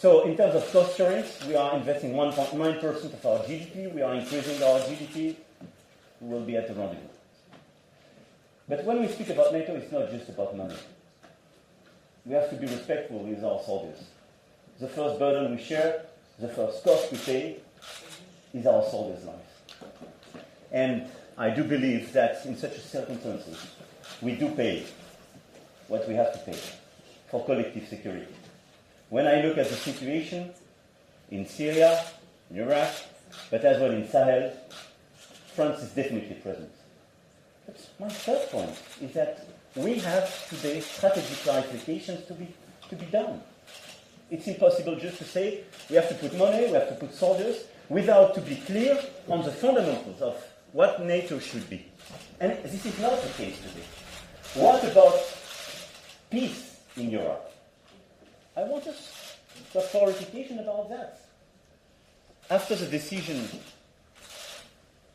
So 0.00 0.22
in 0.22 0.34
terms 0.34 0.54
of 0.54 0.72
cost 0.72 0.96
sharing, 0.96 1.24
we 1.46 1.54
are 1.54 1.76
investing 1.76 2.14
1.9% 2.14 3.04
of 3.04 3.26
our 3.26 3.40
GDP. 3.40 3.92
We 3.92 4.00
are 4.00 4.14
increasing 4.14 4.62
our 4.62 4.78
GDP. 4.80 5.36
We 6.22 6.28
will 6.32 6.40
be 6.40 6.56
at 6.56 6.68
the 6.68 6.72
rendezvous. 6.72 7.06
But 8.66 8.86
when 8.86 9.00
we 9.02 9.08
speak 9.08 9.28
about 9.28 9.52
NATO, 9.52 9.74
it's 9.74 9.92
not 9.92 10.10
just 10.10 10.30
about 10.30 10.56
money. 10.56 10.76
We 12.24 12.32
have 12.32 12.48
to 12.48 12.56
be 12.56 12.66
respectful 12.66 13.18
with 13.18 13.44
our 13.44 13.60
soldiers. 13.62 13.98
The 14.78 14.88
first 14.88 15.18
burden 15.18 15.54
we 15.54 15.62
share, 15.62 16.06
the 16.38 16.48
first 16.48 16.82
cost 16.82 17.12
we 17.12 17.18
pay, 17.18 17.56
is 18.54 18.64
our 18.64 18.82
soldiers' 18.88 19.22
lives. 19.26 19.92
And 20.72 21.10
I 21.36 21.50
do 21.50 21.62
believe 21.62 22.10
that 22.14 22.46
in 22.46 22.56
such 22.56 22.80
circumstances, 22.80 23.66
we 24.22 24.34
do 24.34 24.48
pay 24.52 24.86
what 25.88 26.08
we 26.08 26.14
have 26.14 26.32
to 26.32 26.38
pay 26.38 26.58
for 27.30 27.44
collective 27.44 27.86
security. 27.86 28.32
When 29.10 29.26
I 29.26 29.42
look 29.42 29.58
at 29.58 29.68
the 29.68 29.74
situation 29.74 30.50
in 31.32 31.44
Syria, 31.44 32.04
in 32.48 32.60
Iraq, 32.60 32.92
but 33.50 33.64
as 33.64 33.80
well 33.80 33.90
in 33.90 34.08
Sahel, 34.08 34.52
France 35.54 35.82
is 35.82 35.90
definitely 35.90 36.36
present. 36.36 36.70
But 37.66 37.88
my 37.98 38.08
third 38.08 38.48
point 38.50 38.76
is 39.02 39.12
that 39.14 39.48
we 39.74 39.98
have 39.98 40.48
today 40.48 40.80
strategic 40.80 41.38
clarifications 41.38 42.24
to 42.28 42.34
be, 42.34 42.46
to 42.88 42.94
be 42.94 43.06
done. 43.06 43.42
It's 44.30 44.46
impossible 44.46 44.94
just 44.94 45.18
to 45.18 45.24
say 45.24 45.64
we 45.88 45.96
have 45.96 46.08
to 46.08 46.14
put 46.14 46.38
money, 46.38 46.66
we 46.66 46.72
have 46.74 46.88
to 46.88 46.94
put 46.94 47.12
soldiers, 47.12 47.64
without 47.88 48.36
to 48.36 48.40
be 48.40 48.54
clear 48.54 48.96
on 49.26 49.42
the 49.42 49.50
fundamentals 49.50 50.22
of 50.22 50.40
what 50.70 51.02
NATO 51.04 51.40
should 51.40 51.68
be. 51.68 51.84
And 52.38 52.52
this 52.62 52.86
is 52.86 52.96
not 53.00 53.20
the 53.20 53.28
case 53.30 53.58
today. 53.58 53.86
What 54.54 54.84
about 54.84 55.18
peace 56.30 56.76
in 56.96 57.10
Europe? 57.10 57.49
I 58.60 58.64
want 58.64 58.86
us 58.86 59.36
to 59.72 59.80
clarification 59.80 60.58
about 60.58 60.90
that. 60.90 61.18
After 62.50 62.74
the 62.74 62.84
decision 62.84 63.48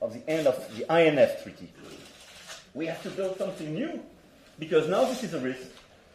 of 0.01 0.13
the 0.13 0.27
end 0.27 0.47
of 0.47 0.55
the 0.75 0.83
INF 0.89 1.43
treaty, 1.43 1.71
we 2.73 2.87
have 2.87 3.03
to 3.03 3.11
build 3.11 3.37
something 3.37 3.71
new 3.71 4.01
because 4.57 4.87
now 4.89 5.05
this 5.05 5.23
is 5.23 5.35
a 5.35 5.39
risk 5.39 5.67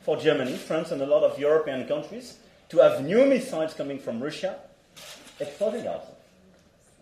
for 0.02 0.16
Germany, 0.16 0.56
France, 0.56 0.90
and 0.90 1.00
a 1.02 1.06
lot 1.06 1.22
of 1.22 1.38
European 1.38 1.86
countries 1.86 2.38
to 2.70 2.78
have 2.78 3.04
new 3.04 3.24
missiles 3.26 3.74
coming 3.74 4.00
from 4.00 4.20
Russia 4.20 4.56
exploding 5.38 5.86
ourselves. 5.86 6.18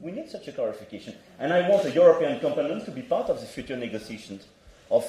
We 0.01 0.13
need 0.13 0.29
such 0.29 0.47
a 0.49 0.53
clarification. 0.53 1.15
And 1.39 1.55
I 1.55 1.67
want 1.71 1.87
a 1.87 1.91
European 1.91 2.39
component 2.39 2.85
to 2.85 2.91
be 2.91 3.01
part 3.01 3.31
of 3.31 3.41
the 3.41 3.47
future 3.47 3.79
negotiations 3.79 4.47
of 4.91 5.05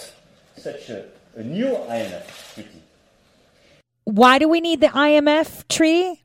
such 0.55 0.89
a, 0.89 1.05
a 1.35 1.43
new 1.43 1.75
INF 1.75 2.53
treaty. 2.55 2.81
Why 4.09 4.39
do 4.39 4.49
we 4.49 4.59
need 4.59 4.81
the 4.81 4.87
IMF 4.87 5.67
tree? 5.67 6.23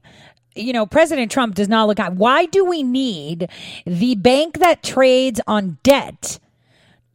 You 0.55 0.73
know, 0.73 0.86
President 0.86 1.31
Trump 1.31 1.55
does 1.55 1.69
not 1.69 1.86
look 1.86 2.01
at 2.01 2.15
why 2.15 2.47
do 2.47 2.65
we 2.65 2.82
need 2.82 3.48
the 3.85 4.15
bank 4.15 4.59
that 4.61 4.82
trades 4.82 5.39
on 5.47 5.77
debt 5.82 6.39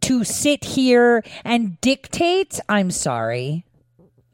to 0.01 0.23
sit 0.23 0.63
here 0.63 1.23
and 1.43 1.81
dictate? 1.81 2.59
I'm 2.69 2.91
sorry. 2.91 3.65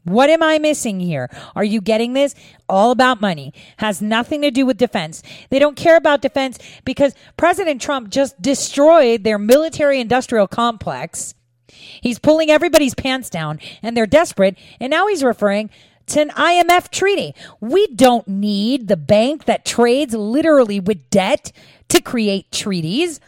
What 0.04 0.30
am 0.30 0.44
I 0.44 0.60
missing 0.60 1.00
here? 1.00 1.30
Are 1.56 1.64
you 1.64 1.80
getting 1.80 2.12
this? 2.12 2.36
All 2.68 2.92
about 2.92 3.22
money. 3.22 3.54
Has 3.78 4.02
nothing 4.02 4.42
to 4.42 4.52
do 4.52 4.66
with 4.66 4.78
defense. 4.78 5.24
They 5.50 5.58
don't 5.58 5.78
care 5.78 5.96
about 5.96 6.22
defense 6.22 6.60
because 6.84 7.16
President 7.38 7.82
Trump 7.82 8.10
just 8.10 8.40
destroyed 8.42 9.24
their 9.24 9.40
military 9.40 10.02
industrial 10.02 10.48
complex. 10.48 11.34
He's 11.68 12.20
pulling 12.20 12.52
everybody's 12.52 12.94
pants 12.94 13.30
down 13.30 13.60
and 13.82 13.96
they're 13.96 14.06
desperate. 14.06 14.58
And 14.82 14.92
now 14.92 15.08
he's 15.08 15.24
referring 15.24 15.70
an 16.16 16.30
IMF 16.30 16.90
treaty. 16.92 17.34
We 17.60 17.88
don't 17.88 18.28
need 18.28 18.88
the 18.88 18.98
bank 18.98 19.46
that 19.46 19.66
trades 19.66 20.14
literally 20.14 20.80
with 20.80 21.10
debt 21.10 21.52
to 21.90 22.02
create 22.02 22.52
treaties. 22.52 23.20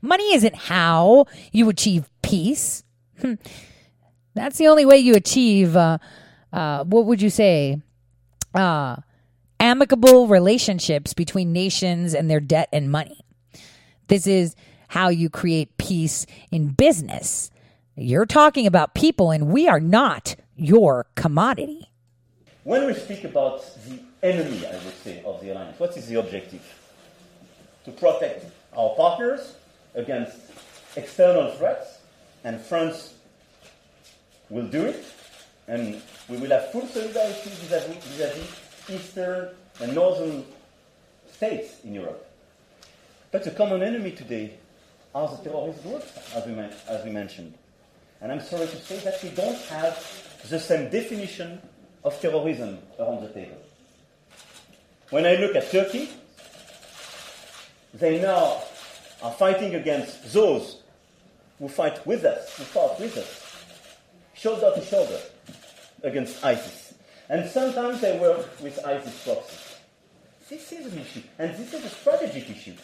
Money 0.00 0.34
isn't 0.34 0.54
how 0.54 1.26
you 1.52 1.68
achieve 1.68 2.10
peace. 2.22 2.84
That's 4.34 4.58
the 4.58 4.68
only 4.68 4.84
way 4.84 4.98
you 4.98 5.14
achieve, 5.14 5.76
uh, 5.76 5.98
uh, 6.52 6.84
what 6.84 7.06
would 7.06 7.20
you 7.20 7.30
say, 7.30 7.80
uh, 8.54 8.96
amicable 9.60 10.26
relationships 10.26 11.14
between 11.14 11.52
nations 11.52 12.14
and 12.14 12.30
their 12.30 12.40
debt 12.40 12.68
and 12.72 12.90
money. 12.90 13.24
This 14.08 14.26
is 14.26 14.56
how 14.88 15.08
you 15.08 15.30
create 15.30 15.78
peace 15.78 16.26
in 16.50 16.68
business. 16.68 17.50
You're 17.96 18.26
talking 18.26 18.66
about 18.66 18.94
people, 18.94 19.30
and 19.30 19.48
we 19.48 19.68
are 19.68 19.80
not 19.80 20.36
your 20.56 21.06
commodity. 21.14 21.91
When 22.64 22.86
we 22.86 22.94
speak 22.94 23.24
about 23.24 23.64
the 23.88 23.98
enemy, 24.22 24.64
I 24.64 24.72
would 24.84 24.96
say, 25.02 25.20
of 25.24 25.40
the 25.40 25.50
alliance, 25.50 25.80
what 25.80 25.96
is 25.96 26.06
the 26.06 26.20
objective? 26.20 26.62
To 27.86 27.90
protect 27.90 28.46
our 28.76 28.90
partners 28.90 29.54
against 29.96 30.36
external 30.94 31.50
threats, 31.52 31.98
and 32.44 32.60
France 32.60 33.14
will 34.48 34.66
do 34.68 34.84
it, 34.84 35.04
and 35.66 36.00
we 36.28 36.36
will 36.36 36.50
have 36.50 36.70
full 36.70 36.86
solidarity 36.86 37.50
vis-à-vis, 37.50 37.96
vis-à-vis 38.04 38.90
eastern 38.90 39.48
and 39.80 39.94
northern 39.94 40.44
states 41.32 41.80
in 41.84 41.94
Europe. 41.94 42.28
But 43.32 43.42
the 43.42 43.50
common 43.50 43.82
enemy 43.82 44.12
today 44.12 44.54
are 45.14 45.28
the 45.28 45.36
terrorist 45.42 45.82
groups, 45.82 46.12
as 46.34 46.46
we, 46.46 46.54
as 46.88 47.04
we 47.04 47.10
mentioned. 47.10 47.54
And 48.20 48.30
I'm 48.30 48.40
sorry 48.40 48.68
to 48.68 48.76
say 48.76 48.98
that 48.98 49.20
we 49.20 49.30
don't 49.30 49.58
have 49.62 49.98
the 50.48 50.60
same 50.60 50.90
definition 50.90 51.60
of 52.04 52.20
terrorism 52.20 52.78
around 52.98 53.22
the 53.22 53.28
table. 53.28 53.58
When 55.10 55.26
I 55.26 55.36
look 55.36 55.54
at 55.56 55.70
Turkey, 55.70 56.08
they 57.94 58.20
now 58.20 58.62
are 59.22 59.32
fighting 59.32 59.74
against 59.74 60.32
those 60.32 60.82
who 61.58 61.68
fight 61.68 62.04
with 62.06 62.24
us, 62.24 62.56
who 62.56 62.64
fought 62.64 62.98
with 62.98 63.16
us, 63.16 63.64
shoulder 64.34 64.72
to 64.74 64.84
shoulder 64.84 65.18
against 66.02 66.44
ISIS. 66.44 66.94
And 67.28 67.48
sometimes 67.48 68.00
they 68.00 68.18
work 68.18 68.60
with 68.60 68.84
ISIS 68.84 69.24
proxies. 69.24 69.76
This 70.48 70.72
is 70.72 70.92
an 70.92 70.98
issue, 70.98 71.22
and 71.38 71.54
this 71.56 71.72
is 71.72 71.84
a 71.84 71.88
strategic 71.88 72.50
issue. 72.50 72.74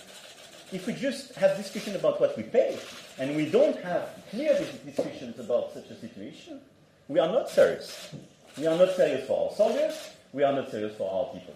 If 0.71 0.87
we 0.87 0.93
just 0.93 1.35
have 1.35 1.57
discussion 1.57 1.97
about 1.97 2.21
what 2.21 2.37
we 2.37 2.45
pay, 2.45 2.79
and 3.19 3.35
we 3.35 3.51
don't 3.51 3.77
have 3.81 4.09
clear 4.31 4.59
discussions 4.85 5.39
about 5.39 5.73
such 5.75 5.91
a 5.91 5.99
situation, 5.99 6.61
we 7.09 7.19
are 7.19 7.29
not 7.29 7.51
serious. 7.51 8.15
We 8.59 8.67
are 8.67 8.77
not 8.77 8.91
serious 8.97 9.27
for 9.27 9.49
our 9.49 9.57
soldiers, 9.57 10.11
we 10.33 10.43
are 10.43 10.53
not 10.53 10.71
serious 10.71 10.97
for 10.97 11.11
our 11.11 11.33
people. 11.33 11.55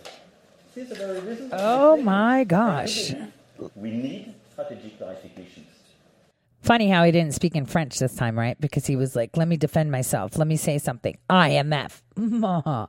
This 0.75 0.91
is 0.91 0.93
a 0.93 1.07
very 1.07 1.21
reason. 1.21 1.51
Oh 1.53 1.97
my 1.97 2.45
gosh. 2.45 3.13
We 3.75 3.91
need 3.91 4.35
strategic 4.53 4.99
clarifications. 4.99 5.67
Funny 6.63 6.89
how 6.89 7.03
he 7.03 7.11
didn't 7.11 7.35
speak 7.35 7.57
in 7.57 7.67
French 7.67 7.99
this 7.99 8.15
time, 8.15 8.39
right? 8.39 8.59
Because 8.61 8.87
he 8.87 8.95
was 8.95 9.17
like, 9.17 9.37
let 9.37 9.49
me 9.49 9.57
defend 9.57 9.91
myself. 9.91 10.39
Let 10.39 10.47
me 10.47 10.57
say 10.57 10.79
something. 10.79 11.19
IMF. 11.29 12.01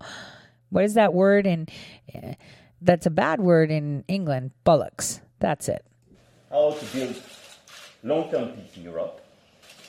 what 0.70 0.84
is 0.84 0.94
that 0.94 1.14
word 1.14 1.48
in. 1.48 1.68
Uh, 2.14 2.34
that's 2.82 3.08
a 3.08 3.10
bad 3.10 3.40
word 3.40 3.72
in 3.72 4.04
England. 4.08 4.52
Bullocks. 4.64 5.22
That's 5.40 5.68
it. 5.70 5.84
How 6.52 6.72
to 6.72 6.86
build 6.94 7.22
long 8.04 8.30
term 8.30 8.50
peace 8.50 8.78
in 8.78 8.84
Europe. 8.84 9.26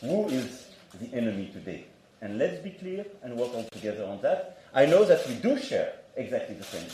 Who 0.00 0.28
is 0.28 0.68
the 0.98 1.12
enemy 1.14 1.50
today? 1.52 1.86
And 2.24 2.38
let's 2.38 2.58
be 2.62 2.70
clear 2.70 3.04
and 3.22 3.36
work 3.36 3.54
all 3.54 3.64
together 3.70 4.02
on 4.06 4.18
that. 4.22 4.56
I 4.72 4.86
know 4.86 5.04
that 5.04 5.28
we 5.28 5.34
do 5.34 5.58
share 5.58 5.92
exactly 6.16 6.54
the 6.54 6.64
same. 6.64 6.88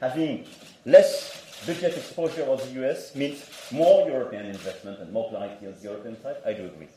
Having 0.00 0.46
less 0.86 1.42
budget 1.66 1.94
exposure 1.98 2.44
of 2.44 2.64
the 2.64 2.80
US 2.82 3.14
means 3.14 3.44
more 3.70 4.08
European 4.08 4.46
investment 4.46 5.00
and 5.00 5.12
more 5.12 5.28
clarity 5.28 5.66
on 5.66 5.74
the 5.74 5.82
European 5.82 6.16
side. 6.22 6.36
I 6.46 6.54
do 6.54 6.64
agree. 6.64 6.88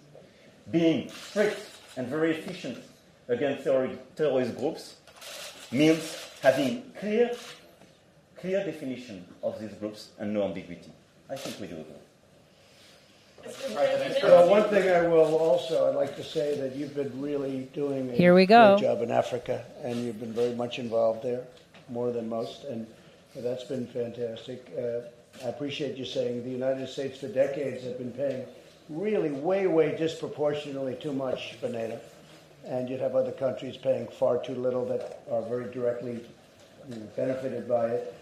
Being 0.72 1.10
strict 1.10 1.60
and 1.98 2.08
very 2.08 2.38
efficient 2.38 2.78
against 3.28 3.66
terrorist 3.66 4.58
groups 4.58 4.96
means 5.70 6.26
having 6.42 6.84
clear, 7.02 7.32
clear 8.40 8.64
definition 8.64 9.26
of 9.44 9.60
these 9.60 9.74
groups 9.74 10.12
and 10.20 10.34
no 10.34 10.44
ambiguity. 10.44 10.94
I 11.30 11.36
think 11.36 11.60
we 11.60 11.68
do 11.68 11.82
agree. 11.82 12.07
Well, 14.24 14.50
one 14.50 14.70
thing 14.70 14.90
I 14.90 15.08
will 15.08 15.36
also, 15.36 15.90
I'd 15.90 15.96
like 15.96 16.16
to 16.18 16.24
say 16.24 16.60
that 16.60 16.76
you've 16.76 16.96
been 16.96 17.22
really 17.22 17.70
doing 17.74 18.10
a 18.10 18.14
Here 18.14 18.34
we 18.34 18.46
go. 18.46 18.78
great 18.78 18.88
job 18.88 19.02
in 19.02 19.12
Africa, 19.12 19.64
and 19.84 20.04
you've 20.04 20.20
been 20.20 20.34
very 20.34 20.54
much 20.56 20.80
involved 20.80 21.24
there, 21.24 21.44
more 21.90 22.12
than 22.12 22.28
most, 22.28 22.64
and 22.66 22.88
that's 23.36 23.64
been 23.64 23.88
fantastic. 23.88 24.72
Uh, 24.78 25.46
I 25.46 25.50
appreciate 25.50 25.98
you 25.98 26.06
saying 26.06 26.44
the 26.44 26.50
United 26.50 26.88
States 26.90 27.20
for 27.20 27.28
decades 27.28 27.84
have 27.84 27.98
been 27.98 28.12
paying 28.12 28.46
really 28.90 29.32
way, 29.32 29.68
way 29.68 29.96
disproportionately 29.96 30.96
too 30.96 31.14
much 31.14 31.54
for 31.56 31.70
NATO, 31.70 32.00
and 32.66 32.90
you'd 32.90 33.02
have 33.02 33.16
other 33.16 33.32
countries 33.32 33.78
paying 33.78 34.08
far 34.08 34.42
too 34.44 34.56
little 34.56 34.86
that 34.86 35.22
are 35.32 35.42
very 35.44 35.72
directly 35.72 36.20
you 36.90 36.96
know, 36.96 37.08
benefited 37.16 37.68
by 37.68 37.88
it 37.88 38.16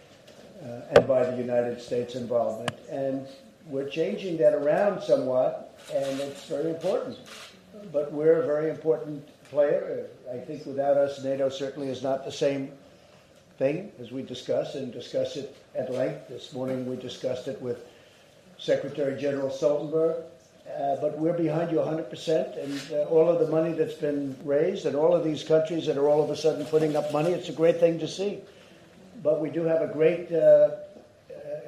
uh, 0.64 0.81
and 0.95 1.07
by 1.07 1.23
the 1.23 1.38
United 1.38 1.81
States 1.81 2.15
involvement. 2.15 2.76
And 2.89 3.27
we're 3.68 3.90
changing 3.90 4.38
that 4.38 4.54
around 4.54 5.02
somewhat, 5.02 5.78
and 5.94 6.20
it's 6.20 6.46
very 6.46 6.70
important. 6.70 7.18
But 7.92 8.12
we're 8.12 8.42
a 8.42 8.46
very 8.46 8.70
important 8.70 9.28
player. 9.50 10.08
I 10.32 10.38
think 10.38 10.66
without 10.66 10.98
us, 10.98 11.24
NATO 11.24 11.50
certainly 11.50 11.90
is 11.90 12.04
not 12.04 12.26
the 12.26 12.32
same 12.32 12.72
thing 13.58 13.92
as 14.00 14.12
we 14.12 14.22
discuss 14.22 14.76
and 14.76 14.92
discuss 14.92 15.38
it 15.38 15.56
at 15.76 15.92
length. 15.92 16.28
This 16.28 16.54
morning 16.54 16.86
we 16.86 16.96
discussed 16.96 17.48
it 17.48 17.62
with 17.62 17.86
Secretary 18.58 19.20
General 19.20 19.50
Stoltenberg. 19.50 20.24
Uh, 20.66 20.96
but 21.00 21.18
we're 21.20 21.38
behind 21.38 21.72
you 21.72 21.78
100%, 21.78 22.58
and 22.58 22.82
uh, 22.92 23.04
all 23.04 23.30
of 23.30 23.40
the 23.40 23.48
money 23.48 23.72
that's 23.72 23.94
been 23.94 24.36
raised, 24.44 24.88
and 24.88 24.96
all 24.96 25.16
of 25.16 25.24
these 25.24 25.44
countries 25.44 25.86
that 25.86 25.96
are 25.96 26.10
all 26.10 26.24
of 26.24 26.32
a 26.32 26.36
sudden 26.36 26.66
putting 26.66 26.96
up 26.96 27.14
money, 27.14 27.32
it's 27.32 27.50
a 27.50 27.54
great 27.54 27.80
thing 27.80 28.00
to 28.00 28.08
see. 28.08 28.40
But 29.22 29.40
we 29.40 29.52
do 29.52 29.64
have 29.64 29.84
a 29.84 29.88
great, 29.88 30.32
uh, 30.32 30.36
uh 30.36 30.72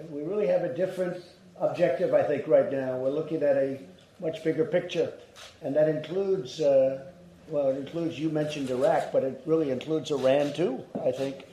we 0.09 0.23
really 0.23 0.47
have 0.47 0.63
a 0.63 0.75
different 0.75 1.23
objective, 1.59 2.13
I 2.13 2.23
think, 2.23 2.47
right 2.47 2.71
now. 2.71 2.97
We're 2.97 3.09
looking 3.09 3.43
at 3.43 3.57
a 3.57 3.79
much 4.19 4.43
bigger 4.43 4.65
picture, 4.65 5.13
and 5.61 5.75
that 5.75 5.87
includes, 5.89 6.59
uh, 6.61 7.05
well, 7.49 7.69
it 7.69 7.77
includes, 7.77 8.19
you 8.19 8.29
mentioned 8.29 8.69
Iraq, 8.69 9.11
but 9.11 9.23
it 9.23 9.41
really 9.45 9.71
includes 9.71 10.11
Iran 10.11 10.53
too, 10.53 10.83
I 11.03 11.11
think. 11.11 11.45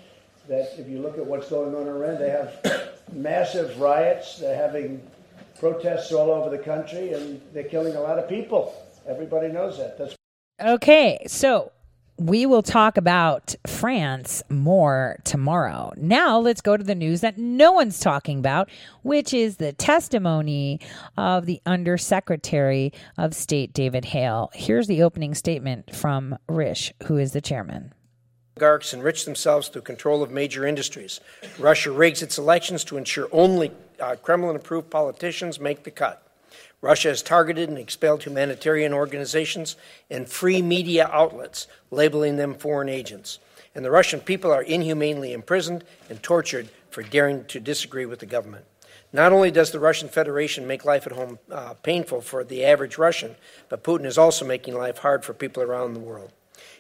that 0.49 0.79
if 0.79 0.87
you 0.89 0.99
look 0.99 1.17
at 1.17 1.25
what's 1.25 1.49
going 1.49 1.75
on 1.75 1.83
in 1.83 1.89
Iran, 1.89 2.19
they 2.19 2.31
have 2.31 2.91
massive 3.13 3.81
riots. 3.81 4.39
They're 4.39 4.57
having 4.57 5.01
protests 5.59 6.13
all 6.13 6.31
over 6.31 6.55
the 6.55 6.63
country, 6.63 7.13
and 7.15 7.41
they're 7.53 7.65
killing 7.65 7.97
a 7.97 8.01
lot 8.01 8.19
of 8.19 8.29
people. 8.29 8.75
Everybody 9.09 9.49
knows 9.49 9.79
that. 9.79 9.97
That's 9.99 10.15
Okay, 10.63 11.19
so 11.27 11.73
we 12.19 12.47
will 12.47 12.63
talk 12.63 12.97
about 12.97 13.55
France 13.67 14.43
more 14.49 15.19
tomorrow. 15.25 15.93
Now, 15.97 16.39
let's 16.39 16.61
go 16.61 16.77
to 16.77 16.85
the 16.85 16.95
news 16.95 17.21
that 17.23 17.39
no 17.39 17.73
one's 17.73 17.99
talking 17.99 18.39
about, 18.39 18.69
which 19.03 19.35
is 19.35 19.57
the 19.57 19.73
testimony 19.73 20.81
of 21.17 21.47
the 21.47 21.61
Undersecretary 21.67 22.93
of 23.19 23.35
State, 23.35 23.73
David 23.73 24.05
Hale. 24.05 24.51
Here's 24.55 24.87
the 24.87 25.03
opening 25.03 25.35
statement 25.35 25.95
from 25.95 26.39
Risch, 26.49 26.93
who 27.05 27.17
is 27.17 27.33
the 27.33 27.41
chairman. 27.41 27.93
Oligarchs 28.57 28.95
enrich 28.95 29.25
themselves 29.25 29.67
through 29.67 29.83
control 29.83 30.23
of 30.23 30.31
major 30.31 30.65
industries. 30.65 31.19
Russia 31.59 31.91
rigs 31.91 32.23
its 32.23 32.39
elections 32.39 32.85
to 32.85 32.97
ensure 32.97 33.29
only 33.33 33.73
uh, 34.01 34.15
Kremlin 34.23 34.55
approved 34.55 34.91
politicians 34.91 35.59
make 35.59 35.83
the 35.83 35.91
cut. 35.91 36.24
Russia 36.85 37.09
has 37.09 37.23
targeted 37.23 37.71
and 37.71 37.79
expelled 37.79 38.23
humanitarian 38.25 38.93
organizations 38.93 39.75
and 40.11 40.29
free 40.29 40.61
media 40.61 41.09
outlets, 41.11 41.67
labeling 41.91 42.37
them 42.37 42.55
foreign 42.55 42.91
agents. 42.91 43.39
And 43.75 43.83
the 43.83 43.91
Russian 43.91 44.21
people 44.21 44.53
are 44.53 44.63
inhumanely 44.63 45.33
imprisoned 45.33 45.83
and 46.11 46.23
tortured 46.23 46.69
for 46.91 47.03
daring 47.03 47.47
to 47.47 47.59
disagree 47.59 48.05
with 48.05 48.19
the 48.19 48.27
government. 48.27 48.67
Not 49.15 49.33
only 49.33 49.51
does 49.51 49.71
the 49.71 49.81
Russian 49.81 50.11
Federation 50.11 50.67
make 50.67 50.85
life 50.85 51.07
at 51.07 51.15
home 51.15 51.39
uh, 51.51 51.73
painful 51.73 52.21
for 52.21 52.45
the 52.45 52.67
average 52.67 52.99
Russian, 52.99 53.37
but 53.71 53.83
Putin 53.83 54.05
is 54.05 54.19
also 54.19 54.45
making 54.45 54.75
life 54.75 54.99
hard 54.99 55.25
for 55.25 55.33
people 55.33 55.63
around 55.63 55.95
the 55.95 56.01
world. 56.01 56.33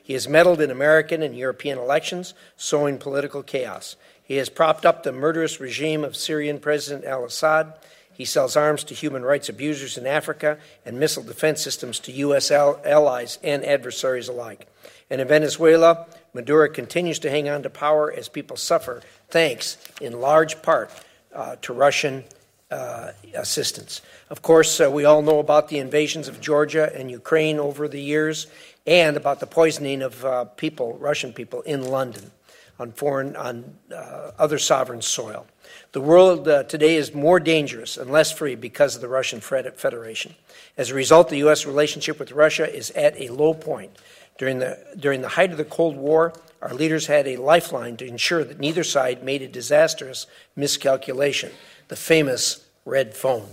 He 0.03 0.13
has 0.13 0.29
meddled 0.29 0.61
in 0.61 0.71
American 0.71 1.23
and 1.23 1.35
European 1.35 1.79
elections, 1.79 2.35
sowing 2.59 2.99
political 2.99 3.43
chaos. 3.43 3.97
He 4.23 4.37
has 4.37 4.51
propped 4.51 4.85
up 4.85 5.03
the 5.03 5.13
murderous 5.13 5.61
regime 5.61 6.05
of 6.05 6.15
Syrian 6.15 6.59
President 6.59 7.07
al 7.07 7.25
Assad 7.25 7.73
he 8.15 8.25
sells 8.25 8.57
arms 8.57 8.85
to 8.85 8.95
human 8.95 9.23
rights 9.23 9.49
abusers 9.49 9.99
in 9.99 10.07
Africa 10.07 10.59
and 10.87 10.99
missile 10.99 11.23
defense 11.23 11.61
systems 11.61 11.99
to 12.01 12.13
U.S. 12.13 12.51
allies 12.51 13.39
and 13.43 13.65
adversaries 13.65 14.29
alike. 14.29 14.67
And 15.11 15.21
in 15.21 15.29
Venezuela, 15.29 16.07
Maduro 16.33 16.69
continues 16.69 17.19
to 17.21 17.31
hang 17.31 17.49
on 17.49 17.63
to 17.63 17.71
power 17.71 18.13
as 18.13 18.29
people 18.29 18.57
suffer, 18.57 19.03
thanks 19.29 19.77
in 20.01 20.21
large 20.21 20.63
part 20.63 20.91
uh, 21.35 21.57
to 21.63 21.73
Russian 21.73 22.25
uh, 22.71 23.13
assistance. 23.35 24.01
Of 24.31 24.43
course, 24.43 24.81
uh, 24.81 24.91
we 24.91 25.05
all 25.05 25.23
know 25.23 25.39
about 25.39 25.69
the 25.69 25.79
invasions 25.79 26.29
of 26.29 26.41
Georgia 26.41 26.91
and 26.95 27.11
Ukraine 27.11 27.59
over 27.59 27.87
the 27.89 28.01
years, 28.01 28.47
and 28.87 29.17
about 29.17 29.41
the 29.41 29.47
poisoning 29.47 30.03
of 30.03 30.25
uh, 30.25 30.45
people, 30.45 30.97
Russian 30.99 31.33
people, 31.33 31.63
in 31.63 31.85
London 31.85 32.31
on 32.79 32.93
foreign, 32.93 33.37
on 33.37 33.77
uh, 33.95 34.33
other 34.39 34.59
sovereign 34.59 35.03
soil. 35.03 35.47
The 35.95 36.01
world 36.01 36.49
uh, 36.49 36.65
today 36.65 36.97
is 36.97 37.15
more 37.15 37.39
dangerous 37.39 37.97
and 37.97 38.11
less 38.11 38.33
free 38.33 38.57
because 38.57 38.97
of 38.97 39.01
the 39.01 39.07
Russian 39.07 39.39
Federation. 39.41 40.35
As 40.77 40.91
a 40.91 40.95
result, 40.95 41.29
the 41.29 41.39
U.S. 41.39 41.67
relationship 41.67 42.19
with 42.19 42.33
Russia 42.33 42.69
is 42.69 42.91
at 42.91 43.15
a 43.21 43.29
low 43.29 43.55
point. 43.55 43.97
During 44.37 44.59
the, 44.59 44.77
during 44.99 45.21
the 45.21 45.29
height 45.29 45.53
of 45.53 45.57
the 45.57 45.65
Cold 45.65 45.97
War, 45.97 46.33
our 46.61 46.75
leaders 46.75 47.07
had 47.07 47.29
a 47.29 47.37
lifeline 47.37 47.97
to 47.99 48.09
ensure 48.09 48.43
that 48.43 48.59
neither 48.59 48.83
side 48.83 49.23
made 49.23 49.41
a 49.41 49.47
disastrous 49.47 50.27
miscalculation, 50.57 51.53
the 51.87 51.95
famous 51.95 52.67
red 52.85 53.15
phone. 53.15 53.47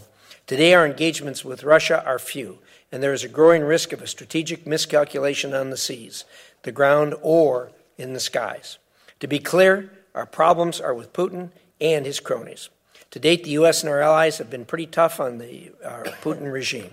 Today, 0.47 0.73
our 0.73 0.87
engagements 0.87 1.45
with 1.45 1.63
Russia 1.63 2.03
are 2.07 2.17
few, 2.17 2.57
and 2.91 3.03
there 3.03 3.13
is 3.13 3.23
a 3.23 3.29
growing 3.29 3.61
risk 3.61 3.93
of 3.93 4.01
a 4.01 4.07
strategic 4.07 4.65
miscalculation 4.65 5.53
on 5.53 5.69
the 5.69 5.77
seas, 5.77 6.25
the 6.63 6.71
ground, 6.71 7.13
or 7.21 7.71
in 7.99 8.13
the 8.13 8.19
skies. 8.19 8.79
To 9.19 9.27
be 9.27 9.37
clear, 9.37 9.91
our 10.15 10.25
problems 10.25 10.81
are 10.81 10.95
with 10.95 11.13
Putin 11.13 11.51
and 11.81 12.05
his 12.05 12.19
cronies. 12.19 12.69
To 13.09 13.19
date, 13.19 13.43
the 13.43 13.51
U.S. 13.51 13.83
and 13.83 13.91
our 13.91 13.99
allies 13.99 14.37
have 14.37 14.49
been 14.49 14.63
pretty 14.63 14.85
tough 14.85 15.19
on 15.19 15.39
the 15.39 15.71
uh, 15.83 16.03
Putin 16.21 16.51
regime. 16.51 16.91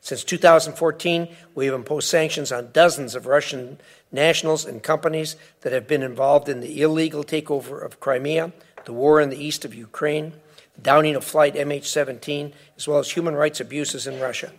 Since 0.00 0.24
2014, 0.24 1.28
we 1.54 1.66
have 1.66 1.74
imposed 1.74 2.08
sanctions 2.08 2.50
on 2.50 2.72
dozens 2.72 3.14
of 3.14 3.26
Russian 3.26 3.78
nationals 4.10 4.64
and 4.64 4.82
companies 4.82 5.36
that 5.60 5.72
have 5.72 5.86
been 5.86 6.02
involved 6.02 6.48
in 6.48 6.60
the 6.60 6.80
illegal 6.80 7.22
takeover 7.22 7.84
of 7.84 8.00
Crimea, 8.00 8.52
the 8.86 8.92
war 8.94 9.20
in 9.20 9.28
the 9.28 9.42
east 9.42 9.64
of 9.64 9.74
Ukraine, 9.74 10.32
the 10.74 10.80
downing 10.80 11.14
of 11.14 11.24
Flight 11.24 11.54
MH 11.54 11.84
17, 11.84 12.52
as 12.78 12.88
well 12.88 12.98
as 12.98 13.10
human 13.10 13.34
rights 13.34 13.60
abuses 13.60 14.06
in 14.06 14.18
Russia. 14.18 14.52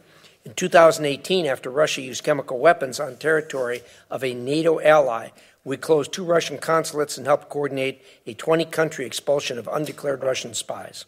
In 0.45 0.53
2018, 0.53 1.45
after 1.45 1.69
Russia 1.69 2.01
used 2.01 2.23
chemical 2.23 2.59
weapons 2.59 2.99
on 2.99 3.17
territory 3.17 3.81
of 4.09 4.23
a 4.23 4.33
NATO 4.33 4.79
ally, 4.79 5.29
we 5.63 5.77
closed 5.77 6.11
two 6.11 6.23
Russian 6.23 6.57
consulates 6.57 7.17
and 7.17 7.27
helped 7.27 7.49
coordinate 7.49 8.03
a 8.25 8.33
20 8.33 8.65
country 8.65 9.05
expulsion 9.05 9.57
of 9.57 9.69
undeclared 9.71 10.23
Russian 10.23 10.53
spies. 10.53 11.05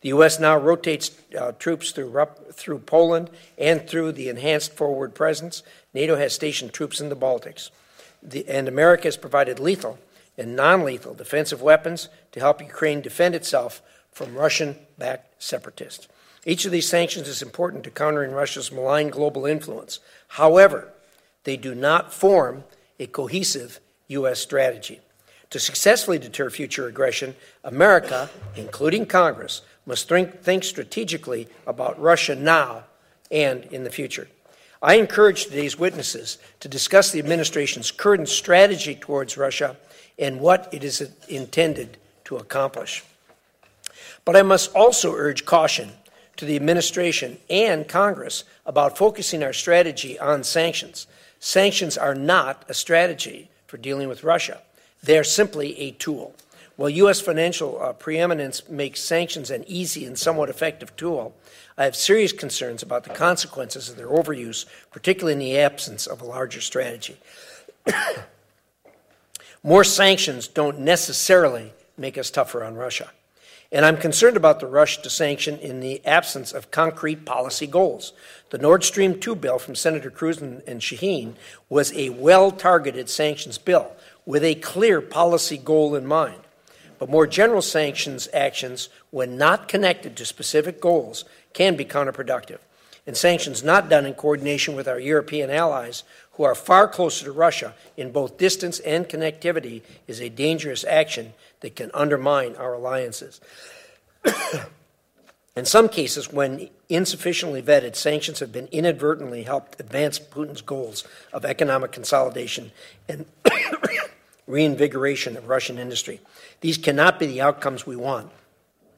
The 0.00 0.08
U.S. 0.10 0.40
now 0.40 0.56
rotates 0.56 1.10
uh, 1.38 1.52
troops 1.52 1.90
through, 1.90 2.26
through 2.52 2.78
Poland 2.80 3.28
and 3.58 3.86
through 3.86 4.12
the 4.12 4.30
enhanced 4.30 4.72
forward 4.72 5.14
presence. 5.14 5.62
NATO 5.92 6.16
has 6.16 6.32
stationed 6.32 6.72
troops 6.72 7.00
in 7.00 7.10
the 7.10 7.16
Baltics. 7.16 7.70
The, 8.22 8.48
and 8.48 8.66
America 8.66 9.04
has 9.04 9.18
provided 9.18 9.60
lethal 9.60 9.98
and 10.38 10.56
non 10.56 10.84
lethal 10.84 11.12
defensive 11.12 11.60
weapons 11.60 12.08
to 12.32 12.40
help 12.40 12.62
Ukraine 12.62 13.02
defend 13.02 13.34
itself 13.34 13.82
from 14.10 14.34
Russian 14.34 14.76
backed 14.96 15.42
separatists. 15.42 16.08
Each 16.46 16.64
of 16.64 16.72
these 16.72 16.88
sanctions 16.88 17.28
is 17.28 17.42
important 17.42 17.84
to 17.84 17.90
countering 17.90 18.32
Russia's 18.32 18.72
malign 18.72 19.08
global 19.08 19.44
influence. 19.44 20.00
However, 20.28 20.88
they 21.44 21.58
do 21.58 21.74
not 21.74 22.12
form 22.12 22.64
a 22.98 23.06
cohesive 23.06 23.80
U.S. 24.10 24.38
strategy. 24.40 25.00
To 25.50 25.58
successfully 25.58 26.18
deter 26.18 26.48
future 26.50 26.86
aggression, 26.86 27.34
America, 27.64 28.30
including 28.54 29.06
Congress, 29.06 29.62
must 29.86 30.08
think, 30.08 30.64
strategically 30.64 31.48
about 31.66 32.00
Russia 32.00 32.36
now 32.36 32.84
and 33.30 33.64
in 33.64 33.84
the 33.84 33.90
future. 33.90 34.28
I 34.82 34.94
encourage 34.94 35.44
today's 35.44 35.78
witnesses 35.78 36.38
to 36.60 36.68
discuss 36.68 37.10
the 37.10 37.18
administration's 37.18 37.90
current 37.90 38.28
strategy 38.28 38.94
towards 38.94 39.36
Russia 39.36 39.76
and 40.18 40.40
what 40.40 40.68
it 40.72 40.84
is 40.84 41.10
intended 41.28 41.98
to 42.24 42.36
accomplish. 42.36 43.04
But 44.24 44.36
I 44.36 44.42
must 44.42 44.74
also 44.74 45.14
urge 45.14 45.44
caution 45.44 45.90
to 46.36 46.44
the 46.46 46.56
administration 46.56 47.38
and 47.50 47.86
Congress 47.86 48.44
about 48.64 48.96
focusing 48.96 49.42
our 49.42 49.52
strategy 49.52 50.18
on 50.18 50.44
sanctions. 50.44 51.06
Sanctions 51.40 51.98
are 51.98 52.14
not 52.14 52.64
a 52.68 52.74
strategy 52.74 53.49
for 53.70 53.78
dealing 53.78 54.08
with 54.08 54.24
Russia. 54.24 54.60
They're 55.00 55.24
simply 55.24 55.78
a 55.78 55.92
tool. 55.92 56.34
While 56.74 56.90
U.S. 56.90 57.20
financial 57.20 57.80
uh, 57.80 57.92
preeminence 57.92 58.68
makes 58.68 59.00
sanctions 59.00 59.50
an 59.50 59.64
easy 59.68 60.04
and 60.04 60.18
somewhat 60.18 60.48
effective 60.48 60.96
tool, 60.96 61.36
I 61.78 61.84
have 61.84 61.94
serious 61.94 62.32
concerns 62.32 62.82
about 62.82 63.04
the 63.04 63.14
consequences 63.14 63.88
of 63.88 63.96
their 63.96 64.08
overuse, 64.08 64.66
particularly 64.90 65.34
in 65.34 65.38
the 65.38 65.58
absence 65.58 66.06
of 66.06 66.20
a 66.20 66.26
larger 66.26 66.60
strategy. 66.60 67.16
More 69.62 69.84
sanctions 69.84 70.48
don't 70.48 70.80
necessarily 70.80 71.72
make 71.96 72.18
us 72.18 72.30
tougher 72.30 72.64
on 72.64 72.74
Russia. 72.74 73.10
And 73.70 73.84
I'm 73.84 73.96
concerned 73.96 74.36
about 74.36 74.58
the 74.58 74.66
rush 74.66 75.00
to 75.02 75.10
sanction 75.10 75.58
in 75.58 75.78
the 75.78 76.04
absence 76.04 76.52
of 76.52 76.72
concrete 76.72 77.24
policy 77.24 77.68
goals. 77.68 78.12
The 78.50 78.58
Nord 78.58 78.82
Stream 78.82 79.20
2 79.20 79.36
bill 79.36 79.60
from 79.60 79.76
Senator 79.76 80.10
Cruz 80.10 80.40
and, 80.40 80.62
and 80.66 80.80
Shaheen 80.80 81.34
was 81.68 81.92
a 81.92 82.10
well 82.10 82.50
targeted 82.50 83.08
sanctions 83.08 83.58
bill 83.58 83.92
with 84.26 84.42
a 84.42 84.56
clear 84.56 85.00
policy 85.00 85.56
goal 85.56 85.94
in 85.94 86.04
mind. 86.04 86.40
But 86.98 87.08
more 87.08 87.28
general 87.28 87.62
sanctions 87.62 88.28
actions, 88.34 88.88
when 89.10 89.38
not 89.38 89.68
connected 89.68 90.16
to 90.16 90.26
specific 90.26 90.80
goals, 90.80 91.24
can 91.52 91.76
be 91.76 91.84
counterproductive. 91.84 92.58
And 93.06 93.16
sanctions 93.16 93.64
not 93.64 93.88
done 93.88 94.04
in 94.04 94.14
coordination 94.14 94.74
with 94.74 94.88
our 94.88 95.00
European 95.00 95.48
allies, 95.48 96.02
who 96.32 96.42
are 96.42 96.54
far 96.54 96.88
closer 96.88 97.24
to 97.26 97.32
Russia 97.32 97.74
in 97.96 98.10
both 98.12 98.36
distance 98.36 98.80
and 98.80 99.08
connectivity, 99.08 99.82
is 100.08 100.20
a 100.20 100.28
dangerous 100.28 100.84
action 100.84 101.34
that 101.60 101.76
can 101.76 101.90
undermine 101.94 102.56
our 102.56 102.74
alliances. 102.74 103.40
In 105.56 105.64
some 105.64 105.88
cases, 105.88 106.32
when 106.32 106.70
insufficiently 106.90 107.62
vetted, 107.62 107.96
sanctions 107.96 108.40
have 108.40 108.52
been 108.52 108.68
inadvertently 108.72 109.44
helped 109.44 109.80
advance 109.80 110.18
Putin's 110.18 110.60
goals 110.60 111.04
of 111.32 111.44
economic 111.44 111.92
consolidation 111.92 112.72
and 113.08 113.24
reinvigoration 114.46 115.36
of 115.36 115.48
Russian 115.48 115.78
industry. 115.78 116.20
These 116.60 116.78
cannot 116.78 117.18
be 117.18 117.26
the 117.26 117.40
outcomes 117.40 117.86
we 117.86 117.96
want. 117.96 118.30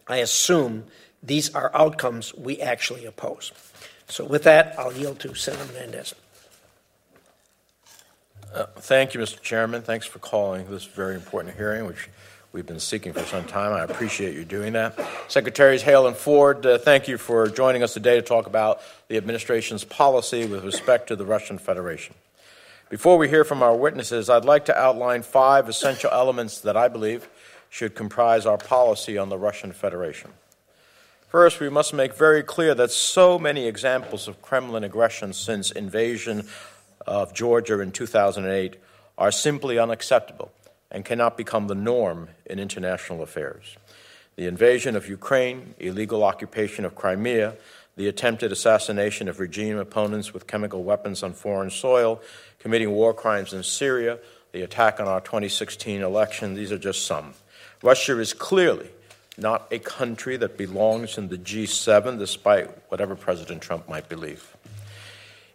I 0.09 0.17
assume 0.17 0.85
these 1.23 1.55
are 1.55 1.71
outcomes 1.75 2.35
we 2.35 2.61
actually 2.61 3.07
oppose. 3.07 3.53
So, 4.09 4.25
with 4.25 4.43
that, 4.45 4.75
I'll 4.79 4.93
yield 4.93 5.21
to 5.21 5.35
Senator 5.35 5.73
Menendez. 5.73 6.15
Uh, 8.53 8.67
thank 8.77 9.15
you, 9.15 9.21
Mr. 9.21 9.41
Chairman. 9.41 9.83
Thanks 9.83 10.05
for 10.05 10.19
calling 10.19 10.69
this 10.71 10.85
very 10.85 11.15
important 11.15 11.57
hearing, 11.57 11.87
which 11.87 12.11
we've 12.53 12.67
been 12.67 12.81
seeking 12.81 13.13
for 13.13 13.25
some 13.25 13.45
time. 13.45 13.73
I 13.73 13.83
appreciate 13.83 14.35
you 14.35 14.45
doing 14.45 14.75
that. 14.75 14.99
Secretaries 15.29 15.83
Hale 15.83 16.07
and 16.07 16.17
Ford, 16.17 16.65
uh, 16.65 16.79
thank 16.79 17.09
you 17.09 17.17
for 17.17 17.49
joining 17.49 17.83
us 17.83 17.95
today 17.95 18.17
to 18.17 18.23
talk 18.23 18.47
about 18.47 18.81
the 19.09 19.17
administration's 19.17 19.85
policy 19.85 20.47
with 20.47 20.65
respect 20.65 21.09
to 21.09 21.17
the 21.17 21.25
Russian 21.25 21.59
Federation. 21.59 22.15
Before 22.91 23.17
we 23.17 23.29
hear 23.29 23.45
from 23.45 23.63
our 23.63 23.75
witnesses, 23.75 24.29
I'd 24.29 24.45
like 24.45 24.67
to 24.67 24.79
outline 24.79 25.23
five 25.23 25.69
essential 25.69 26.11
elements 26.13 26.61
that 26.61 26.77
I 26.77 26.89
believe 26.89 27.29
should 27.71 27.95
comprise 27.95 28.45
our 28.45 28.59
policy 28.59 29.17
on 29.17 29.31
the 29.31 29.39
Russian 29.39 29.73
Federation. 29.73 30.31
First, 31.29 31.59
we 31.59 31.71
must 31.71 31.95
make 31.95 32.15
very 32.15 32.43
clear 32.43 32.75
that 32.75 32.91
so 32.91 33.39
many 33.39 33.67
examples 33.67 34.29
of 34.29 34.43
Kremlin 34.43 34.85
aggression 34.85 35.33
since 35.33 35.71
invasion 35.71 36.47
of 37.07 37.33
Georgia 37.33 37.81
in 37.81 37.91
2008 37.93 38.77
are 39.17 39.31
simply 39.31 39.79
unacceptable 39.79 40.53
and 40.93 41.05
cannot 41.05 41.37
become 41.37 41.67
the 41.67 41.75
norm 41.75 42.29
in 42.47 42.61
international 42.61 43.23
affairs. 43.23 43.77
The 44.37 44.47
invasion 44.47 44.95
of 44.95 45.09
Ukraine, 45.09 45.75
illegal 45.79 46.23
occupation 46.23 46.85
of 46.85 46.95
Crimea, 46.95 47.57
the 47.97 48.09
attempted 48.09 48.53
assassination 48.53 49.29
of 49.29 49.41
regime 49.41 49.79
opponents 49.79 50.33
with 50.33 50.47
chemical 50.47 50.85
weapons 50.85 51.23
on 51.23 51.33
foreign 51.33 51.71
soil, 51.71 52.23
committing 52.59 52.91
war 52.91 53.13
crimes 53.13 53.53
in 53.53 53.63
Syria, 53.63 54.19
the 54.53 54.63
attack 54.63 55.01
on 55.01 55.09
our 55.09 55.21
2016 55.21 56.03
election, 56.03 56.55
these 56.55 56.71
are 56.71 56.79
just 56.79 57.07
some. 57.07 57.35
Russia 57.83 58.19
is 58.21 58.33
clearly 58.33 58.89
not 59.39 59.67
a 59.71 59.79
country 59.79 60.37
that 60.37 60.59
belongs 60.59 61.17
in 61.17 61.29
the 61.29 61.39
G7, 61.39 62.19
despite 62.19 62.71
whatever 62.91 63.17
President 63.17 63.63
Trump 63.63 63.89
might 63.89 64.09
believe. 64.09 64.57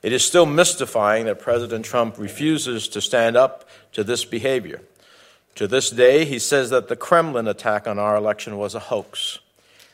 It 0.01 0.13
is 0.13 0.23
still 0.23 0.45
mystifying 0.45 1.25
that 1.25 1.39
President 1.39 1.85
Trump 1.85 2.17
refuses 2.17 2.87
to 2.89 3.01
stand 3.01 3.35
up 3.35 3.67
to 3.93 4.03
this 4.03 4.25
behavior. 4.25 4.81
To 5.57 5.67
this 5.67 5.89
day, 5.89 6.23
he 6.23 6.37
says 6.37 6.69
that 6.69 6.87
the 6.87 6.95
Kremlin 6.95 7.47
attack 7.47 7.87
on 7.87 7.97
our 7.97 8.15
election 8.15 8.59
was 8.59 8.75
a 8.75 8.79
hoax, 8.79 9.39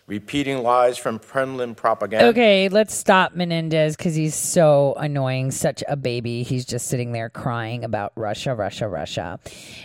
repeating 0.08 0.62
lies 0.62 0.98
from 0.98 1.20
Kremlin 1.20 1.74
propaganda. 1.74 2.28
Okay, 2.28 2.68
let's 2.68 2.94
stop 2.94 3.34
Menendez 3.34 3.96
because 3.96 4.14
he's 4.14 4.36
so 4.36 4.94
annoying, 4.98 5.52
such 5.52 5.82
a 5.88 5.96
baby. 5.96 6.44
He's 6.44 6.66
just 6.66 6.88
sitting 6.88 7.14
there 7.14 7.30
crying 7.30 7.86
about 7.86 8.12
Russia, 8.18 8.54
Russia, 8.54 8.90
Russia, 8.90 9.40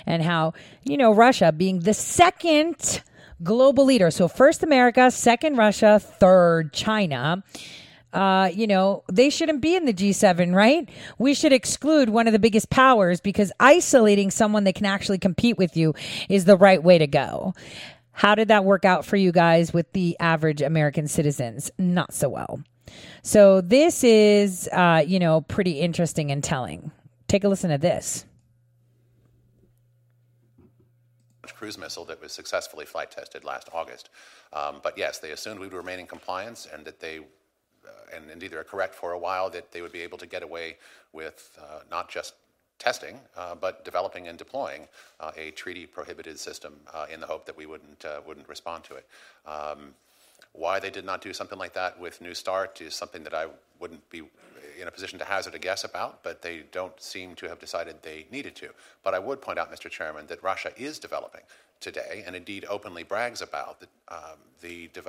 and 0.05 0.21
how, 0.21 0.53
you 0.83 0.97
know, 0.97 1.15
Russia 1.15 1.53
being 1.53 1.79
the 1.79 1.95
second 1.95 3.01
global 3.45 3.85
leader. 3.85 4.11
So, 4.11 4.27
first 4.27 4.65
America, 4.65 5.13
second 5.13 5.59
Russia, 5.59 6.01
third 6.01 6.73
China. 6.73 7.45
Uh, 8.13 8.51
you 8.55 8.67
know, 8.67 9.05
they 9.13 9.31
shouldn't 9.31 9.61
be 9.61 9.77
in 9.77 9.85
the 9.85 9.93
G7, 9.93 10.55
right? 10.55 10.89
We 11.19 11.35
should 11.35 11.53
exclude 11.53 12.09
one 12.09 12.27
of 12.27 12.33
the 12.33 12.39
biggest 12.39 12.71
powers 12.71 13.21
because 13.21 13.53
isolating 13.61 14.31
someone 14.31 14.65
that 14.65 14.75
can 14.75 14.87
actually 14.87 15.19
compete 15.19 15.59
with 15.59 15.77
you 15.77 15.95
is 16.29 16.45
the 16.45 16.57
right 16.57 16.83
way 16.83 16.99
to 16.99 17.07
go. 17.07 17.55
How 18.13 18.35
did 18.35 18.49
that 18.49 18.65
work 18.65 18.85
out 18.85 19.05
for 19.05 19.17
you 19.17 19.31
guys 19.31 19.73
with 19.73 19.93
the 19.93 20.17
average 20.19 20.63
American 20.63 21.07
citizens? 21.07 21.71
Not 21.79 22.15
so 22.15 22.29
well. 22.29 22.61
So, 23.23 23.61
this 23.61 24.03
is, 24.03 24.69
uh, 24.73 25.05
you 25.07 25.19
know, 25.19 25.43
pretty 25.43 25.79
interesting 25.81 26.31
and 26.31 26.43
telling. 26.43 26.91
Take 27.29 27.45
a 27.45 27.49
listen 27.49 27.71
to 27.71 27.79
this. 27.79 28.25
cruise 31.59 31.77
missile 31.77 32.05
that 32.05 32.21
was 32.23 32.33
successfully 32.33 32.87
flight 32.87 33.11
tested 33.11 33.43
last 33.43 33.69
August. 33.73 34.11
Um, 34.53 34.81
but 34.81 34.97
yes, 34.97 35.19
they 35.19 35.33
assumed 35.33 35.59
we 35.59 35.67
would 35.67 35.77
remain 35.77 35.99
in 35.99 36.07
compliance 36.07 36.69
and 36.73 36.85
that 36.85 37.01
they, 37.01 37.19
and 38.15 38.31
indeed 38.31 38.51
they're 38.51 38.65
correct 38.65 38.95
for 38.95 39.13
a 39.13 39.19
while, 39.19 39.51
that 39.51 39.73
they 39.73 39.83
would 39.83 39.93
be 39.93 40.01
able 40.01 40.19
to 40.19 40.27
get 40.27 40.43
away 40.43 40.77
with 41.13 41.59
uh, 41.61 41.81
not 41.91 42.11
just 42.11 42.35
testing, 42.79 43.19
uh, 43.37 43.55
but 43.55 43.85
developing 43.85 44.29
and 44.29 44.39
deploying 44.39 44.87
uh, 45.21 45.33
a 45.37 45.51
treaty 45.53 45.87
prohibited 45.87 46.39
system 46.39 46.75
uh, 46.95 47.07
in 47.13 47.21
the 47.21 47.27
hope 47.27 47.45
that 47.47 47.57
we 47.57 47.67
wouldn't, 47.67 48.05
uh, 48.05 48.21
wouldn't 48.27 48.49
respond 48.49 48.85
to 48.85 48.95
it. 48.95 49.07
Um, 49.47 49.95
why 50.53 50.79
they 50.79 50.91
did 50.91 51.05
not 51.05 51.21
do 51.21 51.33
something 51.33 51.59
like 51.59 51.75
that 51.75 51.99
with 51.99 52.21
New 52.21 52.35
START 52.35 52.81
is 52.81 52.95
something 52.95 53.23
that 53.25 53.35
I 53.35 53.47
wouldn't 53.81 54.09
be 54.11 54.23
in 54.81 54.87
a 54.87 54.91
position 54.91 55.19
to 55.19 55.25
hazard 55.25 55.55
a 55.55 55.59
guess 55.59 55.85
about, 55.85 56.23
but 56.23 56.41
they 56.41 56.63
don't 56.71 56.99
seem 57.01 57.35
to 57.37 57.49
have 57.49 57.59
decided 57.59 57.97
they 58.03 58.27
needed 58.31 58.55
to. 58.57 58.69
But 59.03 59.15
I 59.15 59.19
would 59.19 59.41
point 59.41 59.59
out, 59.59 59.73
Mr. 59.73 59.91
Chairman, 59.91 60.27
that 60.29 60.43
Russia 60.43 60.71
is 60.77 60.99
developing 60.99 61.43
today, 61.81 62.23
and 62.27 62.35
indeed 62.37 62.65
openly 62.69 63.03
brags 63.03 63.43
about 63.43 63.81
the, 63.81 63.87
um, 64.09 64.39
the, 64.61 64.89
the, 64.95 65.03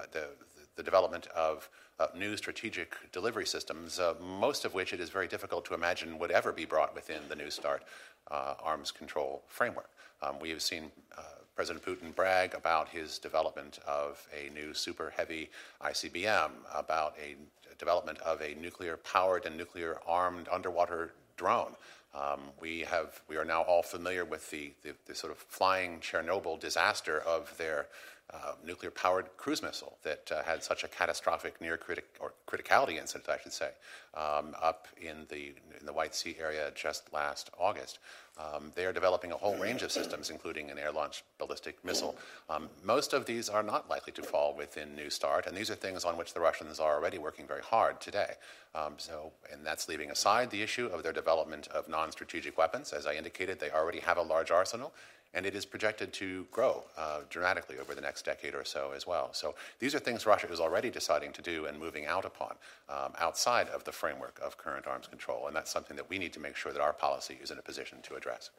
the, 0.80 0.84
development 0.84 1.27
of 1.35 1.69
uh, 1.99 2.07
new 2.15 2.38
strategic 2.38 2.95
delivery 3.11 3.45
systems, 3.45 3.99
uh, 3.99 4.14
most 4.22 4.65
of 4.65 4.73
which 4.73 4.93
it 4.93 4.99
is 4.99 5.10
very 5.10 5.27
difficult 5.27 5.65
to 5.65 5.73
imagine 5.73 6.18
would 6.18 6.31
ever 6.31 6.51
be 6.51 6.65
brought 6.65 6.95
within 6.95 7.22
the 7.27 7.35
New 7.35 7.51
START 7.51 7.84
uh, 8.31 8.53
arms 8.64 8.91
control 8.91 9.43
framework. 9.47 9.89
Um, 10.22 10.39
we 10.39 10.49
have 10.49 10.61
seen 10.61 10.91
uh, 11.18 11.22
President 11.56 11.85
Putin 11.85 12.15
brag 12.15 12.53
about 12.53 12.88
his 12.88 13.19
development 13.19 13.80
of 13.85 14.26
a 14.34 14.49
new 14.53 14.73
super 14.73 15.14
heavy 15.15 15.49
ICBM, 15.81 16.51
about 16.73 17.15
a 17.22 17.35
development 17.77 18.19
of 18.19 18.41
a 18.41 18.56
nuclear 18.56 18.97
powered 18.97 19.45
and 19.45 19.57
nuclear 19.57 19.97
armed 20.07 20.47
underwater 20.51 21.14
drone. 21.38 21.76
Um, 22.15 22.39
we, 22.60 22.80
have, 22.81 23.22
we 23.27 23.38
are 23.38 23.45
now 23.45 23.61
all 23.61 23.84
familiar 23.84 24.26
with 24.26 24.49
the, 24.49 24.72
the, 24.84 24.95
the 25.06 25.14
sort 25.14 25.31
of 25.31 25.38
flying 25.38 25.99
Chernobyl 25.99 26.60
disaster 26.60 27.19
of 27.22 27.56
their 27.57 27.88
uh, 28.31 28.53
nuclear 28.64 28.91
powered 28.91 29.26
cruise 29.38 29.64
missile 29.64 29.97
that 30.03 30.31
uh, 30.31 30.43
had 30.43 30.64
such 30.64 30.84
a 30.84 30.88
catastrophic 30.88 31.60
near 31.60 31.77
critic, 31.77 32.06
or 32.19 32.34
criticality 32.47 32.97
incident, 32.97 33.27
I 33.30 33.41
should 33.41 33.53
say, 33.53 33.72
um, 34.14 34.56
up 34.61 34.88
in 35.01 35.26
the, 35.30 35.53
in 35.80 35.85
the 35.85 35.93
White 35.93 36.14
Sea 36.14 36.35
area 36.39 36.72
just 36.76 37.11
last 37.11 37.49
August. 37.60 37.99
Um, 38.38 38.72
they 38.76 38.85
are 38.85 38.93
developing 38.93 39.31
a 39.31 39.35
whole 39.35 39.57
range 39.57 39.81
of 39.81 39.91
systems, 39.91 40.30
including 40.30 40.69
an 40.69 40.77
air 40.77 40.91
launched 40.91 41.23
ballistic 41.39 41.84
missile. 41.84 42.15
Um, 42.49 42.69
most 42.84 43.14
of 43.14 43.26
these 43.26 43.49
are 43.49 43.64
not 43.64 43.89
likely 43.89 44.14
to 44.14 44.22
fall 44.22 44.56
within 44.56 44.95
New 44.95 45.10
START, 45.10 45.45
and 45.45 45.57
these 45.57 45.69
are 45.69 45.76
things 45.76 46.06
on 46.06 46.15
which 46.15 46.34
the 46.34 46.39
Russians 46.39 46.80
are 46.80 46.95
already 46.95 47.18
working 47.18 47.45
very 47.45 47.61
hard 47.61 47.99
today. 47.99 48.35
Um, 48.76 48.93
so, 48.97 49.31
and 49.51 49.65
that's 49.65 49.89
leaving 49.89 50.11
aside 50.11 50.51
the 50.51 50.61
issue 50.61 50.85
of 50.88 51.03
their 51.03 51.11
development 51.11 51.68
of 51.69 51.89
non 51.89 52.11
strategic 52.11 52.57
weapons. 52.57 52.93
As 52.93 53.07
I 53.07 53.15
indicated, 53.15 53.60
they 53.60 53.72
already 53.72 53.99
have 53.99 54.18
a 54.18 54.22
large 54.22 54.51
arsenal, 54.51 54.93
and 55.34 55.45
it 55.45 55.56
is 55.56 55.65
projected 55.65 56.11
to 56.14 56.45
grow 56.51 56.84
uh, 56.97 57.22
dramatically 57.30 57.77
over 57.80 57.93
the 57.93 58.01
next 58.01 58.26
decade 58.26 58.56
or 58.56 58.65
so 58.65 58.91
as 58.95 59.06
well. 59.06 59.30
So 59.34 59.56
these 59.80 59.93
are 59.93 59.99
things 59.99 60.26
Russia 60.26 60.51
is 60.51 60.60
already 60.60 60.89
deciding 60.89 61.34
to 61.34 61.41
do 61.41 61.65
and 61.65 61.80
moving 61.80 62.06
out 62.06 62.26
upon 62.26 62.56
um, 62.89 63.14
outside 63.19 63.68
of 63.69 63.84
the 63.84 63.91
framework 63.91 64.39
of 64.43 64.57
current 64.57 64.88
arms 64.88 65.07
control, 65.07 65.47
and 65.47 65.56
that's 65.56 65.72
something 65.72 65.95
that 65.97 66.10
we 66.10 66.18
need 66.18 66.34
to 66.34 66.39
make 66.39 66.56
sure 66.56 66.72
that 66.72 66.81
our 66.81 66.93
policy 66.93 67.38
is 67.41 67.51
in 67.51 67.57
a 67.57 67.61
position 67.61 67.99
to 68.03 68.15
address. 68.15 68.49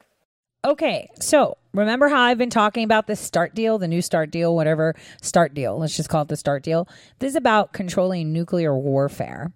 Okay, 0.62 1.09
so 1.18 1.56
remember 1.72 2.09
how 2.09 2.20
I've 2.20 2.36
been 2.36 2.51
talking 2.51 2.84
about 2.84 3.06
this 3.06 3.18
START 3.18 3.55
deal, 3.55 3.78
the 3.78 3.88
new 3.88 4.02
START 4.02 4.30
deal, 4.30 4.55
whatever 4.55 4.94
START 5.22 5.55
deal, 5.55 5.78
let's 5.78 5.97
just 5.97 6.10
call 6.10 6.22
it 6.22 6.28
the 6.28 6.36
START 6.36 6.62
deal. 6.62 6.86
This 7.18 7.30
is 7.30 7.36
about 7.36 7.72
controlling 7.72 8.30
nuclear 8.30 8.76
warfare. 8.76 9.52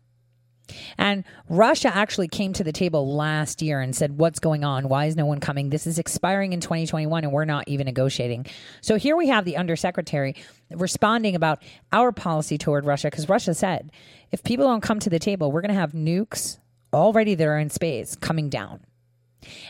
And 0.99 1.25
Russia 1.49 1.95
actually 1.95 2.29
came 2.29 2.53
to 2.55 2.65
the 2.65 2.73
table 2.73 3.15
last 3.15 3.63
year 3.63 3.81
and 3.81 3.95
said, 3.95 4.19
What's 4.19 4.39
going 4.39 4.65
on? 4.65 4.89
Why 4.89 5.07
is 5.07 5.17
no 5.17 5.27
one 5.27 5.41
coming? 5.41 5.71
This 5.71 5.87
is 5.87 5.99
expiring 5.99 6.53
in 6.53 6.61
2021 6.61 7.25
and 7.25 7.33
we're 7.33 7.45
not 7.45 7.69
even 7.69 7.87
negotiating. 7.87 8.47
So 8.81 8.97
here 8.97 9.17
we 9.17 9.29
have 9.29 9.45
the 9.45 9.57
undersecretary 9.57 10.37
responding 10.71 11.35
about 11.35 11.63
our 11.93 12.13
policy 12.13 12.59
toward 12.59 12.85
Russia 12.85 13.09
because 13.09 13.29
Russia 13.29 13.55
said, 13.55 13.93
If 14.33 14.43
people 14.43 14.67
don't 14.67 14.81
come 14.81 15.01
to 15.01 15.11
the 15.11 15.19
table, 15.19 15.53
we're 15.53 15.63
going 15.63 15.75
to 15.75 15.81
have 15.81 15.93
nukes 15.93 16.59
already 16.93 17.35
that 17.35 17.47
are 17.47 17.59
in 17.59 17.71
space 17.71 18.17
coming 18.17 18.49
down 18.49 18.81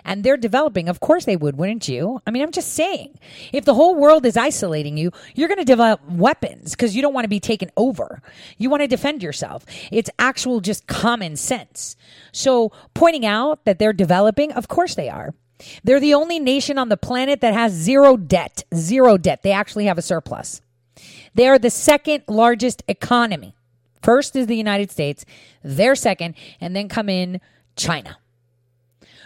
and 0.04 0.24
they're 0.24 0.36
developing. 0.36 0.88
Of 0.88 1.00
course 1.00 1.24
they 1.24 1.36
would, 1.36 1.56
wouldn't 1.56 1.88
you? 1.88 2.20
I 2.26 2.30
mean, 2.30 2.42
I'm 2.42 2.52
just 2.52 2.74
saying, 2.74 3.18
if 3.52 3.64
the 3.64 3.74
whole 3.74 3.94
world 3.94 4.26
is 4.26 4.36
isolating 4.36 4.96
you, 4.96 5.10
you're 5.34 5.48
going 5.48 5.58
to 5.58 5.64
develop 5.64 6.00
weapons 6.08 6.72
because 6.72 6.94
you 6.94 7.02
don't 7.02 7.14
want 7.14 7.24
to 7.24 7.28
be 7.28 7.40
taken 7.40 7.70
over. 7.76 8.22
You 8.58 8.70
want 8.70 8.82
to 8.82 8.88
defend 8.88 9.22
yourself. 9.22 9.64
It's 9.90 10.10
actual 10.18 10.60
just 10.60 10.86
common 10.86 11.36
sense. 11.36 11.96
So 12.32 12.72
pointing 12.94 13.26
out 13.26 13.64
that 13.64 13.78
they're 13.78 13.92
developing, 13.92 14.52
of 14.52 14.68
course 14.68 14.94
they 14.94 15.08
are. 15.08 15.34
They're 15.82 16.00
the 16.00 16.14
only 16.14 16.38
nation 16.40 16.78
on 16.78 16.88
the 16.88 16.96
planet 16.96 17.40
that 17.40 17.54
has 17.54 17.72
zero 17.72 18.16
debt. 18.16 18.64
Zero 18.74 19.16
debt. 19.16 19.42
They 19.42 19.52
actually 19.52 19.86
have 19.86 19.98
a 19.98 20.02
surplus. 20.02 20.60
They 21.34 21.48
are 21.48 21.58
the 21.58 21.70
second 21.70 22.24
largest 22.28 22.82
economy. 22.88 23.54
First 24.02 24.36
is 24.36 24.46
the 24.46 24.56
United 24.56 24.90
States, 24.90 25.24
they're 25.62 25.94
second, 25.94 26.34
and 26.60 26.76
then 26.76 26.88
come 26.88 27.08
in 27.08 27.40
China. 27.74 28.18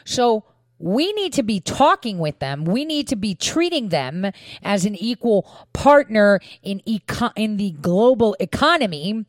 So 0.09 0.45
we 0.79 1.13
need 1.13 1.33
to 1.35 1.43
be 1.43 1.61
talking 1.61 2.19
with 2.19 2.39
them. 2.39 2.65
We 2.65 2.85
need 2.85 3.09
to 3.09 3.17
be 3.17 3.35
treating 3.35 3.89
them 3.89 4.31
as 4.63 4.85
an 4.85 4.95
equal 4.95 5.43
partner 5.73 6.41
in 6.63 6.81
eco- 6.85 7.33
in 7.37 7.57
the 7.57 7.73
global 7.73 8.37
economy 8.39 9.27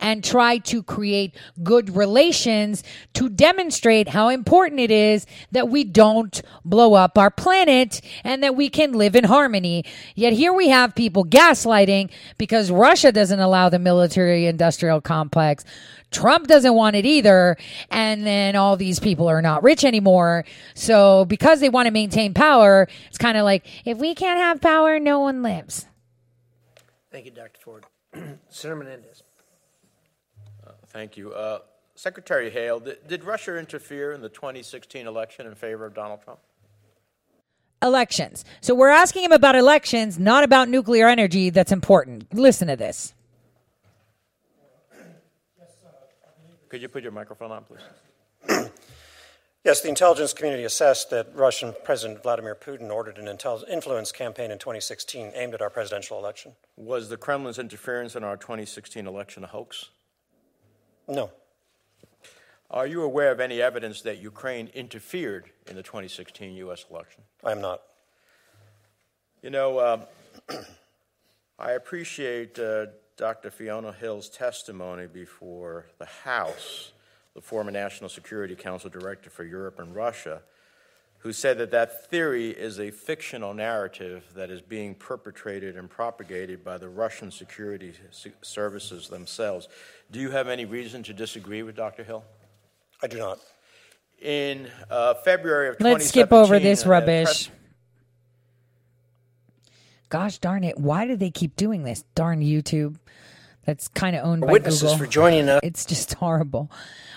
and 0.00 0.24
try 0.24 0.58
to 0.58 0.82
create 0.82 1.36
good 1.62 1.94
relations 1.96 2.82
to 3.14 3.28
demonstrate 3.28 4.08
how 4.08 4.28
important 4.28 4.80
it 4.80 4.90
is 4.90 5.24
that 5.52 5.68
we 5.68 5.84
don't 5.84 6.42
blow 6.64 6.94
up 6.94 7.16
our 7.16 7.30
planet 7.30 8.00
and 8.24 8.42
that 8.42 8.56
we 8.56 8.68
can 8.68 8.92
live 8.92 9.14
in 9.14 9.24
harmony. 9.24 9.84
Yet 10.16 10.32
here 10.32 10.52
we 10.52 10.68
have 10.68 10.96
people 10.96 11.24
gaslighting 11.24 12.10
because 12.38 12.70
Russia 12.72 13.12
doesn't 13.12 13.40
allow 13.40 13.68
the 13.68 13.78
military 13.78 14.46
industrial 14.46 15.00
complex 15.00 15.64
Trump 16.10 16.46
doesn't 16.46 16.74
want 16.74 16.96
it 16.96 17.04
either. 17.06 17.56
And 17.90 18.26
then 18.26 18.56
all 18.56 18.76
these 18.76 19.00
people 19.00 19.28
are 19.28 19.42
not 19.42 19.62
rich 19.62 19.84
anymore. 19.84 20.44
So 20.74 21.24
because 21.24 21.60
they 21.60 21.68
want 21.68 21.86
to 21.86 21.92
maintain 21.92 22.34
power, 22.34 22.88
it's 23.08 23.18
kind 23.18 23.36
of 23.36 23.44
like 23.44 23.66
if 23.84 23.98
we 23.98 24.14
can't 24.14 24.40
have 24.40 24.60
power, 24.60 24.98
no 24.98 25.20
one 25.20 25.42
lives. 25.42 25.86
Thank 27.10 27.24
you, 27.24 27.30
Dr. 27.30 27.60
Ford. 27.60 27.86
Senator 28.48 28.76
Menendez. 28.76 29.22
Uh, 30.66 30.72
thank 30.88 31.16
you. 31.16 31.32
Uh, 31.32 31.60
Secretary 31.94 32.48
Hale, 32.50 32.78
did, 32.80 33.08
did 33.08 33.24
Russia 33.24 33.58
interfere 33.58 34.12
in 34.12 34.20
the 34.20 34.28
2016 34.28 35.06
election 35.06 35.46
in 35.46 35.54
favor 35.54 35.84
of 35.84 35.94
Donald 35.94 36.22
Trump? 36.22 36.38
Elections. 37.82 38.44
So 38.60 38.74
we're 38.74 38.88
asking 38.88 39.24
him 39.24 39.32
about 39.32 39.56
elections, 39.56 40.18
not 40.18 40.44
about 40.44 40.68
nuclear 40.68 41.08
energy. 41.08 41.50
That's 41.50 41.72
important. 41.72 42.32
Listen 42.34 42.68
to 42.68 42.76
this. 42.76 43.14
Could 46.68 46.82
you 46.82 46.88
put 46.88 47.02
your 47.02 47.12
microphone 47.12 47.50
on, 47.50 47.64
please? 47.64 48.70
Yes, 49.64 49.80
the 49.80 49.88
intelligence 49.88 50.32
community 50.32 50.64
assessed 50.64 51.10
that 51.10 51.34
Russian 51.34 51.74
President 51.84 52.22
Vladimir 52.22 52.54
Putin 52.54 52.90
ordered 52.90 53.18
an 53.18 53.26
influence 53.28 54.12
campaign 54.12 54.50
in 54.50 54.58
2016 54.58 55.32
aimed 55.34 55.52
at 55.52 55.60
our 55.60 55.68
presidential 55.68 56.18
election. 56.18 56.52
Was 56.76 57.08
the 57.08 57.16
Kremlin's 57.16 57.58
interference 57.58 58.14
in 58.14 58.22
our 58.22 58.36
2016 58.36 59.06
election 59.06 59.44
a 59.44 59.48
hoax? 59.48 59.90
No. 61.08 61.32
Are 62.70 62.86
you 62.86 63.02
aware 63.02 63.30
of 63.32 63.40
any 63.40 63.60
evidence 63.60 64.00
that 64.02 64.18
Ukraine 64.18 64.68
interfered 64.74 65.50
in 65.66 65.74
the 65.74 65.82
2016 65.82 66.54
U.S. 66.56 66.86
election? 66.90 67.22
I 67.44 67.52
am 67.52 67.60
not. 67.60 67.82
You 69.42 69.50
know, 69.50 69.80
um, 69.80 70.02
I 71.58 71.72
appreciate 71.72 72.58
uh, 72.58 72.86
Dr. 73.18 73.50
Fiona 73.50 73.92
Hill's 73.92 74.28
testimony 74.28 75.08
before 75.08 75.86
the 75.98 76.06
House, 76.06 76.92
the 77.34 77.40
former 77.40 77.72
National 77.72 78.08
Security 78.08 78.54
Council 78.54 78.88
Director 78.88 79.28
for 79.28 79.42
Europe 79.42 79.80
and 79.80 79.92
Russia, 79.92 80.40
who 81.18 81.32
said 81.32 81.58
that 81.58 81.72
that 81.72 82.08
theory 82.08 82.50
is 82.50 82.78
a 82.78 82.92
fictional 82.92 83.52
narrative 83.52 84.22
that 84.36 84.50
is 84.50 84.62
being 84.62 84.94
perpetrated 84.94 85.76
and 85.76 85.90
propagated 85.90 86.64
by 86.64 86.78
the 86.78 86.88
Russian 86.88 87.32
security 87.32 87.92
services 88.40 89.08
themselves. 89.08 89.68
Do 90.12 90.20
you 90.20 90.30
have 90.30 90.46
any 90.46 90.64
reason 90.64 91.02
to 91.02 91.12
disagree 91.12 91.64
with 91.64 91.74
Dr. 91.74 92.04
Hill? 92.04 92.22
I 93.02 93.08
do 93.08 93.18
not. 93.18 93.40
In 94.22 94.70
uh, 94.88 95.14
February 95.14 95.70
of 95.70 95.80
Let's 95.80 96.08
skip 96.08 96.32
over 96.32 96.60
this 96.60 96.86
rubbish. 96.86 97.50
Gosh 100.08 100.38
darn 100.38 100.64
it. 100.64 100.78
Why 100.78 101.06
do 101.06 101.16
they 101.16 101.30
keep 101.30 101.56
doing 101.56 101.84
this? 101.84 102.04
Darn 102.14 102.40
YouTube. 102.40 102.96
That's 103.64 103.88
kind 103.88 104.16
of 104.16 104.24
owned 104.24 104.40
by 104.42 104.52
Witnesses 104.52 104.82
Google. 104.82 104.98
for 104.98 105.06
joining 105.06 105.48
us. 105.48 105.60
It's 105.62 105.84
just 105.84 106.14
horrible. 106.14 106.70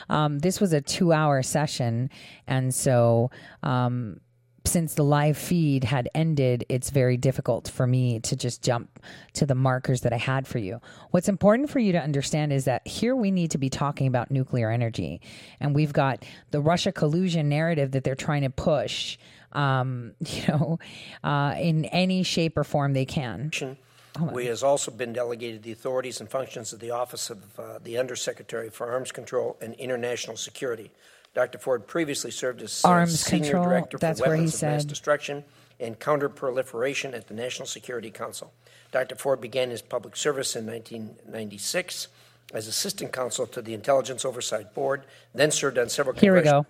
Um, 0.10 0.40
this 0.40 0.60
was 0.60 0.74
a 0.74 0.82
two 0.82 1.14
hour 1.14 1.42
session. 1.44 2.10
And 2.46 2.76
so, 2.76 3.32
um, 3.64 4.20
since 4.66 4.94
the 4.94 5.04
live 5.04 5.38
feed 5.38 5.84
had 5.84 6.08
ended, 6.14 6.66
it's 6.70 6.92
very 6.92 7.18
difficult 7.18 7.68
for 7.68 7.88
me 7.88 8.20
to 8.20 8.36
just 8.36 8.62
jump 8.62 9.00
to 9.34 9.46
the 9.46 9.56
markers 9.56 10.02
that 10.02 10.14
I 10.14 10.18
had 10.18 10.46
for 10.46 10.60
you. 10.60 10.80
What's 11.10 11.30
important 11.30 11.70
for 11.70 11.80
you 11.80 11.92
to 11.94 12.00
understand 12.00 12.54
is 12.54 12.66
that 12.66 12.88
here 12.88 13.16
we 13.16 13.32
need 13.32 13.52
to 13.52 13.58
be 13.58 13.70
talking 13.70 14.08
about 14.08 14.30
nuclear 14.30 14.70
energy. 14.70 15.22
And 15.60 15.74
we've 15.74 15.94
got 15.94 16.24
the 16.52 16.62
Russia 16.62 16.92
collusion 16.92 17.50
narrative 17.50 17.92
that 17.92 18.04
they're 18.04 18.14
trying 18.14 18.44
to 18.44 18.50
push, 18.50 19.18
um, 19.54 20.14
you 20.20 20.48
know, 20.48 20.80
uh, 21.24 21.56
in 21.58 21.86
any 21.86 22.24
shape 22.24 22.58
or 22.58 22.64
form 22.64 22.94
they 22.94 23.06
can. 23.06 23.52
We 24.20 24.48
has 24.48 24.62
also 24.62 24.92
been 24.92 25.14
delegated 25.14 25.64
the 25.64 25.72
authorities 25.72 26.20
and 26.20 26.30
functions 26.30 26.74
of 26.74 26.80
the 26.80 26.92
Office 26.92 27.30
of 27.30 27.60
uh, 27.60 27.80
the 27.82 27.98
Undersecretary 27.98 28.70
for 28.70 28.92
Arms 28.92 29.12
Control 29.12 29.56
and 29.62 29.74
International 29.76 30.36
Security. 30.36 30.92
Dr. 31.34 31.58
Ford 31.60 31.88
previously 31.88 32.30
served 32.30 32.62
as 32.62 32.84
Arms 32.84 33.22
Senior 33.22 33.52
Control, 33.52 33.64
Director 33.64 33.98
for 33.98 34.30
Weapons 34.30 34.62
of 34.62 34.70
Mass. 34.70 34.84
Destruction 34.84 35.46
and 35.80 35.98
Counterproliferation 35.98 37.14
at 37.14 37.28
the 37.28 37.34
National 37.34 37.66
Security 37.66 38.12
Council. 38.12 38.52
Dr. 38.92 39.16
Ford 39.16 39.40
began 39.40 39.70
his 39.70 39.82
public 39.82 40.18
service 40.18 40.58
in 40.58 40.66
1996 40.66 42.10
as 42.54 42.68
Assistant 42.68 43.14
Counsel 43.14 43.48
to 43.48 43.62
the 43.62 43.74
Intelligence 43.74 44.26
Oversight 44.26 44.74
Board, 44.74 45.04
then 45.34 45.52
served 45.52 45.78
on 45.78 45.88
several 45.88 46.16
Here 46.18 46.36
we 46.36 46.42
go. 46.42 46.66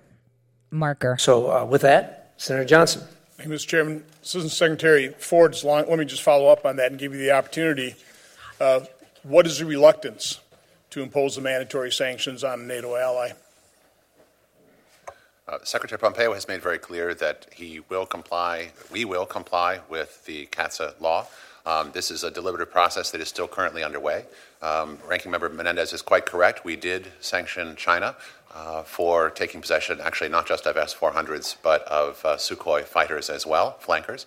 Marker. 0.70 1.18
So, 1.18 1.52
uh, 1.52 1.66
with 1.66 1.82
that, 1.82 2.21
Senator 2.42 2.66
Johnson. 2.66 3.04
Thank 3.38 3.50
you, 3.50 3.56
Mr. 3.56 3.68
Chairman. 3.68 4.04
Assistant 4.24 4.52
Secretary 4.52 5.10
Ford's 5.20 5.64
line, 5.64 5.86
let 5.88 6.00
me 6.00 6.06
just 6.06 6.24
follow 6.24 6.48
up 6.48 6.66
on 6.66 6.78
that 6.78 6.90
and 6.90 7.00
give 7.00 7.14
you 7.14 7.20
the 7.20 7.30
opportunity. 7.30 7.94
Uh, 8.60 8.80
what 9.22 9.46
is 9.46 9.60
the 9.60 9.66
reluctance 9.66 10.40
to 10.90 11.04
impose 11.04 11.36
the 11.36 11.42
mandatory 11.42 11.92
sanctions 11.92 12.44
on 12.44 12.62
a 12.62 12.64
NATO 12.64 12.96
ally? 12.96 13.34
Uh, 15.48 15.60
Secretary 15.62 16.00
Pompeo 16.00 16.34
has 16.34 16.48
made 16.48 16.64
very 16.64 16.80
clear 16.80 17.14
that 17.14 17.46
he 17.54 17.82
will 17.90 18.08
comply, 18.08 18.72
we 18.92 19.06
will 19.06 19.28
comply 19.28 19.80
with 19.88 20.26
the 20.26 20.48
CAATSA 20.48 21.00
law. 21.00 21.28
Um, 21.68 21.92
this 21.94 22.10
is 22.10 22.24
a 22.24 22.32
deliberative 22.32 22.72
process 22.72 23.12
that 23.12 23.22
is 23.22 23.28
still 23.28 23.48
currently 23.48 23.84
underway. 23.84 24.26
Um, 24.64 24.98
Ranking 25.08 25.30
Member 25.30 25.48
Menendez 25.48 25.94
is 25.94 26.02
quite 26.02 26.26
correct. 26.26 26.66
We 26.66 26.76
did 26.76 27.12
sanction 27.20 27.76
China 27.76 28.16
uh, 28.54 28.84
for 28.84 29.30
taking 29.30 29.62
possession, 29.62 30.00
actually 30.02 30.30
not 30.30 30.48
just 30.48 30.66
of 30.66 30.78
S 30.78 30.94
400s, 30.94 31.56
but 31.62 31.84
of 31.84 32.24
uh, 32.26 32.36
Sukhoi 32.38 32.84
fighters 32.84 33.30
as 33.30 33.46
well, 33.46 33.78
flankers. 33.80 34.26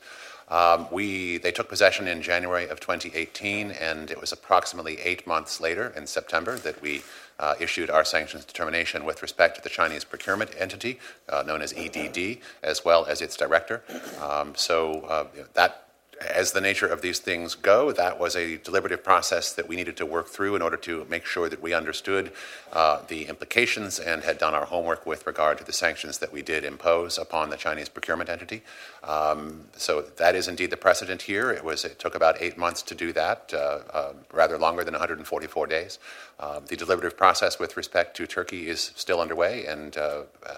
Um, 0.48 0.86
we, 0.90 1.38
they 1.38 1.52
took 1.52 1.68
possession 1.68 2.06
in 2.06 2.20
January 2.20 2.68
of 2.68 2.78
2018, 2.78 3.70
and 3.70 4.10
it 4.10 4.20
was 4.20 4.32
approximately 4.32 5.00
eight 5.00 5.26
months 5.26 5.60
later, 5.60 5.92
in 5.96 6.06
September, 6.06 6.56
that 6.58 6.80
we 6.82 7.02
uh, 7.38 7.54
issued 7.58 7.90
our 7.90 8.04
sanctions 8.04 8.44
determination 8.44 9.04
with 9.04 9.22
respect 9.22 9.56
to 9.56 9.62
the 9.62 9.68
Chinese 9.68 10.04
procurement 10.04 10.50
entity, 10.58 10.98
uh, 11.28 11.42
known 11.42 11.62
as 11.62 11.72
EDD, 11.72 12.38
as 12.62 12.84
well 12.84 13.06
as 13.06 13.20
its 13.20 13.36
director. 13.36 13.82
Um, 14.20 14.54
so 14.54 15.00
uh, 15.02 15.26
that 15.54 15.83
as 16.20 16.52
the 16.52 16.60
nature 16.60 16.86
of 16.86 17.02
these 17.02 17.18
things 17.18 17.54
go, 17.54 17.92
that 17.92 18.18
was 18.18 18.36
a 18.36 18.56
deliberative 18.58 19.02
process 19.02 19.52
that 19.52 19.68
we 19.68 19.76
needed 19.76 19.96
to 19.96 20.06
work 20.06 20.28
through 20.28 20.56
in 20.56 20.62
order 20.62 20.76
to 20.76 21.06
make 21.08 21.24
sure 21.24 21.48
that 21.48 21.62
we 21.62 21.72
understood 21.72 22.32
uh, 22.72 23.02
the 23.08 23.26
implications 23.26 23.98
and 23.98 24.22
had 24.22 24.38
done 24.38 24.54
our 24.54 24.64
homework 24.64 25.06
with 25.06 25.26
regard 25.26 25.58
to 25.58 25.64
the 25.64 25.72
sanctions 25.72 26.18
that 26.18 26.32
we 26.32 26.42
did 26.42 26.64
impose 26.64 27.18
upon 27.18 27.50
the 27.50 27.56
Chinese 27.56 27.88
procurement 27.88 28.28
entity. 28.28 28.62
Um, 29.02 29.64
so 29.76 30.02
that 30.02 30.34
is 30.34 30.48
indeed 30.48 30.70
the 30.70 30.76
precedent 30.76 31.22
here. 31.22 31.50
It 31.50 31.64
was 31.64 31.84
it 31.84 31.98
took 31.98 32.14
about 32.14 32.40
eight 32.40 32.56
months 32.56 32.82
to 32.82 32.94
do 32.94 33.12
that, 33.12 33.52
uh, 33.54 33.80
uh, 33.92 34.12
rather 34.32 34.58
longer 34.58 34.84
than 34.84 34.94
144 34.94 35.66
days. 35.66 35.98
Um, 36.40 36.64
the 36.66 36.76
deliberative 36.76 37.16
process 37.16 37.58
with 37.58 37.76
respect 37.76 38.16
to 38.16 38.26
Turkey 38.26 38.68
is 38.68 38.92
still 38.96 39.20
underway, 39.20 39.66
and 39.66 39.96
uh, 39.96 40.22
uh, 40.46 40.52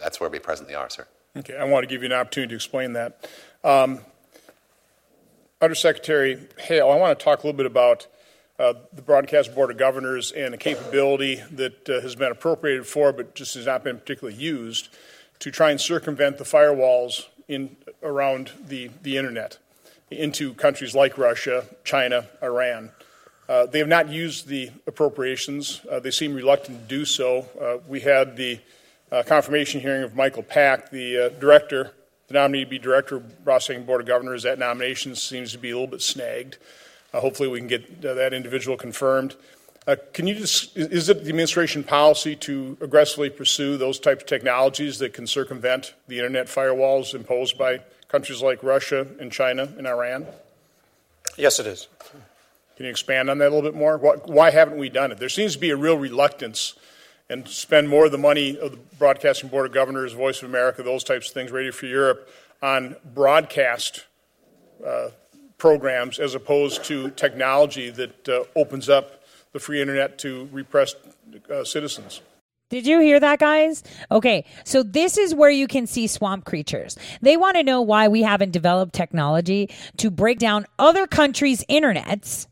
that's 0.00 0.20
where 0.20 0.30
we 0.30 0.38
presently 0.38 0.74
are, 0.74 0.90
sir. 0.90 1.06
Okay, 1.36 1.56
I 1.56 1.64
want 1.64 1.84
to 1.84 1.86
give 1.86 2.02
you 2.02 2.06
an 2.06 2.12
opportunity 2.12 2.50
to 2.50 2.54
explain 2.56 2.94
that. 2.94 3.28
Um, 3.62 4.00
Undersecretary 5.60 6.38
Hale, 6.56 6.88
I 6.88 6.94
want 6.94 7.18
to 7.18 7.24
talk 7.24 7.42
a 7.42 7.46
little 7.46 7.56
bit 7.56 7.66
about 7.66 8.06
uh, 8.60 8.74
the 8.92 9.02
Broadcast 9.02 9.56
Board 9.56 9.72
of 9.72 9.76
Governors 9.76 10.30
and 10.30 10.54
the 10.54 10.58
capability 10.58 11.42
that 11.50 11.88
uh, 11.88 12.00
has 12.00 12.14
been 12.14 12.30
appropriated 12.30 12.86
for, 12.86 13.12
but 13.12 13.34
just 13.34 13.54
has 13.54 13.66
not 13.66 13.82
been 13.82 13.98
particularly 13.98 14.38
used, 14.38 14.88
to 15.40 15.50
try 15.50 15.72
and 15.72 15.80
circumvent 15.80 16.38
the 16.38 16.44
firewalls 16.44 17.26
in 17.48 17.76
around 18.04 18.52
the, 18.68 18.90
the 19.02 19.16
internet 19.16 19.58
into 20.12 20.54
countries 20.54 20.94
like 20.94 21.18
Russia, 21.18 21.64
China, 21.82 22.28
Iran. 22.40 22.92
Uh, 23.48 23.66
they 23.66 23.80
have 23.80 23.88
not 23.88 24.08
used 24.08 24.46
the 24.46 24.70
appropriations. 24.86 25.80
Uh, 25.90 25.98
they 25.98 26.12
seem 26.12 26.34
reluctant 26.34 26.82
to 26.82 26.84
do 26.86 27.04
so. 27.04 27.48
Uh, 27.60 27.78
we 27.88 27.98
had 27.98 28.36
the 28.36 28.60
uh, 29.10 29.24
confirmation 29.24 29.80
hearing 29.80 30.04
of 30.04 30.14
Michael 30.14 30.44
Pack, 30.44 30.90
the 30.90 31.34
director, 31.40 31.92
the 32.28 32.34
nominee 32.34 32.64
to 32.64 32.70
be 32.70 32.78
director 32.78 33.16
of 33.16 33.24
Ross 33.24 33.66
Broadcasting 33.66 33.84
Board 33.84 34.00
of 34.02 34.06
Governors. 34.06 34.42
That 34.44 34.58
nomination 34.58 35.16
seems 35.16 35.52
to 35.52 35.58
be 35.58 35.70
a 35.70 35.74
little 35.74 35.90
bit 35.90 36.02
snagged. 36.02 36.58
Uh, 37.12 37.20
hopefully, 37.20 37.48
we 37.48 37.58
can 37.58 37.68
get 37.68 38.04
uh, 38.04 38.14
that 38.14 38.32
individual 38.32 38.76
confirmed. 38.76 39.34
Uh, 39.86 39.96
can 40.12 40.26
you 40.26 40.34
just, 40.34 40.76
is 40.76 41.08
it 41.08 41.24
the 41.24 41.30
administration 41.30 41.82
policy 41.82 42.36
to 42.36 42.76
aggressively 42.82 43.30
pursue 43.30 43.78
those 43.78 43.98
types 43.98 44.22
of 44.22 44.28
technologies 44.28 44.98
that 44.98 45.14
can 45.14 45.26
circumvent 45.26 45.94
the 46.08 46.18
internet 46.18 46.46
firewalls 46.46 47.14
imposed 47.14 47.56
by 47.56 47.80
countries 48.08 48.42
like 48.42 48.62
Russia 48.62 49.06
and 49.18 49.32
China 49.32 49.66
and 49.78 49.86
Iran? 49.86 50.26
Yes, 51.38 51.58
it 51.58 51.66
is. 51.66 51.88
Can 52.76 52.84
you 52.84 52.90
expand 52.90 53.30
on 53.30 53.38
that 53.38 53.46
a 53.46 53.54
little 53.54 53.62
bit 53.62 53.74
more? 53.74 53.96
Why, 53.96 54.16
why 54.26 54.50
haven't 54.50 54.76
we 54.76 54.90
done 54.90 55.10
it? 55.10 55.18
There 55.18 55.30
seems 55.30 55.54
to 55.54 55.58
be 55.58 55.70
a 55.70 55.76
real 55.76 55.96
reluctance 55.96 56.74
and 57.30 57.46
spend 57.46 57.88
more 57.88 58.06
of 58.06 58.12
the 58.12 58.18
money 58.18 58.58
of 58.58 58.72
the 58.72 58.78
Broadcasting 58.98 59.48
Board 59.48 59.66
of 59.66 59.72
Governors, 59.72 60.12
Voice 60.12 60.42
of 60.42 60.48
America, 60.48 60.82
those 60.82 61.04
types 61.04 61.28
of 61.28 61.34
things, 61.34 61.50
Radio 61.50 61.72
Free 61.72 61.90
Europe, 61.90 62.28
on 62.62 62.96
broadcast 63.14 64.06
uh, 64.84 65.08
programs 65.58 66.18
as 66.18 66.34
opposed 66.34 66.84
to 66.84 67.10
technology 67.10 67.90
that 67.90 68.28
uh, 68.28 68.44
opens 68.56 68.88
up 68.88 69.24
the 69.52 69.60
free 69.60 69.80
internet 69.80 70.18
to 70.18 70.48
repressed 70.52 70.96
uh, 71.50 71.64
citizens. 71.64 72.20
Did 72.70 72.86
you 72.86 73.00
hear 73.00 73.18
that, 73.18 73.38
guys? 73.38 73.82
Okay, 74.10 74.44
so 74.64 74.82
this 74.82 75.16
is 75.16 75.34
where 75.34 75.50
you 75.50 75.66
can 75.66 75.86
see 75.86 76.06
swamp 76.06 76.44
creatures. 76.44 76.98
They 77.22 77.38
want 77.38 77.56
to 77.56 77.62
know 77.62 77.80
why 77.80 78.08
we 78.08 78.20
haven't 78.22 78.50
developed 78.50 78.92
technology 78.92 79.70
to 79.96 80.10
break 80.10 80.38
down 80.38 80.66
other 80.78 81.06
countries' 81.06 81.64
internets 81.70 82.46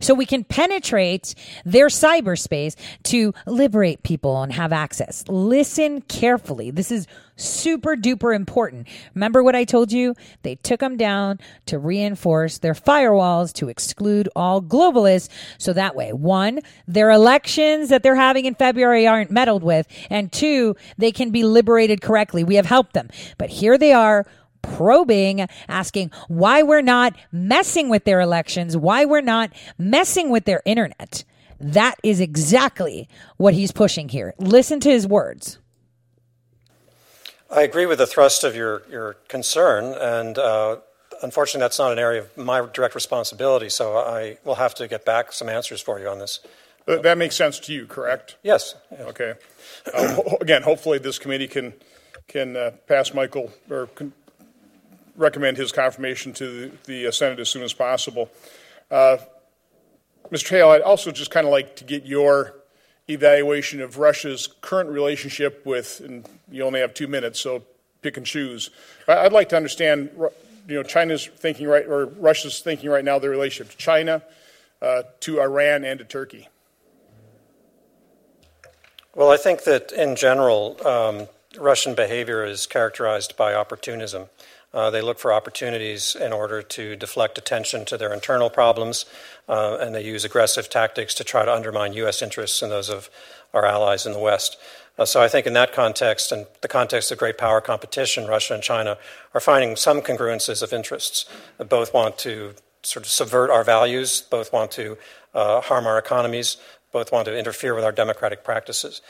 So 0.00 0.14
we 0.14 0.26
can 0.26 0.44
penetrate 0.44 1.34
their 1.64 1.86
cyberspace 1.88 2.76
to 3.04 3.34
liberate 3.46 4.02
people 4.02 4.42
and 4.42 4.52
have 4.52 4.72
access. 4.72 5.24
Listen 5.28 6.02
carefully. 6.02 6.70
This 6.70 6.90
is 6.90 7.06
super 7.36 7.96
duper 7.96 8.34
important. 8.34 8.86
Remember 9.14 9.42
what 9.42 9.56
I 9.56 9.64
told 9.64 9.92
you? 9.92 10.14
They 10.42 10.56
took 10.56 10.80
them 10.80 10.96
down 10.96 11.40
to 11.66 11.78
reinforce 11.78 12.58
their 12.58 12.74
firewalls 12.74 13.52
to 13.54 13.68
exclude 13.68 14.28
all 14.36 14.60
globalists. 14.60 15.28
So 15.58 15.72
that 15.72 15.96
way, 15.96 16.12
one, 16.12 16.60
their 16.86 17.10
elections 17.10 17.88
that 17.88 18.02
they're 18.02 18.14
having 18.14 18.44
in 18.44 18.54
February 18.54 19.06
aren't 19.06 19.30
meddled 19.30 19.62
with. 19.62 19.86
And 20.10 20.30
two, 20.30 20.76
they 20.98 21.12
can 21.12 21.30
be 21.30 21.44
liberated 21.44 22.02
correctly. 22.02 22.44
We 22.44 22.56
have 22.56 22.66
helped 22.66 22.92
them. 22.92 23.08
But 23.38 23.50
here 23.50 23.78
they 23.78 23.92
are 23.92 24.26
probing, 24.62 25.46
asking 25.68 26.10
why 26.28 26.62
we're 26.62 26.80
not 26.80 27.14
messing 27.32 27.88
with 27.88 28.04
their 28.04 28.20
elections, 28.20 28.76
why 28.76 29.04
we're 29.04 29.20
not 29.20 29.50
messing 29.78 30.30
with 30.30 30.44
their 30.44 30.62
internet. 30.64 31.24
That 31.58 31.96
is 32.02 32.20
exactly 32.20 33.08
what 33.36 33.54
he's 33.54 33.72
pushing 33.72 34.08
here. 34.08 34.34
Listen 34.38 34.80
to 34.80 34.90
his 34.90 35.06
words. 35.06 35.58
I 37.50 37.62
agree 37.62 37.86
with 37.86 37.98
the 37.98 38.06
thrust 38.06 38.44
of 38.44 38.54
your, 38.54 38.82
your 38.88 39.14
concern, 39.28 39.94
and 40.00 40.38
uh, 40.38 40.76
unfortunately, 41.22 41.64
that's 41.64 41.78
not 41.78 41.92
an 41.92 41.98
area 41.98 42.20
of 42.22 42.36
my 42.36 42.64
direct 42.72 42.94
responsibility, 42.94 43.68
so 43.68 43.96
I 43.96 44.38
will 44.44 44.54
have 44.54 44.74
to 44.76 44.86
get 44.86 45.04
back 45.04 45.32
some 45.32 45.48
answers 45.48 45.80
for 45.80 45.98
you 45.98 46.08
on 46.08 46.20
this. 46.20 46.40
That, 46.86 47.02
that 47.02 47.18
makes 47.18 47.36
sense 47.36 47.58
to 47.60 47.72
you, 47.72 47.86
correct? 47.86 48.36
Yes. 48.42 48.74
Okay. 48.92 49.34
Uh, 49.92 50.16
again, 50.40 50.62
hopefully 50.62 50.98
this 50.98 51.18
committee 51.18 51.48
can 51.48 51.74
can 52.28 52.56
uh, 52.56 52.70
pass 52.86 53.12
Michael 53.12 53.52
or 53.68 53.88
can 53.88 54.12
recommend 55.20 55.58
his 55.58 55.70
confirmation 55.70 56.32
to 56.32 56.48
the, 56.48 56.72
the 56.86 57.06
uh, 57.06 57.10
Senate 57.10 57.38
as 57.38 57.48
soon 57.48 57.62
as 57.62 57.72
possible. 57.72 58.30
Uh, 58.90 59.18
Mr. 60.32 60.50
Hale, 60.50 60.70
I'd 60.70 60.80
also 60.80 61.10
just 61.10 61.30
kind 61.30 61.46
of 61.46 61.52
like 61.52 61.76
to 61.76 61.84
get 61.84 62.06
your 62.06 62.54
evaluation 63.08 63.82
of 63.82 63.98
Russia's 63.98 64.48
current 64.60 64.88
relationship 64.88 65.64
with, 65.66 66.00
and 66.00 66.26
you 66.50 66.64
only 66.64 66.80
have 66.80 66.94
two 66.94 67.06
minutes, 67.06 67.40
so 67.40 67.62
pick 68.02 68.16
and 68.16 68.24
choose. 68.24 68.70
I'd 69.06 69.32
like 69.32 69.50
to 69.50 69.56
understand, 69.56 70.10
you 70.66 70.76
know, 70.76 70.82
China's 70.82 71.26
thinking 71.26 71.68
right, 71.68 71.86
or 71.86 72.06
Russia's 72.06 72.60
thinking 72.60 72.88
right 72.88 73.04
now, 73.04 73.18
their 73.18 73.30
relationship 73.30 73.72
to 73.72 73.76
China, 73.76 74.22
uh, 74.80 75.02
to 75.20 75.40
Iran, 75.40 75.84
and 75.84 75.98
to 75.98 76.04
Turkey. 76.04 76.48
Well, 79.14 79.30
I 79.30 79.36
think 79.36 79.64
that 79.64 79.92
in 79.92 80.16
general, 80.16 80.76
um, 80.86 81.28
Russian 81.58 81.94
behavior 81.94 82.44
is 82.44 82.66
characterized 82.66 83.36
by 83.36 83.54
opportunism. 83.54 84.28
Uh, 84.72 84.90
they 84.90 85.00
look 85.00 85.18
for 85.18 85.32
opportunities 85.32 86.14
in 86.14 86.32
order 86.32 86.62
to 86.62 86.94
deflect 86.96 87.38
attention 87.38 87.84
to 87.84 87.98
their 87.98 88.12
internal 88.12 88.48
problems, 88.48 89.04
uh, 89.48 89.78
and 89.80 89.94
they 89.94 90.04
use 90.04 90.24
aggressive 90.24 90.70
tactics 90.70 91.12
to 91.14 91.24
try 91.24 91.44
to 91.44 91.52
undermine 91.52 91.92
U.S. 91.94 92.22
interests 92.22 92.62
and 92.62 92.70
those 92.70 92.88
of 92.88 93.10
our 93.52 93.66
allies 93.66 94.06
in 94.06 94.12
the 94.12 94.18
West. 94.18 94.56
Uh, 94.96 95.04
so 95.04 95.20
I 95.20 95.28
think 95.28 95.46
in 95.46 95.54
that 95.54 95.72
context, 95.72 96.30
and 96.30 96.46
the 96.60 96.68
context 96.68 97.10
of 97.10 97.18
great 97.18 97.38
power 97.38 97.60
competition, 97.60 98.26
Russia 98.26 98.54
and 98.54 98.62
China 98.62 98.98
are 99.34 99.40
finding 99.40 99.74
some 99.74 100.02
congruences 100.02 100.62
of 100.62 100.72
interests. 100.72 101.24
Both 101.58 101.92
want 101.92 102.18
to 102.18 102.54
sort 102.82 103.04
of 103.04 103.10
subvert 103.10 103.50
our 103.50 103.64
values, 103.64 104.22
both 104.30 104.52
want 104.52 104.70
to 104.72 104.96
uh, 105.34 105.60
harm 105.62 105.86
our 105.86 105.98
economies, 105.98 106.56
both 106.92 107.12
want 107.12 107.26
to 107.26 107.36
interfere 107.36 107.74
with 107.74 107.84
our 107.84 107.92
democratic 107.92 108.44
practices. 108.44 109.00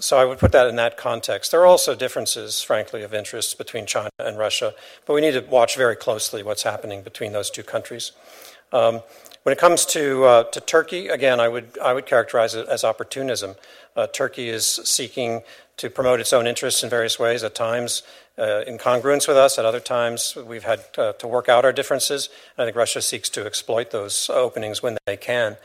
So 0.00 0.18
I 0.18 0.24
would 0.24 0.38
put 0.38 0.50
that 0.52 0.66
in 0.66 0.74
that 0.76 0.96
context. 0.96 1.52
There 1.52 1.60
are 1.60 1.66
also 1.66 1.94
differences, 1.94 2.60
frankly, 2.60 3.04
of 3.04 3.14
interests 3.14 3.54
between 3.54 3.86
China 3.86 4.10
and 4.18 4.36
Russia, 4.36 4.74
but 5.06 5.14
we 5.14 5.20
need 5.20 5.32
to 5.32 5.40
watch 5.40 5.76
very 5.76 5.94
closely 5.94 6.42
what's 6.42 6.64
happening 6.64 7.02
between 7.02 7.32
those 7.32 7.48
two 7.48 7.62
countries. 7.62 8.10
Um, 8.72 9.02
when 9.44 9.52
it 9.52 9.58
comes 9.58 9.86
to, 9.86 10.24
uh, 10.24 10.44
to 10.44 10.60
Turkey, 10.60 11.08
again, 11.08 11.38
I 11.38 11.46
would, 11.46 11.78
I 11.78 11.92
would 11.92 12.06
characterize 12.06 12.56
it 12.56 12.66
as 12.66 12.82
opportunism. 12.82 13.54
Uh, 13.94 14.08
Turkey 14.08 14.48
is 14.48 14.66
seeking 14.66 15.42
to 15.76 15.90
promote 15.90 16.18
its 16.18 16.32
own 16.32 16.48
interests 16.48 16.82
in 16.82 16.90
various 16.90 17.18
ways, 17.18 17.44
at 17.44 17.54
times 17.54 18.02
uh, 18.36 18.62
in 18.66 18.78
congruence 18.78 19.28
with 19.28 19.36
us, 19.36 19.58
at 19.58 19.64
other 19.64 19.80
times 19.80 20.36
we've 20.36 20.64
had 20.64 20.80
uh, 20.98 21.12
to 21.12 21.28
work 21.28 21.48
out 21.48 21.64
our 21.64 21.72
differences. 21.72 22.30
I 22.58 22.64
think 22.64 22.76
Russia 22.76 23.00
seeks 23.00 23.28
to 23.30 23.46
exploit 23.46 23.92
those 23.92 24.28
openings 24.30 24.82
when 24.82 24.98
they 25.06 25.16
can. 25.16 25.56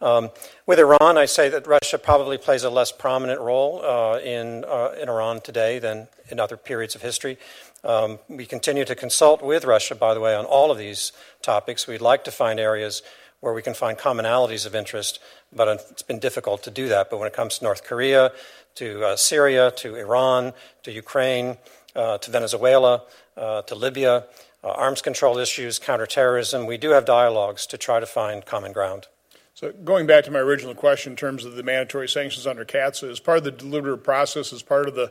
Um, 0.00 0.30
with 0.66 0.78
Iran, 0.78 1.18
I 1.18 1.26
say 1.26 1.48
that 1.48 1.66
Russia 1.66 1.98
probably 1.98 2.38
plays 2.38 2.62
a 2.62 2.70
less 2.70 2.92
prominent 2.92 3.40
role 3.40 3.82
uh, 3.84 4.18
in, 4.18 4.64
uh, 4.64 4.94
in 5.00 5.08
Iran 5.08 5.40
today 5.40 5.78
than 5.80 6.06
in 6.30 6.38
other 6.38 6.56
periods 6.56 6.94
of 6.94 7.02
history. 7.02 7.36
Um, 7.82 8.18
we 8.28 8.46
continue 8.46 8.84
to 8.84 8.94
consult 8.94 9.42
with 9.42 9.64
Russia, 9.64 9.94
by 9.94 10.14
the 10.14 10.20
way, 10.20 10.34
on 10.34 10.44
all 10.44 10.70
of 10.70 10.78
these 10.78 11.12
topics. 11.42 11.86
We'd 11.86 12.00
like 12.00 12.22
to 12.24 12.30
find 12.30 12.60
areas 12.60 13.02
where 13.40 13.52
we 13.52 13.62
can 13.62 13.74
find 13.74 13.96
commonalities 13.98 14.66
of 14.66 14.74
interest, 14.74 15.20
but 15.52 15.68
it's 15.90 16.02
been 16.02 16.18
difficult 16.18 16.62
to 16.64 16.70
do 16.70 16.88
that. 16.88 17.10
But 17.10 17.18
when 17.18 17.28
it 17.28 17.32
comes 17.32 17.58
to 17.58 17.64
North 17.64 17.84
Korea, 17.84 18.32
to 18.76 19.04
uh, 19.04 19.16
Syria, 19.16 19.72
to 19.76 19.96
Iran, 19.96 20.52
to 20.84 20.92
Ukraine, 20.92 21.56
uh, 21.94 22.18
to 22.18 22.30
Venezuela, 22.30 23.02
uh, 23.36 23.62
to 23.62 23.74
Libya, 23.74 24.24
uh, 24.62 24.68
arms 24.68 25.02
control 25.02 25.38
issues, 25.38 25.78
counterterrorism, 25.78 26.66
we 26.66 26.76
do 26.76 26.90
have 26.90 27.04
dialogues 27.04 27.66
to 27.66 27.78
try 27.78 28.00
to 28.00 28.06
find 28.06 28.44
common 28.44 28.72
ground. 28.72 29.06
So 29.58 29.72
going 29.72 30.06
back 30.06 30.22
to 30.22 30.30
my 30.30 30.38
original 30.38 30.72
question 30.72 31.14
in 31.14 31.16
terms 31.16 31.44
of 31.44 31.56
the 31.56 31.64
mandatory 31.64 32.08
sanctions 32.08 32.46
under 32.46 32.64
CAATSA, 32.64 33.10
as 33.10 33.18
part 33.18 33.38
of 33.38 33.42
the 33.42 33.50
deliberative 33.50 34.04
process, 34.04 34.52
as 34.52 34.62
part 34.62 34.86
of 34.86 34.94
the 34.94 35.10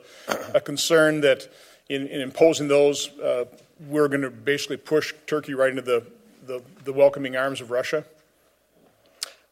a 0.56 0.62
concern 0.62 1.20
that 1.20 1.50
in, 1.90 2.08
in 2.08 2.22
imposing 2.22 2.70
those, 2.70 3.10
uh, 3.20 3.44
we're 3.90 4.08
going 4.08 4.22
to 4.22 4.30
basically 4.30 4.78
push 4.78 5.14
Turkey 5.26 5.54
right 5.54 5.70
into 5.70 5.82
the, 5.82 6.02
the, 6.46 6.62
the 6.86 6.94
welcoming 6.94 7.36
arms 7.36 7.60
of 7.60 7.72
Russia? 7.72 8.06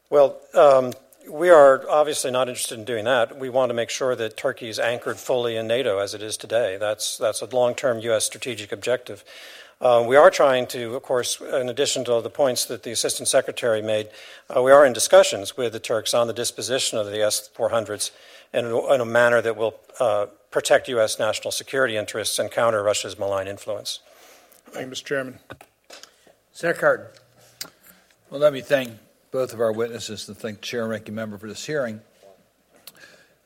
Well, 0.09 0.37
um, 0.53 0.93
we 1.29 1.49
are 1.49 1.83
obviously 1.89 2.31
not 2.31 2.47
interested 2.47 2.79
in 2.79 2.85
doing 2.85 3.03
that. 3.03 3.37
We 3.37 3.49
want 3.49 3.71
to 3.71 3.73
make 3.73 3.89
sure 3.89 4.15
that 4.15 4.37
Turkey 4.37 4.69
is 4.69 4.79
anchored 4.79 5.17
fully 5.17 5.57
in 5.57 5.67
NATO 5.67 5.99
as 5.99 6.13
it 6.13 6.23
is 6.23 6.37
today. 6.37 6.77
That's, 6.79 7.17
that's 7.17 7.41
a 7.41 7.47
long 7.47 7.75
term 7.75 7.99
U.S. 7.99 8.23
strategic 8.23 8.71
objective. 8.71 9.25
Uh, 9.81 10.03
we 10.07 10.15
are 10.15 10.29
trying 10.29 10.65
to, 10.65 10.95
of 10.95 11.03
course, 11.03 11.41
in 11.41 11.67
addition 11.67 12.05
to 12.05 12.21
the 12.21 12.29
points 12.29 12.65
that 12.65 12.83
the 12.83 12.91
Assistant 12.91 13.27
Secretary 13.27 13.81
made, 13.81 14.07
uh, 14.55 14.61
we 14.61 14.71
are 14.71 14.85
in 14.85 14.93
discussions 14.93 15.57
with 15.57 15.73
the 15.73 15.79
Turks 15.79 16.13
on 16.13 16.27
the 16.27 16.33
disposition 16.33 16.97
of 16.97 17.07
the 17.07 17.21
S 17.21 17.49
400s 17.55 18.11
in, 18.53 18.65
in, 18.65 19.01
a 19.01 19.05
manner 19.05 19.41
that 19.41 19.57
will 19.57 19.75
uh, 19.99 20.27
protect 20.49 20.87
U.S. 20.87 21.19
national 21.19 21.51
security 21.51 21.97
interests 21.97 22.39
and 22.39 22.49
counter 22.49 22.81
Russia's 22.83 23.19
malign 23.19 23.47
influence. 23.47 23.99
Thank 24.67 24.87
you, 24.87 24.91
Mr. 24.93 25.03
Chairman. 25.03 25.39
Senator 26.53 26.79
Cardin. 26.79 27.71
Well, 28.29 28.39
let 28.39 28.53
me 28.53 28.61
thank 28.61 28.91
both 29.31 29.53
of 29.53 29.59
our 29.59 29.73
witnesses 29.73 30.27
and 30.29 30.37
thank 30.37 30.61
the 30.61 30.65
Chair 30.65 30.83
and 30.83 30.91
Ranking 30.91 31.15
Member 31.15 31.37
for 31.37 31.49
this 31.49 31.65
hearing. 31.65 31.99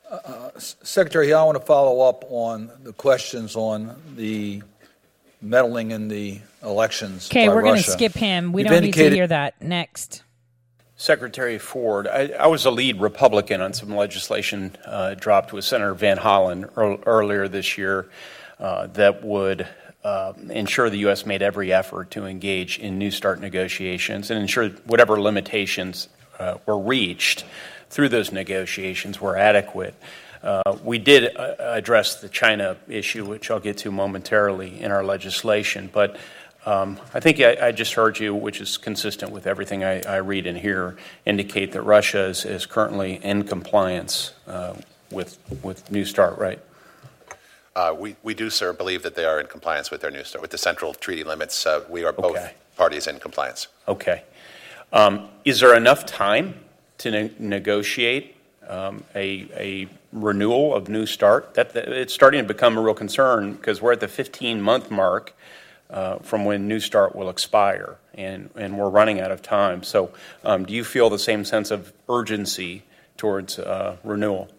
Uh, 0.10 0.51
Secretary, 0.57 1.34
I 1.34 1.43
want 1.43 1.60
to 1.60 1.65
follow 1.65 2.07
up 2.07 2.23
on 2.30 2.72
the 2.84 2.93
questions 2.93 3.56
on 3.56 3.95
the 4.15 4.61
meddling 5.41 5.91
in 5.91 6.07
the 6.07 6.40
elections. 6.64 7.30
Okay, 7.30 7.49
we're 7.49 7.61
going 7.61 7.82
to 7.82 7.90
skip 7.90 8.14
him. 8.14 8.52
We 8.52 8.61
You've 8.61 8.72
don't 8.72 8.84
need 8.84 8.94
to 8.94 9.10
hear 9.10 9.28
that. 9.28 9.61
Next. 9.61 10.24
Secretary 10.95 11.57
Ford, 11.57 12.07
I, 12.07 12.28
I 12.38 12.48
was 12.48 12.66
a 12.66 12.72
lead 12.72 12.99
Republican 12.99 13.61
on 13.61 13.72
some 13.72 13.95
legislation 13.95 14.76
uh, 14.86 15.14
dropped 15.14 15.53
with 15.53 15.64
Senator 15.64 15.94
Van 15.94 16.18
Hollen 16.18 16.70
ear- 16.78 17.02
earlier 17.06 17.48
this 17.48 17.78
year 17.78 18.10
uh, 18.60 18.88
that 18.88 19.24
would 19.24 19.66
uh, 20.03 20.34
ensure 20.49 20.90
the 20.90 20.99
U.S. 20.99 21.26
made 21.26 21.41
every 21.41 21.72
effort 21.72 22.11
to 22.11 22.26
engage 22.26 22.80
in 22.80 22.98
New 22.98 23.11
START 23.11 23.40
negotiations 23.40 24.30
and 24.30 24.41
ensure 24.41 24.70
whatever 24.88 25.22
limitations 25.22 26.10
uh, 26.38 26.57
were 26.66 26.78
reached 26.78 27.45
through 27.90 28.10
those 28.10 28.32
negotiations 28.34 29.22
were 29.22 29.38
adequate. 29.38 29.95
Uh, 30.41 30.78
we 30.84 30.98
did 30.98 31.36
uh, 31.36 31.56
address 31.60 32.16
the 32.22 32.30
China 32.30 32.78
issue, 32.88 33.26
which 33.26 33.52
I'll 33.52 33.60
get 33.60 33.78
to 33.80 33.91
momentarily 33.91 34.80
in 34.80 34.91
our 34.91 35.03
legislation, 35.03 35.90
but 35.91 36.18
um, 36.66 36.99
I 37.14 37.20
think 37.20 37.40
I, 37.40 37.68
I 37.68 37.72
just 37.72 37.94
heard 37.94 38.20
you, 38.20 38.36
which 38.36 38.61
is 38.61 38.78
consistent 38.78 39.32
with 39.32 39.48
everything 39.48 39.84
I, 39.84 40.02
I 40.02 40.18
read 40.18 40.45
and 40.45 40.57
hear, 40.57 40.98
indicate 41.26 41.72
that 41.72 41.82
Russia 41.82 42.26
is, 42.26 42.45
is 42.45 42.66
currently 42.66 43.16
in 43.24 43.44
compliance 43.44 44.34
uh, 44.48 44.76
with 45.11 45.38
with 45.64 45.90
New 45.90 46.06
START, 46.06 46.38
right? 46.38 46.60
Uh, 47.76 47.95
we, 47.98 48.16
we 48.24 48.34
do, 48.34 48.49
sir, 48.49 48.74
believe 48.74 49.03
that 49.03 49.16
they 49.16 49.24
are 49.26 49.40
in 49.40 49.48
compliance 49.48 49.90
with 49.90 50.02
their 50.02 50.11
new 50.11 50.24
start, 50.24 50.41
with 50.41 50.52
the 50.52 50.57
central 50.57 50.94
treaty 50.94 51.24
limits. 51.24 51.66
Uh, 51.66 51.82
we 51.90 52.03
are 52.03 52.11
both 52.11 52.36
Okay. 52.36 52.52
parties 52.76 53.07
in 53.07 53.20
compliance. 53.20 53.68
Okay. 53.88 54.24
Um, 54.91 55.30
is 55.45 55.61
there 55.61 55.76
enough 55.76 56.06
time 56.06 56.60
to 56.98 57.11
ne- 57.11 57.32
negotiate 57.40 58.36
um, 58.70 59.04
a, 59.16 59.48
a 59.56 59.88
renewal 60.14 60.74
of 60.74 60.88
New 60.90 61.06
START? 61.06 61.54
That, 61.56 61.74
that- 61.74 61.90
it's 61.90 62.14
starting 62.14 62.41
to 62.41 62.48
become 62.48 62.78
a 62.78 62.82
real 62.82 62.94
concern 62.94 63.54
because 63.54 63.82
we're 63.82 63.94
at 63.94 64.00
the 64.00 64.08
15 64.08 64.62
month 64.62 64.90
mark 64.91 65.34
uh, 65.90 66.20
from 66.20 66.46
when 66.46 66.68
New 66.68 66.80
START 66.80 67.16
will 67.16 67.30
expire, 67.30 67.98
and, 68.14 68.50
and 68.56 68.78
we're 68.78 68.90
running 68.90 69.20
out 69.20 69.32
of 69.32 69.41
time. 69.41 69.82
So, 69.84 70.12
um, 70.44 70.66
do 70.66 70.74
you 70.74 70.84
feel 70.84 71.10
the 71.10 71.18
same 71.20 71.44
sense 71.44 71.72
of 71.72 71.91
urgency 72.08 72.84
towards 73.18 73.58
uh, 73.58 73.98
renewal? 74.04 74.50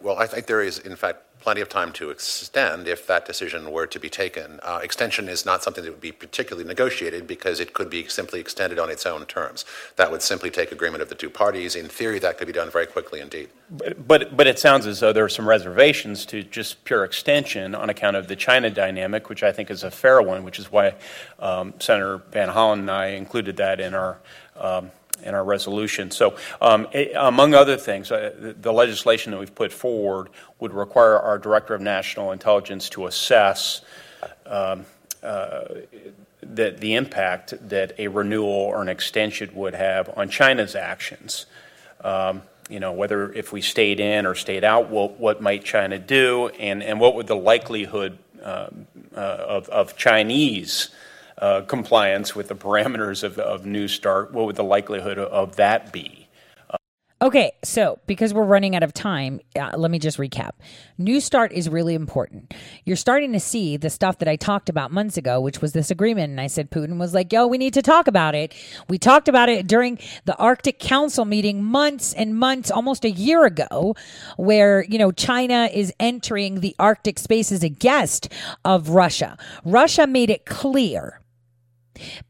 Well, 0.00 0.18
I 0.18 0.26
think 0.26 0.46
there 0.46 0.62
is, 0.62 0.78
in 0.78 0.96
fact, 0.96 1.18
plenty 1.42 1.60
of 1.60 1.68
time 1.68 1.92
to 1.92 2.10
extend 2.10 2.86
if 2.86 3.06
that 3.06 3.26
decision 3.26 3.70
were 3.70 3.86
to 3.86 3.98
be 3.98 4.08
taken. 4.08 4.60
Uh, 4.62 4.78
extension 4.82 5.28
is 5.28 5.44
not 5.44 5.62
something 5.62 5.82
that 5.82 5.90
would 5.90 6.00
be 6.00 6.12
particularly 6.12 6.66
negotiated 6.66 7.26
because 7.26 7.58
it 7.58 7.74
could 7.74 7.90
be 7.90 8.06
simply 8.06 8.38
extended 8.40 8.78
on 8.78 8.88
its 8.88 9.04
own 9.04 9.26
terms. 9.26 9.64
That 9.96 10.10
would 10.10 10.22
simply 10.22 10.50
take 10.50 10.70
agreement 10.70 11.02
of 11.02 11.08
the 11.08 11.16
two 11.16 11.28
parties. 11.28 11.74
In 11.74 11.88
theory, 11.88 12.20
that 12.20 12.38
could 12.38 12.46
be 12.46 12.52
done 12.52 12.70
very 12.70 12.86
quickly 12.86 13.20
indeed. 13.20 13.50
But, 13.70 14.06
but, 14.06 14.36
but 14.36 14.46
it 14.46 14.58
sounds 14.58 14.86
as 14.86 15.00
though 15.00 15.12
there 15.12 15.24
are 15.24 15.28
some 15.28 15.48
reservations 15.48 16.24
to 16.26 16.44
just 16.44 16.84
pure 16.84 17.04
extension 17.04 17.74
on 17.74 17.90
account 17.90 18.16
of 18.16 18.28
the 18.28 18.36
China 18.36 18.70
dynamic, 18.70 19.28
which 19.28 19.42
I 19.42 19.52
think 19.52 19.70
is 19.70 19.82
a 19.82 19.90
fair 19.90 20.22
one, 20.22 20.44
which 20.44 20.60
is 20.60 20.70
why 20.70 20.94
um, 21.40 21.74
Senator 21.80 22.22
Van 22.30 22.48
Hollen 22.48 22.80
and 22.80 22.90
I 22.90 23.06
included 23.08 23.56
that 23.56 23.80
in 23.80 23.94
our. 23.94 24.18
Um, 24.54 24.90
in 25.22 25.34
our 25.34 25.44
resolution. 25.44 26.10
So, 26.10 26.36
um, 26.60 26.88
it, 26.92 27.12
among 27.16 27.54
other 27.54 27.76
things, 27.76 28.10
uh, 28.10 28.54
the, 28.60 28.72
legislation 28.72 29.32
that 29.32 29.38
we've 29.38 29.54
put 29.54 29.72
forward 29.72 30.28
would 30.60 30.72
require 30.72 31.18
our 31.18 31.38
Director 31.38 31.74
of 31.74 31.80
National 31.80 32.32
Intelligence 32.32 32.88
to 32.90 33.06
assess 33.06 33.82
um, 34.46 34.84
uh, 35.22 35.64
the, 36.40 36.74
the 36.78 36.94
impact 36.94 37.54
that 37.68 37.92
a 37.98 38.08
renewal 38.08 38.48
or 38.48 38.82
an 38.82 38.88
extension 38.88 39.54
would 39.54 39.74
have 39.74 40.10
on 40.16 40.28
China's 40.28 40.74
actions. 40.74 41.46
Um, 42.02 42.42
you 42.68 42.80
know, 42.80 42.92
whether 42.92 43.32
if 43.32 43.52
we 43.52 43.60
stayed 43.60 44.00
in 44.00 44.26
or 44.26 44.34
stayed 44.34 44.64
out, 44.64 44.88
what, 44.88 45.20
what 45.20 45.42
might 45.42 45.64
China 45.64 45.98
do, 45.98 46.48
and, 46.48 46.82
and 46.82 46.98
what 46.98 47.14
would 47.14 47.26
the 47.26 47.36
likelihood 47.36 48.18
uh, 48.42 48.68
uh 49.14 49.20
of, 49.20 49.68
of 49.68 49.96
Chinese 49.96 50.90
uh, 51.38 51.62
compliance 51.62 52.34
with 52.34 52.48
the 52.48 52.54
parameters 52.54 53.22
of, 53.22 53.38
of 53.38 53.66
New 53.66 53.88
Start, 53.88 54.32
what 54.32 54.46
would 54.46 54.56
the 54.56 54.64
likelihood 54.64 55.18
of 55.18 55.56
that 55.56 55.92
be? 55.92 56.22
Okay, 57.22 57.52
so 57.62 58.00
because 58.08 58.34
we're 58.34 58.42
running 58.42 58.74
out 58.74 58.82
of 58.82 58.92
time, 58.92 59.40
uh, 59.54 59.70
let 59.76 59.92
me 59.92 60.00
just 60.00 60.18
recap. 60.18 60.54
New 60.98 61.20
START 61.20 61.52
is 61.52 61.68
really 61.68 61.94
important. 61.94 62.52
You're 62.84 62.96
starting 62.96 63.32
to 63.32 63.38
see 63.38 63.76
the 63.76 63.90
stuff 63.90 64.18
that 64.18 64.26
I 64.26 64.34
talked 64.34 64.68
about 64.68 64.90
months 64.90 65.16
ago, 65.16 65.40
which 65.40 65.62
was 65.62 65.72
this 65.72 65.92
agreement. 65.92 66.30
And 66.30 66.40
I 66.40 66.48
said, 66.48 66.72
Putin 66.72 66.98
was 66.98 67.14
like, 67.14 67.32
yo, 67.32 67.46
we 67.46 67.58
need 67.58 67.74
to 67.74 67.82
talk 67.82 68.08
about 68.08 68.34
it. 68.34 68.52
We 68.88 68.98
talked 68.98 69.28
about 69.28 69.48
it 69.48 69.68
during 69.68 70.00
the 70.24 70.36
Arctic 70.36 70.80
Council 70.80 71.24
meeting 71.24 71.62
months 71.62 72.12
and 72.12 72.36
months, 72.36 72.72
almost 72.72 73.04
a 73.04 73.10
year 73.10 73.44
ago, 73.44 73.94
where, 74.36 74.82
you 74.88 74.98
know, 74.98 75.12
China 75.12 75.70
is 75.72 75.94
entering 76.00 76.58
the 76.58 76.74
Arctic 76.80 77.20
space 77.20 77.52
as 77.52 77.62
a 77.62 77.68
guest 77.68 78.32
of 78.64 78.88
Russia. 78.88 79.38
Russia 79.64 80.08
made 80.08 80.28
it 80.28 80.44
clear 80.44 81.21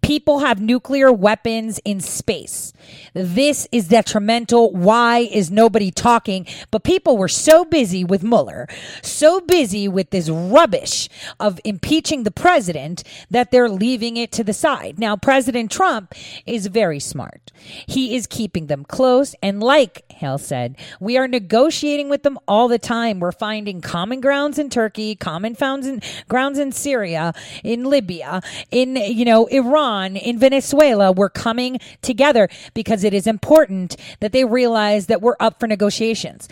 People 0.00 0.40
have 0.40 0.60
nuclear 0.60 1.12
weapons 1.12 1.80
in 1.84 2.00
space. 2.00 2.72
This 3.14 3.68
is 3.72 3.88
detrimental. 3.88 4.72
Why 4.72 5.18
is 5.20 5.50
nobody 5.50 5.90
talking? 5.90 6.46
But 6.70 6.84
people 6.84 7.16
were 7.16 7.28
so 7.28 7.64
busy 7.64 8.04
with 8.04 8.22
Mueller, 8.22 8.68
so 9.02 9.40
busy 9.40 9.88
with 9.88 10.10
this 10.10 10.28
rubbish 10.28 11.08
of 11.38 11.60
impeaching 11.64 12.24
the 12.24 12.30
president 12.30 13.04
that 13.30 13.50
they're 13.50 13.68
leaving 13.68 14.16
it 14.16 14.32
to 14.32 14.44
the 14.44 14.52
side. 14.52 14.98
Now, 14.98 15.16
President 15.16 15.70
Trump 15.70 16.14
is 16.46 16.66
very 16.66 17.00
smart. 17.00 17.52
He 17.86 18.16
is 18.16 18.26
keeping 18.26 18.66
them 18.66 18.84
close. 18.84 19.34
And 19.42 19.62
like 19.62 20.11
Hale 20.22 20.38
said, 20.38 20.76
we 21.00 21.18
are 21.18 21.26
negotiating 21.26 22.08
with 22.08 22.22
them 22.22 22.38
all 22.46 22.68
the 22.68 22.78
time. 22.78 23.18
We're 23.18 23.32
finding 23.32 23.80
common 23.80 24.20
grounds 24.20 24.56
in 24.56 24.70
Turkey, 24.70 25.16
common 25.16 25.56
in, 25.60 26.00
grounds 26.28 26.58
in 26.58 26.70
Syria, 26.70 27.34
in 27.64 27.84
Libya, 27.84 28.40
in, 28.70 28.94
you 28.94 29.24
know, 29.24 29.46
Iran, 29.46 30.16
in 30.16 30.38
Venezuela. 30.38 31.10
We're 31.10 31.28
coming 31.28 31.80
together 32.02 32.48
because 32.72 33.02
it 33.02 33.12
is 33.12 33.26
important 33.26 33.96
that 34.20 34.30
they 34.30 34.44
realize 34.44 35.06
that 35.06 35.20
we're 35.20 35.36
up 35.40 35.58
for 35.58 35.66
negotiations. 35.66 36.48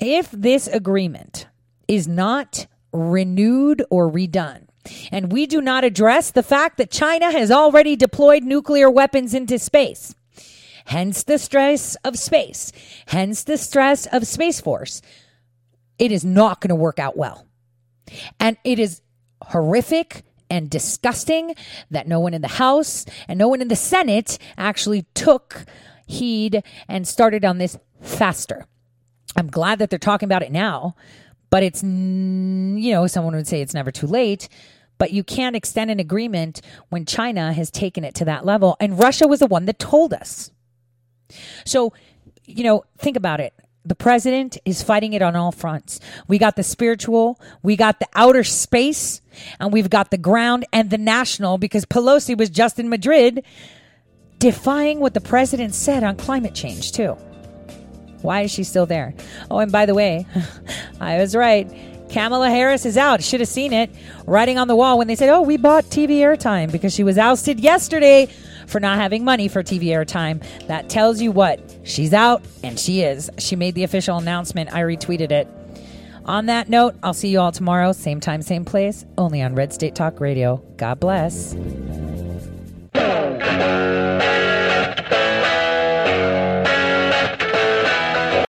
If 0.00 0.30
this 0.32 0.66
agreement 0.66 1.46
is 1.86 2.08
not 2.08 2.66
renewed 2.92 3.84
or 3.88 4.10
redone, 4.10 4.66
and 5.12 5.30
we 5.30 5.46
do 5.46 5.60
not 5.60 5.84
address 5.84 6.32
the 6.32 6.42
fact 6.42 6.76
that 6.78 6.90
China 6.90 7.30
has 7.30 7.52
already 7.52 7.94
deployed 7.94 8.42
nuclear 8.42 8.90
weapons 8.90 9.32
into 9.32 9.60
space. 9.60 10.12
Hence 10.86 11.22
the 11.22 11.38
stress 11.38 11.96
of 12.04 12.18
space. 12.18 12.72
Hence 13.06 13.44
the 13.44 13.56
stress 13.56 14.06
of 14.06 14.26
Space 14.26 14.60
Force. 14.60 15.02
It 15.98 16.12
is 16.12 16.24
not 16.24 16.60
going 16.60 16.70
to 16.70 16.74
work 16.74 16.98
out 16.98 17.16
well. 17.16 17.46
And 18.40 18.56
it 18.64 18.78
is 18.78 19.00
horrific 19.42 20.24
and 20.50 20.68
disgusting 20.68 21.54
that 21.90 22.06
no 22.06 22.20
one 22.20 22.34
in 22.34 22.42
the 22.42 22.48
House 22.48 23.06
and 23.26 23.38
no 23.38 23.48
one 23.48 23.62
in 23.62 23.68
the 23.68 23.76
Senate 23.76 24.38
actually 24.58 25.06
took 25.14 25.64
heed 26.06 26.62
and 26.88 27.08
started 27.08 27.44
on 27.44 27.58
this 27.58 27.78
faster. 28.00 28.66
I'm 29.36 29.48
glad 29.48 29.78
that 29.78 29.88
they're 29.88 29.98
talking 29.98 30.26
about 30.26 30.42
it 30.42 30.52
now, 30.52 30.94
but 31.48 31.62
it's, 31.62 31.82
you 31.82 32.92
know, 32.92 33.06
someone 33.06 33.34
would 33.34 33.46
say 33.46 33.62
it's 33.62 33.74
never 33.74 33.90
too 33.90 34.06
late. 34.06 34.48
But 34.98 35.12
you 35.12 35.24
can't 35.24 35.56
extend 35.56 35.90
an 35.90 35.98
agreement 35.98 36.60
when 36.90 37.06
China 37.06 37.52
has 37.52 37.70
taken 37.70 38.04
it 38.04 38.14
to 38.16 38.24
that 38.26 38.44
level. 38.44 38.76
And 38.78 38.98
Russia 38.98 39.26
was 39.26 39.40
the 39.40 39.46
one 39.46 39.64
that 39.64 39.78
told 39.78 40.12
us. 40.12 40.50
So, 41.64 41.92
you 42.44 42.64
know, 42.64 42.84
think 42.98 43.16
about 43.16 43.40
it 43.40 43.54
the 43.84 43.94
president 43.94 44.58
is 44.64 44.82
fighting 44.82 45.12
it 45.12 45.22
on 45.22 45.34
all 45.34 45.52
fronts. 45.52 45.98
We 46.28 46.38
got 46.38 46.56
the 46.56 46.62
spiritual, 46.62 47.40
we 47.62 47.76
got 47.76 47.98
the 47.98 48.06
outer 48.14 48.44
space, 48.44 49.20
and 49.58 49.72
we've 49.72 49.90
got 49.90 50.10
the 50.10 50.18
ground 50.18 50.66
and 50.72 50.90
the 50.90 50.98
national 50.98 51.58
because 51.58 51.84
Pelosi 51.84 52.36
was 52.36 52.50
just 52.50 52.78
in 52.78 52.88
Madrid 52.88 53.44
defying 54.38 55.00
what 55.00 55.14
the 55.14 55.20
president 55.20 55.74
said 55.74 56.04
on 56.04 56.16
climate 56.16 56.54
change, 56.54 56.92
too. 56.92 57.16
Why 58.22 58.42
is 58.42 58.52
she 58.52 58.62
still 58.62 58.86
there? 58.86 59.14
Oh, 59.50 59.58
and 59.58 59.72
by 59.72 59.86
the 59.86 59.94
way, 59.94 60.26
I 61.00 61.18
was 61.18 61.34
right. 61.34 61.70
Kamala 62.08 62.50
Harris 62.50 62.86
is 62.86 62.96
out. 62.96 63.22
Should 63.22 63.40
have 63.40 63.48
seen 63.48 63.72
it 63.72 63.90
writing 64.26 64.58
on 64.58 64.68
the 64.68 64.76
wall 64.76 64.98
when 64.98 65.08
they 65.08 65.16
said, 65.16 65.30
Oh, 65.30 65.40
we 65.40 65.56
bought 65.56 65.84
TV 65.84 66.18
airtime 66.18 66.70
because 66.70 66.94
she 66.94 67.02
was 67.02 67.18
ousted 67.18 67.58
yesterday 67.58 68.28
for 68.66 68.80
not 68.80 68.98
having 68.98 69.24
money 69.24 69.48
for 69.48 69.62
TV 69.62 69.84
airtime. 69.86 70.42
That 70.66 70.88
tells 70.88 71.20
you 71.20 71.32
what, 71.32 71.60
she's 71.84 72.12
out, 72.12 72.42
and 72.62 72.78
she 72.78 73.02
is. 73.02 73.30
She 73.38 73.56
made 73.56 73.74
the 73.74 73.84
official 73.84 74.18
announcement. 74.18 74.72
I 74.72 74.80
retweeted 74.82 75.30
it. 75.30 75.48
On 76.24 76.46
that 76.46 76.68
note, 76.68 76.94
I'll 77.02 77.14
see 77.14 77.28
you 77.28 77.40
all 77.40 77.52
tomorrow, 77.52 77.92
same 77.92 78.20
time, 78.20 78.42
same 78.42 78.64
place, 78.64 79.04
only 79.18 79.42
on 79.42 79.54
Red 79.54 79.72
State 79.72 79.94
Talk 79.94 80.20
Radio. 80.20 80.62
God 80.76 81.00
bless. 81.00 81.56